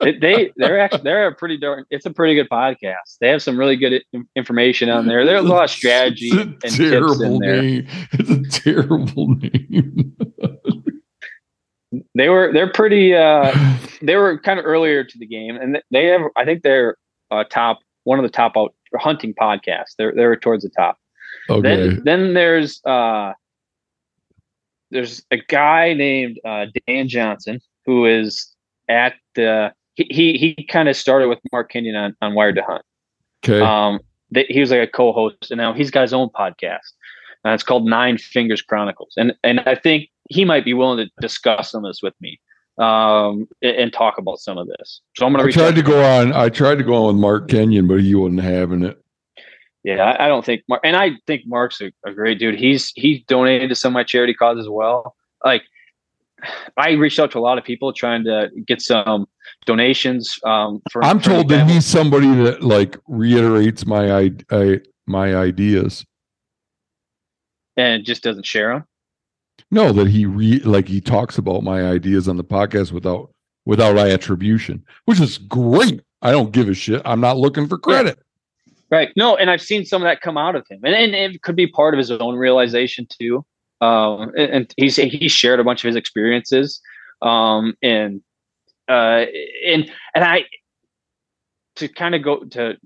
It- 0.02 0.20
they 0.20 0.50
they're 0.56 0.78
actually 0.80 1.02
they're 1.02 1.26
a 1.28 1.34
pretty 1.34 1.58
darn. 1.58 1.84
It's 1.90 2.06
a 2.06 2.10
pretty 2.10 2.34
good 2.34 2.48
podcast. 2.48 3.18
They 3.20 3.28
have 3.28 3.42
some 3.42 3.58
really 3.58 3.76
good 3.76 4.02
information 4.34 4.88
on 4.88 5.06
there. 5.06 5.24
There's 5.26 5.44
a 5.44 5.48
lot 5.48 5.64
of 5.64 5.70
strategy 5.70 6.30
It's 6.32 6.36
a 6.36 6.40
and 6.42 6.60
tips 6.62 6.76
terrible 6.78 7.22
in 7.22 7.38
there. 7.40 7.62
name 7.62 7.86
it's 8.12 8.30
a 8.58 8.60
terrible 8.62 9.28
name 9.28 10.16
They 12.14 12.28
were 12.28 12.52
they're 12.52 12.72
pretty. 12.72 13.14
Uh, 13.14 13.52
they 14.00 14.14
were 14.16 14.38
kind 14.38 14.58
of 14.60 14.64
earlier 14.64 15.02
to 15.02 15.18
the 15.18 15.26
game, 15.26 15.56
and 15.56 15.80
they 15.90 16.06
have. 16.06 16.20
I 16.36 16.44
think 16.44 16.62
they're 16.62 16.96
uh, 17.32 17.44
top 17.50 17.80
one 18.04 18.18
of 18.18 18.22
the 18.22 18.28
top 18.30 18.52
out 18.56 18.74
hunting 18.96 19.34
podcasts. 19.34 19.94
They're 19.98 20.12
they're 20.14 20.36
towards 20.36 20.62
the 20.62 20.70
top. 20.70 20.98
okay 21.48 21.62
Then 21.62 22.02
then 22.04 22.34
there's 22.34 22.80
uh 22.84 23.32
there's 24.92 25.24
a 25.32 25.38
guy 25.48 25.92
named 25.94 26.38
uh, 26.44 26.66
Dan 26.86 27.08
Johnson 27.08 27.60
who 27.86 28.06
is 28.06 28.54
at 28.88 29.14
the 29.34 29.72
he 29.94 30.06
he, 30.10 30.54
he 30.56 30.64
kind 30.64 30.88
of 30.88 30.96
started 30.96 31.28
with 31.28 31.38
Mark 31.52 31.70
Kenyon 31.70 31.96
on, 31.96 32.16
on 32.20 32.34
Wired 32.34 32.56
to 32.56 32.62
Hunt. 32.62 32.82
okay 33.44 33.60
Um, 33.60 34.00
they, 34.30 34.44
he 34.48 34.60
was 34.60 34.70
like 34.70 34.80
a 34.80 34.86
co-host, 34.86 35.50
and 35.50 35.58
now 35.58 35.72
he's 35.72 35.90
got 35.90 36.02
his 36.02 36.12
own 36.12 36.28
podcast. 36.28 36.92
And 37.42 37.54
it's 37.54 37.62
called 37.62 37.86
Nine 37.86 38.18
Fingers 38.18 38.60
Chronicles, 38.60 39.14
and 39.16 39.34
and 39.42 39.60
I 39.60 39.74
think 39.74 40.10
he 40.28 40.44
might 40.44 40.64
be 40.64 40.74
willing 40.74 40.98
to 40.98 41.10
discuss 41.20 41.70
some 41.70 41.84
of 41.84 41.90
this 41.90 42.02
with 42.02 42.14
me, 42.20 42.38
um, 42.76 43.48
and, 43.62 43.76
and 43.76 43.92
talk 43.92 44.18
about 44.18 44.40
some 44.40 44.58
of 44.58 44.68
this. 44.68 45.00
So 45.16 45.24
I'm 45.24 45.32
gonna 45.32 45.48
I 45.48 45.50
tried 45.50 45.74
to 45.76 45.82
go 45.82 46.04
on. 46.04 46.34
I 46.34 46.50
tried 46.50 46.76
to 46.76 46.84
go 46.84 47.06
on 47.06 47.14
with 47.14 47.20
Mark 47.22 47.48
Kenyon, 47.48 47.88
but 47.88 48.00
he 48.02 48.14
wasn't 48.14 48.42
having 48.42 48.84
it. 48.84 49.02
Yeah, 49.84 50.02
I, 50.02 50.26
I 50.26 50.28
don't 50.28 50.44
think 50.44 50.62
Mark, 50.68 50.82
and 50.84 50.94
I 50.94 51.12
think 51.26 51.46
Mark's 51.46 51.80
a, 51.80 51.90
a 52.04 52.12
great 52.12 52.38
dude. 52.38 52.58
He's 52.58 52.92
he's 52.94 53.22
donated 53.24 53.70
to 53.70 53.74
some 53.74 53.92
of 53.92 53.94
my 53.94 54.04
charity 54.04 54.34
causes 54.34 54.66
as 54.66 54.68
well. 54.68 55.16
Like, 55.42 55.62
I 56.76 56.92
reached 56.92 57.18
out 57.18 57.30
to 57.32 57.38
a 57.38 57.40
lot 57.40 57.58
of 57.58 57.64
people 57.64 57.92
trying 57.92 58.24
to 58.24 58.48
get 58.66 58.80
some 58.80 59.26
donations. 59.66 60.38
Um, 60.44 60.82
for 60.90 61.04
I'm 61.04 61.20
told 61.20 61.48
that 61.48 61.68
he's 61.68 61.86
somebody 61.86 62.32
that 62.42 62.62
like 62.62 62.96
reiterates 63.06 63.86
my 63.86 64.12
I, 64.12 64.30
I 64.50 64.80
my 65.06 65.34
ideas. 65.34 66.04
and 67.76 68.04
just 68.04 68.22
doesn't 68.22 68.46
share 68.46 68.72
them. 68.74 68.84
No, 69.70 69.92
that 69.92 70.08
he 70.08 70.26
re 70.26 70.58
like 70.60 70.88
he 70.88 71.00
talks 71.00 71.38
about 71.38 71.62
my 71.62 71.82
ideas 71.82 72.28
on 72.28 72.36
the 72.36 72.44
podcast 72.44 72.92
without 72.92 73.32
without 73.64 73.96
attribution, 73.98 74.84
which 75.04 75.20
is 75.20 75.38
great. 75.38 76.00
I 76.22 76.32
don't 76.32 76.52
give 76.52 76.68
a 76.68 76.74
shit. 76.74 77.02
I'm 77.04 77.20
not 77.20 77.36
looking 77.38 77.68
for 77.68 77.78
credit. 77.78 78.18
Right. 78.90 79.10
No, 79.16 79.36
and 79.36 79.48
I've 79.50 79.62
seen 79.62 79.84
some 79.86 80.02
of 80.02 80.06
that 80.06 80.20
come 80.20 80.36
out 80.36 80.56
of 80.56 80.66
him, 80.68 80.80
and, 80.82 80.94
and 80.94 81.14
it 81.14 81.42
could 81.42 81.54
be 81.54 81.68
part 81.68 81.94
of 81.94 81.98
his 81.98 82.10
own 82.10 82.34
realization 82.34 83.06
too. 83.08 83.44
Um, 83.80 84.32
and, 84.36 84.52
and 84.52 84.74
he's 84.76 84.96
he 84.96 85.28
shared 85.28 85.60
a 85.60 85.64
bunch 85.64 85.82
of 85.84 85.88
his 85.88 85.96
experiences, 85.96 86.80
um, 87.22 87.74
and 87.82 88.20
uh, 88.88 89.24
and 89.66 89.90
and 90.14 90.24
I 90.24 90.44
to 91.76 91.88
kind 91.88 92.14
of 92.14 92.22
go 92.22 92.44
to 92.44 92.76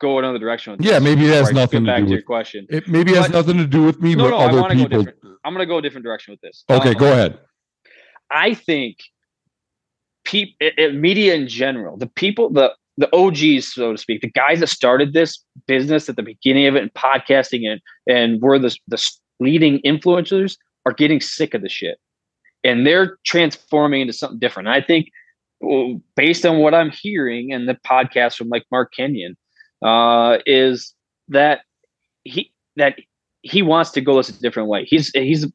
go 0.00 0.18
another 0.18 0.38
direction. 0.38 0.72
With 0.72 0.84
Yeah, 0.84 0.98
maybe 0.98 1.26
it 1.26 1.34
has 1.34 1.52
nothing 1.52 1.84
to 1.84 1.90
back 1.92 1.98
do 2.00 2.04
to 2.06 2.10
your 2.10 2.18
with- 2.18 2.26
question. 2.26 2.66
It 2.68 2.88
maybe 2.88 3.14
has 3.14 3.30
nothing 3.30 3.58
to 3.58 3.66
do 3.66 3.82
with 3.84 4.00
me, 4.00 4.14
No, 4.16 4.24
but 4.24 4.30
no, 4.30 4.36
I 4.38 4.44
other 4.46 4.60
go 4.60 4.68
people. 4.74 4.88
different. 5.04 5.18
I'm 5.44 5.52
going 5.54 5.60
to 5.66 5.66
go 5.72 5.78
a 5.78 5.82
different 5.82 6.04
direction 6.04 6.32
with 6.32 6.40
this. 6.40 6.64
Okay, 6.68 6.90
Um, 6.90 6.94
go 6.94 7.12
ahead. 7.12 7.38
I 8.30 8.54
think 8.54 8.98
peop, 10.24 10.56
it, 10.60 10.74
it- 10.78 10.94
media 10.94 11.34
in 11.34 11.46
general, 11.46 11.96
the 11.96 12.06
people, 12.08 12.50
the 12.50 12.74
the 12.98 13.08
OGs, 13.16 13.72
so 13.72 13.92
to 13.92 13.98
speak, 13.98 14.20
the 14.20 14.30
guys 14.30 14.60
that 14.60 14.66
started 14.66 15.14
this 15.14 15.42
business 15.66 16.08
at 16.10 16.16
the 16.16 16.22
beginning 16.22 16.66
of 16.66 16.76
it 16.76 16.82
and 16.82 16.92
podcasting 16.94 17.66
and 17.70 17.80
and 18.08 18.42
were 18.42 18.58
the 18.58 18.76
the 18.88 18.98
leading 19.40 19.80
influencers 19.80 20.56
are 20.86 20.92
getting 20.92 21.20
sick 21.20 21.54
of 21.54 21.62
the 21.62 21.68
shit, 21.68 21.98
and 22.64 22.86
they're 22.86 23.18
transforming 23.24 24.02
into 24.02 24.12
something 24.12 24.38
different. 24.38 24.68
I 24.68 24.80
think, 24.80 25.08
based 26.16 26.44
on 26.44 26.58
what 26.58 26.74
I'm 26.74 26.90
hearing 26.90 27.52
and 27.52 27.68
the 27.68 27.74
podcast 27.86 28.36
from 28.36 28.48
like 28.48 28.64
Mark 28.70 28.92
Kenyon, 28.96 29.36
uh, 29.82 30.38
is 30.46 30.94
that 31.28 31.60
he 32.24 32.52
that 32.76 32.98
he 33.42 33.62
wants 33.62 33.90
to 33.90 34.00
go 34.00 34.16
this 34.16 34.28
a 34.28 34.40
different 34.40 34.68
way. 34.68 34.84
He's 34.84 35.10
he's 35.14 35.46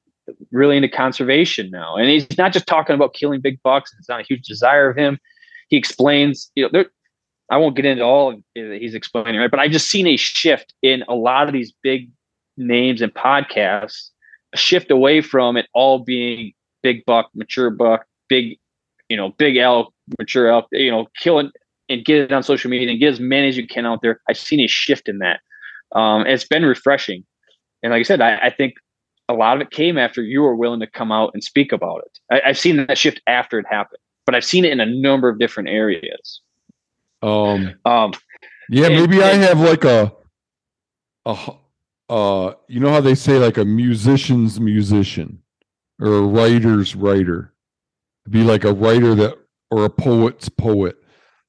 really 0.52 0.76
into 0.76 0.90
conservation 0.90 1.70
now, 1.72 1.96
and 1.96 2.10
he's 2.10 2.38
not 2.38 2.54
just 2.54 2.68
talking 2.68 2.94
about 2.94 3.14
killing 3.14 3.42
big 3.42 3.62
bucks. 3.64 3.94
It's 3.98 4.10
not 4.10 4.20
a 4.20 4.24
huge 4.24 4.46
desire 4.46 4.90
of 4.90 4.98
him. 4.98 5.20
He 5.70 5.78
explains, 5.78 6.52
you 6.56 6.64
know, 6.64 6.70
there, 6.72 6.86
I 7.50 7.58
won't 7.58 7.76
get 7.76 7.86
into 7.86 8.04
all 8.04 8.36
he's 8.54 8.94
explaining, 8.94 9.40
right? 9.40 9.52
But 9.52 9.60
I've 9.60 9.72
just 9.72 9.90
seen 9.90 10.08
a 10.08 10.18
shift 10.18 10.74
in 10.82 11.04
a 11.08 11.16
lot 11.16 11.48
of 11.48 11.54
these 11.54 11.74
big 11.82 12.10
names 12.58 13.02
and 13.02 13.14
podcasts, 13.14 14.10
a 14.54 14.58
shift 14.58 14.92
away 14.92 15.22
from 15.22 15.58
it 15.58 15.68
all 15.74 16.00
being 16.00 16.54
big 16.84 17.06
buck, 17.06 17.30
mature 17.36 17.70
buck, 17.70 18.06
big, 18.30 18.58
you 19.10 19.18
know, 19.18 19.30
big 19.38 19.58
elk, 19.58 19.94
mature 20.18 20.48
elk, 20.48 20.68
you 20.72 20.92
know, 20.92 21.08
killing 21.20 21.52
and 21.90 22.04
get 22.04 22.20
it 22.20 22.32
on 22.32 22.44
social 22.44 22.70
media 22.70 22.90
and 22.90 23.00
get 23.00 23.14
as 23.14 23.20
many 23.20 23.48
as 23.48 23.58
you 23.58 23.68
can 23.68 23.86
out 23.86 24.02
there. 24.02 24.22
I've 24.30 24.38
seen 24.38 24.60
a 24.60 24.68
shift 24.68 25.08
in 25.08 25.20
that. 25.20 25.40
Um, 25.94 26.26
it's 26.26 26.46
been 26.46 26.66
refreshing. 26.66 27.26
And 27.84 27.92
like 27.92 28.02
I 28.02 28.04
said, 28.04 28.22
I, 28.22 28.38
I, 28.38 28.50
think 28.50 28.74
a 29.30 29.34
lot 29.34 29.56
of 29.56 29.62
it 29.62 29.72
came 29.72 29.98
after 29.98 30.22
you 30.22 30.42
were 30.42 30.56
willing 30.56 30.82
to 30.82 30.88
come 30.88 31.12
out 31.12 31.32
and 31.34 31.44
speak 31.44 31.72
about 31.72 32.04
it. 32.06 32.20
I, 32.32 32.50
I've 32.50 32.60
seen 32.60 32.86
that 32.88 32.98
shift 32.98 33.22
after 33.28 33.60
it 33.60 33.66
happened, 33.70 34.00
but 34.26 34.36
I've 34.36 34.44
seen 34.44 34.66
it 34.66 34.72
in 34.72 34.82
a 34.82 34.86
number 34.86 35.30
of 35.30 35.40
different 35.40 35.70
areas. 35.70 36.42
Um, 37.22 37.76
um 37.86 38.14
yeah, 38.70 38.90
maybe 38.90 39.22
and, 39.22 39.24
I 39.24 39.34
have 39.36 39.60
like 39.62 39.86
a, 39.86 40.14
a, 41.26 41.54
uh, 42.10 42.54
you 42.68 42.80
know 42.80 42.90
how 42.90 43.02
they 43.02 43.16
say 43.16 43.38
like 43.38 43.58
a 43.58 43.66
musician's 43.66 44.60
musician 44.60 45.42
or 46.00 46.14
a 46.18 46.22
writer's 46.22 46.96
writer. 46.96 47.54
It'd 48.24 48.34
be 48.34 48.44
like 48.44 48.64
a 48.64 48.74
writer 48.74 49.16
that, 49.16 49.38
or 49.72 49.86
a 49.86 49.90
poet's 49.90 50.50
poet. 50.50 50.98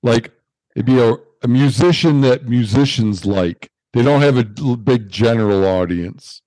Like 0.03 0.33
it'd 0.75 0.87
be 0.87 0.99
a, 0.99 1.15
a 1.43 1.49
musician 1.49 2.21
that 2.23 2.49
musicians 2.49 3.25
like. 3.25 3.71
They 3.95 4.03
don't 4.03 4.21
have 4.21 4.37
a 4.37 4.45
big 4.77 5.09
general 5.09 5.65
audience, 5.65 6.43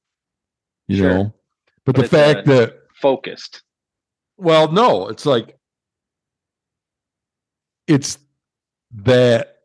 you 0.87 0.97
sure. 0.97 1.09
know. 1.09 1.33
But, 1.85 1.95
but 1.95 2.01
the 2.03 2.07
fact 2.07 2.45
that 2.47 2.75
focused. 2.93 3.63
Well, 4.37 4.71
no, 4.71 5.07
it's 5.07 5.25
like 5.25 5.57
it's 7.87 8.19
that 9.03 9.57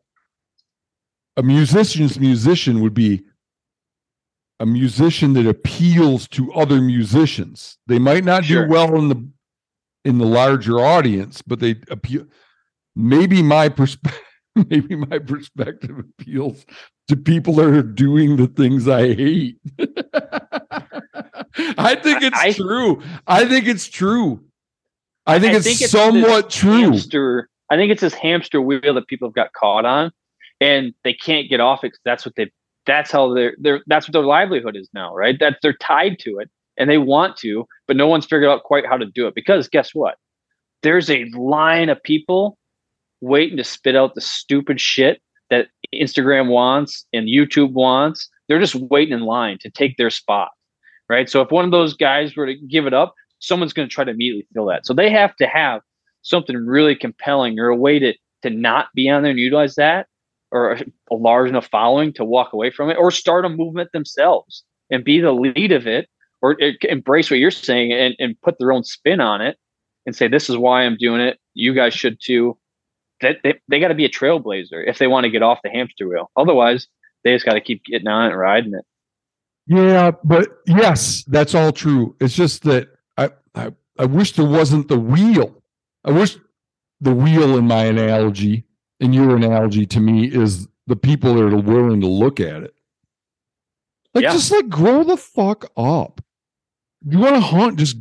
a 1.37 1.43
musician's 1.43 2.19
musician 2.19 2.81
would 2.81 2.93
be 2.93 3.23
a 4.59 4.65
musician 4.65 5.33
that 5.33 5.45
appeals 5.45 6.27
to 6.29 6.51
other 6.53 6.81
musicians. 6.81 7.77
They 7.87 7.99
might 7.99 8.23
not 8.23 8.45
sure. 8.45 8.65
do 8.65 8.71
well 8.71 8.95
in 8.95 9.09
the 9.09 9.29
in 10.05 10.17
the 10.19 10.25
larger 10.25 10.79
audience, 10.79 11.41
but 11.41 11.59
they 11.59 11.75
appeal. 11.89 12.25
Maybe 12.95 13.43
my 13.43 13.69
perspective, 13.69 14.23
maybe 14.69 14.95
my 14.95 15.19
perspective 15.19 15.99
appeals 15.99 16.65
to 17.09 17.15
people 17.15 17.55
that 17.55 17.67
are 17.67 17.83
doing 17.83 18.37
the 18.37 18.47
things 18.47 18.87
I 18.87 19.13
hate. 19.13 19.59
I 21.77 21.95
think 21.95 22.23
it's 22.23 22.37
I, 22.37 22.53
true. 22.53 23.01
I 23.25 23.45
think 23.45 23.67
it's 23.67 23.87
true. 23.87 24.43
I 25.25 25.39
think 25.39 25.53
I 25.53 25.57
it's 25.57 25.65
think 25.65 25.89
somewhat 25.89 26.45
it's 26.45 26.55
true. 26.55 26.81
Hamster 26.81 27.49
I 27.69 27.75
think 27.75 27.91
it's 27.91 28.01
this 28.01 28.13
hamster 28.13 28.61
wheel 28.61 28.93
that 28.93 29.07
people 29.07 29.27
have 29.27 29.35
got 29.35 29.53
caught 29.53 29.85
on, 29.85 30.11
and 30.61 30.93
they 31.03 31.13
can't 31.13 31.49
get 31.49 31.59
off 31.59 31.83
it. 31.83 31.97
That's 32.05 32.25
what 32.25 32.35
they. 32.35 32.51
That's 32.87 33.11
how 33.11 33.33
they're. 33.33 33.55
They're. 33.59 33.81
That's 33.87 34.07
what 34.07 34.13
their 34.13 34.23
livelihood 34.23 34.75
is 34.75 34.89
now, 34.93 35.13
right? 35.13 35.37
That 35.39 35.57
they're 35.61 35.73
tied 35.73 36.17
to 36.19 36.39
it, 36.39 36.49
and 36.77 36.89
they 36.89 36.97
want 36.97 37.37
to, 37.37 37.65
but 37.87 37.97
no 37.97 38.07
one's 38.07 38.25
figured 38.25 38.49
out 38.49 38.63
quite 38.63 38.85
how 38.85 38.97
to 38.97 39.05
do 39.05 39.27
it. 39.27 39.35
Because 39.35 39.67
guess 39.67 39.93
what? 39.93 40.15
There's 40.83 41.09
a 41.09 41.25
line 41.35 41.89
of 41.89 42.01
people 42.01 42.57
waiting 43.21 43.57
to 43.57 43.63
spit 43.63 43.95
out 43.95 44.15
the 44.15 44.21
stupid 44.21 44.79
shit 44.79 45.21
that 45.49 45.67
Instagram 45.93 46.47
wants 46.47 47.05
and 47.13 47.27
YouTube 47.27 47.73
wants. 47.73 48.29
They're 48.47 48.59
just 48.59 48.75
waiting 48.75 49.13
in 49.13 49.21
line 49.21 49.57
to 49.61 49.69
take 49.69 49.97
their 49.97 50.09
spot, 50.09 50.49
right? 51.09 51.29
So 51.29 51.41
if 51.41 51.51
one 51.51 51.65
of 51.65 51.71
those 51.71 51.93
guys 51.93 52.35
were 52.35 52.45
to 52.45 52.55
give 52.55 52.85
it 52.85 52.93
up, 52.93 53.13
someone's 53.39 53.73
going 53.73 53.87
to 53.87 53.93
try 53.93 54.03
to 54.03 54.11
immediately 54.11 54.47
fill 54.53 54.67
that. 54.67 54.85
So 54.85 54.93
they 54.93 55.11
have 55.11 55.35
to 55.37 55.47
have 55.47 55.81
something 56.21 56.55
really 56.55 56.95
compelling 56.95 57.59
or 57.59 57.67
a 57.67 57.75
way 57.75 57.99
to 57.99 58.13
to 58.43 58.49
not 58.51 58.87
be 58.93 59.09
on 59.09 59.23
there 59.23 59.31
and 59.31 59.39
utilize 59.39 59.75
that 59.75 60.07
or 60.51 60.73
a, 60.73 60.85
large 61.11 61.49
enough 61.49 61.67
following 61.67 62.13
to 62.13 62.23
walk 62.23 62.53
away 62.53 62.71
from 62.71 62.89
it 62.89 62.97
or 62.97 63.11
start 63.11 63.45
a 63.45 63.49
movement 63.49 63.91
themselves 63.91 64.63
and 64.89 65.03
be 65.03 65.19
the 65.19 65.31
lead 65.31 65.71
of 65.71 65.87
it 65.87 66.07
or 66.41 66.57
embrace 66.83 67.29
what 67.29 67.39
you're 67.39 67.51
saying 67.51 67.91
and, 67.91 68.15
and 68.19 68.39
put 68.41 68.57
their 68.59 68.71
own 68.71 68.83
spin 68.83 69.19
on 69.19 69.41
it 69.41 69.57
and 70.05 70.15
say 70.15 70.27
this 70.27 70.49
is 70.49 70.57
why 70.57 70.83
i'm 70.83 70.97
doing 70.97 71.21
it. 71.21 71.39
You 71.53 71.73
guys 71.73 71.93
should 71.93 72.19
too. 72.21 72.57
That 73.21 73.37
they, 73.43 73.55
they 73.67 73.79
got 73.79 73.87
to 73.87 73.95
be 73.95 74.05
a 74.05 74.09
trailblazer 74.09 74.87
if 74.87 74.99
they 74.99 75.07
want 75.07 75.23
to 75.23 75.31
get 75.31 75.41
off 75.41 75.59
the 75.63 75.71
hamster 75.71 76.07
wheel. 76.07 76.29
Otherwise 76.37 76.87
they 77.23 77.33
just 77.33 77.45
got 77.45 77.53
to 77.53 77.61
keep 77.61 77.83
getting 77.83 78.07
on 78.07 78.25
it 78.25 78.31
and 78.31 78.39
riding 78.39 78.73
it. 78.73 78.85
Yeah 79.65 80.11
but 80.23 80.47
yes 80.65 81.23
that's 81.25 81.55
all 81.55 81.71
true. 81.71 82.15
It's 82.19 82.35
just 82.35 82.63
that 82.63 82.89
i 83.17 83.31
i, 83.55 83.71
I 83.99 84.05
wish 84.05 84.33
there 84.33 84.45
wasn't 84.45 84.87
the 84.87 84.99
wheel. 84.99 85.61
I 86.05 86.11
wish 86.11 86.37
the 87.01 87.13
wheel 87.13 87.57
in 87.57 87.67
my 87.67 87.85
analogy 87.85 88.66
and 88.99 89.13
your 89.13 89.35
analogy 89.35 89.85
to 89.85 89.99
me 89.99 90.25
is 90.25 90.67
the 90.87 90.95
people 90.95 91.35
that 91.35 91.43
are 91.43 91.57
willing 91.57 92.01
to 92.01 92.07
look 92.07 92.39
at 92.39 92.63
it. 92.63 92.73
Like 94.13 94.23
yeah. 94.23 94.31
just 94.31 94.51
like 94.51 94.69
grow 94.69 95.03
the 95.03 95.17
fuck 95.17 95.69
up. 95.77 96.21
You 97.07 97.19
want 97.19 97.35
to 97.35 97.41
hunt, 97.41 97.77
just 97.77 97.97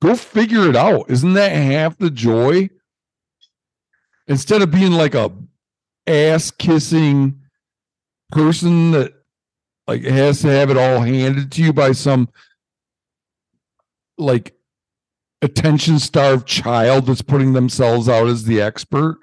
go 0.00 0.14
figure 0.14 0.68
it 0.68 0.76
out. 0.76 1.10
Isn't 1.10 1.34
that 1.34 1.50
half 1.50 1.98
the 1.98 2.10
joy? 2.10 2.70
Instead 4.28 4.62
of 4.62 4.70
being 4.70 4.92
like 4.92 5.14
a 5.14 5.32
ass 6.06 6.50
kissing 6.50 7.40
person 8.30 8.92
that 8.92 9.12
like 9.86 10.02
has 10.02 10.42
to 10.42 10.48
have 10.48 10.70
it 10.70 10.76
all 10.76 11.00
handed 11.00 11.50
to 11.52 11.62
you 11.62 11.72
by 11.72 11.92
some 11.92 12.28
like 14.18 14.54
attention 15.40 15.98
starved 15.98 16.46
child 16.46 17.06
that's 17.06 17.22
putting 17.22 17.52
themselves 17.52 18.08
out 18.08 18.28
as 18.28 18.44
the 18.44 18.60
expert. 18.60 19.18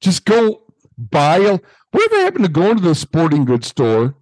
Just 0.00 0.24
go 0.24 0.62
buy 0.96 1.38
a 1.38 1.58
whatever 1.90 2.16
happened 2.22 2.44
to 2.44 2.50
going 2.50 2.76
to 2.76 2.82
the 2.82 2.94
sporting 2.94 3.44
goods 3.44 3.68
store, 3.68 4.14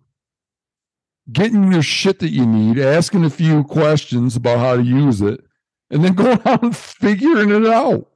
getting 1.32 1.72
your 1.72 1.82
shit 1.82 2.18
that 2.20 2.30
you 2.30 2.46
need, 2.46 2.78
asking 2.78 3.24
a 3.24 3.30
few 3.30 3.64
questions 3.64 4.36
about 4.36 4.58
how 4.58 4.76
to 4.76 4.82
use 4.82 5.20
it, 5.20 5.40
and 5.90 6.04
then 6.04 6.14
going 6.14 6.40
out 6.44 6.62
and 6.62 6.76
figuring 6.76 7.50
it 7.50 7.66
out. 7.66 8.08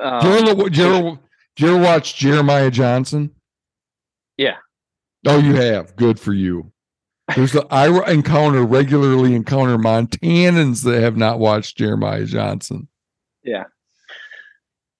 Um, 0.00 0.20
do, 0.20 0.28
you 0.28 0.48
ever, 0.48 0.70
do, 0.70 0.80
you 0.80 0.94
ever, 0.94 1.18
do 1.56 1.66
you 1.66 1.74
ever 1.74 1.82
watch 1.82 2.16
Jeremiah 2.16 2.70
Johnson? 2.70 3.32
Yeah. 4.36 4.56
Oh, 5.26 5.38
you 5.38 5.56
have. 5.56 5.96
Good 5.96 6.20
for 6.20 6.32
you. 6.32 6.70
There's 7.34 7.54
a, 7.54 7.66
I 7.70 8.10
encounter 8.10 8.64
regularly 8.64 9.34
encounter 9.34 9.76
Montanans 9.76 10.84
that 10.84 11.02
have 11.02 11.16
not 11.16 11.38
watched 11.38 11.76
Jeremiah 11.76 12.24
Johnson. 12.24 12.88
Yeah. 13.42 13.64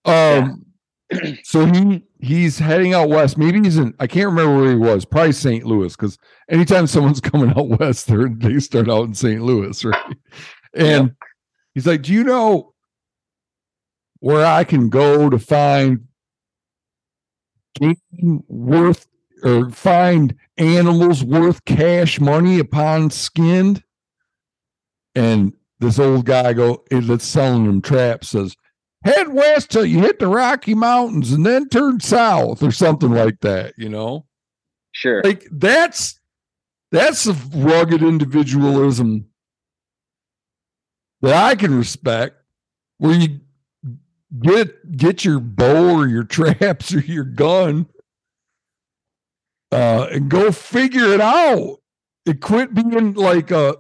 Um. 0.09 0.65
Yeah. 1.11 1.35
so 1.43 1.65
he 1.65 2.03
he's 2.21 2.59
heading 2.59 2.93
out 2.93 3.09
west. 3.09 3.39
Maybe 3.39 3.61
he's 3.61 3.79
in. 3.79 3.95
I 3.99 4.07
can't 4.07 4.27
remember 4.27 4.57
where 4.57 4.71
he 4.71 4.77
was. 4.77 5.05
Probably 5.05 5.33
St. 5.33 5.65
Louis, 5.65 5.95
because 5.97 6.19
anytime 6.51 6.87
someone's 6.87 7.21
coming 7.23 7.51
out 7.51 7.69
west, 7.81 8.09
they 8.09 8.25
they 8.29 8.59
start 8.59 8.91
out 8.91 9.05
in 9.05 9.15
St. 9.15 9.41
Louis, 9.43 9.85
right? 9.85 10.17
And 10.75 11.09
yeah. 11.09 11.13
he's 11.75 11.87
like, 11.87 12.03
"Do 12.03 12.13
you 12.13 12.25
know 12.25 12.75
where 14.21 14.45
I 14.45 14.65
can 14.65 14.89
go 14.89 15.31
to 15.31 15.39
find 15.39 16.09
game 17.79 18.45
worth 18.49 19.07
or 19.43 19.71
find 19.71 20.35
animals 20.57 21.23
worth 21.23 21.65
cash 21.65 22.21
money 22.21 22.59
upon 22.59 23.11
skinned. 23.11 23.83
And 25.15 25.53
this 25.79 25.99
old 25.99 26.27
guy 26.27 26.53
go 26.53 26.85
that's 26.91 27.25
selling 27.25 27.67
them 27.67 27.81
traps 27.81 28.31
says, 28.31 28.57
head 29.05 29.29
west 29.29 29.71
till 29.71 29.85
you 29.85 30.01
hit 30.01 30.19
the 30.19 30.27
Rocky 30.27 30.75
Mountains 30.75 31.33
and 31.33 31.45
then 31.45 31.69
turn 31.69 32.01
south 32.01 32.63
or 32.63 32.73
something 32.73 33.11
like 33.11 33.41
that, 33.41 33.75
you 33.77 33.89
know? 33.89 34.27
Sure. 34.93 35.23
Like 35.23 35.47
that's 35.51 36.19
that's 36.91 37.27
a 37.27 37.35
rugged 37.55 38.03
individualism 38.03 39.27
that 41.21 41.35
I 41.35 41.55
can 41.55 41.77
respect 41.77 42.37
where 42.99 43.15
you 43.15 43.41
get 44.41 44.97
get 44.97 45.25
your 45.25 45.41
bow 45.41 45.99
or 45.99 46.07
your 46.07 46.25
traps 46.25 46.93
or 46.93 47.01
your 47.01 47.25
gun 47.25 47.87
uh, 49.71 50.09
and 50.11 50.29
go 50.31 50.51
figure 50.51 51.13
it 51.13 51.21
out. 51.21 51.79
It 52.27 52.41
quit 52.41 52.75
being 52.75 53.15
like 53.15 53.51
a 53.51 53.77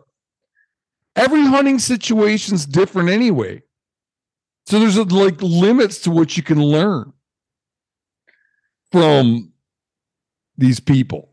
every 1.16 1.44
hunting 1.44 1.78
situation's 1.78 2.64
different 2.64 3.10
anyway. 3.10 3.62
So 4.68 4.78
there's 4.78 4.98
a, 4.98 5.04
like 5.04 5.40
limits 5.40 6.00
to 6.00 6.10
what 6.10 6.36
you 6.36 6.42
can 6.42 6.62
learn. 6.62 7.14
from 8.92 9.50
these 10.58 10.78
people, 10.78 11.32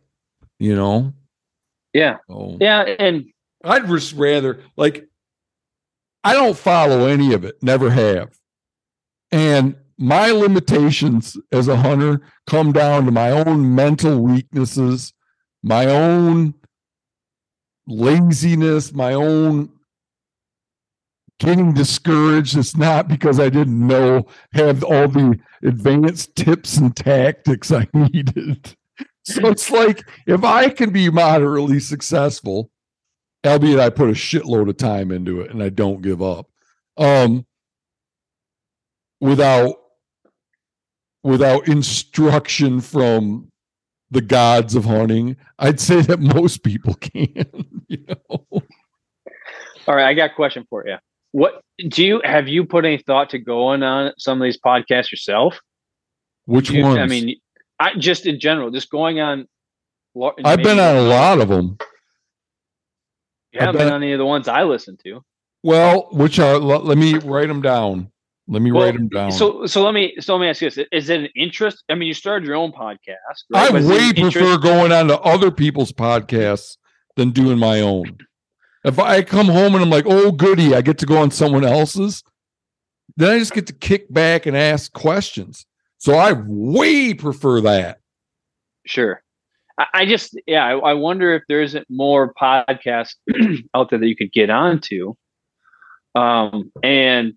you 0.57 0.73
know? 0.73 1.13
Yeah. 1.93 2.17
So 2.29 2.55
Yeah. 2.61 2.83
And 2.97 3.25
I'd 3.61 3.87
just 3.87 4.13
rather 4.13 4.61
like 4.77 5.09
I 6.23 6.33
don't 6.33 6.57
follow 6.57 7.07
any 7.07 7.33
of 7.33 7.43
it, 7.43 7.55
never 7.61 7.89
have. 7.89 8.39
And 9.33 9.75
my 9.97 10.31
limitations 10.31 11.35
as 11.51 11.67
a 11.67 11.75
hunter 11.75 12.21
come 12.47 12.71
down 12.71 13.03
to 13.03 13.11
my 13.11 13.31
own 13.31 13.75
mental 13.75 14.17
weaknesses, 14.19 15.11
my 15.61 15.87
own 15.87 16.53
laziness, 17.85 18.93
my 18.93 19.13
own 19.13 19.74
getting 21.39 21.73
discouraged. 21.73 22.57
It's 22.57 22.77
not 22.77 23.07
because 23.07 23.39
I 23.39 23.49
didn't 23.49 23.85
know, 23.85 24.27
have 24.53 24.83
all 24.83 25.07
the 25.07 25.39
advanced 25.63 26.35
tips 26.35 26.77
and 26.77 26.95
tactics 26.95 27.71
I 27.71 27.87
needed. 27.93 28.75
So 29.23 29.47
it's 29.47 29.71
like 29.71 30.03
if 30.27 30.43
I 30.43 30.69
can 30.69 30.91
be 30.91 31.09
moderately 31.09 31.79
successful, 31.79 32.69
albeit 33.45 33.79
I 33.79 33.89
put 33.89 34.09
a 34.09 34.13
shitload 34.13 34.69
of 34.69 34.77
time 34.77 35.11
into 35.11 35.41
it 35.41 35.51
and 35.51 35.61
I 35.61 35.69
don't 35.69 36.01
give 36.01 36.21
up. 36.21 36.47
Um 36.97 37.45
without 39.19 39.75
without 41.23 41.67
instruction 41.67 42.79
from 42.79 43.51
the 44.11 44.21
gods 44.21 44.75
of 44.75 44.85
hunting, 44.85 45.35
I'd 45.57 45.79
say 45.79 46.01
that 46.01 46.19
most 46.19 46.63
people 46.63 46.93
can, 47.01 47.83
you 47.87 48.05
know. 48.07 48.45
all 49.87 49.95
right, 49.95 50.07
I 50.07 50.13
got 50.13 50.31
a 50.31 50.33
question 50.35 50.65
for 50.69 50.87
you. 50.87 50.97
What 51.35 51.61
do 51.89 52.05
you 52.05 52.21
have 52.23 52.47
you 52.47 52.63
put 52.63 52.85
any 52.85 52.97
thought 52.97 53.31
to 53.31 53.39
going 53.39 53.83
on 53.83 54.13
some 54.17 54.41
of 54.41 54.45
these 54.45 54.57
podcasts 54.57 55.11
yourself? 55.11 55.59
Which 56.45 56.69
You- 56.69 56.83
ones? 56.83 56.99
I 56.99 57.07
mean, 57.07 57.35
I 57.77 57.93
just 57.97 58.25
in 58.25 58.39
general, 58.39 58.71
just 58.71 58.89
going 58.89 59.19
on. 59.19 59.45
I've 60.45 60.63
been 60.63 60.79
on 60.79 60.95
a 60.95 61.01
lot 61.01 61.41
of 61.41 61.49
them. 61.49 61.77
Haven't 63.53 63.67
I've 63.67 63.73
been 63.73 63.87
been- 63.87 63.93
on 63.95 64.03
any 64.03 64.13
of 64.13 64.19
the 64.19 64.25
ones 64.25 64.47
I 64.47 64.63
listen 64.63 64.95
to. 65.03 65.25
Well, 65.61 66.07
which 66.13 66.39
are 66.39 66.57
let, 66.57 66.97
me 66.97 67.15
write 67.17 67.49
them 67.49 67.61
down. 67.61 68.11
Let 68.47 68.61
me 68.61 68.71
Well, 68.71 68.83
write 68.85 68.93
them 68.93 69.09
down. 69.09 69.33
So, 69.33 69.65
so 69.65 69.83
let 69.83 69.93
me 69.93 70.15
so 70.21 70.35
let 70.35 70.41
me 70.41 70.47
ask 70.47 70.61
you 70.61 70.69
this: 70.69 70.87
Is 70.93 71.09
it 71.09 71.19
an 71.19 71.27
interest? 71.35 71.83
I 71.89 71.95
mean, 71.95 72.07
you 72.07 72.13
started 72.13 72.45
your 72.47 72.55
own 72.55 72.71
podcast. 72.71 73.43
I 73.53 73.67
Right? 73.67 73.75
It 73.75 73.83
way 73.89 74.13
prefer 74.13 74.25
interest- 74.27 74.61
going 74.61 74.93
on 74.93 75.09
to 75.09 75.19
other 75.19 75.51
people's 75.51 75.91
podcasts 75.91 76.77
than 77.17 77.31
doing 77.31 77.57
my 77.59 77.81
own. 77.81 78.19
If 78.85 78.99
I 78.99 79.23
come 79.23 79.47
home 79.47 79.73
and 79.73 79.83
I'm 79.83 79.89
like, 79.89 80.05
oh, 80.07 80.31
goody, 80.31 80.75
I 80.75 80.81
get 80.81 80.99
to 80.99 81.05
go 81.05 81.17
on 81.17 81.31
someone 81.31 81.65
else's, 81.65 82.23
then 83.17 83.31
I 83.31 83.39
just 83.39 83.53
get 83.53 83.65
to 83.67 83.73
kick 83.73 84.11
back 84.13 84.45
and 84.45 84.55
ask 84.55 84.93
questions. 84.93 85.65
So 85.97 86.13
I 86.13 86.33
way 86.45 87.15
prefer 87.15 87.61
that. 87.61 87.99
Sure. 88.85 89.23
I, 89.93 90.05
just, 90.05 90.39
yeah, 90.47 90.63
I, 90.63 90.77
I 90.77 90.93
wonder 90.93 91.33
if 91.33 91.43
there 91.49 91.61
isn't 91.61 91.87
more 91.89 92.33
podcasts 92.33 93.15
out 93.73 93.89
there 93.89 93.99
that 93.99 94.07
you 94.07 94.15
could 94.15 94.31
get 94.31 94.49
onto, 94.49 95.15
um, 96.13 96.71
and 96.81 97.33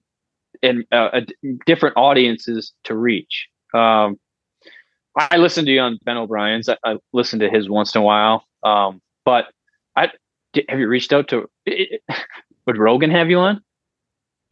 and 0.63 0.85
uh, 0.93 1.23
different 1.67 1.97
audiences 1.97 2.73
to 2.85 2.95
reach. 2.95 3.49
Um, 3.75 4.21
I 5.17 5.39
listen 5.39 5.65
to 5.65 5.73
you 5.73 5.81
on 5.81 5.99
Ben 6.05 6.17
O'Brien's. 6.17 6.69
I, 6.69 6.77
I 6.85 6.97
listen 7.13 7.41
to 7.41 7.51
his 7.51 7.69
once 7.69 7.95
in 7.95 8.03
a 8.03 8.05
while. 8.05 8.45
Um, 8.63 9.01
but 9.25 9.47
I 9.97 10.11
have 10.69 10.79
you 10.79 10.89
reached 10.89 11.13
out 11.13 11.29
to? 11.29 11.49
Would 12.67 12.79
Rogan 12.79 13.11
have 13.11 13.31
you 13.31 13.39
on? 13.39 13.63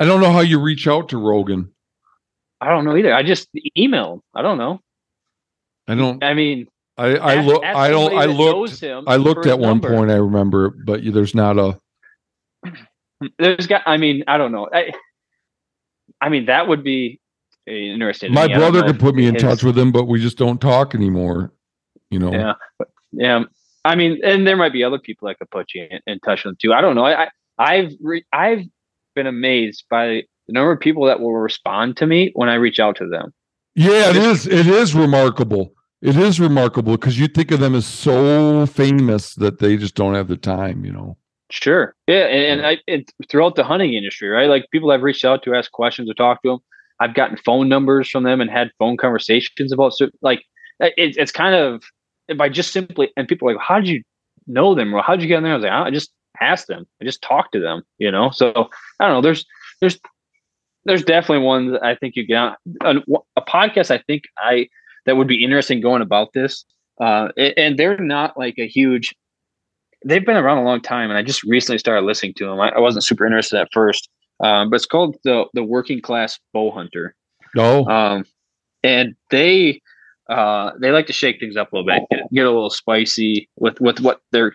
I 0.00 0.04
don't 0.04 0.20
know 0.20 0.32
how 0.32 0.40
you 0.40 0.60
reach 0.60 0.86
out 0.86 1.10
to 1.10 1.18
Rogan. 1.18 1.72
I 2.60 2.68
don't 2.68 2.84
know 2.84 2.96
either. 2.96 3.14
I 3.14 3.22
just 3.22 3.48
email 3.76 4.14
him. 4.14 4.22
I 4.34 4.42
don't 4.42 4.58
know. 4.58 4.80
I 5.88 5.94
don't. 5.94 6.22
I 6.24 6.34
mean, 6.34 6.66
I 6.96 7.16
I 7.16 7.40
look. 7.40 7.62
I 7.64 7.88
don't. 7.88 8.16
I 8.16 8.24
looked. 8.24 8.82
I 8.82 9.16
looked 9.16 9.46
at 9.46 9.58
one 9.58 9.68
number. 9.68 9.94
point. 9.94 10.10
I 10.10 10.16
remember, 10.16 10.70
but 10.70 11.00
there's 11.04 11.34
not 11.34 11.58
a. 11.58 11.78
there's 13.38 13.66
got 13.66 13.82
i 13.86 13.96
mean 13.96 14.24
i 14.28 14.36
don't 14.36 14.52
know 14.52 14.68
i 14.72 14.92
i 16.20 16.28
mean 16.28 16.46
that 16.46 16.68
would 16.68 16.82
be 16.82 17.20
interesting 17.66 18.32
My 18.32 18.46
me. 18.46 18.54
I 18.54 18.58
don't 18.58 18.72
brother 18.72 18.86
could 18.86 19.00
put 19.00 19.14
me 19.14 19.26
in 19.26 19.34
his- 19.34 19.42
touch 19.42 19.64
with 19.64 19.76
him, 19.76 19.90
but 19.90 20.04
we 20.04 20.20
just 20.20 20.38
don't 20.38 20.60
talk 20.60 20.94
anymore. 20.94 21.52
You 22.10 22.20
know. 22.20 22.32
yeah 22.32 22.52
yeah 23.12 23.44
i 23.86 23.94
mean 23.94 24.18
and 24.24 24.46
there 24.46 24.56
might 24.56 24.72
be 24.72 24.84
other 24.84 24.98
people 24.98 25.28
that 25.28 25.38
could 25.38 25.50
put 25.50 25.66
you 25.74 25.86
in, 25.90 26.00
in 26.06 26.18
touch 26.20 26.44
with 26.44 26.58
too 26.58 26.72
i 26.72 26.80
don't 26.80 26.94
know 26.94 27.04
i, 27.04 27.24
I 27.24 27.28
i've 27.58 27.92
re, 28.00 28.24
i've 28.32 28.64
been 29.14 29.26
amazed 29.26 29.84
by 29.88 30.22
the 30.46 30.52
number 30.52 30.72
of 30.72 30.80
people 30.80 31.06
that 31.06 31.20
will 31.20 31.34
respond 31.34 31.96
to 31.98 32.06
me 32.06 32.30
when 32.34 32.48
i 32.48 32.54
reach 32.54 32.78
out 32.78 32.96
to 32.96 33.08
them 33.08 33.32
Yeah, 33.74 34.08
it 34.10 34.16
is. 34.16 34.46
It 34.46 34.66
is 34.66 34.94
remarkable. 34.94 35.72
It 36.00 36.16
is 36.16 36.40
remarkable 36.40 36.96
because 36.96 37.18
you 37.18 37.28
think 37.28 37.50
of 37.50 37.60
them 37.60 37.74
as 37.74 37.86
so 37.86 38.64
famous 38.66 39.34
that 39.34 39.58
they 39.58 39.76
just 39.76 39.94
don't 39.94 40.14
have 40.14 40.28
the 40.28 40.36
time. 40.38 40.84
You 40.86 40.92
know. 40.92 41.16
sure 41.50 41.94
yeah 42.06 42.24
and, 42.26 42.60
and 42.60 42.66
i 42.66 42.78
and 42.88 43.08
throughout 43.28 43.54
the 43.54 43.64
hunting 43.64 43.92
industry 43.94 44.28
right 44.28 44.48
like 44.48 44.64
people 44.72 44.90
i've 44.90 45.02
reached 45.02 45.24
out 45.24 45.42
to 45.42 45.54
ask 45.54 45.70
questions 45.70 46.10
or 46.10 46.14
talk 46.14 46.42
to 46.42 46.48
them 46.48 46.58
i've 47.00 47.14
gotten 47.14 47.36
phone 47.36 47.68
numbers 47.68 48.08
from 48.08 48.24
them 48.24 48.40
and 48.40 48.50
had 48.50 48.70
phone 48.78 48.96
conversations 48.96 49.72
about 49.72 49.94
certain 49.94 50.18
like 50.22 50.42
it, 50.80 51.16
it's 51.16 51.32
kind 51.32 51.54
of 51.54 51.84
by 52.36 52.48
just 52.48 52.72
simply 52.72 53.10
and 53.16 53.28
people 53.28 53.48
are 53.48 53.54
like 53.54 53.62
how 53.62 53.78
did 53.78 53.88
you 53.88 54.02
know 54.46 54.74
them 54.74 54.94
or 54.94 55.02
how 55.02 55.14
did 55.14 55.22
you 55.22 55.28
get 55.28 55.38
in 55.38 55.44
there? 55.44 55.52
I 55.52 55.56
was 55.56 55.64
like 55.64 55.72
i 55.72 55.90
just 55.90 56.12
asked 56.40 56.68
them. 56.68 56.86
I 57.00 57.04
just 57.04 57.22
talked 57.22 57.52
to 57.52 57.60
them 57.60 57.82
you 57.98 58.10
know? 58.10 58.30
So 58.30 58.50
i 59.00 59.06
don't 59.06 59.16
know. 59.16 59.22
There's 59.22 59.44
there's 59.80 59.98
there's 60.84 61.04
definitely 61.04 61.44
ones 61.44 61.72
that 61.72 61.84
i 61.84 61.94
think 61.96 62.14
you 62.14 62.24
get 62.24 62.36
on 62.36 62.56
a, 62.82 62.94
a 63.36 63.42
podcast 63.42 63.90
i 63.90 63.98
think 64.06 64.22
i 64.38 64.68
that 65.04 65.16
would 65.16 65.26
be 65.26 65.42
interesting 65.42 65.80
going 65.80 66.00
about 66.00 66.32
this 66.32 66.64
uh 67.00 67.28
and 67.36 67.76
they're 67.76 67.98
not 67.98 68.38
like 68.38 68.54
a 68.58 68.68
huge 68.68 69.14
they've 70.04 70.24
been 70.24 70.36
around 70.36 70.58
a 70.58 70.62
long 70.64 70.80
time 70.80 71.10
and 71.10 71.18
i 71.18 71.22
just 71.22 71.42
recently 71.42 71.76
started 71.76 72.06
listening 72.06 72.32
to 72.34 72.46
them 72.46 72.60
i, 72.60 72.68
I 72.68 72.78
wasn't 72.78 73.04
super 73.04 73.26
interested 73.26 73.60
at 73.60 73.68
first 73.72 74.08
um, 74.40 74.70
but 74.70 74.76
it's 74.76 74.86
called 74.86 75.16
the 75.24 75.46
the 75.54 75.64
working 75.64 76.00
class 76.00 76.38
bow 76.52 76.70
hunter. 76.70 77.14
No. 77.54 77.86
um, 77.86 78.24
and 78.82 79.14
they 79.30 79.80
uh, 80.28 80.72
they 80.80 80.90
like 80.90 81.06
to 81.06 81.12
shake 81.12 81.38
things 81.38 81.56
up 81.56 81.72
a 81.72 81.76
little 81.76 81.86
bit, 81.86 82.02
get, 82.10 82.32
get 82.32 82.46
a 82.46 82.50
little 82.50 82.70
spicy 82.70 83.48
with 83.56 83.80
with 83.80 84.00
what 84.00 84.20
they're 84.32 84.54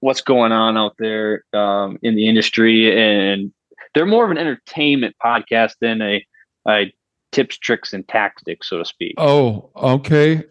what's 0.00 0.22
going 0.22 0.52
on 0.52 0.76
out 0.76 0.94
there 0.98 1.44
um, 1.52 1.98
in 2.02 2.14
the 2.14 2.28
industry, 2.28 2.98
and 2.98 3.52
they're 3.94 4.06
more 4.06 4.24
of 4.24 4.30
an 4.30 4.38
entertainment 4.38 5.14
podcast 5.22 5.74
than 5.80 6.00
a, 6.00 6.24
a 6.66 6.92
tips, 7.32 7.58
tricks, 7.58 7.92
and 7.92 8.06
tactics, 8.08 8.68
so 8.68 8.78
to 8.78 8.84
speak. 8.84 9.14
Oh, 9.18 9.70
okay. 9.76 10.44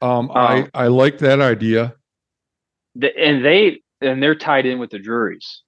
Um, 0.00 0.30
I 0.34 0.60
Um, 0.60 0.70
I 0.74 0.86
like 0.86 1.18
that 1.18 1.40
idea. 1.40 1.94
The- 2.94 3.16
and 3.16 3.44
they 3.44 3.82
and 4.00 4.22
they're 4.22 4.34
tied 4.34 4.66
in 4.66 4.78
with 4.78 4.90
the 4.90 4.98
juries. 4.98 5.62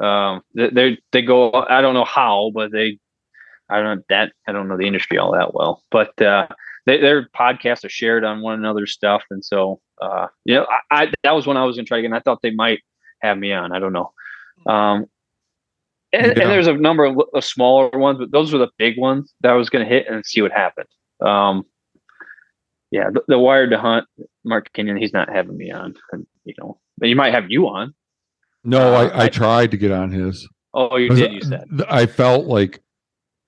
Um, 0.00 0.42
they 0.54 0.98
they 1.10 1.22
go. 1.22 1.52
I 1.52 1.80
don't 1.80 1.94
know 1.94 2.04
how, 2.04 2.50
but 2.54 2.72
they. 2.72 2.98
I 3.72 3.80
don't 3.82 3.98
know 3.98 4.02
that. 4.10 4.32
I 4.46 4.52
don't 4.52 4.68
know 4.68 4.76
the 4.76 4.86
industry 4.86 5.18
all 5.18 5.32
that 5.32 5.54
well, 5.54 5.82
but 5.90 6.20
uh, 6.22 6.46
they, 6.86 7.00
their 7.00 7.28
podcasts 7.36 7.84
are 7.84 7.88
shared 7.88 8.24
on 8.24 8.40
one 8.42 8.54
another's 8.58 8.92
stuff, 8.92 9.22
and 9.30 9.44
so 9.44 9.80
uh, 10.00 10.26
you 10.44 10.54
know, 10.54 10.66
I, 10.90 11.02
I 11.04 11.12
that 11.24 11.34
was 11.34 11.46
when 11.46 11.56
I 11.56 11.64
was 11.64 11.76
going 11.76 11.84
to 11.84 11.88
try 11.88 11.98
again. 11.98 12.12
I 12.12 12.20
thought 12.20 12.42
they 12.42 12.50
might 12.50 12.80
have 13.20 13.38
me 13.38 13.52
on. 13.52 13.72
I 13.72 13.78
don't 13.78 13.92
know. 13.92 14.12
Um, 14.66 15.06
and, 16.12 16.26
Yeah. 16.36 16.42
and 16.42 16.50
there's 16.50 16.66
a 16.66 16.74
number 16.74 17.04
of, 17.04 17.18
of 17.32 17.44
smaller 17.44 17.88
ones, 17.96 18.18
but 18.18 18.30
those 18.32 18.52
were 18.52 18.58
the 18.58 18.70
big 18.78 18.98
ones 18.98 19.32
that 19.40 19.52
I 19.52 19.54
was 19.54 19.70
going 19.70 19.84
to 19.86 19.88
hit 19.92 20.06
and 20.08 20.24
see 20.26 20.42
what 20.42 20.52
happened. 20.52 20.88
Um, 21.24 21.64
yeah, 22.90 23.10
the, 23.10 23.22
the 23.28 23.38
Wired 23.38 23.70
to 23.70 23.78
Hunt, 23.78 24.06
Mark 24.44 24.70
Kenyon, 24.74 24.96
he's 24.98 25.12
not 25.14 25.30
having 25.30 25.56
me 25.56 25.70
on. 25.70 25.94
And, 26.12 26.26
you 26.44 26.54
know, 26.58 26.78
but 26.98 27.08
he 27.08 27.14
might 27.14 27.32
have 27.32 27.50
you 27.50 27.68
on. 27.68 27.94
No, 28.64 28.94
uh, 28.94 28.98
I, 28.98 29.04
I 29.06 29.24
I- 29.24 29.28
tried 29.28 29.70
to 29.70 29.76
get 29.76 29.90
on 29.92 30.10
his. 30.10 30.46
Oh, 30.74 30.96
you 30.96 31.10
did. 31.10 31.32
You 31.32 31.42
said. 31.42 31.64
I 31.88 32.06
felt 32.06 32.46
like 32.46 32.82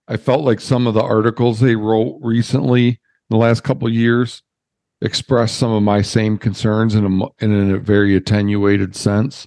I 0.09 0.17
felt 0.17 0.45
like 0.45 0.61
some 0.61 0.87
of 0.87 0.95
the 0.95 1.03
articles 1.03 1.61
they 1.61 1.77
wrote 1.77 2.19
recently 2.23 2.89
in 2.89 2.97
the 3.31 3.37
last 3.37 3.63
couple 3.65 3.89
of 3.89 3.95
years 3.95 4.43
expressed 5.01 5.57
some 5.57 5.71
of 5.71 5.83
my 5.83 6.03
same 6.03 6.39
concerns 6.39 6.95
in 6.95 7.05
a 7.05 7.27
in 7.45 7.71
a 7.73 7.79
very 7.79 8.15
attenuated 8.17 8.95
sense, 8.95 9.47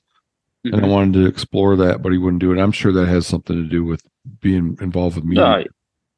and 0.64 0.76
I 0.76 0.80
Mhm. 0.82 0.90
wanted 0.90 1.14
to 1.14 1.26
explore 1.28 1.76
that, 1.78 2.02
but 2.02 2.12
he 2.12 2.18
wouldn't 2.18 2.42
do 2.42 2.52
it. 2.52 2.60
I'm 2.60 2.72
sure 2.72 2.92
that 2.92 3.08
has 3.08 3.26
something 3.28 3.56
to 3.56 3.70
do 3.70 3.84
with 3.84 4.02
being 4.42 4.78
involved 4.82 5.16
with 5.16 5.26
me. 5.26 5.38
Uh, 5.38 5.64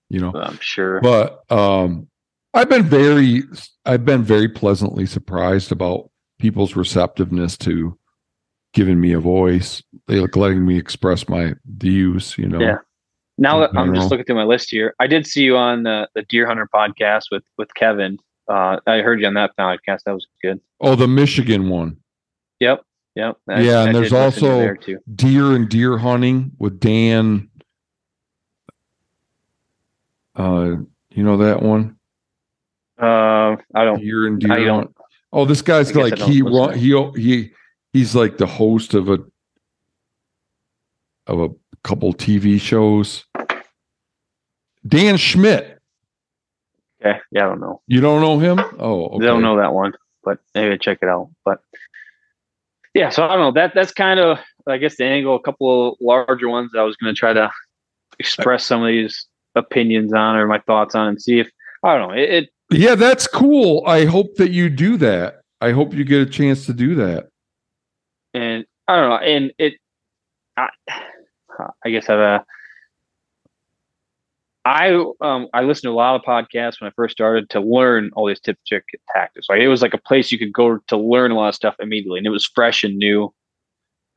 you 0.09 0.19
know, 0.19 0.33
I'm 0.33 0.57
sure. 0.61 0.99
but 1.01 1.43
um, 1.51 2.07
I've 2.53 2.69
been 2.69 2.83
very 2.83 3.43
I've 3.85 4.05
been 4.05 4.23
very 4.23 4.47
pleasantly 4.49 5.05
surprised 5.05 5.71
about 5.71 6.09
people's 6.39 6.75
receptiveness 6.75 7.57
to 7.59 7.97
giving 8.73 8.99
me 9.01 9.11
a 9.13 9.19
voice. 9.19 9.83
They 10.07 10.19
like 10.19 10.35
letting 10.35 10.65
me 10.65 10.77
express 10.77 11.27
my 11.29 11.53
views. 11.65 12.37
You 12.37 12.47
know. 12.47 12.59
Yeah. 12.59 12.77
Now 13.39 13.59
that 13.59 13.71
I'm 13.75 13.95
just 13.95 14.11
looking 14.11 14.25
through 14.25 14.35
my 14.35 14.43
list 14.43 14.69
here, 14.69 14.93
I 14.99 15.07
did 15.07 15.25
see 15.25 15.43
you 15.43 15.55
on 15.57 15.83
the, 15.83 16.09
the 16.13 16.23
Deer 16.23 16.45
Hunter 16.45 16.67
podcast 16.73 17.23
with 17.31 17.43
with 17.57 17.73
Kevin. 17.73 18.17
Uh, 18.47 18.79
I 18.85 18.99
heard 19.01 19.21
you 19.21 19.27
on 19.27 19.33
that 19.35 19.51
podcast. 19.57 20.03
That 20.05 20.13
was 20.13 20.27
good. 20.41 20.59
Oh, 20.81 20.95
the 20.95 21.07
Michigan 21.07 21.69
one. 21.69 21.97
Yep. 22.59 22.83
Yep. 23.15 23.37
I- 23.47 23.61
Yeah, 23.61 23.81
and 23.81 23.89
I 23.89 23.93
there's 23.93 24.11
listen 24.11 24.43
to 24.43 24.49
also- 24.51 24.59
there. 24.59 24.77
Deer 25.15 25.55
and 25.55 25.69
deer 25.69 25.97
hunting 25.97 26.51
with 26.59 26.79
Dan. 26.79 27.49
Uh, 30.35 30.77
you 31.11 31.23
know 31.23 31.37
that 31.37 31.61
one? 31.61 31.97
Uh, 33.01 33.55
I 33.73 33.85
don't. 33.85 33.99
Deer 34.01 34.27
and 34.27 34.39
deer. 34.39 34.51
I 34.51 34.63
don't. 34.63 34.93
Oh, 35.31 35.45
this 35.45 35.61
guy's 35.61 35.95
like 35.95 36.17
he 36.17 36.41
run 36.41 36.77
he 36.77 36.89
he 37.15 37.51
he's 37.93 38.15
like 38.15 38.37
the 38.37 38.47
host 38.47 38.93
of 38.93 39.09
a 39.09 39.19
of 41.27 41.39
a 41.39 41.49
couple 41.83 42.13
TV 42.13 42.59
shows. 42.59 43.25
Dan 44.87 45.17
Schmidt. 45.17 45.79
Okay. 47.01 47.19
Yeah, 47.31 47.45
I 47.45 47.49
don't 47.49 47.61
know. 47.61 47.81
You 47.87 48.01
don't 48.01 48.21
know 48.21 48.39
him? 48.39 48.59
Oh, 48.79 49.05
okay. 49.05 49.25
I 49.25 49.27
don't 49.27 49.41
know 49.41 49.57
that 49.57 49.73
one, 49.73 49.93
but 50.23 50.39
maybe 50.53 50.77
check 50.77 50.99
it 51.01 51.09
out. 51.09 51.29
But 51.45 51.61
yeah, 52.93 53.09
so 53.09 53.23
I 53.23 53.29
don't 53.29 53.39
know. 53.39 53.51
That 53.51 53.73
that's 53.73 53.91
kind 53.93 54.19
of 54.19 54.39
I 54.67 54.77
guess 54.77 54.97
the 54.97 55.05
angle. 55.05 55.35
A 55.35 55.41
couple 55.41 55.89
of 55.89 55.97
larger 56.01 56.49
ones 56.49 56.71
I 56.77 56.83
was 56.83 56.95
going 56.97 57.13
to 57.13 57.17
try 57.17 57.33
to 57.33 57.49
express 58.19 58.65
some 58.65 58.81
of 58.81 58.87
these 58.87 59.27
opinions 59.55 60.13
on 60.13 60.35
or 60.35 60.47
my 60.47 60.59
thoughts 60.59 60.95
on 60.95 61.07
and 61.07 61.21
see 61.21 61.39
if 61.39 61.49
I 61.83 61.97
don't 61.97 62.09
know. 62.09 62.15
It, 62.15 62.29
it 62.29 62.49
Yeah, 62.71 62.95
that's 62.95 63.27
cool. 63.27 63.83
I 63.85 64.05
hope 64.05 64.35
that 64.35 64.51
you 64.51 64.69
do 64.69 64.97
that. 64.97 65.41
I 65.61 65.71
hope 65.71 65.93
you 65.93 66.03
get 66.03 66.21
a 66.21 66.29
chance 66.29 66.65
to 66.67 66.73
do 66.73 66.95
that. 66.95 67.29
and 68.33 68.65
I 68.87 68.95
don't 68.95 69.09
know, 69.09 69.17
and 69.17 69.51
it, 69.57 69.73
I, 70.57 70.69
I 71.85 71.89
guess 71.89 72.09
I've, 72.09 72.19
uh, 72.19 72.39
I, 74.65 74.89
um, 75.21 75.47
I 75.53 75.61
listened 75.63 75.89
to 75.89 75.91
a 75.91 75.93
lot 75.93 76.15
of 76.15 76.21
podcasts 76.21 76.79
when 76.79 76.89
I 76.89 76.93
first 76.95 77.13
started 77.13 77.49
to 77.51 77.59
learn 77.59 78.11
all 78.13 78.27
these 78.27 78.39
tips, 78.39 78.59
trick, 78.67 78.83
tactics. 79.15 79.47
Like 79.49 79.61
it 79.61 79.67
was 79.67 79.81
like 79.81 79.93
a 79.93 79.99
place 79.99 80.31
you 80.31 80.37
could 80.37 80.53
go 80.53 80.77
to 80.87 80.97
learn 80.97 81.31
a 81.31 81.35
lot 81.35 81.49
of 81.49 81.55
stuff 81.55 81.75
immediately, 81.79 82.19
and 82.19 82.27
it 82.27 82.31
was 82.31 82.45
fresh 82.45 82.83
and 82.83 82.97
new. 82.97 83.33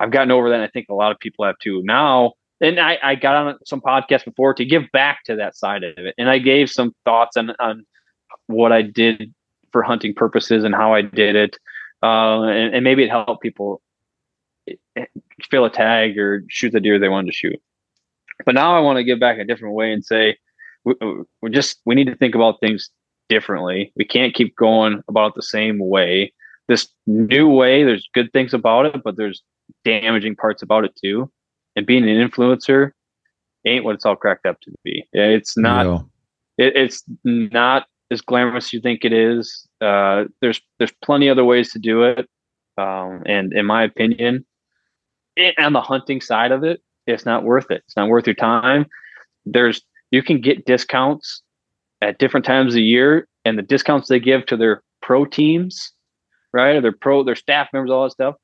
I've 0.01 0.11
gotten 0.11 0.31
over 0.31 0.49
that. 0.51 0.57
And 0.57 0.65
I 0.65 0.69
think 0.69 0.89
a 0.91 0.95
lot 0.95 1.13
of 1.13 1.19
people 1.21 1.45
have 1.45 1.59
too 1.59 1.81
now. 1.85 2.33
And 2.61 2.79
I, 2.79 2.99
I 3.03 3.15
got 3.15 3.35
on 3.35 3.59
some 3.65 3.81
podcasts 3.81 4.25
before 4.25 4.55
to 4.55 4.65
give 4.65 4.85
back 4.93 5.25
to 5.25 5.37
that 5.37 5.57
side 5.57 5.85
of 5.85 5.95
it, 5.97 6.15
and 6.19 6.29
I 6.29 6.39
gave 6.39 6.71
some 6.71 6.95
thoughts 7.05 7.37
on 7.37 7.51
on 7.59 7.87
what 8.47 8.73
I 8.73 8.83
did 8.83 9.33
for 9.73 9.83
hunting 9.83 10.13
purposes 10.15 10.65
and 10.65 10.75
how 10.75 10.93
I 10.93 11.03
did 11.03 11.35
it, 11.35 11.57
uh, 12.03 12.43
and, 12.43 12.75
and 12.75 12.85
maybe 12.85 13.05
it 13.05 13.11
helped 13.11 13.43
people 13.43 13.81
fill 15.51 15.65
a 15.65 15.71
tag 15.71 16.19
or 16.19 16.45
shoot 16.49 16.73
the 16.73 16.81
deer 16.81 16.99
they 16.99 17.09
wanted 17.09 17.27
to 17.31 17.37
shoot. 17.37 17.61
But 18.45 18.55
now 18.55 18.77
I 18.77 18.81
want 18.81 18.97
to 18.97 19.05
give 19.05 19.21
back 19.21 19.39
a 19.39 19.45
different 19.45 19.75
way 19.75 19.93
and 19.93 20.05
say 20.05 20.37
we, 20.85 20.95
we 21.43 21.51
just 21.51 21.81
we 21.85 21.95
need 21.95 22.07
to 22.07 22.17
think 22.17 22.35
about 22.35 22.61
things 22.61 22.91
differently. 23.29 23.93
We 23.97 24.05
can't 24.05 24.35
keep 24.35 24.57
going 24.57 25.03
about 25.09 25.35
the 25.35 25.43
same 25.43 25.79
way. 25.79 26.33
This 26.69 26.89
new 27.07 27.49
way, 27.49 27.85
there's 27.85 28.09
good 28.15 28.33
things 28.33 28.55
about 28.55 28.87
it, 28.87 29.03
but 29.03 29.17
there's 29.17 29.43
damaging 29.85 30.37
parts 30.37 30.63
about 30.63 30.85
it 30.85 30.93
too. 31.03 31.31
And 31.77 31.87
being 31.87 32.09
an 32.09 32.29
influencer 32.31 32.93
ain't 33.65 33.85
what 33.85 33.95
it's 33.95 34.05
all 34.05 34.17
cracked 34.17 34.47
up 34.47 34.61
to 34.63 34.73
be. 34.85 35.07
It's 35.13 35.57
not 35.57 35.87
Yeah. 35.87 36.01
it, 36.67 36.77
it's 36.77 37.05
not 37.25 37.87
as 38.11 38.21
glamorous 38.21 38.67
as 38.67 38.73
you 38.73 38.81
think 38.81 39.05
it 39.05 39.13
is. 39.13 39.67
Uh, 39.81 40.25
there's 40.41 40.61
there's 40.79 40.93
plenty 41.03 41.29
other 41.29 41.45
ways 41.45 41.73
to 41.73 41.79
do 41.79 42.03
it, 42.03 42.29
um, 42.77 43.23
and 43.27 43.53
in 43.53 43.67
my 43.67 43.83
opinion, 43.85 44.45
on 45.59 45.73
the 45.73 45.81
hunting 45.81 46.21
side 46.21 46.53
of 46.53 46.65
it, 46.65 46.83
it's 47.07 47.27
not 47.27 47.45
worth 47.45 47.71
it. 47.71 47.83
It's 47.87 47.97
not 47.97 48.09
worth 48.09 48.27
your 48.27 48.35
time. 48.35 48.87
There's 49.45 49.83
you 50.11 50.23
can 50.23 50.41
get 50.41 50.67
discounts 50.67 51.43
at 52.01 52.19
different 52.19 52.47
times 52.47 52.73
of 52.73 52.77
the 52.77 52.83
year, 52.83 53.29
and 53.45 53.59
the 53.59 53.63
discounts 53.63 54.09
they 54.09 54.21
give 54.21 54.47
to 54.47 54.57
their 54.57 54.83
pro 55.01 55.25
teams, 55.25 55.93
right, 56.53 56.77
or 56.77 56.81
their 56.81 56.93
pro 56.93 57.25
their 57.25 57.35
staff 57.35 57.69
members, 57.73 57.91
all 57.91 58.05
that 58.05 58.13
stuff, 58.13 58.35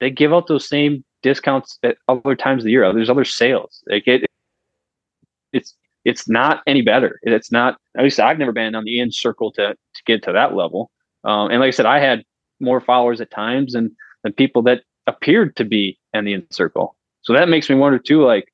they 0.00 0.10
give 0.10 0.32
out 0.32 0.48
those 0.48 0.68
same 0.68 1.04
discounts 1.22 1.78
at 1.82 1.96
other 2.08 2.36
times 2.36 2.62
of 2.62 2.64
the 2.64 2.70
year. 2.70 2.92
There's 2.92 3.10
other 3.10 3.24
sales. 3.24 3.82
Like 3.88 4.06
it, 4.06 4.26
it's 5.52 5.74
it's 6.04 6.28
not 6.28 6.62
any 6.66 6.82
better. 6.82 7.18
It's 7.22 7.50
not. 7.50 7.78
At 7.96 8.04
least 8.04 8.20
I've 8.20 8.38
never 8.38 8.52
been 8.52 8.74
on 8.74 8.84
the 8.84 9.00
in 9.00 9.10
circle 9.10 9.50
to 9.52 9.68
to 9.68 10.02
get 10.06 10.22
to 10.24 10.32
that 10.32 10.54
level. 10.54 10.90
Um, 11.24 11.50
and 11.50 11.60
like 11.60 11.68
I 11.68 11.70
said, 11.70 11.86
I 11.86 12.00
had 12.00 12.24
more 12.60 12.80
followers 12.80 13.20
at 13.20 13.30
times 13.30 13.72
than 13.72 13.96
than 14.22 14.32
people 14.32 14.62
that 14.62 14.82
appeared 15.06 15.56
to 15.56 15.64
be 15.64 15.98
in 16.12 16.24
the 16.24 16.44
circle. 16.50 16.96
So 17.22 17.32
that 17.32 17.48
makes 17.48 17.68
me 17.68 17.76
wonder 17.76 17.98
too. 17.98 18.24
Like, 18.24 18.52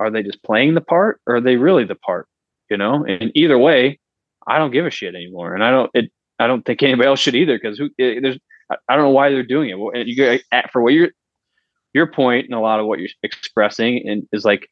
are 0.00 0.10
they 0.10 0.22
just 0.22 0.42
playing 0.42 0.74
the 0.74 0.80
part, 0.80 1.20
or 1.26 1.36
are 1.36 1.40
they 1.40 1.56
really 1.56 1.84
the 1.84 1.96
part? 1.96 2.28
You 2.70 2.76
know. 2.76 3.04
And 3.04 3.32
either 3.34 3.58
way, 3.58 3.98
I 4.46 4.58
don't 4.58 4.70
give 4.70 4.86
a 4.86 4.90
shit 4.90 5.14
anymore, 5.14 5.54
and 5.54 5.64
I 5.64 5.70
don't. 5.70 5.90
It. 5.94 6.10
I 6.40 6.46
don't 6.46 6.64
think 6.64 6.82
anybody 6.82 7.08
else 7.08 7.18
should 7.18 7.34
either 7.34 7.58
because 7.58 7.78
who 7.78 7.86
eh, 7.98 8.20
there's. 8.22 8.38
I 8.88 8.94
don't 8.94 9.04
know 9.04 9.10
why 9.10 9.30
they're 9.30 9.42
doing 9.42 9.70
it. 9.70 9.78
Well, 9.78 9.92
and 9.94 10.08
You 10.08 10.16
go 10.16 10.36
at- 10.52 10.70
for 10.70 10.82
what 10.82 10.92
you're 10.92 11.10
your 11.94 12.06
point 12.06 12.46
and 12.46 12.54
a 12.54 12.60
lot 12.60 12.80
of 12.80 12.86
what 12.86 12.98
you're 12.98 13.08
expressing 13.22 14.08
and 14.08 14.26
is 14.32 14.44
like 14.44 14.68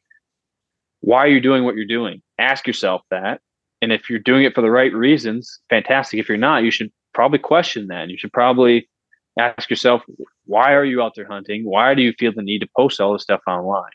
why 1.01 1.19
are 1.19 1.27
you 1.27 1.41
doing 1.41 1.63
what 1.63 1.75
you're 1.75 1.85
doing 1.85 2.21
ask 2.39 2.67
yourself 2.67 3.01
that 3.11 3.41
and 3.81 3.91
if 3.91 4.09
you're 4.09 4.19
doing 4.19 4.43
it 4.43 4.53
for 4.53 4.61
the 4.61 4.71
right 4.71 4.93
reasons 4.93 5.59
fantastic 5.69 6.19
if 6.19 6.29
you're 6.29 6.37
not 6.37 6.63
you 6.63 6.71
should 6.71 6.91
probably 7.13 7.39
question 7.39 7.87
that 7.87 8.09
you 8.09 8.17
should 8.17 8.31
probably 8.31 8.87
ask 9.39 9.69
yourself 9.69 10.03
why 10.47 10.73
are 10.73 10.85
you 10.85 11.01
out 11.01 11.13
there 11.15 11.27
hunting 11.27 11.63
why 11.63 11.93
do 11.93 12.01
you 12.01 12.13
feel 12.19 12.31
the 12.33 12.41
need 12.41 12.59
to 12.59 12.67
post 12.75 12.99
all 12.99 13.13
this 13.13 13.23
stuff 13.23 13.41
online 13.47 13.91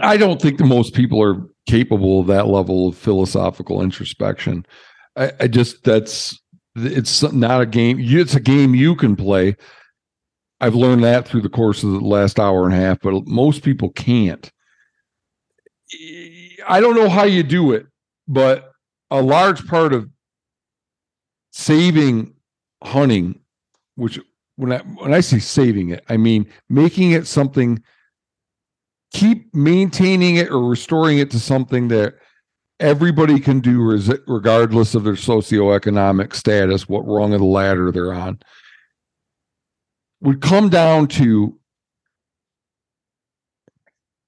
I 0.00 0.16
don't 0.16 0.40
think 0.40 0.58
that 0.58 0.66
most 0.66 0.94
people 0.94 1.22
are 1.22 1.42
capable 1.66 2.20
of 2.20 2.28
that 2.28 2.46
level 2.46 2.88
of 2.88 2.96
philosophical 2.96 3.82
introspection. 3.82 4.64
I, 5.16 5.32
I 5.40 5.48
just 5.48 5.82
that's 5.84 6.40
it's 6.76 7.22
not 7.32 7.60
a 7.60 7.66
game. 7.66 7.98
It's 8.00 8.34
a 8.34 8.40
game 8.40 8.74
you 8.74 8.94
can 8.94 9.16
play. 9.16 9.56
I've 10.60 10.74
learned 10.74 11.04
that 11.04 11.26
through 11.26 11.42
the 11.42 11.48
course 11.48 11.82
of 11.82 11.90
the 11.90 12.00
last 12.00 12.38
hour 12.38 12.64
and 12.64 12.74
a 12.74 12.76
half, 12.76 13.00
but 13.00 13.26
most 13.26 13.62
people 13.62 13.90
can't. 13.90 14.50
I 16.68 16.80
don't 16.80 16.96
know 16.96 17.08
how 17.08 17.24
you 17.24 17.42
do 17.42 17.72
it, 17.72 17.86
but 18.26 18.72
a 19.10 19.22
large 19.22 19.66
part 19.66 19.92
of 19.92 20.08
saving 21.50 22.34
hunting, 22.82 23.40
which 23.96 24.20
when 24.58 24.72
I 24.72 24.78
when 24.78 25.14
I 25.14 25.20
say 25.20 25.38
saving 25.38 25.90
it, 25.90 26.04
I 26.08 26.16
mean 26.16 26.44
making 26.68 27.12
it 27.12 27.28
something 27.28 27.80
keep 29.12 29.54
maintaining 29.54 30.34
it 30.36 30.50
or 30.50 30.68
restoring 30.68 31.18
it 31.18 31.30
to 31.30 31.38
something 31.38 31.86
that 31.88 32.16
everybody 32.80 33.38
can 33.38 33.60
do 33.60 33.80
regardless 34.26 34.96
of 34.96 35.04
their 35.04 35.14
socioeconomic 35.14 36.34
status 36.34 36.88
what 36.88 37.06
rung 37.06 37.32
of 37.32 37.40
the 37.40 37.46
ladder 37.46 37.90
they're 37.92 38.12
on 38.12 38.38
would 40.20 40.40
come 40.40 40.68
down 40.68 41.06
to 41.06 41.58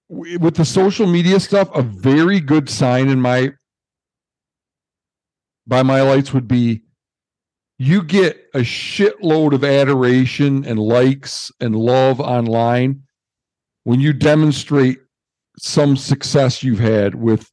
with 0.09 0.55
the 0.55 0.65
social 0.65 1.07
media 1.07 1.41
stuff 1.41 1.69
a 1.75 1.83
very 1.83 2.41
good 2.41 2.69
sign 2.69 3.09
in 3.09 3.21
my 3.21 3.53
by 5.67 5.83
my 5.83 6.03
lights 6.03 6.33
would 6.33 6.49
be 6.49 6.83
you 7.81 8.03
get 8.03 8.37
a 8.53 8.59
shitload 8.59 9.55
of 9.55 9.65
adoration 9.65 10.67
and 10.67 10.79
likes 10.79 11.51
and 11.61 11.75
love 11.75 12.21
online 12.21 13.03
when 13.85 13.99
you 14.01 14.13
demonstrate 14.13 14.99
some 15.59 15.97
success 15.97 16.63
you've 16.63 16.79
had 16.79 17.15
with 17.15 17.51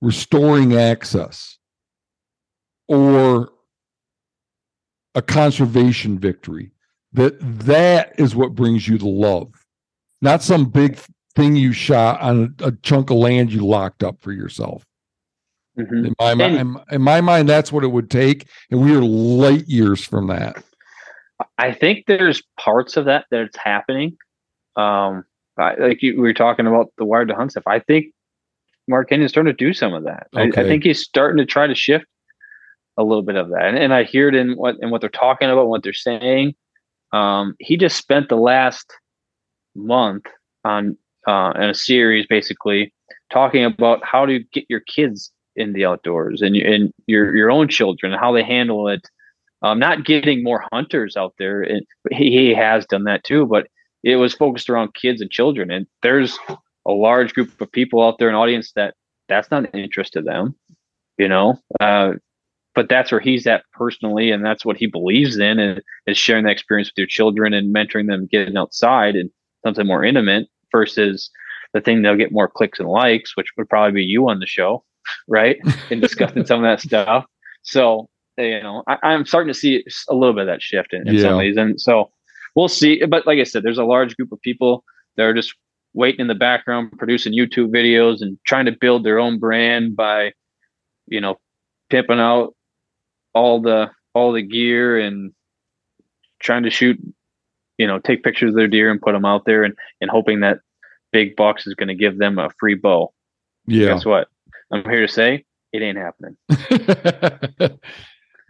restoring 0.00 0.74
access 0.74 1.58
or 2.88 3.50
a 5.14 5.22
conservation 5.22 6.18
victory. 6.18 6.72
That 7.12 7.38
that 7.40 8.18
is 8.18 8.34
what 8.34 8.56
brings 8.56 8.88
you 8.88 8.98
the 8.98 9.06
love. 9.06 9.52
Not 10.20 10.42
some 10.42 10.70
big 10.70 10.98
thing 11.36 11.54
you 11.54 11.72
shot 11.72 12.20
on 12.20 12.56
a, 12.58 12.66
a 12.66 12.72
chunk 12.82 13.10
of 13.10 13.16
land 13.16 13.52
you 13.52 13.64
locked 13.64 14.02
up 14.02 14.20
for 14.22 14.32
yourself 14.32 14.84
in 15.76 16.14
my, 16.20 16.32
And- 16.32 16.78
in, 16.90 17.02
my 17.02 17.20
mind 17.20 17.48
that's 17.48 17.72
what 17.72 17.84
it 17.84 17.88
would 17.88 18.10
take 18.10 18.46
and 18.70 18.80
we 18.82 18.94
are 18.94 19.00
light 19.00 19.66
years 19.68 20.04
from 20.04 20.26
that. 20.28 20.62
I 21.58 21.72
think 21.72 22.04
there's 22.06 22.42
parts 22.58 22.96
of 22.96 23.06
that 23.06 23.26
that's 23.30 23.56
happening. 23.56 24.16
Um 24.76 25.24
I, 25.58 25.74
like 25.74 26.02
you, 26.02 26.14
we 26.14 26.22
were 26.22 26.32
talking 26.32 26.66
about 26.66 26.92
the 26.96 27.04
wired 27.04 27.28
to 27.28 27.34
hunt 27.34 27.50
stuff 27.50 27.64
i 27.66 27.78
think 27.78 28.06
mark 28.88 29.10
Kenyon's 29.10 29.30
starting 29.30 29.52
to 29.52 29.64
do 29.64 29.72
some 29.72 29.92
of 29.94 30.04
that. 30.04 30.28
I, 30.34 30.44
I 30.44 30.50
think 30.50 30.84
he's 30.84 31.00
starting 31.00 31.36
to 31.38 31.46
try 31.46 31.66
to 31.66 31.74
shift 31.74 32.06
a 32.96 33.04
little 33.04 33.22
bit 33.22 33.36
of 33.36 33.50
that. 33.50 33.62
And, 33.64 33.78
and 33.78 33.94
i 33.94 34.02
hear 34.02 34.28
it 34.28 34.34
in 34.34 34.52
what 34.52 34.76
in 34.80 34.90
what 34.90 35.00
they're 35.00 35.10
talking 35.10 35.50
about 35.50 35.68
what 35.68 35.82
they're 35.82 35.92
saying. 35.92 36.54
Um 37.12 37.54
he 37.58 37.76
just 37.76 37.96
spent 37.96 38.28
the 38.28 38.36
last 38.36 38.92
month 39.74 40.24
on 40.64 40.96
uh 41.26 41.52
in 41.56 41.64
a 41.64 41.74
series 41.74 42.26
basically 42.26 42.92
talking 43.30 43.64
about 43.64 44.04
how 44.04 44.26
to 44.26 44.40
get 44.52 44.64
your 44.68 44.80
kids 44.80 45.30
in 45.56 45.72
the 45.72 45.84
outdoors 45.84 46.42
and, 46.42 46.56
and 46.56 46.92
your 47.06 47.34
your 47.34 47.50
own 47.50 47.68
children 47.68 48.12
how 48.12 48.32
they 48.32 48.42
handle 48.42 48.88
it. 48.88 49.08
Um, 49.62 49.78
not 49.78 50.04
getting 50.04 50.42
more 50.42 50.64
hunters 50.72 51.16
out 51.16 51.34
there 51.38 51.64
he, 52.10 52.30
he 52.30 52.54
has 52.54 52.84
done 52.86 53.04
that 53.04 53.22
too 53.22 53.46
but 53.46 53.68
it 54.02 54.16
was 54.16 54.34
focused 54.34 54.68
around 54.68 54.94
kids 54.94 55.20
and 55.20 55.30
children. 55.30 55.70
And 55.70 55.86
there's 56.02 56.36
a 56.84 56.90
large 56.90 57.32
group 57.32 57.60
of 57.60 57.70
people 57.70 58.02
out 58.02 58.18
there 58.18 58.28
an 58.28 58.34
audience 58.34 58.72
that 58.74 58.94
that's 59.28 59.52
not 59.52 59.72
an 59.72 59.80
interest 59.80 60.14
to 60.14 60.22
them 60.22 60.56
you 61.18 61.28
know? 61.28 61.58
Uh, 61.78 62.14
but 62.74 62.88
that's 62.88 63.12
where 63.12 63.20
he's 63.20 63.46
at 63.46 63.64
personally 63.72 64.30
and 64.30 64.44
that's 64.44 64.64
what 64.64 64.76
he 64.76 64.86
believes 64.86 65.36
in 65.36 65.58
and 65.58 65.82
is 66.06 66.16
sharing 66.16 66.44
that 66.44 66.52
experience 66.52 66.88
with 66.88 66.98
your 66.98 67.06
children 67.06 67.52
and 67.52 67.74
mentoring 67.74 68.08
them 68.08 68.28
getting 68.30 68.56
outside 68.56 69.14
and 69.14 69.30
something 69.64 69.86
more 69.86 70.04
intimate 70.04 70.48
versus 70.70 71.30
the 71.74 71.80
thing 71.80 72.02
they'll 72.02 72.16
get 72.16 72.32
more 72.32 72.48
clicks 72.48 72.80
and 72.80 72.88
likes 72.88 73.36
which 73.36 73.48
would 73.56 73.68
probably 73.68 73.92
be 73.92 74.02
you 74.02 74.28
on 74.28 74.40
the 74.40 74.46
show 74.46 74.82
right 75.28 75.58
and 75.90 76.00
discussing 76.00 76.44
some 76.44 76.64
of 76.64 76.64
that 76.64 76.80
stuff 76.80 77.24
so 77.62 78.08
you 78.38 78.62
know, 78.62 78.82
I, 78.86 79.12
am 79.12 79.26
starting 79.26 79.52
to 79.52 79.58
see 79.58 79.84
a 80.08 80.14
little 80.14 80.34
bit 80.34 80.42
of 80.42 80.46
that 80.46 80.62
shift 80.62 80.92
in, 80.92 81.06
in 81.06 81.14
Yeah. 81.14 81.22
some 81.22 81.34
of 81.34 81.40
these, 81.40 81.56
and 81.56 81.80
so 81.80 82.10
we'll 82.54 82.68
see. 82.68 83.04
But 83.04 83.26
like 83.26 83.38
I 83.38 83.44
said, 83.44 83.62
there's 83.62 83.78
a 83.78 83.84
large 83.84 84.16
group 84.16 84.32
of 84.32 84.40
people 84.40 84.84
that 85.16 85.24
are 85.24 85.34
just 85.34 85.54
waiting 85.94 86.20
in 86.20 86.26
the 86.28 86.34
background, 86.34 86.92
producing 86.98 87.34
YouTube 87.34 87.68
videos 87.68 88.22
and 88.22 88.38
trying 88.46 88.66
to 88.66 88.72
build 88.72 89.04
their 89.04 89.18
own 89.18 89.38
brand 89.38 89.94
by, 89.94 90.32
you 91.06 91.20
know, 91.20 91.38
pimping 91.90 92.20
out 92.20 92.54
all 93.34 93.60
the 93.60 93.90
all 94.14 94.32
the 94.32 94.42
gear 94.42 94.98
and 94.98 95.32
trying 96.40 96.62
to 96.62 96.70
shoot, 96.70 96.98
you 97.78 97.86
know, 97.86 97.98
take 97.98 98.24
pictures 98.24 98.50
of 98.50 98.56
their 98.56 98.68
deer 98.68 98.90
and 98.90 99.00
put 99.00 99.12
them 99.12 99.24
out 99.26 99.44
there, 99.44 99.62
and 99.62 99.74
and 100.00 100.10
hoping 100.10 100.40
that 100.40 100.58
big 101.12 101.36
bucks 101.36 101.66
is 101.66 101.74
going 101.74 101.88
to 101.88 101.94
give 101.94 102.18
them 102.18 102.38
a 102.38 102.48
free 102.58 102.74
bow. 102.74 103.12
Yeah. 103.66 103.88
Guess 103.88 104.06
what? 104.06 104.28
I'm 104.72 104.84
here 104.84 105.06
to 105.06 105.12
say 105.12 105.44
it 105.72 105.82
ain't 105.82 105.98
happening. 105.98 106.36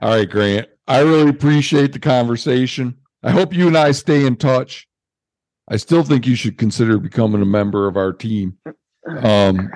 All 0.03 0.17
right, 0.17 0.29
Grant. 0.29 0.69
I 0.87 1.01
really 1.01 1.31
appreciate 1.31 1.93
the 1.93 1.99
conversation. 1.99 2.97
I 3.23 3.31
hope 3.31 3.55
you 3.55 3.69
and 3.69 3.77
I 3.77 3.93
stay 3.93 4.27
in 4.27 4.37
touch. 4.37 4.89
I 5.69 5.77
still 5.77 6.03
think 6.03 6.27
you 6.27 6.35
should 6.35 6.59
consider 6.59 6.99
becoming 6.99 7.41
a 7.41 7.47
member 7.47 7.87
of 7.87 7.97
our 7.97 8.13
team. 8.13 8.59
Um, 9.07 9.71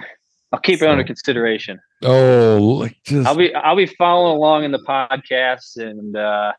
I'll 0.52 0.60
keep 0.60 0.82
it 0.82 0.88
under 0.88 1.04
consideration. 1.04 1.80
oh, 2.02 2.78
like 2.80 2.96
just 3.04 3.26
I'll 3.26 3.36
be 3.36 3.54
I'll 3.54 3.76
be 3.76 3.86
following 3.86 4.36
along 4.36 4.64
in 4.64 4.72
the 4.72 4.78
podcast, 4.80 5.76
and 5.76 6.16
uh, 6.16 6.52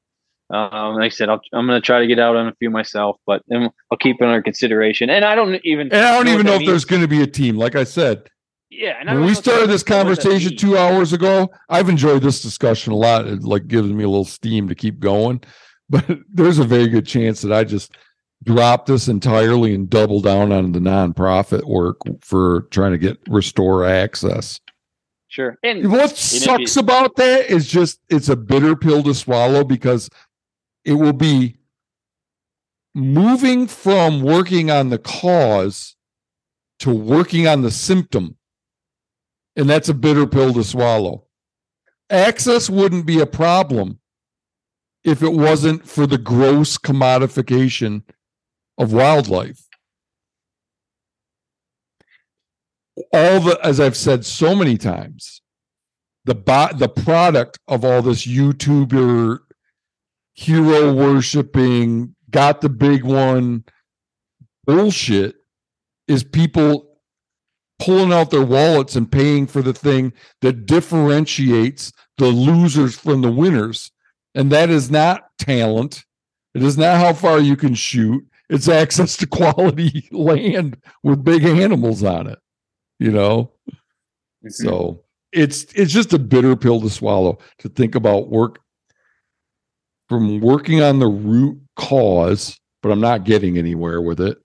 um, 0.50 0.96
like 0.96 1.06
I 1.06 1.10
said, 1.10 1.30
I'll, 1.30 1.42
I'm 1.54 1.68
going 1.68 1.80
to 1.80 1.86
try 1.86 2.00
to 2.00 2.08
get 2.08 2.20
out 2.20 2.36
on 2.36 2.48
a 2.48 2.56
few 2.56 2.70
myself, 2.70 3.18
but 3.26 3.44
I'll 3.52 3.98
keep 4.00 4.18
it 4.22 4.26
under 4.26 4.42
consideration. 4.42 5.10
And 5.10 5.26
I 5.26 5.36
don't 5.36 5.60
even 5.64 5.92
and 5.92 6.06
I 6.06 6.14
don't 6.14 6.26
know 6.26 6.34
even 6.34 6.46
know 6.46 6.54
that 6.54 6.62
if 6.62 6.68
there's 6.68 6.86
going 6.86 7.02
to 7.02 7.08
be 7.08 7.22
a 7.22 7.28
team. 7.28 7.58
Like 7.58 7.76
I 7.76 7.84
said, 7.84 8.30
yeah. 8.70 8.98
And 9.00 9.10
when 9.10 9.26
we 9.26 9.34
started 9.34 9.70
this 9.70 9.84
conversation 9.84 10.56
two 10.58 10.78
hours 10.78 11.14
ago, 11.14 11.50
I've 11.70 11.90
enjoyed 11.90 12.22
this 12.22 12.42
discussion 12.42 12.94
a 12.94 12.98
lot. 12.98 13.28
It 13.28 13.44
like 13.44 13.68
gives 13.68 13.90
me 13.92 14.04
a 14.04 14.10
little 14.10 14.26
steam 14.26 14.68
to 14.68 14.76
keep 14.76 15.00
going. 15.00 15.42
But 15.90 16.06
there's 16.30 16.60
a 16.60 16.66
very 16.66 16.90
good 16.90 17.06
chance 17.08 17.40
that 17.44 17.54
I 17.54 17.64
just 17.64 17.96
drop 18.44 18.88
this 18.88 19.08
entirely 19.08 19.74
and 19.74 19.90
double 19.90 20.20
down 20.20 20.52
on 20.52 20.74
the 20.74 20.80
nonprofit 20.80 21.64
work 21.64 21.96
for 22.20 22.64
trying 22.72 22.92
to 22.92 22.98
get 22.98 23.18
restore 23.30 23.86
access. 23.86 24.60
Sure. 25.30 25.58
And 25.64 25.90
What 25.90 26.18
sucks 26.18 26.76
you- 26.76 26.82
about 26.82 27.16
that 27.16 27.50
is 27.50 27.68
just 27.68 28.02
it's 28.10 28.28
a 28.28 28.36
bitter 28.36 28.76
pill 28.76 29.02
to 29.04 29.14
swallow 29.14 29.64
because 29.64 30.10
it 30.84 30.94
will 30.96 31.14
be 31.14 31.58
moving 32.94 33.68
from 33.68 34.22
working 34.22 34.72
on 34.72 34.90
the 34.90 34.98
cause 34.98 35.96
to 36.80 36.92
working 36.94 37.48
on 37.48 37.62
the 37.62 37.72
symptom. 37.72 38.37
And 39.58 39.70
that's 39.70 39.90
a 39.90 39.94
bitter 39.94 40.26
pill 40.26 40.54
to 40.54 40.64
swallow. 40.64 41.26
Access 42.10 42.70
wouldn't 42.70 43.06
be 43.06 43.20
a 43.20 43.26
problem 43.26 44.00
if 45.04 45.22
it 45.22 45.34
wasn't 45.34 45.88
for 45.88 46.08
the 46.08 46.18
gross 46.18 46.78
commodification 46.78 48.04
of 48.78 48.94
wildlife. 48.94 49.68
All 53.12 53.40
the, 53.42 53.60
as 53.64 53.80
I've 53.80 53.98
said 53.98 54.26
so 54.26 54.56
many 54.56 54.78
times, 54.78 55.42
the 56.26 56.36
bo- 56.36 56.74
the 56.74 56.90
product 56.90 57.60
of 57.68 57.84
all 57.84 58.02
this 58.02 58.26
YouTuber 58.26 59.40
hero 60.34 60.94
worshiping, 60.94 62.16
got 62.30 62.62
the 62.62 62.70
big 62.70 63.04
one 63.04 63.64
bullshit 64.66 65.36
is 66.08 66.24
people 66.24 66.87
pulling 67.80 68.12
out 68.12 68.32
their 68.32 68.46
wallets 68.46 68.96
and 68.96 69.12
paying 69.12 69.48
for 69.48 69.62
the 69.62 69.74
thing 69.74 70.14
that 70.42 70.66
differentiates 70.66 71.92
the 72.18 72.28
losers 72.28 72.98
from 72.98 73.22
the 73.22 73.32
winners. 73.32 73.92
And 74.36 74.52
that 74.52 74.70
is 74.70 74.90
not 74.90 75.30
talent. 75.38 76.06
It 76.54 76.64
is 76.64 76.78
not 76.78 76.98
how 76.98 77.14
far 77.14 77.40
you 77.40 77.56
can 77.56 77.76
shoot. 77.76 78.26
It's 78.50 78.68
access 78.68 79.18
to 79.18 79.28
quality 79.28 80.08
land 80.12 80.78
with 81.04 81.24
big 81.24 81.44
animals 81.44 82.04
on 82.04 82.28
it. 82.28 82.40
You 83.00 83.12
know? 83.12 83.52
Mm-hmm. 83.68 84.50
So 84.50 85.04
it's 85.32 85.66
it's 85.76 85.94
just 85.94 86.14
a 86.14 86.20
bitter 86.20 86.56
pill 86.56 86.82
to 86.82 86.90
swallow 86.90 87.40
to 87.60 87.70
think 87.70 87.96
about 87.96 88.30
work 88.30 88.60
from 90.10 90.40
working 90.40 90.82
on 90.82 91.00
the 91.00 91.08
root 91.08 91.60
cause, 91.76 92.60
but 92.82 92.92
I'm 92.92 93.02
not 93.02 93.26
getting 93.26 93.58
anywhere 93.58 94.02
with 94.02 94.22
it, 94.22 94.38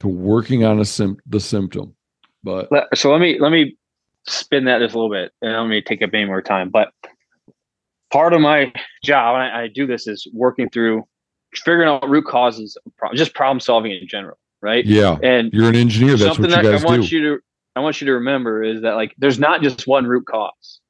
to 0.00 0.08
working 0.08 0.64
on 0.64 0.80
a 0.80 0.84
sim- 0.84 1.18
the 1.26 1.40
symptom. 1.40 1.94
But 2.70 2.96
so 2.96 3.10
let 3.12 3.20
me 3.20 3.38
let 3.38 3.52
me 3.52 3.76
spin 4.26 4.64
that 4.64 4.80
just 4.80 4.94
a 4.94 4.98
little 4.98 5.10
bit, 5.10 5.32
and 5.42 5.52
let 5.52 5.56
don't 5.56 5.68
mean 5.68 5.82
to 5.82 5.88
take 5.88 6.02
up 6.02 6.10
any 6.14 6.24
more 6.24 6.42
time. 6.42 6.70
But 6.70 6.92
part 8.10 8.32
of 8.32 8.40
my 8.40 8.72
job, 9.04 9.34
and 9.34 9.42
I, 9.42 9.62
I 9.64 9.68
do 9.68 9.86
this, 9.86 10.06
is 10.06 10.26
working 10.32 10.68
through 10.70 11.04
figuring 11.54 11.88
out 11.88 12.08
root 12.08 12.26
causes, 12.26 12.76
of 12.86 12.96
pro- 12.96 13.12
just 13.14 13.34
problem 13.34 13.60
solving 13.60 13.92
in 13.92 14.06
general, 14.06 14.38
right? 14.62 14.84
yeah, 14.84 15.18
And 15.22 15.52
you're 15.52 15.68
an 15.68 15.76
engineer. 15.76 16.16
That's 16.16 16.36
something 16.36 16.42
what 16.50 16.50
you 16.50 16.62
that 16.62 16.72
guys 16.72 16.84
I 16.84 16.86
want 16.86 17.08
do. 17.08 17.16
you 17.16 17.22
to 17.36 17.42
I 17.76 17.80
want 17.80 18.00
you 18.00 18.06
to 18.06 18.14
remember 18.14 18.62
is 18.62 18.82
that 18.82 18.94
like 18.94 19.14
there's 19.18 19.38
not 19.38 19.62
just 19.62 19.86
one 19.86 20.06
root 20.06 20.26
cause. 20.26 20.80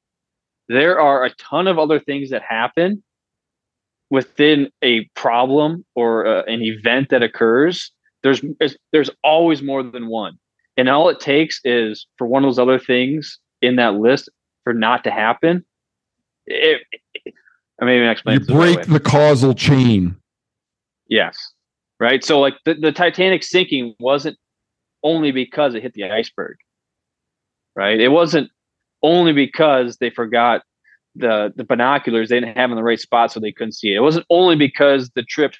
There 0.67 0.99
are 0.99 1.25
a 1.25 1.29
ton 1.35 1.67
of 1.67 1.77
other 1.77 1.99
things 1.99 2.29
that 2.29 2.41
happen 2.41 3.03
within 4.09 4.69
a 4.81 5.05
problem 5.15 5.85
or 5.95 6.25
uh, 6.25 6.43
an 6.43 6.61
event 6.61 7.09
that 7.09 7.23
occurs. 7.23 7.91
There's 8.23 8.41
there's 8.91 9.09
always 9.23 9.61
more 9.61 9.83
than 9.83 10.07
one, 10.07 10.37
and 10.77 10.89
all 10.89 11.09
it 11.09 11.19
takes 11.19 11.59
is 11.63 12.07
for 12.17 12.27
one 12.27 12.43
of 12.43 12.47
those 12.47 12.59
other 12.59 12.79
things 12.79 13.39
in 13.61 13.75
that 13.75 13.95
list 13.95 14.29
for 14.63 14.73
not 14.73 15.03
to 15.03 15.11
happen. 15.11 15.65
It, 16.45 16.81
it- 17.13 17.33
I 17.81 17.85
mean, 17.85 18.03
explain. 18.03 18.39
you 18.39 18.45
break 18.45 18.83
the 18.83 18.99
causal 18.99 19.55
chain. 19.55 20.15
Yes. 21.07 21.35
Right. 21.99 22.23
So 22.23 22.39
like 22.39 22.53
the, 22.63 22.75
the 22.75 22.91
Titanic 22.91 23.43
sinking 23.43 23.95
wasn't 23.99 24.37
only 25.03 25.31
because 25.31 25.73
it 25.73 25.81
hit 25.81 25.93
the 25.93 26.03
iceberg. 26.03 26.57
Right. 27.75 27.99
It 27.99 28.09
wasn't 28.09 28.51
only 29.01 29.33
because 29.33 29.97
they 29.97 30.11
forgot 30.11 30.61
the 31.15 31.51
the 31.55 31.63
binoculars 31.63 32.29
they 32.29 32.39
didn't 32.39 32.55
have 32.55 32.69
in 32.69 32.75
the 32.75 32.83
right 32.83 32.99
spot 32.99 33.31
so 33.31 33.39
they 33.39 33.51
couldn't 33.51 33.73
see 33.73 33.91
it. 33.93 33.97
It 33.97 34.01
wasn't 34.01 34.25
only 34.29 34.55
because 34.55 35.09
the 35.15 35.23
trip, 35.23 35.55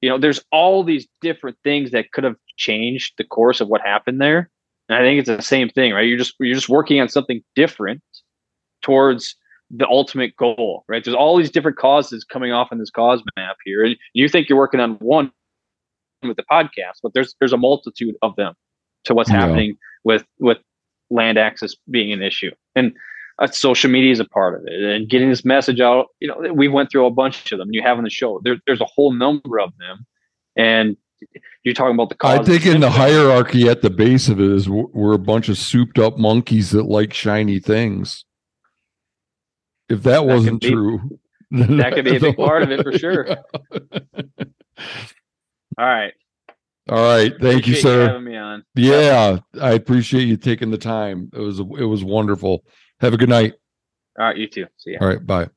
you 0.00 0.08
know, 0.08 0.16
there's 0.16 0.40
all 0.52 0.84
these 0.84 1.06
different 1.20 1.56
things 1.64 1.90
that 1.90 2.12
could 2.12 2.24
have 2.24 2.36
changed 2.56 3.14
the 3.18 3.24
course 3.24 3.60
of 3.60 3.68
what 3.68 3.80
happened 3.80 4.20
there. 4.20 4.48
And 4.88 4.98
I 4.98 5.00
think 5.02 5.18
it's 5.20 5.28
the 5.28 5.42
same 5.42 5.68
thing, 5.70 5.92
right? 5.92 6.06
You're 6.06 6.18
just 6.18 6.34
you're 6.40 6.54
just 6.54 6.68
working 6.68 7.00
on 7.00 7.08
something 7.08 7.42
different 7.54 8.02
towards 8.82 9.36
the 9.70 9.86
ultimate 9.88 10.36
goal, 10.36 10.84
right? 10.88 11.02
There's 11.02 11.16
all 11.16 11.36
these 11.36 11.50
different 11.50 11.78
causes 11.78 12.22
coming 12.24 12.52
off 12.52 12.70
in 12.70 12.78
this 12.78 12.90
cause 12.90 13.22
map 13.36 13.56
here, 13.64 13.84
and 13.84 13.96
you 14.12 14.28
think 14.28 14.48
you're 14.48 14.58
working 14.58 14.80
on 14.80 14.92
one 14.96 15.32
with 16.22 16.36
the 16.36 16.44
podcast, 16.50 17.00
but 17.02 17.12
there's 17.14 17.34
there's 17.40 17.52
a 17.52 17.56
multitude 17.58 18.14
of 18.22 18.36
them 18.36 18.54
to 19.04 19.14
what's 19.14 19.30
Yeah. 19.30 19.40
happening 19.40 19.76
with 20.04 20.24
with 20.38 20.58
land 21.10 21.38
access 21.38 21.74
being 21.90 22.12
an 22.12 22.22
issue, 22.22 22.50
and 22.74 22.92
uh, 23.38 23.46
social 23.46 23.90
media 23.90 24.12
is 24.12 24.20
a 24.20 24.24
part 24.26 24.54
of 24.60 24.66
it, 24.66 24.80
and 24.82 25.08
getting 25.08 25.30
this 25.30 25.44
message 25.44 25.80
out. 25.80 26.08
You 26.20 26.28
know, 26.28 26.52
we 26.52 26.68
went 26.68 26.90
through 26.90 27.06
a 27.06 27.10
bunch 27.10 27.50
of 27.52 27.58
them. 27.58 27.68
You 27.72 27.82
have 27.82 27.96
on 27.98 28.04
the 28.04 28.10
show. 28.10 28.40
There, 28.44 28.56
there's 28.66 28.80
a 28.80 28.86
whole 28.86 29.12
number 29.12 29.58
of 29.58 29.72
them, 29.78 30.06
and 30.56 30.96
you're 31.62 31.74
talking 31.74 31.94
about 31.94 32.08
the 32.08 32.14
cause. 32.14 32.38
I 32.38 32.42
think 32.42 32.66
in 32.66 32.80
the 32.80 32.90
hierarchy 32.90 33.68
at 33.68 33.82
the 33.82 33.90
base 33.90 34.28
of 34.28 34.40
it 34.40 34.50
is 34.50 34.68
we're 34.68 35.14
a 35.14 35.18
bunch 35.18 35.48
of 35.48 35.58
souped 35.58 35.98
up 35.98 36.18
monkeys 36.18 36.70
that 36.70 36.84
like 36.84 37.12
shiny 37.12 37.58
things. 37.58 38.24
If 39.88 40.02
that, 40.04 40.20
could 40.20 40.26
wasn't 40.28 40.60
be- 40.62 40.70
true, 40.70 41.18
that 41.50 41.92
could 41.94 42.04
be 42.04 42.16
a 42.16 42.20
big 42.20 42.36
part 42.38 42.62
of 42.62 42.70
it 42.70 42.82
for 42.82 42.92
sure. 42.92 43.28
All 45.78 45.86
right. 45.86 46.12
All 46.88 46.98
right, 47.02 47.32
thank 47.40 47.66
you, 47.66 47.74
sir. 47.74 48.08
having 48.08 48.24
me 48.24 48.36
on. 48.36 48.62
Yeah, 48.74 49.38
I 49.60 49.72
appreciate 49.72 50.24
you 50.24 50.36
taking 50.36 50.70
the 50.70 50.76
time. 50.78 51.30
It 51.32 51.38
was 51.40 51.58
it 51.58 51.86
was 51.86 52.04
wonderful. 52.04 52.62
Have 53.00 53.14
a 53.14 53.16
good 53.16 53.30
night. 53.30 53.54
All 54.18 54.26
right. 54.26 54.36
You 54.36 54.46
too. 54.46 54.66
See 54.76 54.92
ya. 54.92 54.98
All 55.00 55.08
right, 55.08 55.24
bye. 55.24 55.48